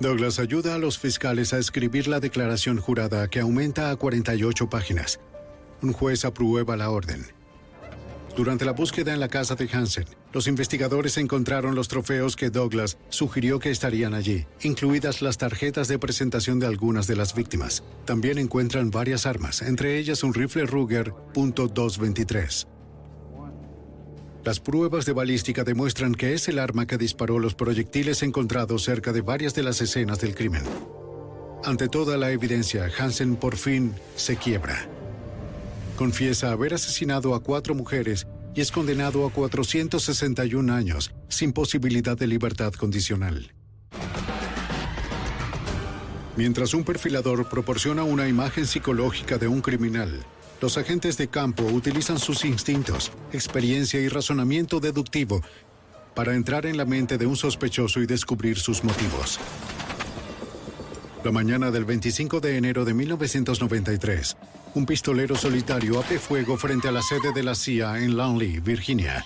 Douglas 0.00 0.38
ayuda 0.38 0.76
a 0.76 0.78
los 0.78 0.98
fiscales 0.98 1.52
a 1.52 1.58
escribir 1.58 2.06
la 2.06 2.20
declaración 2.20 2.78
jurada 2.78 3.28
que 3.28 3.40
aumenta 3.40 3.90
a 3.90 3.96
48 3.96 4.70
páginas. 4.70 5.18
Un 5.82 5.92
juez 5.92 6.24
aprueba 6.24 6.76
la 6.76 6.90
orden. 6.90 7.37
Durante 8.38 8.64
la 8.64 8.70
búsqueda 8.70 9.12
en 9.12 9.18
la 9.18 9.26
casa 9.26 9.56
de 9.56 9.68
Hansen, 9.72 10.04
los 10.32 10.46
investigadores 10.46 11.16
encontraron 11.16 11.74
los 11.74 11.88
trofeos 11.88 12.36
que 12.36 12.50
Douglas 12.50 12.96
sugirió 13.08 13.58
que 13.58 13.72
estarían 13.72 14.14
allí, 14.14 14.46
incluidas 14.62 15.22
las 15.22 15.38
tarjetas 15.38 15.88
de 15.88 15.98
presentación 15.98 16.60
de 16.60 16.68
algunas 16.68 17.08
de 17.08 17.16
las 17.16 17.34
víctimas. 17.34 17.82
También 18.04 18.38
encuentran 18.38 18.92
varias 18.92 19.26
armas, 19.26 19.60
entre 19.60 19.98
ellas 19.98 20.22
un 20.22 20.34
rifle 20.34 20.66
Ruger 20.66 21.12
.223. 21.34 22.68
Las 24.44 24.60
pruebas 24.60 25.04
de 25.04 25.14
balística 25.14 25.64
demuestran 25.64 26.14
que 26.14 26.34
es 26.34 26.46
el 26.46 26.60
arma 26.60 26.86
que 26.86 26.96
disparó 26.96 27.40
los 27.40 27.56
proyectiles 27.56 28.22
encontrados 28.22 28.84
cerca 28.84 29.12
de 29.12 29.20
varias 29.20 29.56
de 29.56 29.64
las 29.64 29.80
escenas 29.80 30.20
del 30.20 30.36
crimen. 30.36 30.62
Ante 31.64 31.88
toda 31.88 32.16
la 32.16 32.30
evidencia, 32.30 32.88
Hansen 33.00 33.34
por 33.34 33.56
fin 33.56 33.94
se 34.14 34.36
quiebra. 34.36 34.88
Confiesa 35.98 36.52
haber 36.52 36.74
asesinado 36.74 37.34
a 37.34 37.42
cuatro 37.42 37.74
mujeres 37.74 38.28
y 38.54 38.60
es 38.60 38.70
condenado 38.70 39.26
a 39.26 39.32
461 39.32 40.72
años, 40.72 41.10
sin 41.28 41.52
posibilidad 41.52 42.16
de 42.16 42.28
libertad 42.28 42.72
condicional. 42.74 43.52
Mientras 46.36 46.72
un 46.72 46.84
perfilador 46.84 47.48
proporciona 47.48 48.04
una 48.04 48.28
imagen 48.28 48.68
psicológica 48.68 49.38
de 49.38 49.48
un 49.48 49.60
criminal, 49.60 50.24
los 50.60 50.78
agentes 50.78 51.18
de 51.18 51.26
campo 51.26 51.64
utilizan 51.64 52.20
sus 52.20 52.44
instintos, 52.44 53.10
experiencia 53.32 53.98
y 53.98 54.06
razonamiento 54.06 54.78
deductivo 54.78 55.42
para 56.14 56.36
entrar 56.36 56.66
en 56.66 56.76
la 56.76 56.84
mente 56.84 57.18
de 57.18 57.26
un 57.26 57.34
sospechoso 57.34 58.00
y 58.00 58.06
descubrir 58.06 58.60
sus 58.60 58.84
motivos. 58.84 59.40
La 61.24 61.32
mañana 61.32 61.72
del 61.72 61.84
25 61.84 62.38
de 62.38 62.56
enero 62.56 62.84
de 62.84 62.94
1993, 62.94 64.36
un 64.74 64.86
pistolero 64.86 65.36
solitario 65.36 65.98
abre 65.98 66.18
fuego 66.18 66.56
frente 66.56 66.88
a 66.88 66.92
la 66.92 67.02
sede 67.02 67.32
de 67.34 67.42
la 67.42 67.54
CIA 67.54 67.98
en 67.98 68.16
Longley, 68.16 68.60
Virginia, 68.60 69.24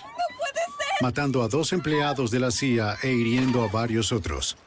matando 1.01 1.43
a 1.43 1.47
dos 1.47 1.73
empleados 1.73 2.31
de 2.31 2.39
la 2.39 2.51
CIA 2.51 2.97
e 3.01 3.11
hiriendo 3.11 3.63
a 3.63 3.67
varios 3.67 4.11
otros. 4.11 4.57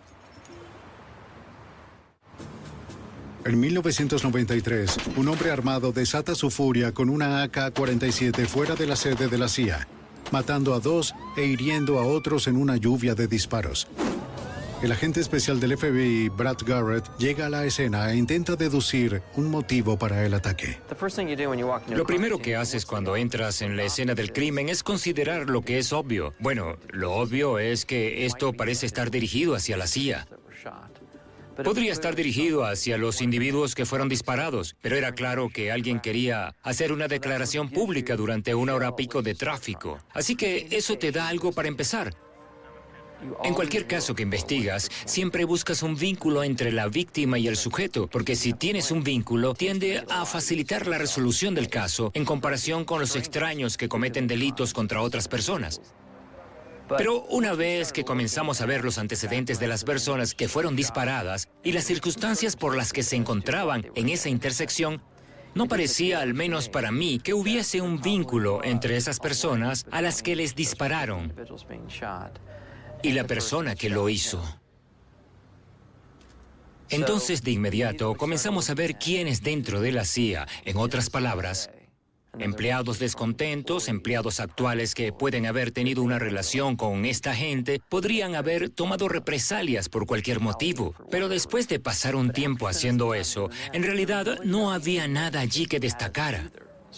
En 3.45 3.61
1993, 3.61 4.97
un 5.17 5.29
hombre 5.29 5.53
armado 5.53 5.93
desata 5.93 6.35
su 6.35 6.51
furia 6.51 6.93
con 6.93 7.09
una 7.09 7.45
AK-47 7.45 8.47
fuera 8.47 8.75
de 8.75 8.87
la 8.87 8.97
sede 8.97 9.29
de 9.29 9.39
la 9.39 9.49
CIA, 9.49 9.87
matando 10.33 10.75
a 10.75 10.81
dos 10.81 11.15
e 11.37 11.45
hiriendo 11.47 12.01
a 12.01 12.07
otros 12.07 12.49
en 12.49 12.57
una 12.57 12.77
lluvia 12.77 13.15
de 13.15 13.29
disparos. 13.29 13.87
El 14.83 14.93
agente 14.93 15.21
especial 15.21 15.59
del 15.59 15.79
FBI, 15.79 16.29
Brad 16.29 16.59
Garrett, 16.67 17.09
llega 17.17 17.47
a 17.47 17.49
la 17.49 17.65
escena 17.65 18.13
e 18.13 18.17
intenta 18.17 18.57
deducir 18.57 19.23
un 19.35 19.51
motivo 19.51 19.99
para 19.99 20.25
el 20.27 20.35
ataque. 20.35 20.79
Lo 21.89 22.05
primero 22.05 22.39
que 22.39 22.57
haces 22.57 22.85
cuando 22.85 23.17
entras 23.17 23.63
en 23.63 23.77
la 23.79 23.85
escena 23.85 24.15
del 24.15 24.35
crimen 24.35 24.69
es 24.69 24.83
considerar 24.83 25.49
lo 25.49 25.63
que 25.63 25.79
es 25.79 25.95
obvio. 25.95 26.35
Bueno, 26.39 26.77
lo 26.91 27.15
obvio 27.15 27.59
es 27.59 27.87
que 27.87 28.27
esto 28.27 28.53
parece 28.53 28.85
estar 28.85 29.11
dirigido 29.11 29.55
hacia 29.55 29.79
la 29.79 29.87
CIA. 29.87 30.29
Podría 31.65 31.91
estar 31.91 32.15
dirigido 32.15 32.67
hacia 32.67 32.99
los 32.99 33.23
individuos 33.23 33.75
que 33.75 33.87
fueron 33.87 34.11
disparados, 34.11 34.77
pero 34.83 34.97
era 34.97 35.13
claro 35.13 35.49
que 35.49 35.73
alguien 35.73 36.01
quería 36.01 36.55
hacer 36.63 36.93
una 36.93 37.09
declaración 37.09 37.71
pública 37.71 38.15
durante 38.15 38.55
una 38.55 38.75
hora 38.75 38.95
pico 38.95 39.23
de 39.23 39.35
tráfico. 39.35 39.99
Así 40.13 40.37
que 40.37 40.69
eso 40.71 40.99
te 40.99 41.13
da 41.13 41.29
algo 41.29 41.53
para 41.53 41.69
empezar. 41.69 42.15
En 43.45 43.55
cualquier 43.55 43.87
caso 43.87 44.15
que 44.15 44.23
investigas, 44.23 44.91
siempre 45.05 45.45
buscas 45.45 45.83
un 45.83 45.97
vínculo 45.97 46.43
entre 46.43 46.71
la 46.71 46.89
víctima 46.89 47.39
y 47.39 47.49
el 47.49 47.57
sujeto, 47.57 48.09
porque 48.09 48.37
si 48.37 48.53
tienes 48.53 48.91
un 48.91 49.03
vínculo, 49.03 49.55
tiende 49.55 50.05
a 50.11 50.27
facilitar 50.27 50.87
la 50.87 50.99
resolución 50.99 51.55
del 51.55 51.69
caso 51.69 52.11
en 52.15 52.25
comparación 52.25 52.85
con 52.85 53.01
los 53.01 53.17
extraños 53.17 53.77
que 53.77 53.89
cometen 53.89 54.27
delitos 54.27 54.75
contra 54.75 55.01
otras 55.01 55.29
personas. 55.29 55.81
Pero 56.97 57.25
una 57.25 57.53
vez 57.55 57.93
que 57.93 58.05
comenzamos 58.05 58.61
a 58.61 58.67
ver 58.67 58.85
los 58.85 58.99
antecedentes 58.99 59.59
de 59.59 59.67
las 59.67 59.83
personas 59.83 60.35
que 60.35 60.49
fueron 60.49 60.77
disparadas 60.77 61.49
y 61.65 61.73
las 61.73 61.85
circunstancias 61.85 62.55
por 62.55 62.77
las 62.77 62.93
que 62.93 63.03
se 63.03 63.17
encontraban 63.17 63.91
en 63.97 64.09
esa 64.09 64.29
intersección, 64.29 65.03
no 65.55 65.67
parecía, 65.67 66.21
al 66.21 66.35
menos 66.35 66.69
para 66.69 66.93
mí, 66.93 67.19
que 67.19 67.33
hubiese 67.33 67.81
un 67.81 68.01
vínculo 68.01 68.63
entre 68.63 68.97
esas 68.97 69.19
personas 69.19 69.87
a 69.91 70.03
las 70.03 70.23
que 70.23 70.37
les 70.37 70.55
dispararon 70.55 71.33
y 73.07 73.13
la 73.13 73.25
persona 73.25 73.77
que 73.77 73.89
lo 73.89 74.09
hizo. 74.09 74.43
Entonces, 76.89 77.43
de 77.43 77.53
inmediato, 77.53 78.17
comenzamos 78.17 78.69
a 78.69 78.75
ver 78.75 78.99
quiénes 78.99 79.43
dentro 79.43 79.81
de 79.81 79.93
la 79.93 80.05
CIA, 80.05 80.49
en 80.65 80.77
otras 80.77 81.09
palabras, 81.09 81.71
empleados 82.41 82.99
descontentos, 82.99 83.87
empleados 83.87 84.41
actuales 84.41 84.97
que 84.97 85.13
pueden 85.13 85.47
haber 85.47 85.71
tenido 85.71 86.03
una 86.03 86.19
relación 86.19 86.75
con 86.75 87.05
esta 87.05 87.33
gente, 87.33 87.81
podrían 87.89 88.35
haber 88.35 88.71
tomado 88.71 89.09
represalias 89.09 89.89
por 89.89 90.07
cualquier 90.07 90.41
motivo. 90.41 90.93
Pero 91.09 91.29
después 91.29 91.69
de 91.69 91.79
pasar 91.79 92.17
un 92.17 92.33
tiempo 92.33 92.67
haciendo 92.67 93.15
eso, 93.15 93.51
en 93.73 93.85
realidad 93.85 94.41
no 94.43 94.73
había 94.73 95.07
nada 95.07 95.39
allí 95.39 95.67
que 95.67 95.79
destacara. 95.79 96.51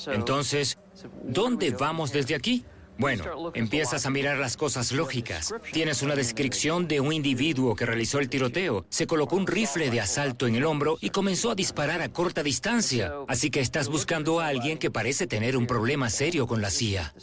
Entonces, 0.06 0.78
¿dónde 1.22 1.70
vamos 1.72 2.12
desde 2.12 2.34
aquí? 2.34 2.64
Bueno, 2.98 3.52
empiezas 3.54 4.06
a 4.06 4.10
mirar 4.10 4.38
las 4.38 4.56
cosas 4.56 4.90
lógicas. 4.90 5.54
Tienes 5.72 6.02
una 6.02 6.16
descripción 6.16 6.88
de 6.88 6.98
un 7.00 7.12
individuo 7.12 7.76
que 7.76 7.86
realizó 7.86 8.18
el 8.18 8.28
tiroteo. 8.28 8.86
Se 8.90 9.06
colocó 9.06 9.36
un 9.36 9.46
rifle 9.46 9.88
de 9.90 10.00
asalto 10.00 10.48
en 10.48 10.56
el 10.56 10.64
hombro 10.64 10.98
y 11.00 11.10
comenzó 11.10 11.52
a 11.52 11.54
disparar 11.54 12.02
a 12.02 12.08
corta 12.08 12.42
distancia. 12.42 13.12
Así 13.28 13.50
que 13.50 13.60
estás 13.60 13.88
buscando 13.88 14.40
a 14.40 14.48
alguien 14.48 14.78
que 14.78 14.90
parece 14.90 15.28
tener 15.28 15.56
un 15.56 15.68
problema 15.68 16.10
serio 16.10 16.48
con 16.48 16.60
la 16.60 16.70
CIA. 16.70 17.14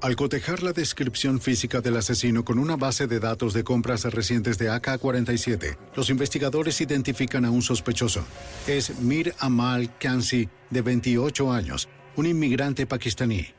Al 0.00 0.16
cotejar 0.16 0.64
la 0.64 0.72
descripción 0.72 1.40
física 1.40 1.80
del 1.80 1.96
asesino 1.96 2.44
con 2.44 2.58
una 2.58 2.76
base 2.76 3.06
de 3.06 3.20
datos 3.20 3.52
de 3.52 3.62
compras 3.62 4.04
recientes 4.04 4.58
de 4.58 4.70
AK-47, 4.70 5.76
los 5.94 6.10
investigadores 6.10 6.80
identifican 6.80 7.44
a 7.44 7.50
un 7.50 7.62
sospechoso. 7.62 8.24
Es 8.66 8.98
Mir 9.00 9.34
Amal 9.38 9.96
Kansi, 9.98 10.48
de 10.70 10.82
28 10.82 11.52
años, 11.52 11.88
un 12.16 12.26
inmigrante 12.26 12.86
pakistaní. 12.86 13.57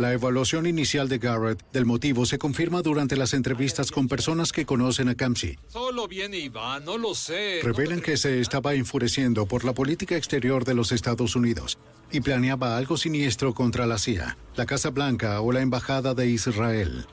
La 0.00 0.14
evaluación 0.14 0.64
inicial 0.64 1.10
de 1.10 1.18
Garrett 1.18 1.62
del 1.74 1.84
motivo 1.84 2.24
se 2.24 2.38
confirma 2.38 2.80
durante 2.80 3.18
las 3.18 3.34
entrevistas 3.34 3.90
con 3.90 4.08
personas 4.08 4.50
que 4.50 4.64
conocen 4.64 5.10
a 5.10 5.14
Kamsi. 5.14 5.58
Solo 5.68 6.08
viene 6.08 6.38
Iván, 6.38 6.86
no 6.86 6.96
lo 6.96 7.14
sé. 7.14 7.60
Revelan 7.62 8.00
que 8.00 8.16
se 8.16 8.40
estaba 8.40 8.72
enfureciendo 8.72 9.44
por 9.44 9.62
la 9.62 9.74
política 9.74 10.16
exterior 10.16 10.64
de 10.64 10.72
los 10.72 10.90
Estados 10.92 11.36
Unidos 11.36 11.76
y 12.10 12.22
planeaba 12.22 12.78
algo 12.78 12.96
siniestro 12.96 13.52
contra 13.52 13.84
la 13.84 13.98
CIA, 13.98 14.38
la 14.56 14.64
Casa 14.64 14.88
Blanca 14.88 15.38
o 15.42 15.52
la 15.52 15.60
Embajada 15.60 16.14
de 16.14 16.28
Israel. 16.28 17.04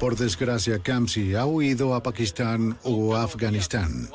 Por 0.00 0.16
desgracia, 0.16 0.80
Kamsi 0.80 1.36
ha 1.36 1.46
huido 1.46 1.94
a 1.94 2.02
Pakistán 2.02 2.76
o 2.82 3.14
Afganistán. 3.14 4.08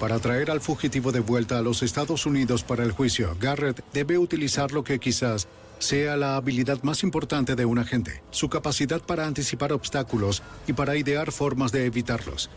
Para 0.00 0.18
traer 0.18 0.50
al 0.50 0.60
fugitivo 0.60 1.10
de 1.10 1.20
vuelta 1.20 1.58
a 1.58 1.62
los 1.62 1.82
Estados 1.82 2.26
Unidos 2.26 2.62
para 2.62 2.84
el 2.84 2.92
juicio, 2.92 3.34
Garrett 3.40 3.82
debe 3.94 4.18
utilizar 4.18 4.72
lo 4.72 4.84
que 4.84 4.98
quizás 4.98 5.48
sea 5.78 6.16
la 6.18 6.36
habilidad 6.36 6.82
más 6.82 7.02
importante 7.02 7.54
de 7.54 7.64
un 7.64 7.78
agente, 7.78 8.22
su 8.30 8.50
capacidad 8.50 9.00
para 9.00 9.26
anticipar 9.26 9.72
obstáculos 9.72 10.42
y 10.66 10.74
para 10.74 10.96
idear 10.96 11.32
formas 11.32 11.72
de 11.72 11.86
evitarlos. 11.86 12.50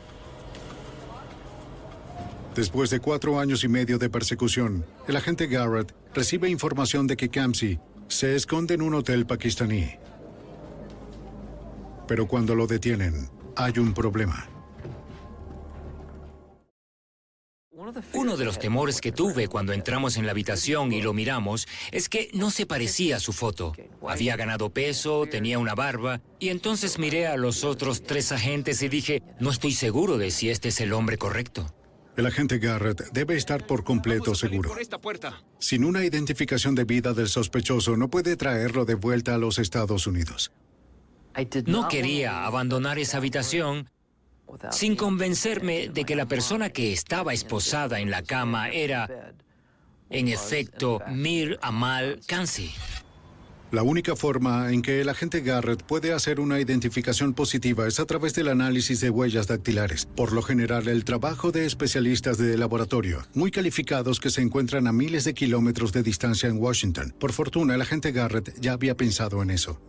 Después 2.56 2.90
de 2.90 3.00
cuatro 3.00 3.40
años 3.40 3.64
y 3.64 3.70
medio 3.70 3.98
de 3.98 4.10
persecución, 4.10 4.86
el 5.08 5.16
agente 5.16 5.48
Garrett 5.48 5.94
recibe 6.14 6.50
información 6.50 7.08
de 7.08 7.16
que 7.16 7.30
Kamsi 7.30 7.80
se 8.10 8.36
esconde 8.36 8.74
en 8.74 8.82
un 8.82 8.96
hotel 8.96 9.26
pakistaní. 9.26 9.92
Pero 12.06 12.28
cuando 12.28 12.54
lo 12.56 12.68
detienen, 12.68 13.30
hay 13.56 13.80
un 13.80 13.94
problema. 13.94 14.59
Uno 18.14 18.36
de 18.36 18.46
los 18.46 18.60
temores 18.60 19.00
que 19.00 19.12
tuve 19.14 19.48
cuando 19.48 19.72
entramos 19.72 20.18
en 20.18 20.26
la 20.26 20.32
habitación 20.32 20.92
y 20.92 21.02
lo 21.02 21.14
miramos 21.14 21.66
es 21.92 22.10
que 22.10 22.30
no 22.34 22.52
se 22.52 22.66
parecía 22.66 23.16
a 23.16 23.20
su 23.20 23.32
foto. 23.32 23.74
Había 24.06 24.36
ganado 24.36 24.70
peso, 24.70 25.26
tenía 25.30 25.60
una 25.60 25.76
barba, 25.76 26.22
y 26.40 26.50
entonces 26.50 27.00
miré 27.00 27.28
a 27.28 27.38
los 27.38 27.64
otros 27.64 28.04
tres 28.04 28.34
agentes 28.34 28.82
y 28.82 28.90
dije, 28.90 29.22
no 29.40 29.50
estoy 29.50 29.72
seguro 29.72 30.18
de 30.18 30.32
si 30.32 30.50
este 30.50 30.70
es 30.70 30.82
el 30.82 30.92
hombre 30.92 31.18
correcto. 31.18 31.74
El 32.18 32.26
agente 32.26 32.60
Garrett 32.60 33.12
debe 33.14 33.38
estar 33.38 33.66
por 33.66 33.86
completo 33.86 34.36
seguro. 34.36 34.76
Sin 35.60 35.86
una 35.86 36.04
identificación 36.04 36.76
debida 36.76 37.14
del 37.14 37.30
sospechoso, 37.30 37.96
no 37.96 38.10
puede 38.10 38.36
traerlo 38.36 38.84
de 38.84 38.96
vuelta 38.96 39.36
a 39.36 39.38
los 39.38 39.58
Estados 39.58 40.06
Unidos. 40.06 40.52
No 41.66 41.88
quería 41.88 42.46
abandonar 42.46 43.00
esa 43.00 43.18
habitación 43.18 43.90
sin 44.72 44.96
convencerme 44.96 45.90
de 45.90 46.04
que 46.04 46.16
la 46.16 46.26
persona 46.26 46.70
que 46.70 46.92
estaba 46.92 47.34
esposada 47.34 48.00
en 48.00 48.12
la 48.12 48.24
cama 48.24 48.70
era, 48.70 49.34
en 50.10 50.28
efecto, 50.28 51.02
Mir 51.10 51.60
Amal 51.62 52.20
Kansi. 52.28 52.72
La 53.72 53.84
única 53.84 54.16
forma 54.16 54.74
en 54.74 54.82
que 54.82 55.00
el 55.00 55.10
agente 55.10 55.42
Garrett 55.42 55.84
puede 55.84 56.12
hacer 56.12 56.40
una 56.40 56.60
identificación 56.60 57.36
positiva 57.36 57.88
es 57.88 58.00
a 58.00 58.06
través 58.06 58.34
del 58.34 58.48
análisis 58.48 59.00
de 59.00 59.12
huellas 59.12 59.46
dactilares. 59.46 60.08
Por 60.08 60.32
lo 60.32 60.42
general, 60.42 60.88
el 60.88 61.06
trabajo 61.06 61.52
de 61.52 61.68
especialistas 61.68 62.40
de 62.40 62.58
laboratorio, 62.58 63.22
muy 63.36 63.52
calificados 63.52 64.20
que 64.20 64.32
se 64.32 64.42
encuentran 64.42 64.88
a 64.88 64.92
miles 64.92 65.24
de 65.24 65.36
kilómetros 65.36 65.94
de 65.94 66.02
distancia 66.02 66.50
en 66.50 66.58
Washington. 66.58 67.14
Por 67.20 67.32
fortuna, 67.32 67.76
el 67.76 67.82
agente 67.82 68.12
Garrett 68.12 68.60
ya 68.60 68.74
había 68.74 68.98
pensado 68.98 69.44
en 69.44 69.52
eso. 69.52 69.80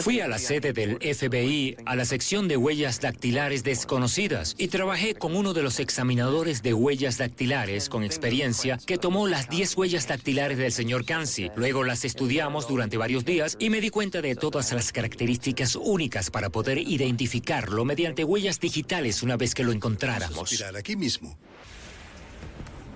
Fui 0.00 0.20
a 0.20 0.28
la 0.28 0.38
sede 0.38 0.72
del 0.72 0.98
FBI, 0.98 1.76
a 1.86 1.96
la 1.96 2.04
sección 2.04 2.48
de 2.48 2.56
huellas 2.56 3.00
dactilares 3.00 3.64
desconocidas, 3.64 4.54
y 4.58 4.68
trabajé 4.68 5.14
con 5.14 5.34
uno 5.34 5.52
de 5.52 5.62
los 5.62 5.80
examinadores 5.80 6.62
de 6.62 6.74
huellas 6.74 7.18
dactilares 7.18 7.88
con 7.88 8.04
experiencia 8.04 8.78
que 8.86 8.98
tomó 8.98 9.26
las 9.26 9.48
10 9.48 9.76
huellas 9.76 10.06
dactilares 10.06 10.58
del 10.58 10.72
señor 10.72 11.04
Kansi. 11.04 11.50
Luego 11.56 11.84
las 11.84 12.04
estudiamos 12.04 12.68
durante 12.68 12.96
varios 12.96 13.24
días 13.24 13.56
y 13.58 13.70
me 13.70 13.80
di 13.80 13.90
cuenta 13.90 14.20
de 14.20 14.34
todas 14.34 14.72
las 14.72 14.92
características 14.92 15.76
únicas 15.76 16.30
para 16.30 16.50
poder 16.50 16.78
identificarlo 16.78 17.84
mediante 17.84 18.24
huellas 18.24 18.60
digitales 18.60 19.22
una 19.22 19.36
vez 19.36 19.54
que 19.54 19.64
lo 19.64 19.72
encontráramos. 19.72 20.62
aquí 20.76 20.96
mismo. 20.96 21.36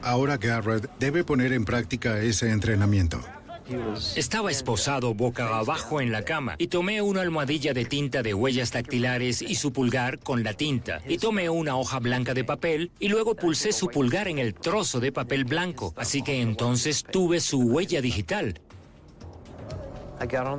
Ahora 0.03 0.37
Garrett 0.37 0.89
debe 0.99 1.25
poner 1.25 1.53
en 1.53 1.65
práctica 1.65 2.21
ese 2.21 2.51
entrenamiento. 2.51 3.25
Estaba 4.15 4.51
esposado 4.51 5.15
boca 5.15 5.59
abajo 5.59 6.01
en 6.01 6.13
la 6.13 6.23
cama 6.23 6.55
y 6.59 6.69
tomé 6.69 7.03
una 7.03 7.23
almohadilla 7.23 7.75
de 7.75 7.85
tinta 7.85 8.23
de 8.23 8.33
huellas 8.33 8.71
dactilares 8.71 9.43
y 9.43 9.57
su 9.57 9.73
pulgar 9.73 10.21
con 10.21 10.45
la 10.45 10.55
tinta. 10.55 11.01
Y 11.09 11.19
tomé 11.19 11.51
una 11.51 11.77
hoja 11.77 11.99
blanca 11.99 12.33
de 12.33 12.45
papel 12.45 12.93
y 13.01 13.09
luego 13.09 13.35
pulsé 13.35 13.73
su 13.73 13.89
pulgar 13.89 14.29
en 14.29 14.39
el 14.39 14.55
trozo 14.55 15.01
de 15.01 15.11
papel 15.11 15.45
blanco. 15.45 15.95
Así 15.97 16.23
que 16.23 16.41
entonces 16.41 17.03
tuve 17.03 17.41
su 17.41 17.61
huella 17.61 18.01
digital. 18.01 18.61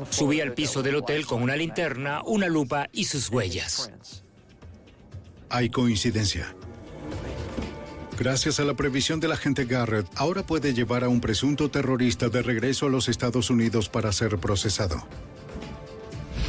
Subí 0.09 0.41
al 0.41 0.53
piso 0.53 0.83
del 0.83 0.95
hotel 0.95 1.25
con 1.25 1.41
una 1.41 1.55
linterna, 1.55 2.21
una 2.25 2.47
lupa 2.47 2.89
y 2.91 3.05
sus 3.05 3.29
huellas. 3.29 3.89
Hay 5.49 5.69
coincidencia. 5.69 6.56
Gracias 8.17 8.59
a 8.59 8.65
la 8.65 8.73
previsión 8.73 9.19
del 9.19 9.31
agente 9.31 9.65
Garrett, 9.65 10.07
ahora 10.15 10.41
puede 10.41 10.73
llevar 10.73 11.03
a 11.03 11.07
un 11.07 11.21
presunto 11.21 11.69
terrorista 11.69 12.29
de 12.29 12.41
regreso 12.41 12.87
a 12.87 12.89
los 12.89 13.09
Estados 13.09 13.51
Unidos 13.51 13.89
para 13.89 14.11
ser 14.11 14.39
procesado. 14.39 15.07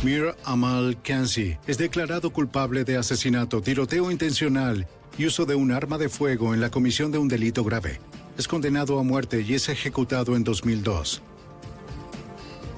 Mir 0.02 0.34
Amal 0.44 0.96
Kansi 1.02 1.58
es 1.66 1.76
declarado 1.76 2.30
culpable 2.30 2.84
de 2.84 2.96
asesinato, 2.96 3.60
tiroteo 3.60 4.10
intencional 4.10 4.86
y 5.18 5.26
uso 5.26 5.44
de 5.44 5.56
un 5.56 5.70
arma 5.70 5.98
de 5.98 6.08
fuego 6.08 6.54
en 6.54 6.62
la 6.62 6.70
comisión 6.70 7.12
de 7.12 7.18
un 7.18 7.28
delito 7.28 7.62
grave. 7.64 8.00
Es 8.38 8.48
condenado 8.48 8.98
a 8.98 9.02
muerte 9.02 9.44
y 9.46 9.52
es 9.52 9.68
ejecutado 9.68 10.36
en 10.36 10.44
2002. 10.44 11.20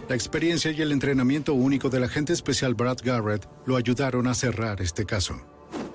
La 0.09 0.17
experiencia 0.17 0.73
y 0.73 0.83
el 0.83 0.91
entrenamiento 0.91 1.55
único 1.55 1.91
del 1.91 2.03
agente 2.03 2.33
especial 2.33 2.75
Brad 2.75 2.99
Garrett 3.05 3.47
lo 3.67 3.77
ayudaron 3.77 4.27
a 4.27 4.35
cerrar 4.35 4.83
este 4.83 5.05
caso. 5.07 5.41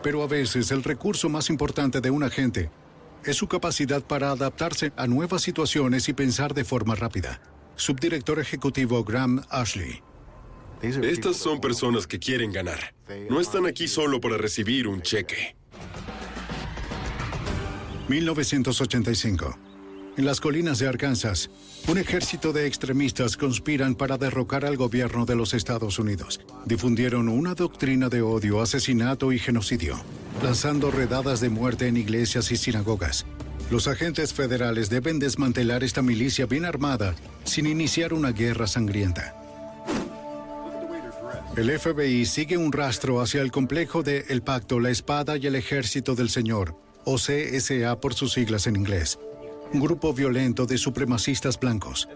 Pero 0.02 0.24
a 0.24 0.28
veces 0.28 0.72
el 0.72 0.82
recurso 0.82 1.28
más 1.28 1.50
importante 1.50 2.00
de 2.00 2.12
un 2.12 2.24
agente 2.24 2.70
es 3.26 3.38
su 3.38 3.48
capacidad 3.48 4.04
para 4.04 4.32
adaptarse 4.32 4.92
a 4.96 5.08
nuevas 5.08 5.42
situaciones 5.42 6.10
y 6.10 6.14
pensar 6.14 6.54
de 6.54 6.64
forma 6.64 6.96
rápida. 6.96 7.42
Subdirector 7.76 8.40
ejecutivo 8.40 9.04
Graham 9.04 9.44
Ashley. 9.50 10.02
Estas 10.82 11.38
son 11.38 11.60
personas 11.60 12.06
que 12.06 12.20
quieren 12.20 12.52
ganar. 12.52 12.94
No 13.30 13.40
están 13.40 13.66
aquí 13.66 13.88
solo 13.88 14.22
para 14.22 14.38
recibir 14.38 14.88
un 14.88 15.02
cheque. 15.02 15.56
1985. 18.08 19.65
En 20.18 20.24
las 20.24 20.40
colinas 20.40 20.80
de 20.80 20.88
Arkansas, 20.88 21.50
un 21.90 21.98
ejército 21.98 22.54
de 22.54 22.68
extremistas 22.68 23.36
conspiran 23.36 23.96
para 23.96 24.18
derrocar 24.18 24.64
al 24.64 24.78
gobierno 24.78 25.26
de 25.26 25.36
los 25.36 25.54
Estados 25.54 26.00
Unidos. 26.00 26.40
Difundieron 26.66 27.28
una 27.28 27.54
doctrina 27.54 28.08
de 28.08 28.22
odio, 28.22 28.62
asesinato 28.62 29.34
y 29.34 29.40
genocidio, 29.40 29.98
lanzando 30.42 30.90
redadas 30.90 31.42
de 31.42 31.50
muerte 31.50 31.88
en 31.88 31.98
iglesias 31.98 32.50
y 32.52 32.56
sinagogas. 32.56 33.26
Los 33.70 33.90
agentes 33.90 34.34
federales 34.34 34.90
deben 34.90 35.20
desmantelar 35.20 35.84
esta 35.84 36.02
milicia 36.02 36.46
bien 36.46 36.64
armada 36.64 37.14
sin 37.44 37.66
iniciar 37.66 38.14
una 38.14 38.32
guerra 38.32 38.68
sangrienta. 38.68 39.36
El 41.58 41.78
FBI 41.78 42.26
sigue 42.26 42.58
un 42.58 42.72
rastro 42.72 43.22
hacia 43.22 43.42
el 43.42 43.52
complejo 43.52 44.02
de 44.02 44.26
El 44.30 44.42
Pacto, 44.44 44.80
la 44.80 44.92
Espada 44.92 45.36
y 45.36 45.48
el 45.48 45.56
Ejército 45.56 46.16
del 46.16 46.30
Señor, 46.30 46.78
o 47.04 47.16
CSA 47.16 48.00
por 48.00 48.14
sus 48.14 48.34
siglas 48.34 48.68
en 48.68 48.76
inglés, 48.76 49.20
grupo 49.80 50.14
violento 50.14 50.66
de 50.66 50.78
supremacistas 50.78 51.60
blancos. 51.60 52.08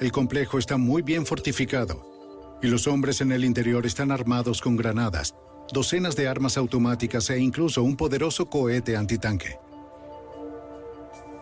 El 0.00 0.12
complejo 0.12 0.58
está 0.58 0.76
muy 0.76 1.02
bien 1.02 1.26
fortificado 1.26 2.58
y 2.62 2.68
los 2.68 2.86
hombres 2.86 3.20
en 3.20 3.32
el 3.32 3.44
interior 3.44 3.86
están 3.86 4.10
armados 4.10 4.60
con 4.60 4.76
granadas, 4.76 5.34
docenas 5.72 6.16
de 6.16 6.28
armas 6.28 6.56
automáticas 6.56 7.30
e 7.30 7.38
incluso 7.38 7.82
un 7.82 7.96
poderoso 7.96 8.48
cohete 8.48 8.96
antitanque. 8.96 9.58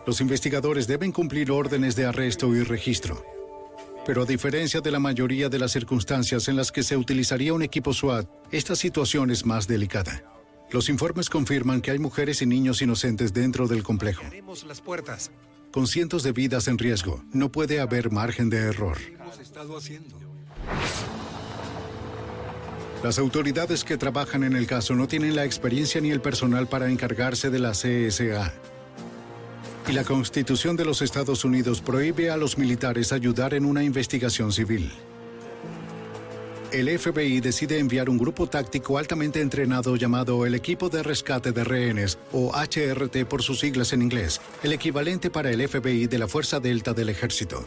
Los 0.05 0.21
investigadores 0.21 0.87
deben 0.87 1.11
cumplir 1.11 1.51
órdenes 1.51 1.95
de 1.95 2.05
arresto 2.05 2.55
y 2.55 2.63
registro 2.63 3.23
pero 4.07 4.21
a 4.21 4.25
diferencia 4.25 4.79
de 4.79 4.89
la 4.89 4.99
mayoría 4.99 5.49
de 5.49 5.59
las 5.59 5.73
circunstancias 5.73 6.47
en 6.47 6.55
las 6.55 6.71
que 6.71 6.81
se 6.81 6.95
utilizaría 6.95 7.53
un 7.53 7.61
equipo 7.61 7.93
SWAT, 7.93 8.25
esta 8.51 8.73
situación 8.73 9.31
es 9.31 9.45
más 9.45 9.67
delicada. 9.67 10.23
Los 10.71 10.89
informes 10.89 11.29
confirman 11.29 11.81
que 11.81 11.91
hay 11.91 11.99
mujeres 11.99 12.41
y 12.41 12.45
niños 12.45 12.81
inocentes 12.81 13.33
dentro 13.33 13.67
del 13.67 13.83
complejo. 13.83 14.23
las 14.67 14.81
puertas. 14.81 15.31
Con 15.71 15.87
cientos 15.87 16.23
de 16.23 16.31
vidas 16.31 16.67
en 16.67 16.77
riesgo, 16.77 17.23
no 17.33 17.51
puede 17.51 17.79
haber 17.79 18.11
margen 18.11 18.49
de 18.49 18.57
error. 18.57 18.97
Las 23.03 23.19
autoridades 23.19 23.83
que 23.83 23.97
trabajan 23.97 24.43
en 24.43 24.55
el 24.55 24.65
caso 24.65 24.95
no 24.95 25.07
tienen 25.07 25.35
la 25.35 25.45
experiencia 25.45 26.01
ni 26.01 26.11
el 26.11 26.21
personal 26.21 26.67
para 26.67 26.89
encargarse 26.89 27.49
de 27.49 27.59
la 27.59 27.71
CSA 27.71 28.53
y 29.89 29.93
la 29.93 30.03
Constitución 30.03 30.75
de 30.75 30.83
los 30.83 31.01
Estados 31.01 31.45
Unidos 31.45 31.81
prohíbe 31.81 32.29
a 32.29 32.35
los 32.35 32.57
militares 32.57 33.13
ayudar 33.13 33.53
en 33.53 33.65
una 33.65 33.83
investigación 33.83 34.51
civil. 34.51 34.91
El 36.71 36.99
FBI 36.99 37.39
decide 37.39 37.79
enviar 37.79 38.09
un 38.09 38.17
grupo 38.17 38.45
táctico 38.45 38.97
altamente 38.97 39.39
entrenado 39.39 39.95
llamado 39.95 40.45
el 40.45 40.53
Equipo 40.53 40.89
de 40.89 41.01
Rescate 41.01 41.53
de 41.53 41.63
Rehenes, 41.63 42.17
o 42.33 42.51
HRT 42.53 43.25
por 43.25 43.41
sus 43.41 43.61
siglas 43.61 43.93
en 43.93 44.01
inglés, 44.01 44.41
el 44.63 44.73
equivalente 44.73 45.29
para 45.29 45.49
el 45.49 45.65
FBI 45.65 46.07
de 46.07 46.19
la 46.19 46.27
Fuerza 46.27 46.59
Delta 46.59 46.93
del 46.93 47.07
Ejército. 47.07 47.65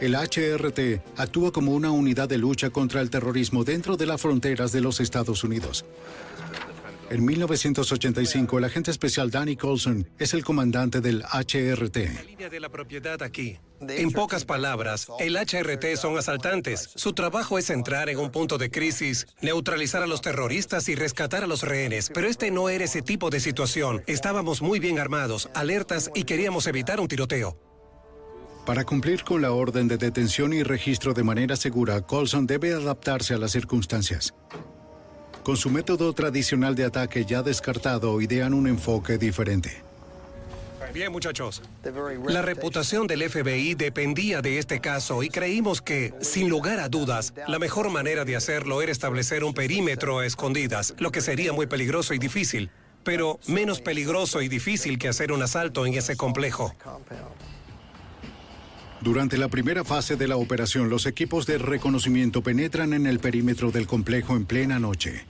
El 0.00 0.14
HRT 0.14 1.00
actúa 1.16 1.52
como 1.52 1.72
una 1.72 1.90
unidad 1.90 2.28
de 2.28 2.38
lucha 2.38 2.70
contra 2.70 3.00
el 3.00 3.10
terrorismo 3.10 3.64
dentro 3.64 3.96
de 3.96 4.06
las 4.06 4.20
fronteras 4.20 4.70
de 4.70 4.80
los 4.80 5.00
Estados 5.00 5.42
Unidos. 5.42 5.84
En 7.12 7.26
1985, 7.26 8.56
el 8.56 8.64
agente 8.64 8.90
especial 8.90 9.30
Danny 9.30 9.54
Colson 9.54 10.08
es 10.18 10.32
el 10.32 10.42
comandante 10.42 11.02
del 11.02 11.22
HRT. 11.22 12.24
línea 12.24 12.48
de 12.48 12.58
la 12.58 12.70
propiedad 12.70 13.22
aquí. 13.22 13.58
En 13.86 14.12
pocas 14.12 14.46
palabras, 14.46 15.08
el 15.20 15.36
HRT 15.36 15.96
son 15.96 16.16
asaltantes. 16.16 16.88
Su 16.94 17.12
trabajo 17.12 17.58
es 17.58 17.68
entrar 17.68 18.08
en 18.08 18.18
un 18.18 18.30
punto 18.30 18.56
de 18.56 18.70
crisis, 18.70 19.26
neutralizar 19.42 20.02
a 20.02 20.06
los 20.06 20.22
terroristas 20.22 20.88
y 20.88 20.94
rescatar 20.94 21.44
a 21.44 21.46
los 21.46 21.60
rehenes. 21.60 22.10
Pero 22.14 22.28
este 22.28 22.50
no 22.50 22.70
era 22.70 22.84
ese 22.84 23.02
tipo 23.02 23.28
de 23.28 23.40
situación. 23.40 24.02
Estábamos 24.06 24.62
muy 24.62 24.80
bien 24.80 24.98
armados, 24.98 25.50
alertas 25.52 26.10
y 26.14 26.24
queríamos 26.24 26.66
evitar 26.66 26.98
un 26.98 27.08
tiroteo. 27.08 27.58
Para 28.64 28.84
cumplir 28.84 29.22
con 29.22 29.42
la 29.42 29.52
orden 29.52 29.86
de 29.86 29.98
detención 29.98 30.54
y 30.54 30.62
registro 30.62 31.12
de 31.12 31.24
manera 31.24 31.56
segura, 31.56 32.00
Colson 32.00 32.46
debe 32.46 32.72
adaptarse 32.72 33.34
a 33.34 33.38
las 33.38 33.52
circunstancias. 33.52 34.32
Con 35.42 35.56
su 35.56 35.70
método 35.70 36.12
tradicional 36.12 36.76
de 36.76 36.84
ataque 36.84 37.24
ya 37.24 37.42
descartado, 37.42 38.20
idean 38.20 38.54
un 38.54 38.68
enfoque 38.68 39.18
diferente. 39.18 39.82
Bien, 40.94 41.10
muchachos. 41.10 41.62
La 42.28 42.42
reputación 42.42 43.06
del 43.06 43.28
FBI 43.28 43.74
dependía 43.74 44.42
de 44.42 44.58
este 44.58 44.80
caso 44.80 45.22
y 45.22 45.30
creímos 45.30 45.80
que, 45.80 46.12
sin 46.20 46.48
lugar 46.48 46.80
a 46.80 46.88
dudas, 46.88 47.32
la 47.48 47.58
mejor 47.58 47.90
manera 47.90 48.24
de 48.24 48.36
hacerlo 48.36 48.82
era 48.82 48.92
establecer 48.92 49.42
un 49.42 49.54
perímetro 49.54 50.18
a 50.18 50.26
escondidas, 50.26 50.94
lo 50.98 51.10
que 51.10 51.22
sería 51.22 51.52
muy 51.52 51.66
peligroso 51.66 52.14
y 52.14 52.18
difícil, 52.18 52.70
pero 53.04 53.40
menos 53.46 53.80
peligroso 53.80 54.42
y 54.42 54.48
difícil 54.48 54.98
que 54.98 55.08
hacer 55.08 55.32
un 55.32 55.42
asalto 55.42 55.86
en 55.86 55.94
ese 55.94 56.14
complejo. 56.16 56.74
Durante 59.02 59.36
la 59.36 59.48
primera 59.48 59.82
fase 59.82 60.14
de 60.14 60.28
la 60.28 60.36
operación, 60.36 60.88
los 60.88 61.06
equipos 61.06 61.44
de 61.44 61.58
reconocimiento 61.58 62.40
penetran 62.40 62.92
en 62.92 63.06
el 63.06 63.18
perímetro 63.18 63.72
del 63.72 63.88
complejo 63.88 64.36
en 64.36 64.44
plena 64.44 64.78
noche. 64.78 65.24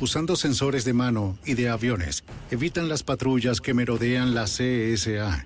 Usando 0.00 0.36
sensores 0.36 0.86
de 0.86 0.94
mano 0.94 1.36
y 1.44 1.52
de 1.52 1.68
aviones, 1.68 2.24
evitan 2.50 2.88
las 2.88 3.02
patrullas 3.02 3.60
que 3.60 3.74
merodean 3.74 4.34
la 4.34 4.44
CSA. 4.44 5.44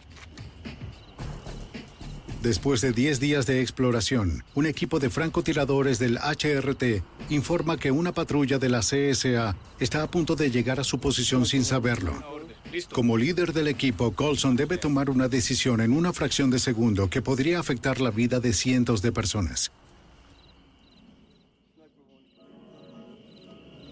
Después 2.43 2.81
de 2.81 2.93
10 2.93 3.19
días 3.19 3.45
de 3.47 3.61
exploración, 3.61 4.45
un 4.55 4.67
equipo 4.67 5.01
de 5.01 5.11
francotiradores 5.11 5.99
del 5.99 6.19
HRT 6.19 7.03
informa 7.31 7.77
que 7.77 7.91
una 7.91 8.15
patrulla 8.15 8.59
de 8.59 8.69
la 8.69 8.81
CSA 8.81 9.57
está 9.81 10.05
a 10.05 10.11
punto 10.11 10.37
de 10.37 10.53
llegar 10.53 10.79
a 10.79 10.85
su 10.85 11.01
posición 11.01 11.45
sin 11.45 11.65
saberlo. 11.65 12.46
Como 12.93 13.17
líder 13.17 13.53
del 13.53 13.69
equipo, 13.69 14.13
Colson 14.13 14.57
debe 14.57 14.79
tomar 14.79 15.11
una 15.11 15.29
decisión 15.29 15.81
en 15.81 15.93
una 15.93 16.13
fracción 16.13 16.51
de 16.51 16.59
segundo 16.59 17.09
que 17.09 17.23
podría 17.23 17.59
afectar 17.59 18.01
la 18.01 18.11
vida 18.11 18.41
de 18.41 18.53
cientos 18.53 19.03
de 19.03 19.13
personas. 19.13 19.73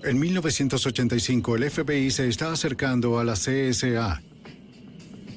En 0.03 0.19
1985, 0.19 1.57
el 1.57 1.71
FBI 1.71 2.11
se 2.11 2.29
está 2.29 2.53
acercando 2.53 3.19
a 3.19 3.25
la 3.25 3.33
CSA, 3.33 4.21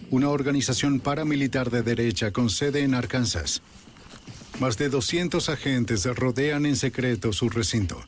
una 0.10 0.30
organización 0.30 1.00
paramilitar 1.00 1.70
de 1.70 1.84
derecha 1.84 2.32
con 2.32 2.50
sede 2.50 2.82
en 2.84 2.94
Arkansas. 2.94 3.62
Más 4.60 4.78
de 4.78 4.90
200 4.90 5.48
agentes 5.50 6.04
rodean 6.06 6.66
en 6.66 6.76
secreto 6.76 7.32
su 7.32 7.50
recinto. 7.50 8.04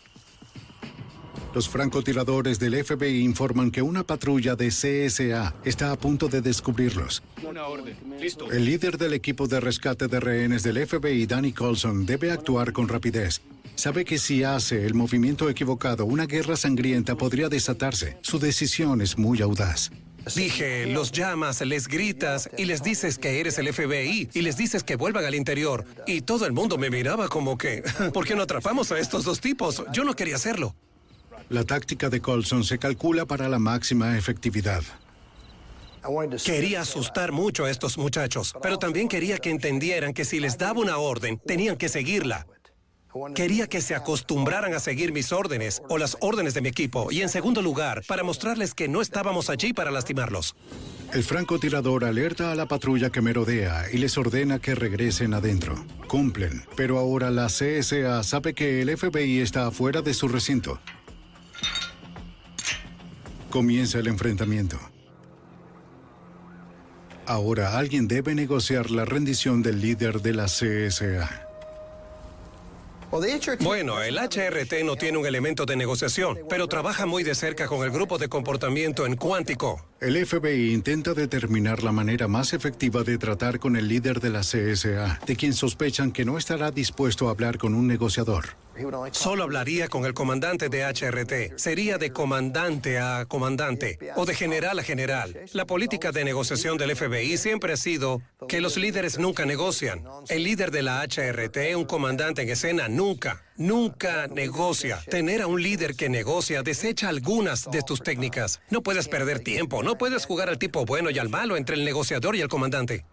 Los 1.54 1.68
francotiradores 1.68 2.60
del 2.60 2.84
FBI 2.84 3.22
informan 3.22 3.72
que 3.72 3.82
una 3.82 4.04
patrulla 4.04 4.56
de 4.56 4.68
CSA 4.68 5.56
está 5.66 5.92
a 5.92 5.98
punto 5.98 6.28
de 6.28 6.42
descubrirlos. 6.42 7.24
Una 7.44 7.66
orden. 7.66 7.98
Listo. 8.20 8.52
El 8.52 8.66
líder 8.66 9.00
del 9.00 9.14
equipo 9.14 9.48
de 9.48 9.60
rescate 9.60 10.08
de 10.08 10.20
rehenes 10.20 10.62
del 10.62 10.86
FBI, 10.86 11.26
Danny 11.26 11.52
Colson, 11.52 12.06
debe 12.06 12.32
actuar 12.32 12.72
con 12.72 12.88
rapidez. 12.88 13.42
Sabe 13.74 14.06
que 14.06 14.20
si 14.20 14.44
hace 14.44 14.86
el 14.86 14.94
movimiento 14.94 15.50
equivocado, 15.50 16.06
una 16.06 16.28
guerra 16.28 16.56
sangrienta 16.56 17.16
podría 17.16 17.50
desatarse. 17.50 18.18
Su 18.22 18.38
decisión 18.38 19.02
es 19.02 19.18
muy 19.18 19.42
audaz. 19.42 19.90
Dije, 20.36 20.86
los 20.86 21.12
llamas, 21.12 21.62
les 21.62 21.88
gritas 21.88 22.50
y 22.58 22.66
les 22.66 22.84
dices 22.84 23.18
que 23.18 23.40
eres 23.40 23.58
el 23.58 23.74
FBI 23.74 24.30
y 24.34 24.42
les 24.42 24.58
dices 24.58 24.84
que 24.84 24.98
vuelvan 24.98 25.26
al 25.26 25.34
interior. 25.34 25.86
Y 26.06 26.22
todo 26.22 26.46
el 26.46 26.52
mundo 26.52 26.78
me 26.78 26.90
miraba 26.92 27.28
como 27.28 27.58
que, 27.58 27.84
¿por 28.14 28.28
qué 28.28 28.36
no 28.36 28.44
atrapamos 28.44 28.92
a 28.92 29.00
estos 29.00 29.24
dos 29.24 29.40
tipos? 29.40 29.84
Yo 29.94 30.04
no 30.04 30.16
quería 30.16 30.36
hacerlo. 30.36 30.76
La 31.50 31.64
táctica 31.64 32.10
de 32.10 32.22
Colson 32.22 32.64
se 32.64 32.78
calcula 32.78 33.26
para 33.26 33.50
la 33.50 33.58
máxima 33.58 34.18
efectividad. 34.18 34.84
Quería 36.46 36.82
asustar 36.82 37.32
mucho 37.32 37.66
a 37.66 37.72
estos 37.72 37.98
muchachos, 37.98 38.54
pero 38.62 38.78
también 38.78 39.08
quería 39.08 39.38
que 39.38 39.50
entendieran 39.50 40.14
que 40.14 40.26
si 40.26 40.40
les 40.40 40.58
daba 40.58 40.80
una 40.80 40.98
orden, 40.98 41.40
tenían 41.40 41.76
que 41.76 41.90
seguirla. 41.90 42.46
Quería 43.34 43.68
que 43.68 43.82
se 43.82 43.96
acostumbraran 43.96 44.74
a 44.76 44.80
seguir 44.80 45.12
mis 45.12 45.32
órdenes 45.32 45.82
o 45.90 45.98
las 45.98 46.16
órdenes 46.22 46.54
de 46.54 46.62
mi 46.62 46.70
equipo. 46.70 47.12
Y 47.12 47.22
en 47.22 47.30
segundo 47.30 47.64
lugar, 47.64 48.04
para 48.08 48.24
mostrarles 48.24 48.76
que 48.76 48.88
no 48.88 49.02
estábamos 49.02 49.50
allí 49.50 49.74
para 49.74 49.90
lastimarlos. 49.90 50.56
El 51.12 51.24
francotirador 51.24 52.06
alerta 52.06 52.52
a 52.52 52.56
la 52.56 52.68
patrulla 52.68 53.10
que 53.10 53.22
merodea 53.22 53.86
y 53.92 53.98
les 53.98 54.16
ordena 54.16 54.60
que 54.60 54.76
regresen 54.76 55.34
adentro. 55.34 55.84
Cumplen, 56.08 56.64
pero 56.76 57.00
ahora 57.00 57.32
la 57.32 57.48
CSA 57.48 58.22
sabe 58.22 58.54
que 58.54 58.84
el 58.84 58.96
FBI 58.96 59.40
está 59.40 59.66
afuera 59.66 60.04
de 60.04 60.14
su 60.14 60.28
recinto. 60.28 60.80
Comienza 63.50 63.98
el 63.98 64.08
enfrentamiento. 64.08 64.78
Ahora 67.26 67.78
alguien 67.78 68.08
debe 68.08 68.36
negociar 68.36 68.92
la 68.92 69.06
rendición 69.06 69.64
del 69.64 69.82
líder 69.82 70.22
de 70.22 70.34
la 70.34 70.46
CSA. 70.46 71.48
Bueno, 73.62 74.04
el 74.04 74.18
HRT 74.18 74.84
no 74.84 74.96
tiene 74.96 75.18
un 75.18 75.26
elemento 75.26 75.66
de 75.66 75.76
negociación, 75.76 76.38
pero 76.48 76.68
trabaja 76.68 77.08
muy 77.08 77.24
de 77.24 77.34
cerca 77.34 77.66
con 77.66 77.84
el 77.84 77.90
grupo 77.90 78.20
de 78.20 78.30
comportamiento 78.30 79.08
en 79.08 79.16
Cuántico. 79.16 79.89
El 80.02 80.26
FBI 80.26 80.72
intenta 80.72 81.14
determinar 81.14 81.84
la 81.84 81.92
manera 81.92 82.30
más 82.30 82.54
efectiva 82.54 83.04
de 83.04 83.18
tratar 83.18 83.60
con 83.60 83.76
el 83.76 83.90
líder 83.90 84.22
de 84.22 84.30
la 84.30 84.40
CSA, 84.40 85.20
de 85.26 85.36
quien 85.36 85.54
sospechan 85.54 86.14
que 86.14 86.24
no 86.24 86.38
estará 86.38 86.72
dispuesto 86.72 87.28
a 87.28 87.32
hablar 87.32 87.58
con 87.58 87.74
un 87.74 87.86
negociador. 87.86 88.56
Solo 89.12 89.44
hablaría 89.44 89.90
con 89.90 90.06
el 90.06 90.14
comandante 90.14 90.70
de 90.70 90.86
HRT. 90.86 91.58
Sería 91.58 91.98
de 91.98 92.12
comandante 92.12 92.98
a 92.98 93.26
comandante 93.26 94.00
o 94.16 94.26
de 94.26 94.36
general 94.36 94.80
a 94.80 94.84
general. 94.84 95.38
La 95.52 95.66
política 95.66 96.14
de 96.14 96.24
negociación 96.24 96.78
del 96.78 96.96
FBI 96.96 97.38
siempre 97.38 97.74
ha 97.74 97.78
sido 97.78 98.22
que 98.48 98.62
los 98.62 98.78
líderes 98.78 99.20
nunca 99.20 99.46
negocian. 99.46 100.06
El 100.30 100.44
líder 100.44 100.72
de 100.72 100.84
la 100.84 101.04
HRT, 101.04 101.76
un 101.76 101.84
comandante 101.84 102.44
en 102.44 102.50
escena, 102.50 102.88
nunca, 102.88 103.44
nunca 103.60 104.26
negocia. 104.27 104.99
Tener 105.07 105.44
a 105.44 105.48
un 105.48 105.61
líder 105.61 105.95
que 105.95 106.10
negocia 106.10 106.64
desecha 106.64 107.10
algunas 107.10 107.69
de 107.69 107.84
tus 107.84 108.02
técnicas. 108.02 108.60
No 108.72 108.81
puedes 108.81 109.07
perder 109.07 109.41
tiempo, 109.41 109.84
no 109.84 109.99
puedes 109.99 110.26
jugar 110.26 110.49
al 110.49 110.57
tipo 110.57 110.86
bueno 110.86 111.11
y 111.11 111.19
al 111.19 111.30
malo 111.30 111.57
entre 111.57 111.76
el 111.76 111.86
negociador 111.86 112.36
y 112.36 112.41
el 112.41 112.48
comandante. 112.48 113.06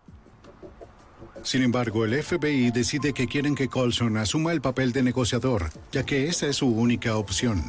Sin 1.42 1.62
embargo, 1.62 2.04
el 2.04 2.22
FBI 2.22 2.70
decide 2.70 3.12
que 3.12 3.28
quieren 3.28 3.54
que 3.54 3.68
Colson 3.68 4.16
asuma 4.16 4.52
el 4.52 4.60
papel 4.60 4.92
de 4.92 5.02
negociador, 5.02 5.70
ya 5.92 6.04
que 6.04 6.26
esa 6.26 6.46
es 6.46 6.56
su 6.56 6.66
única 6.66 7.16
opción. 7.16 7.62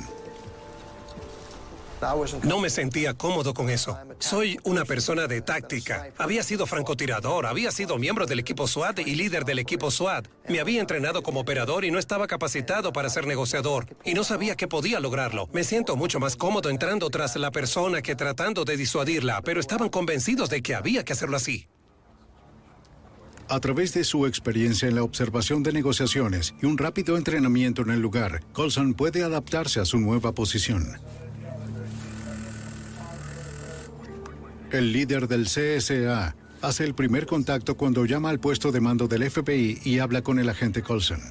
No 2.44 2.60
me 2.60 2.69
sentía 2.69 3.14
cómodo 3.14 3.53
con 3.53 3.69
eso. 3.69 3.98
Soy 4.19 4.60
una 4.64 4.86
persona 4.86 5.28
de 5.28 5.41
táctica. 5.41 6.11
Había 6.18 6.44
sido 6.44 6.65
francotirador, 6.65 7.45
había 7.45 7.72
sido 7.72 7.98
miembro 7.98 8.26
del 8.26 8.40
equipo 8.40 8.68
SWAT 8.68 8.99
y 8.99 9.15
líder 9.15 9.45
del 9.45 9.60
equipo 9.60 9.90
SWAT. 9.90 10.28
Me 10.48 10.60
había 10.60 10.82
entrenado 10.82 11.24
como 11.24 11.40
operador 11.40 11.86
y 11.86 11.91
no 11.91 11.99
estaba 11.99 12.28
capacitado 12.28 12.94
para 12.94 13.10
ser 13.10 13.26
negociador. 13.26 13.88
Y 14.03 14.14
no 14.14 14.24
sabía 14.24 14.56
que 14.56 14.68
podía 14.68 14.99
lograrlo. 14.99 15.49
Me 15.53 15.64
siento 15.64 15.95
mucho 15.95 16.19
más 16.19 16.36
cómodo 16.36 16.69
entrando 16.69 17.10
tras 17.10 17.36
la 17.36 17.52
persona 17.52 18.02
que 18.02 18.15
tratando 18.15 18.64
de 18.65 18.78
disuadirla, 18.78 19.41
pero 19.41 19.60
estaban 19.60 19.90
convencidos 19.90 20.49
de 20.49 20.61
que 20.61 20.76
había 20.76 21.03
que 21.03 21.14
hacerlo 21.14 21.38
así. 21.38 21.68
A 23.49 23.61
través 23.61 23.94
de 23.94 24.03
su 24.03 24.26
experiencia 24.26 24.90
en 24.90 24.95
la 24.95 25.03
observación 25.03 25.64
de 25.64 25.72
negociaciones 25.72 26.53
y 26.61 26.65
un 26.65 26.78
rápido 26.78 27.15
entrenamiento 27.15 27.82
en 27.82 27.91
el 27.91 28.02
lugar, 28.02 28.41
Colson 28.52 28.94
puede 28.94 29.24
adaptarse 29.24 29.80
a 29.80 29.86
su 29.86 29.99
nueva 29.99 30.34
posición. 30.34 30.99
El 34.72 34.91
líder 34.91 35.27
del 35.27 35.45
CSA 35.45 36.35
hace 36.61 36.84
el 36.84 36.94
primer 36.94 37.26
contacto 37.26 37.77
cuando 37.77 38.06
llama 38.06 38.30
al 38.30 38.39
puesto 38.39 38.72
de 38.72 38.81
mando 38.81 39.07
del 39.07 39.30
FBI 39.30 39.81
y 39.84 39.99
habla 39.99 40.22
con 40.22 40.39
el 40.39 40.49
agente 40.49 40.81
Colson. 40.81 41.22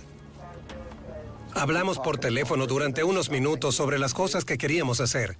Hablamos 1.55 1.99
por 1.99 2.19
teléfono 2.19 2.67
durante 2.67 3.03
unos 3.03 3.31
minutos 3.31 3.75
sobre 3.75 3.99
las 3.99 4.15
cosas 4.15 4.45
que 4.45 4.59
queríamos 4.59 5.01
hacer. 5.01 5.39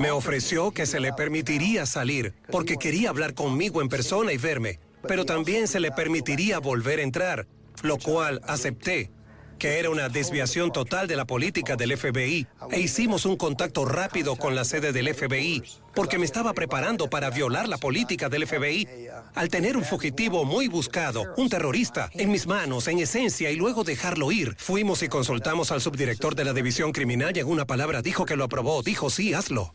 Me 0.00 0.10
ofreció 0.10 0.72
que 0.72 0.86
se 0.86 1.00
le 1.00 1.12
permitiría 1.12 1.86
salir 1.86 2.34
porque 2.50 2.76
quería 2.76 3.10
hablar 3.10 3.34
conmigo 3.34 3.82
en 3.82 3.88
persona 3.88 4.32
y 4.32 4.36
verme 4.36 4.80
pero 5.06 5.24
también 5.24 5.68
se 5.68 5.80
le 5.80 5.90
permitiría 5.90 6.58
volver 6.58 6.98
a 6.98 7.02
entrar, 7.02 7.46
lo 7.82 7.98
cual 7.98 8.40
acepté, 8.46 9.10
que 9.58 9.78
era 9.78 9.90
una 9.90 10.08
desviación 10.08 10.72
total 10.72 11.06
de 11.06 11.16
la 11.16 11.24
política 11.24 11.76
del 11.76 11.96
FBI, 11.96 12.46
e 12.70 12.80
hicimos 12.80 13.26
un 13.26 13.36
contacto 13.36 13.84
rápido 13.84 14.36
con 14.36 14.54
la 14.54 14.64
sede 14.64 14.92
del 14.92 15.12
FBI, 15.14 15.62
porque 15.94 16.18
me 16.18 16.24
estaba 16.24 16.52
preparando 16.52 17.08
para 17.08 17.30
violar 17.30 17.68
la 17.68 17.78
política 17.78 18.28
del 18.28 18.46
FBI. 18.46 18.88
Al 19.34 19.48
tener 19.48 19.76
un 19.76 19.84
fugitivo 19.84 20.44
muy 20.44 20.68
buscado, 20.68 21.24
un 21.36 21.48
terrorista, 21.48 22.10
en 22.14 22.30
mis 22.30 22.46
manos, 22.46 22.88
en 22.88 22.98
esencia, 22.98 23.50
y 23.50 23.56
luego 23.56 23.84
dejarlo 23.84 24.32
ir, 24.32 24.54
fuimos 24.58 25.02
y 25.02 25.08
consultamos 25.08 25.72
al 25.72 25.80
subdirector 25.80 26.34
de 26.34 26.44
la 26.44 26.52
división 26.52 26.92
criminal 26.92 27.36
y 27.36 27.40
en 27.40 27.46
una 27.46 27.64
palabra 27.64 28.02
dijo 28.02 28.24
que 28.24 28.36
lo 28.36 28.44
aprobó, 28.44 28.82
dijo 28.82 29.10
sí, 29.10 29.34
hazlo. 29.34 29.72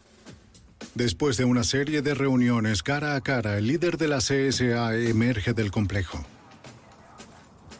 Después 0.95 1.37
de 1.37 1.45
una 1.45 1.63
serie 1.63 2.01
de 2.01 2.13
reuniones 2.13 2.83
cara 2.83 3.15
a 3.15 3.21
cara, 3.21 3.57
el 3.57 3.67
líder 3.67 3.97
de 3.97 4.07
la 4.07 4.17
CSA 4.17 4.95
emerge 4.95 5.53
del 5.53 5.71
complejo. 5.71 6.25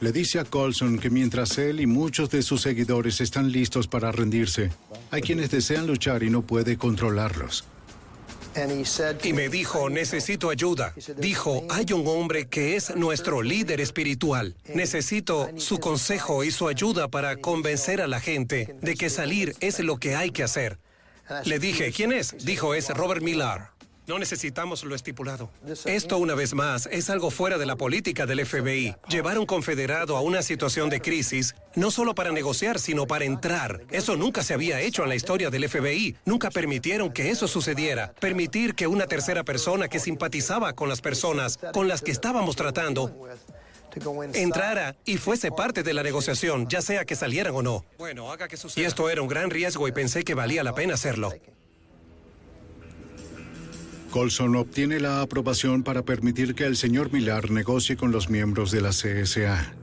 Le 0.02 0.12
dice 0.12 0.40
a 0.40 0.46
Colson 0.46 0.98
que 0.98 1.12
mientras 1.12 1.60
él 1.60 1.80
y 1.80 1.86
muchos 1.86 2.32
de 2.32 2.42
sus 2.42 2.62
seguidores 2.62 3.22
están 3.22 3.52
listos 3.52 3.88
para 3.88 4.12
rendirse, 4.12 4.72
hay 5.12 5.22
quienes 5.22 5.52
desean 5.52 5.86
luchar 5.86 6.24
y 6.24 6.32
no 6.32 6.42
puede 6.42 6.76
controlarlos. 6.76 7.66
Y 9.24 9.34
me 9.34 9.48
dijo, 9.48 9.92
necesito 9.92 10.50
ayuda. 10.50 10.96
Dijo, 11.18 11.64
hay 11.70 11.86
un 11.94 12.08
hombre 12.08 12.48
que 12.48 12.76
es 12.76 12.96
nuestro 12.96 13.44
líder 13.44 13.80
espiritual. 13.80 14.56
Necesito 14.74 15.48
su 15.58 15.80
consejo 15.80 16.44
y 16.44 16.50
su 16.50 16.68
ayuda 16.68 17.08
para 17.08 17.38
convencer 17.38 18.02
a 18.02 18.08
la 18.08 18.20
gente 18.20 18.76
de 18.82 18.96
que 18.96 19.12
salir 19.12 19.56
es 19.60 19.80
lo 19.80 19.98
que 19.98 20.16
hay 20.16 20.32
que 20.32 20.42
hacer. 20.42 20.80
Le 21.46 21.60
dije, 21.60 21.92
¿quién 21.92 22.12
es? 22.12 22.44
Dijo, 22.44 22.74
es 22.74 22.90
Robert 22.90 23.22
Millar. 23.22 23.70
No 24.12 24.20
necesitamos 24.20 24.84
lo 24.84 24.94
estipulado. 24.94 25.50
Esto, 25.86 26.18
una 26.18 26.36
vez 26.36 26.54
más, 26.54 26.90
es 26.92 27.10
algo 27.10 27.32
fuera 27.32 27.58
de 27.58 27.66
la 27.66 27.78
política 27.78 28.26
del 28.26 28.46
FBI. 28.46 28.94
Llevar 29.08 29.38
a 29.38 29.40
un 29.40 29.46
confederado 29.46 30.18
a 30.18 30.22
una 30.22 30.42
situación 30.42 30.90
de 30.90 31.00
crisis, 31.00 31.56
no 31.76 31.92
solo 31.92 32.14
para 32.14 32.34
negociar, 32.34 32.78
sino 32.78 33.08
para 33.08 33.24
entrar. 33.24 33.84
Eso 33.90 34.18
nunca 34.18 34.44
se 34.44 34.54
había 34.54 34.82
hecho 34.82 35.04
en 35.04 35.08
la 35.08 35.16
historia 35.16 35.50
del 35.50 35.70
FBI. 35.70 36.18
Nunca 36.26 36.52
permitieron 36.52 37.14
que 37.14 37.30
eso 37.30 37.48
sucediera. 37.48 38.12
Permitir 38.20 38.76
que 38.76 38.86
una 38.86 39.08
tercera 39.08 39.46
persona 39.46 39.88
que 39.88 40.02
simpatizaba 40.02 40.74
con 40.74 40.90
las 40.90 41.00
personas 41.00 41.58
con 41.72 41.88
las 41.88 42.02
que 42.02 42.12
estábamos 42.12 42.58
tratando 42.58 43.16
entrara 44.34 44.98
y 45.06 45.20
fuese 45.20 45.52
parte 45.52 45.84
de 45.84 45.94
la 45.94 46.04
negociación, 46.04 46.68
ya 46.68 46.82
sea 46.82 47.06
que 47.06 47.16
salieran 47.16 47.56
o 47.56 47.62
no. 47.62 47.86
Y 48.76 48.84
esto 48.84 49.10
era 49.10 49.22
un 49.22 49.30
gran 49.30 49.50
riesgo 49.50 49.88
y 49.88 49.94
pensé 49.94 50.26
que 50.26 50.34
valía 50.34 50.66
la 50.66 50.74
pena 50.74 50.96
hacerlo. 50.96 51.32
Colson 54.12 54.58
obtiene 54.58 55.00
la 55.00 55.22
aprobación 55.22 55.84
para 55.84 56.04
permitir 56.04 56.54
que 56.54 56.66
el 56.66 56.76
señor 56.76 57.14
Millar 57.14 57.50
negocie 57.50 57.96
con 57.96 58.12
los 58.12 58.30
miembros 58.30 58.70
de 58.70 58.82
la 58.82 58.90
CSA. 58.90 59.74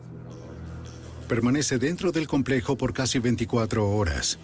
Permanece 1.26 1.78
dentro 1.78 2.12
del 2.12 2.28
complejo 2.28 2.76
por 2.76 2.92
casi 2.92 3.18
24 3.18 3.88
horas. 3.88 4.38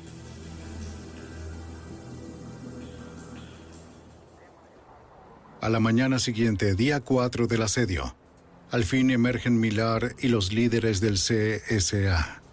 A 5.60 5.68
la 5.68 5.80
mañana 5.80 6.18
siguiente, 6.18 6.74
día 6.74 7.00
4 7.00 7.46
del 7.46 7.62
asedio, 7.62 8.16
al 8.70 8.84
fin 8.84 9.10
emergen 9.10 9.60
Millar 9.60 10.16
y 10.18 10.28
los 10.28 10.52
líderes 10.52 11.00
del 11.02 11.14
CSA. 11.14 12.43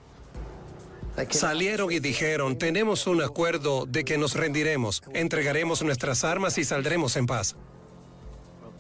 Salieron 1.30 1.92
y 1.92 2.00
dijeron, 2.00 2.58
tenemos 2.58 3.08
un 3.08 3.22
acuerdo 3.22 3.86
de 3.86 4.04
que 4.04 4.18
nos 4.18 4.36
rendiremos, 4.36 5.04
entregaremos 5.14 5.82
nuestras 5.84 6.24
armas 6.24 6.58
y 6.58 6.64
saldremos 6.64 7.16
en 7.16 7.26
paz. 7.26 7.56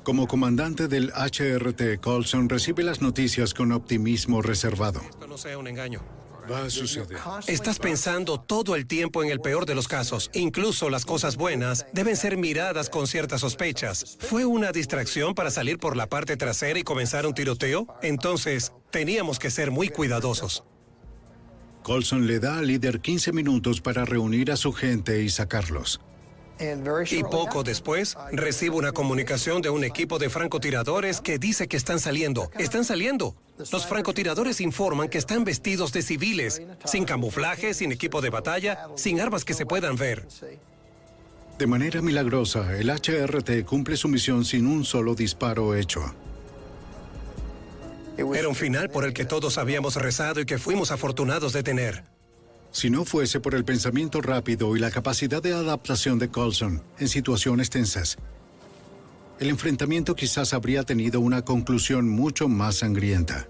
Como 0.03 0.28
comandante 0.28 0.88
del 0.88 1.12
HRT, 1.12 2.02
Colson 2.02 2.49
recibe 2.49 2.82
las 2.84 3.02
noticias 3.02 3.53
con 3.53 3.72
optimismo 3.72 4.41
reservado. 4.41 5.02
Esto 5.08 5.28
no 5.28 5.38
sea 5.38 5.58
un 5.60 5.68
engaño. 5.68 6.02
Va 6.52 6.66
a 6.66 6.70
suceder. 6.72 7.20
Estás 7.45 7.78
pensando 7.78 8.40
todo 8.40 8.76
el 8.76 8.88
tiempo 8.88 9.24
en 9.24 9.30
el 9.30 9.40
peor 9.40 9.68
de 9.68 9.76
los 9.76 9.88
casos. 9.88 10.32
Incluso 10.34 10.90
las 10.90 11.06
cosas 11.06 11.38
buenas 11.38 11.86
deben 11.94 12.18
ser 12.18 12.36
miradas 12.36 12.90
con 12.90 13.06
ciertas 13.06 13.41
sospechas. 13.41 14.18
¿Fue 14.20 14.45
una 14.45 14.72
distracción 14.72 15.36
para 15.36 15.52
salir 15.52 15.78
por 15.78 15.95
la 15.95 16.08
parte 16.08 16.36
trasera 16.36 16.80
y 16.80 16.84
comenzar 16.84 17.28
un 17.28 17.36
tiroteo? 17.36 17.86
Entonces, 18.02 18.74
teníamos 18.90 19.38
que 19.38 19.52
ser 19.52 19.70
muy 19.70 19.90
cuidadosos. 19.90 20.64
Colson 21.84 22.28
le 22.28 22.40
da 22.40 22.60
al 22.60 22.68
líder 22.68 23.02
15 23.02 23.32
minutos 23.32 23.82
para 23.82 24.06
reunir 24.06 24.52
a 24.52 24.56
su 24.56 24.72
gente 24.74 25.22
y 25.22 25.30
sacarlos. 25.30 25.99
Y 27.10 27.24
poco 27.24 27.64
después, 27.64 28.16
recibo 28.32 28.78
una 28.78 28.91
comunicación 28.91 29.64
de 29.64 29.72
un 29.72 29.84
equipo 29.84 30.20
de 30.20 30.30
francotiradores 30.30 31.20
que 31.20 31.40
dice 31.40 31.68
que 31.68 31.76
están 31.76 31.99
saliendo. 31.99 32.52
Están 32.58 32.86
saliendo. 32.86 33.36
Los 33.72 33.88
francotiradores 33.88 34.62
informan 34.62 35.10
que 35.10 35.18
están 35.18 35.44
vestidos 35.44 35.91
de 35.91 36.03
civiles, 36.03 36.62
sin 36.86 37.06
camuflaje, 37.06 37.74
sin 37.74 37.91
equipo 37.91 38.22
de 38.22 38.30
batalla, 38.30 38.88
sin 38.95 39.20
armas 39.20 39.44
que 39.44 39.56
se 39.56 39.66
puedan 39.66 39.95
ver. 39.95 40.28
De 41.58 41.68
manera 41.68 42.02
milagrosa, 42.02 42.78
el 42.78 42.90
HRT 42.90 43.66
cumple 43.66 43.98
su 43.98 44.08
misión 44.08 44.45
sin 44.45 44.68
un 44.68 44.86
solo 44.86 45.16
disparo 45.16 45.76
hecho. 45.76 46.14
Era 48.35 48.48
un 48.48 48.56
final 48.56 48.89
por 48.89 49.03
el 49.06 49.14
que 49.14 49.26
todos 49.26 49.57
habíamos 49.57 49.95
rezado 49.95 50.41
y 50.41 50.45
que 50.45 50.57
fuimos 50.57 50.91
afortunados 50.91 51.53
de 51.53 51.64
tener. 51.64 52.03
Si 52.72 52.89
no 52.89 53.03
fuese 53.03 53.39
por 53.39 53.56
el 53.56 53.65
pensamiento 53.65 54.22
rápido 54.22 54.76
y 54.77 54.80
la 54.80 54.91
capacidad 54.91 55.41
de 55.41 55.53
adaptación 55.53 56.19
de 56.19 56.30
Colson 56.30 56.84
en 56.99 57.07
situaciones 57.10 57.69
tensas, 57.69 58.18
el 59.39 59.49
enfrentamiento 59.49 60.15
quizás 60.15 60.53
habría 60.53 60.84
tenido 60.84 61.19
una 61.19 61.43
conclusión 61.43 62.07
mucho 62.07 62.48
más 62.48 62.76
sangrienta. 62.77 63.48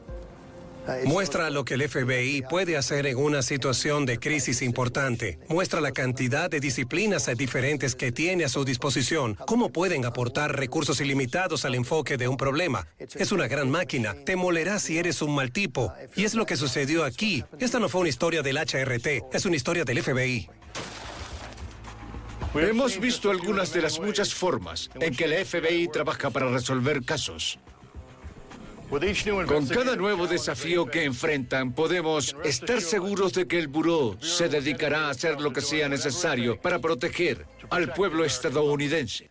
Muestra 1.06 1.50
lo 1.50 1.64
que 1.64 1.76
el 1.76 1.88
FBI 1.88 2.44
puede 2.50 2.78
hacer 2.78 3.06
en 3.06 3.18
una 3.18 3.42
situación 3.42 4.06
de 4.06 4.20
crisis 4.20 4.62
importante. 4.62 5.40
Muestra 5.48 5.82
la 5.82 5.92
cantidad 5.92 6.50
de 6.50 6.60
disciplinas 6.60 7.30
diferentes 7.38 7.96
que 7.96 8.12
tiene 8.12 8.46
a 8.46 8.50
su 8.50 8.66
disposición. 8.66 9.38
Cómo 9.46 9.72
pueden 9.72 10.06
aportar 10.06 10.58
recursos 10.58 11.00
ilimitados 11.02 11.66
al 11.66 11.76
enfoque 11.76 12.18
de 12.18 12.28
un 12.28 12.38
problema. 12.38 12.88
Es 12.98 13.32
una 13.32 13.48
gran 13.48 13.70
máquina. 13.70 14.16
Te 14.26 14.36
molerá 14.36 14.80
si 14.80 14.98
eres 14.98 15.22
un 15.22 15.36
mal 15.36 15.52
tipo. 15.52 15.94
Y 16.16 16.26
es 16.26 16.34
lo 16.34 16.46
que 16.46 16.58
sucedió 16.58 17.04
aquí. 17.04 17.44
Esta 17.60 17.80
no 17.80 17.90
fue 17.90 18.02
una 18.02 18.10
historia 18.10 18.42
del 18.42 18.58
HRT, 18.58 19.34
es 19.34 19.46
una 19.46 19.56
historia 19.56 19.84
del 19.84 20.02
FBI. 20.02 20.50
Hemos 22.54 23.00
visto 23.00 23.32
algunas 23.32 23.72
de 23.72 23.82
las 23.82 24.00
muchas 24.00 24.34
formas 24.34 24.90
en 25.00 25.16
que 25.16 25.24
el 25.24 25.46
FBI 25.46 25.88
trabaja 25.88 26.30
para 26.30 26.50
resolver 26.50 27.04
casos. 27.06 27.60
Con 29.48 29.68
cada 29.68 29.96
nuevo 29.96 30.28
desafío 30.28 30.86
que 30.86 31.06
enfrentan, 31.06 31.72
podemos 31.72 32.36
estar 32.44 32.82
seguros 32.82 33.32
de 33.32 33.48
que 33.48 33.58
el 33.58 33.70
buró 33.70 34.18
se 34.20 34.50
dedicará 34.50 35.06
a 35.06 35.12
hacer 35.12 35.40
lo 35.40 35.54
que 35.54 35.62
sea 35.62 35.88
necesario 35.88 36.60
para 36.60 36.80
proteger 36.80 37.46
al 37.70 37.94
pueblo 37.94 38.26
estadounidense. 38.26 39.31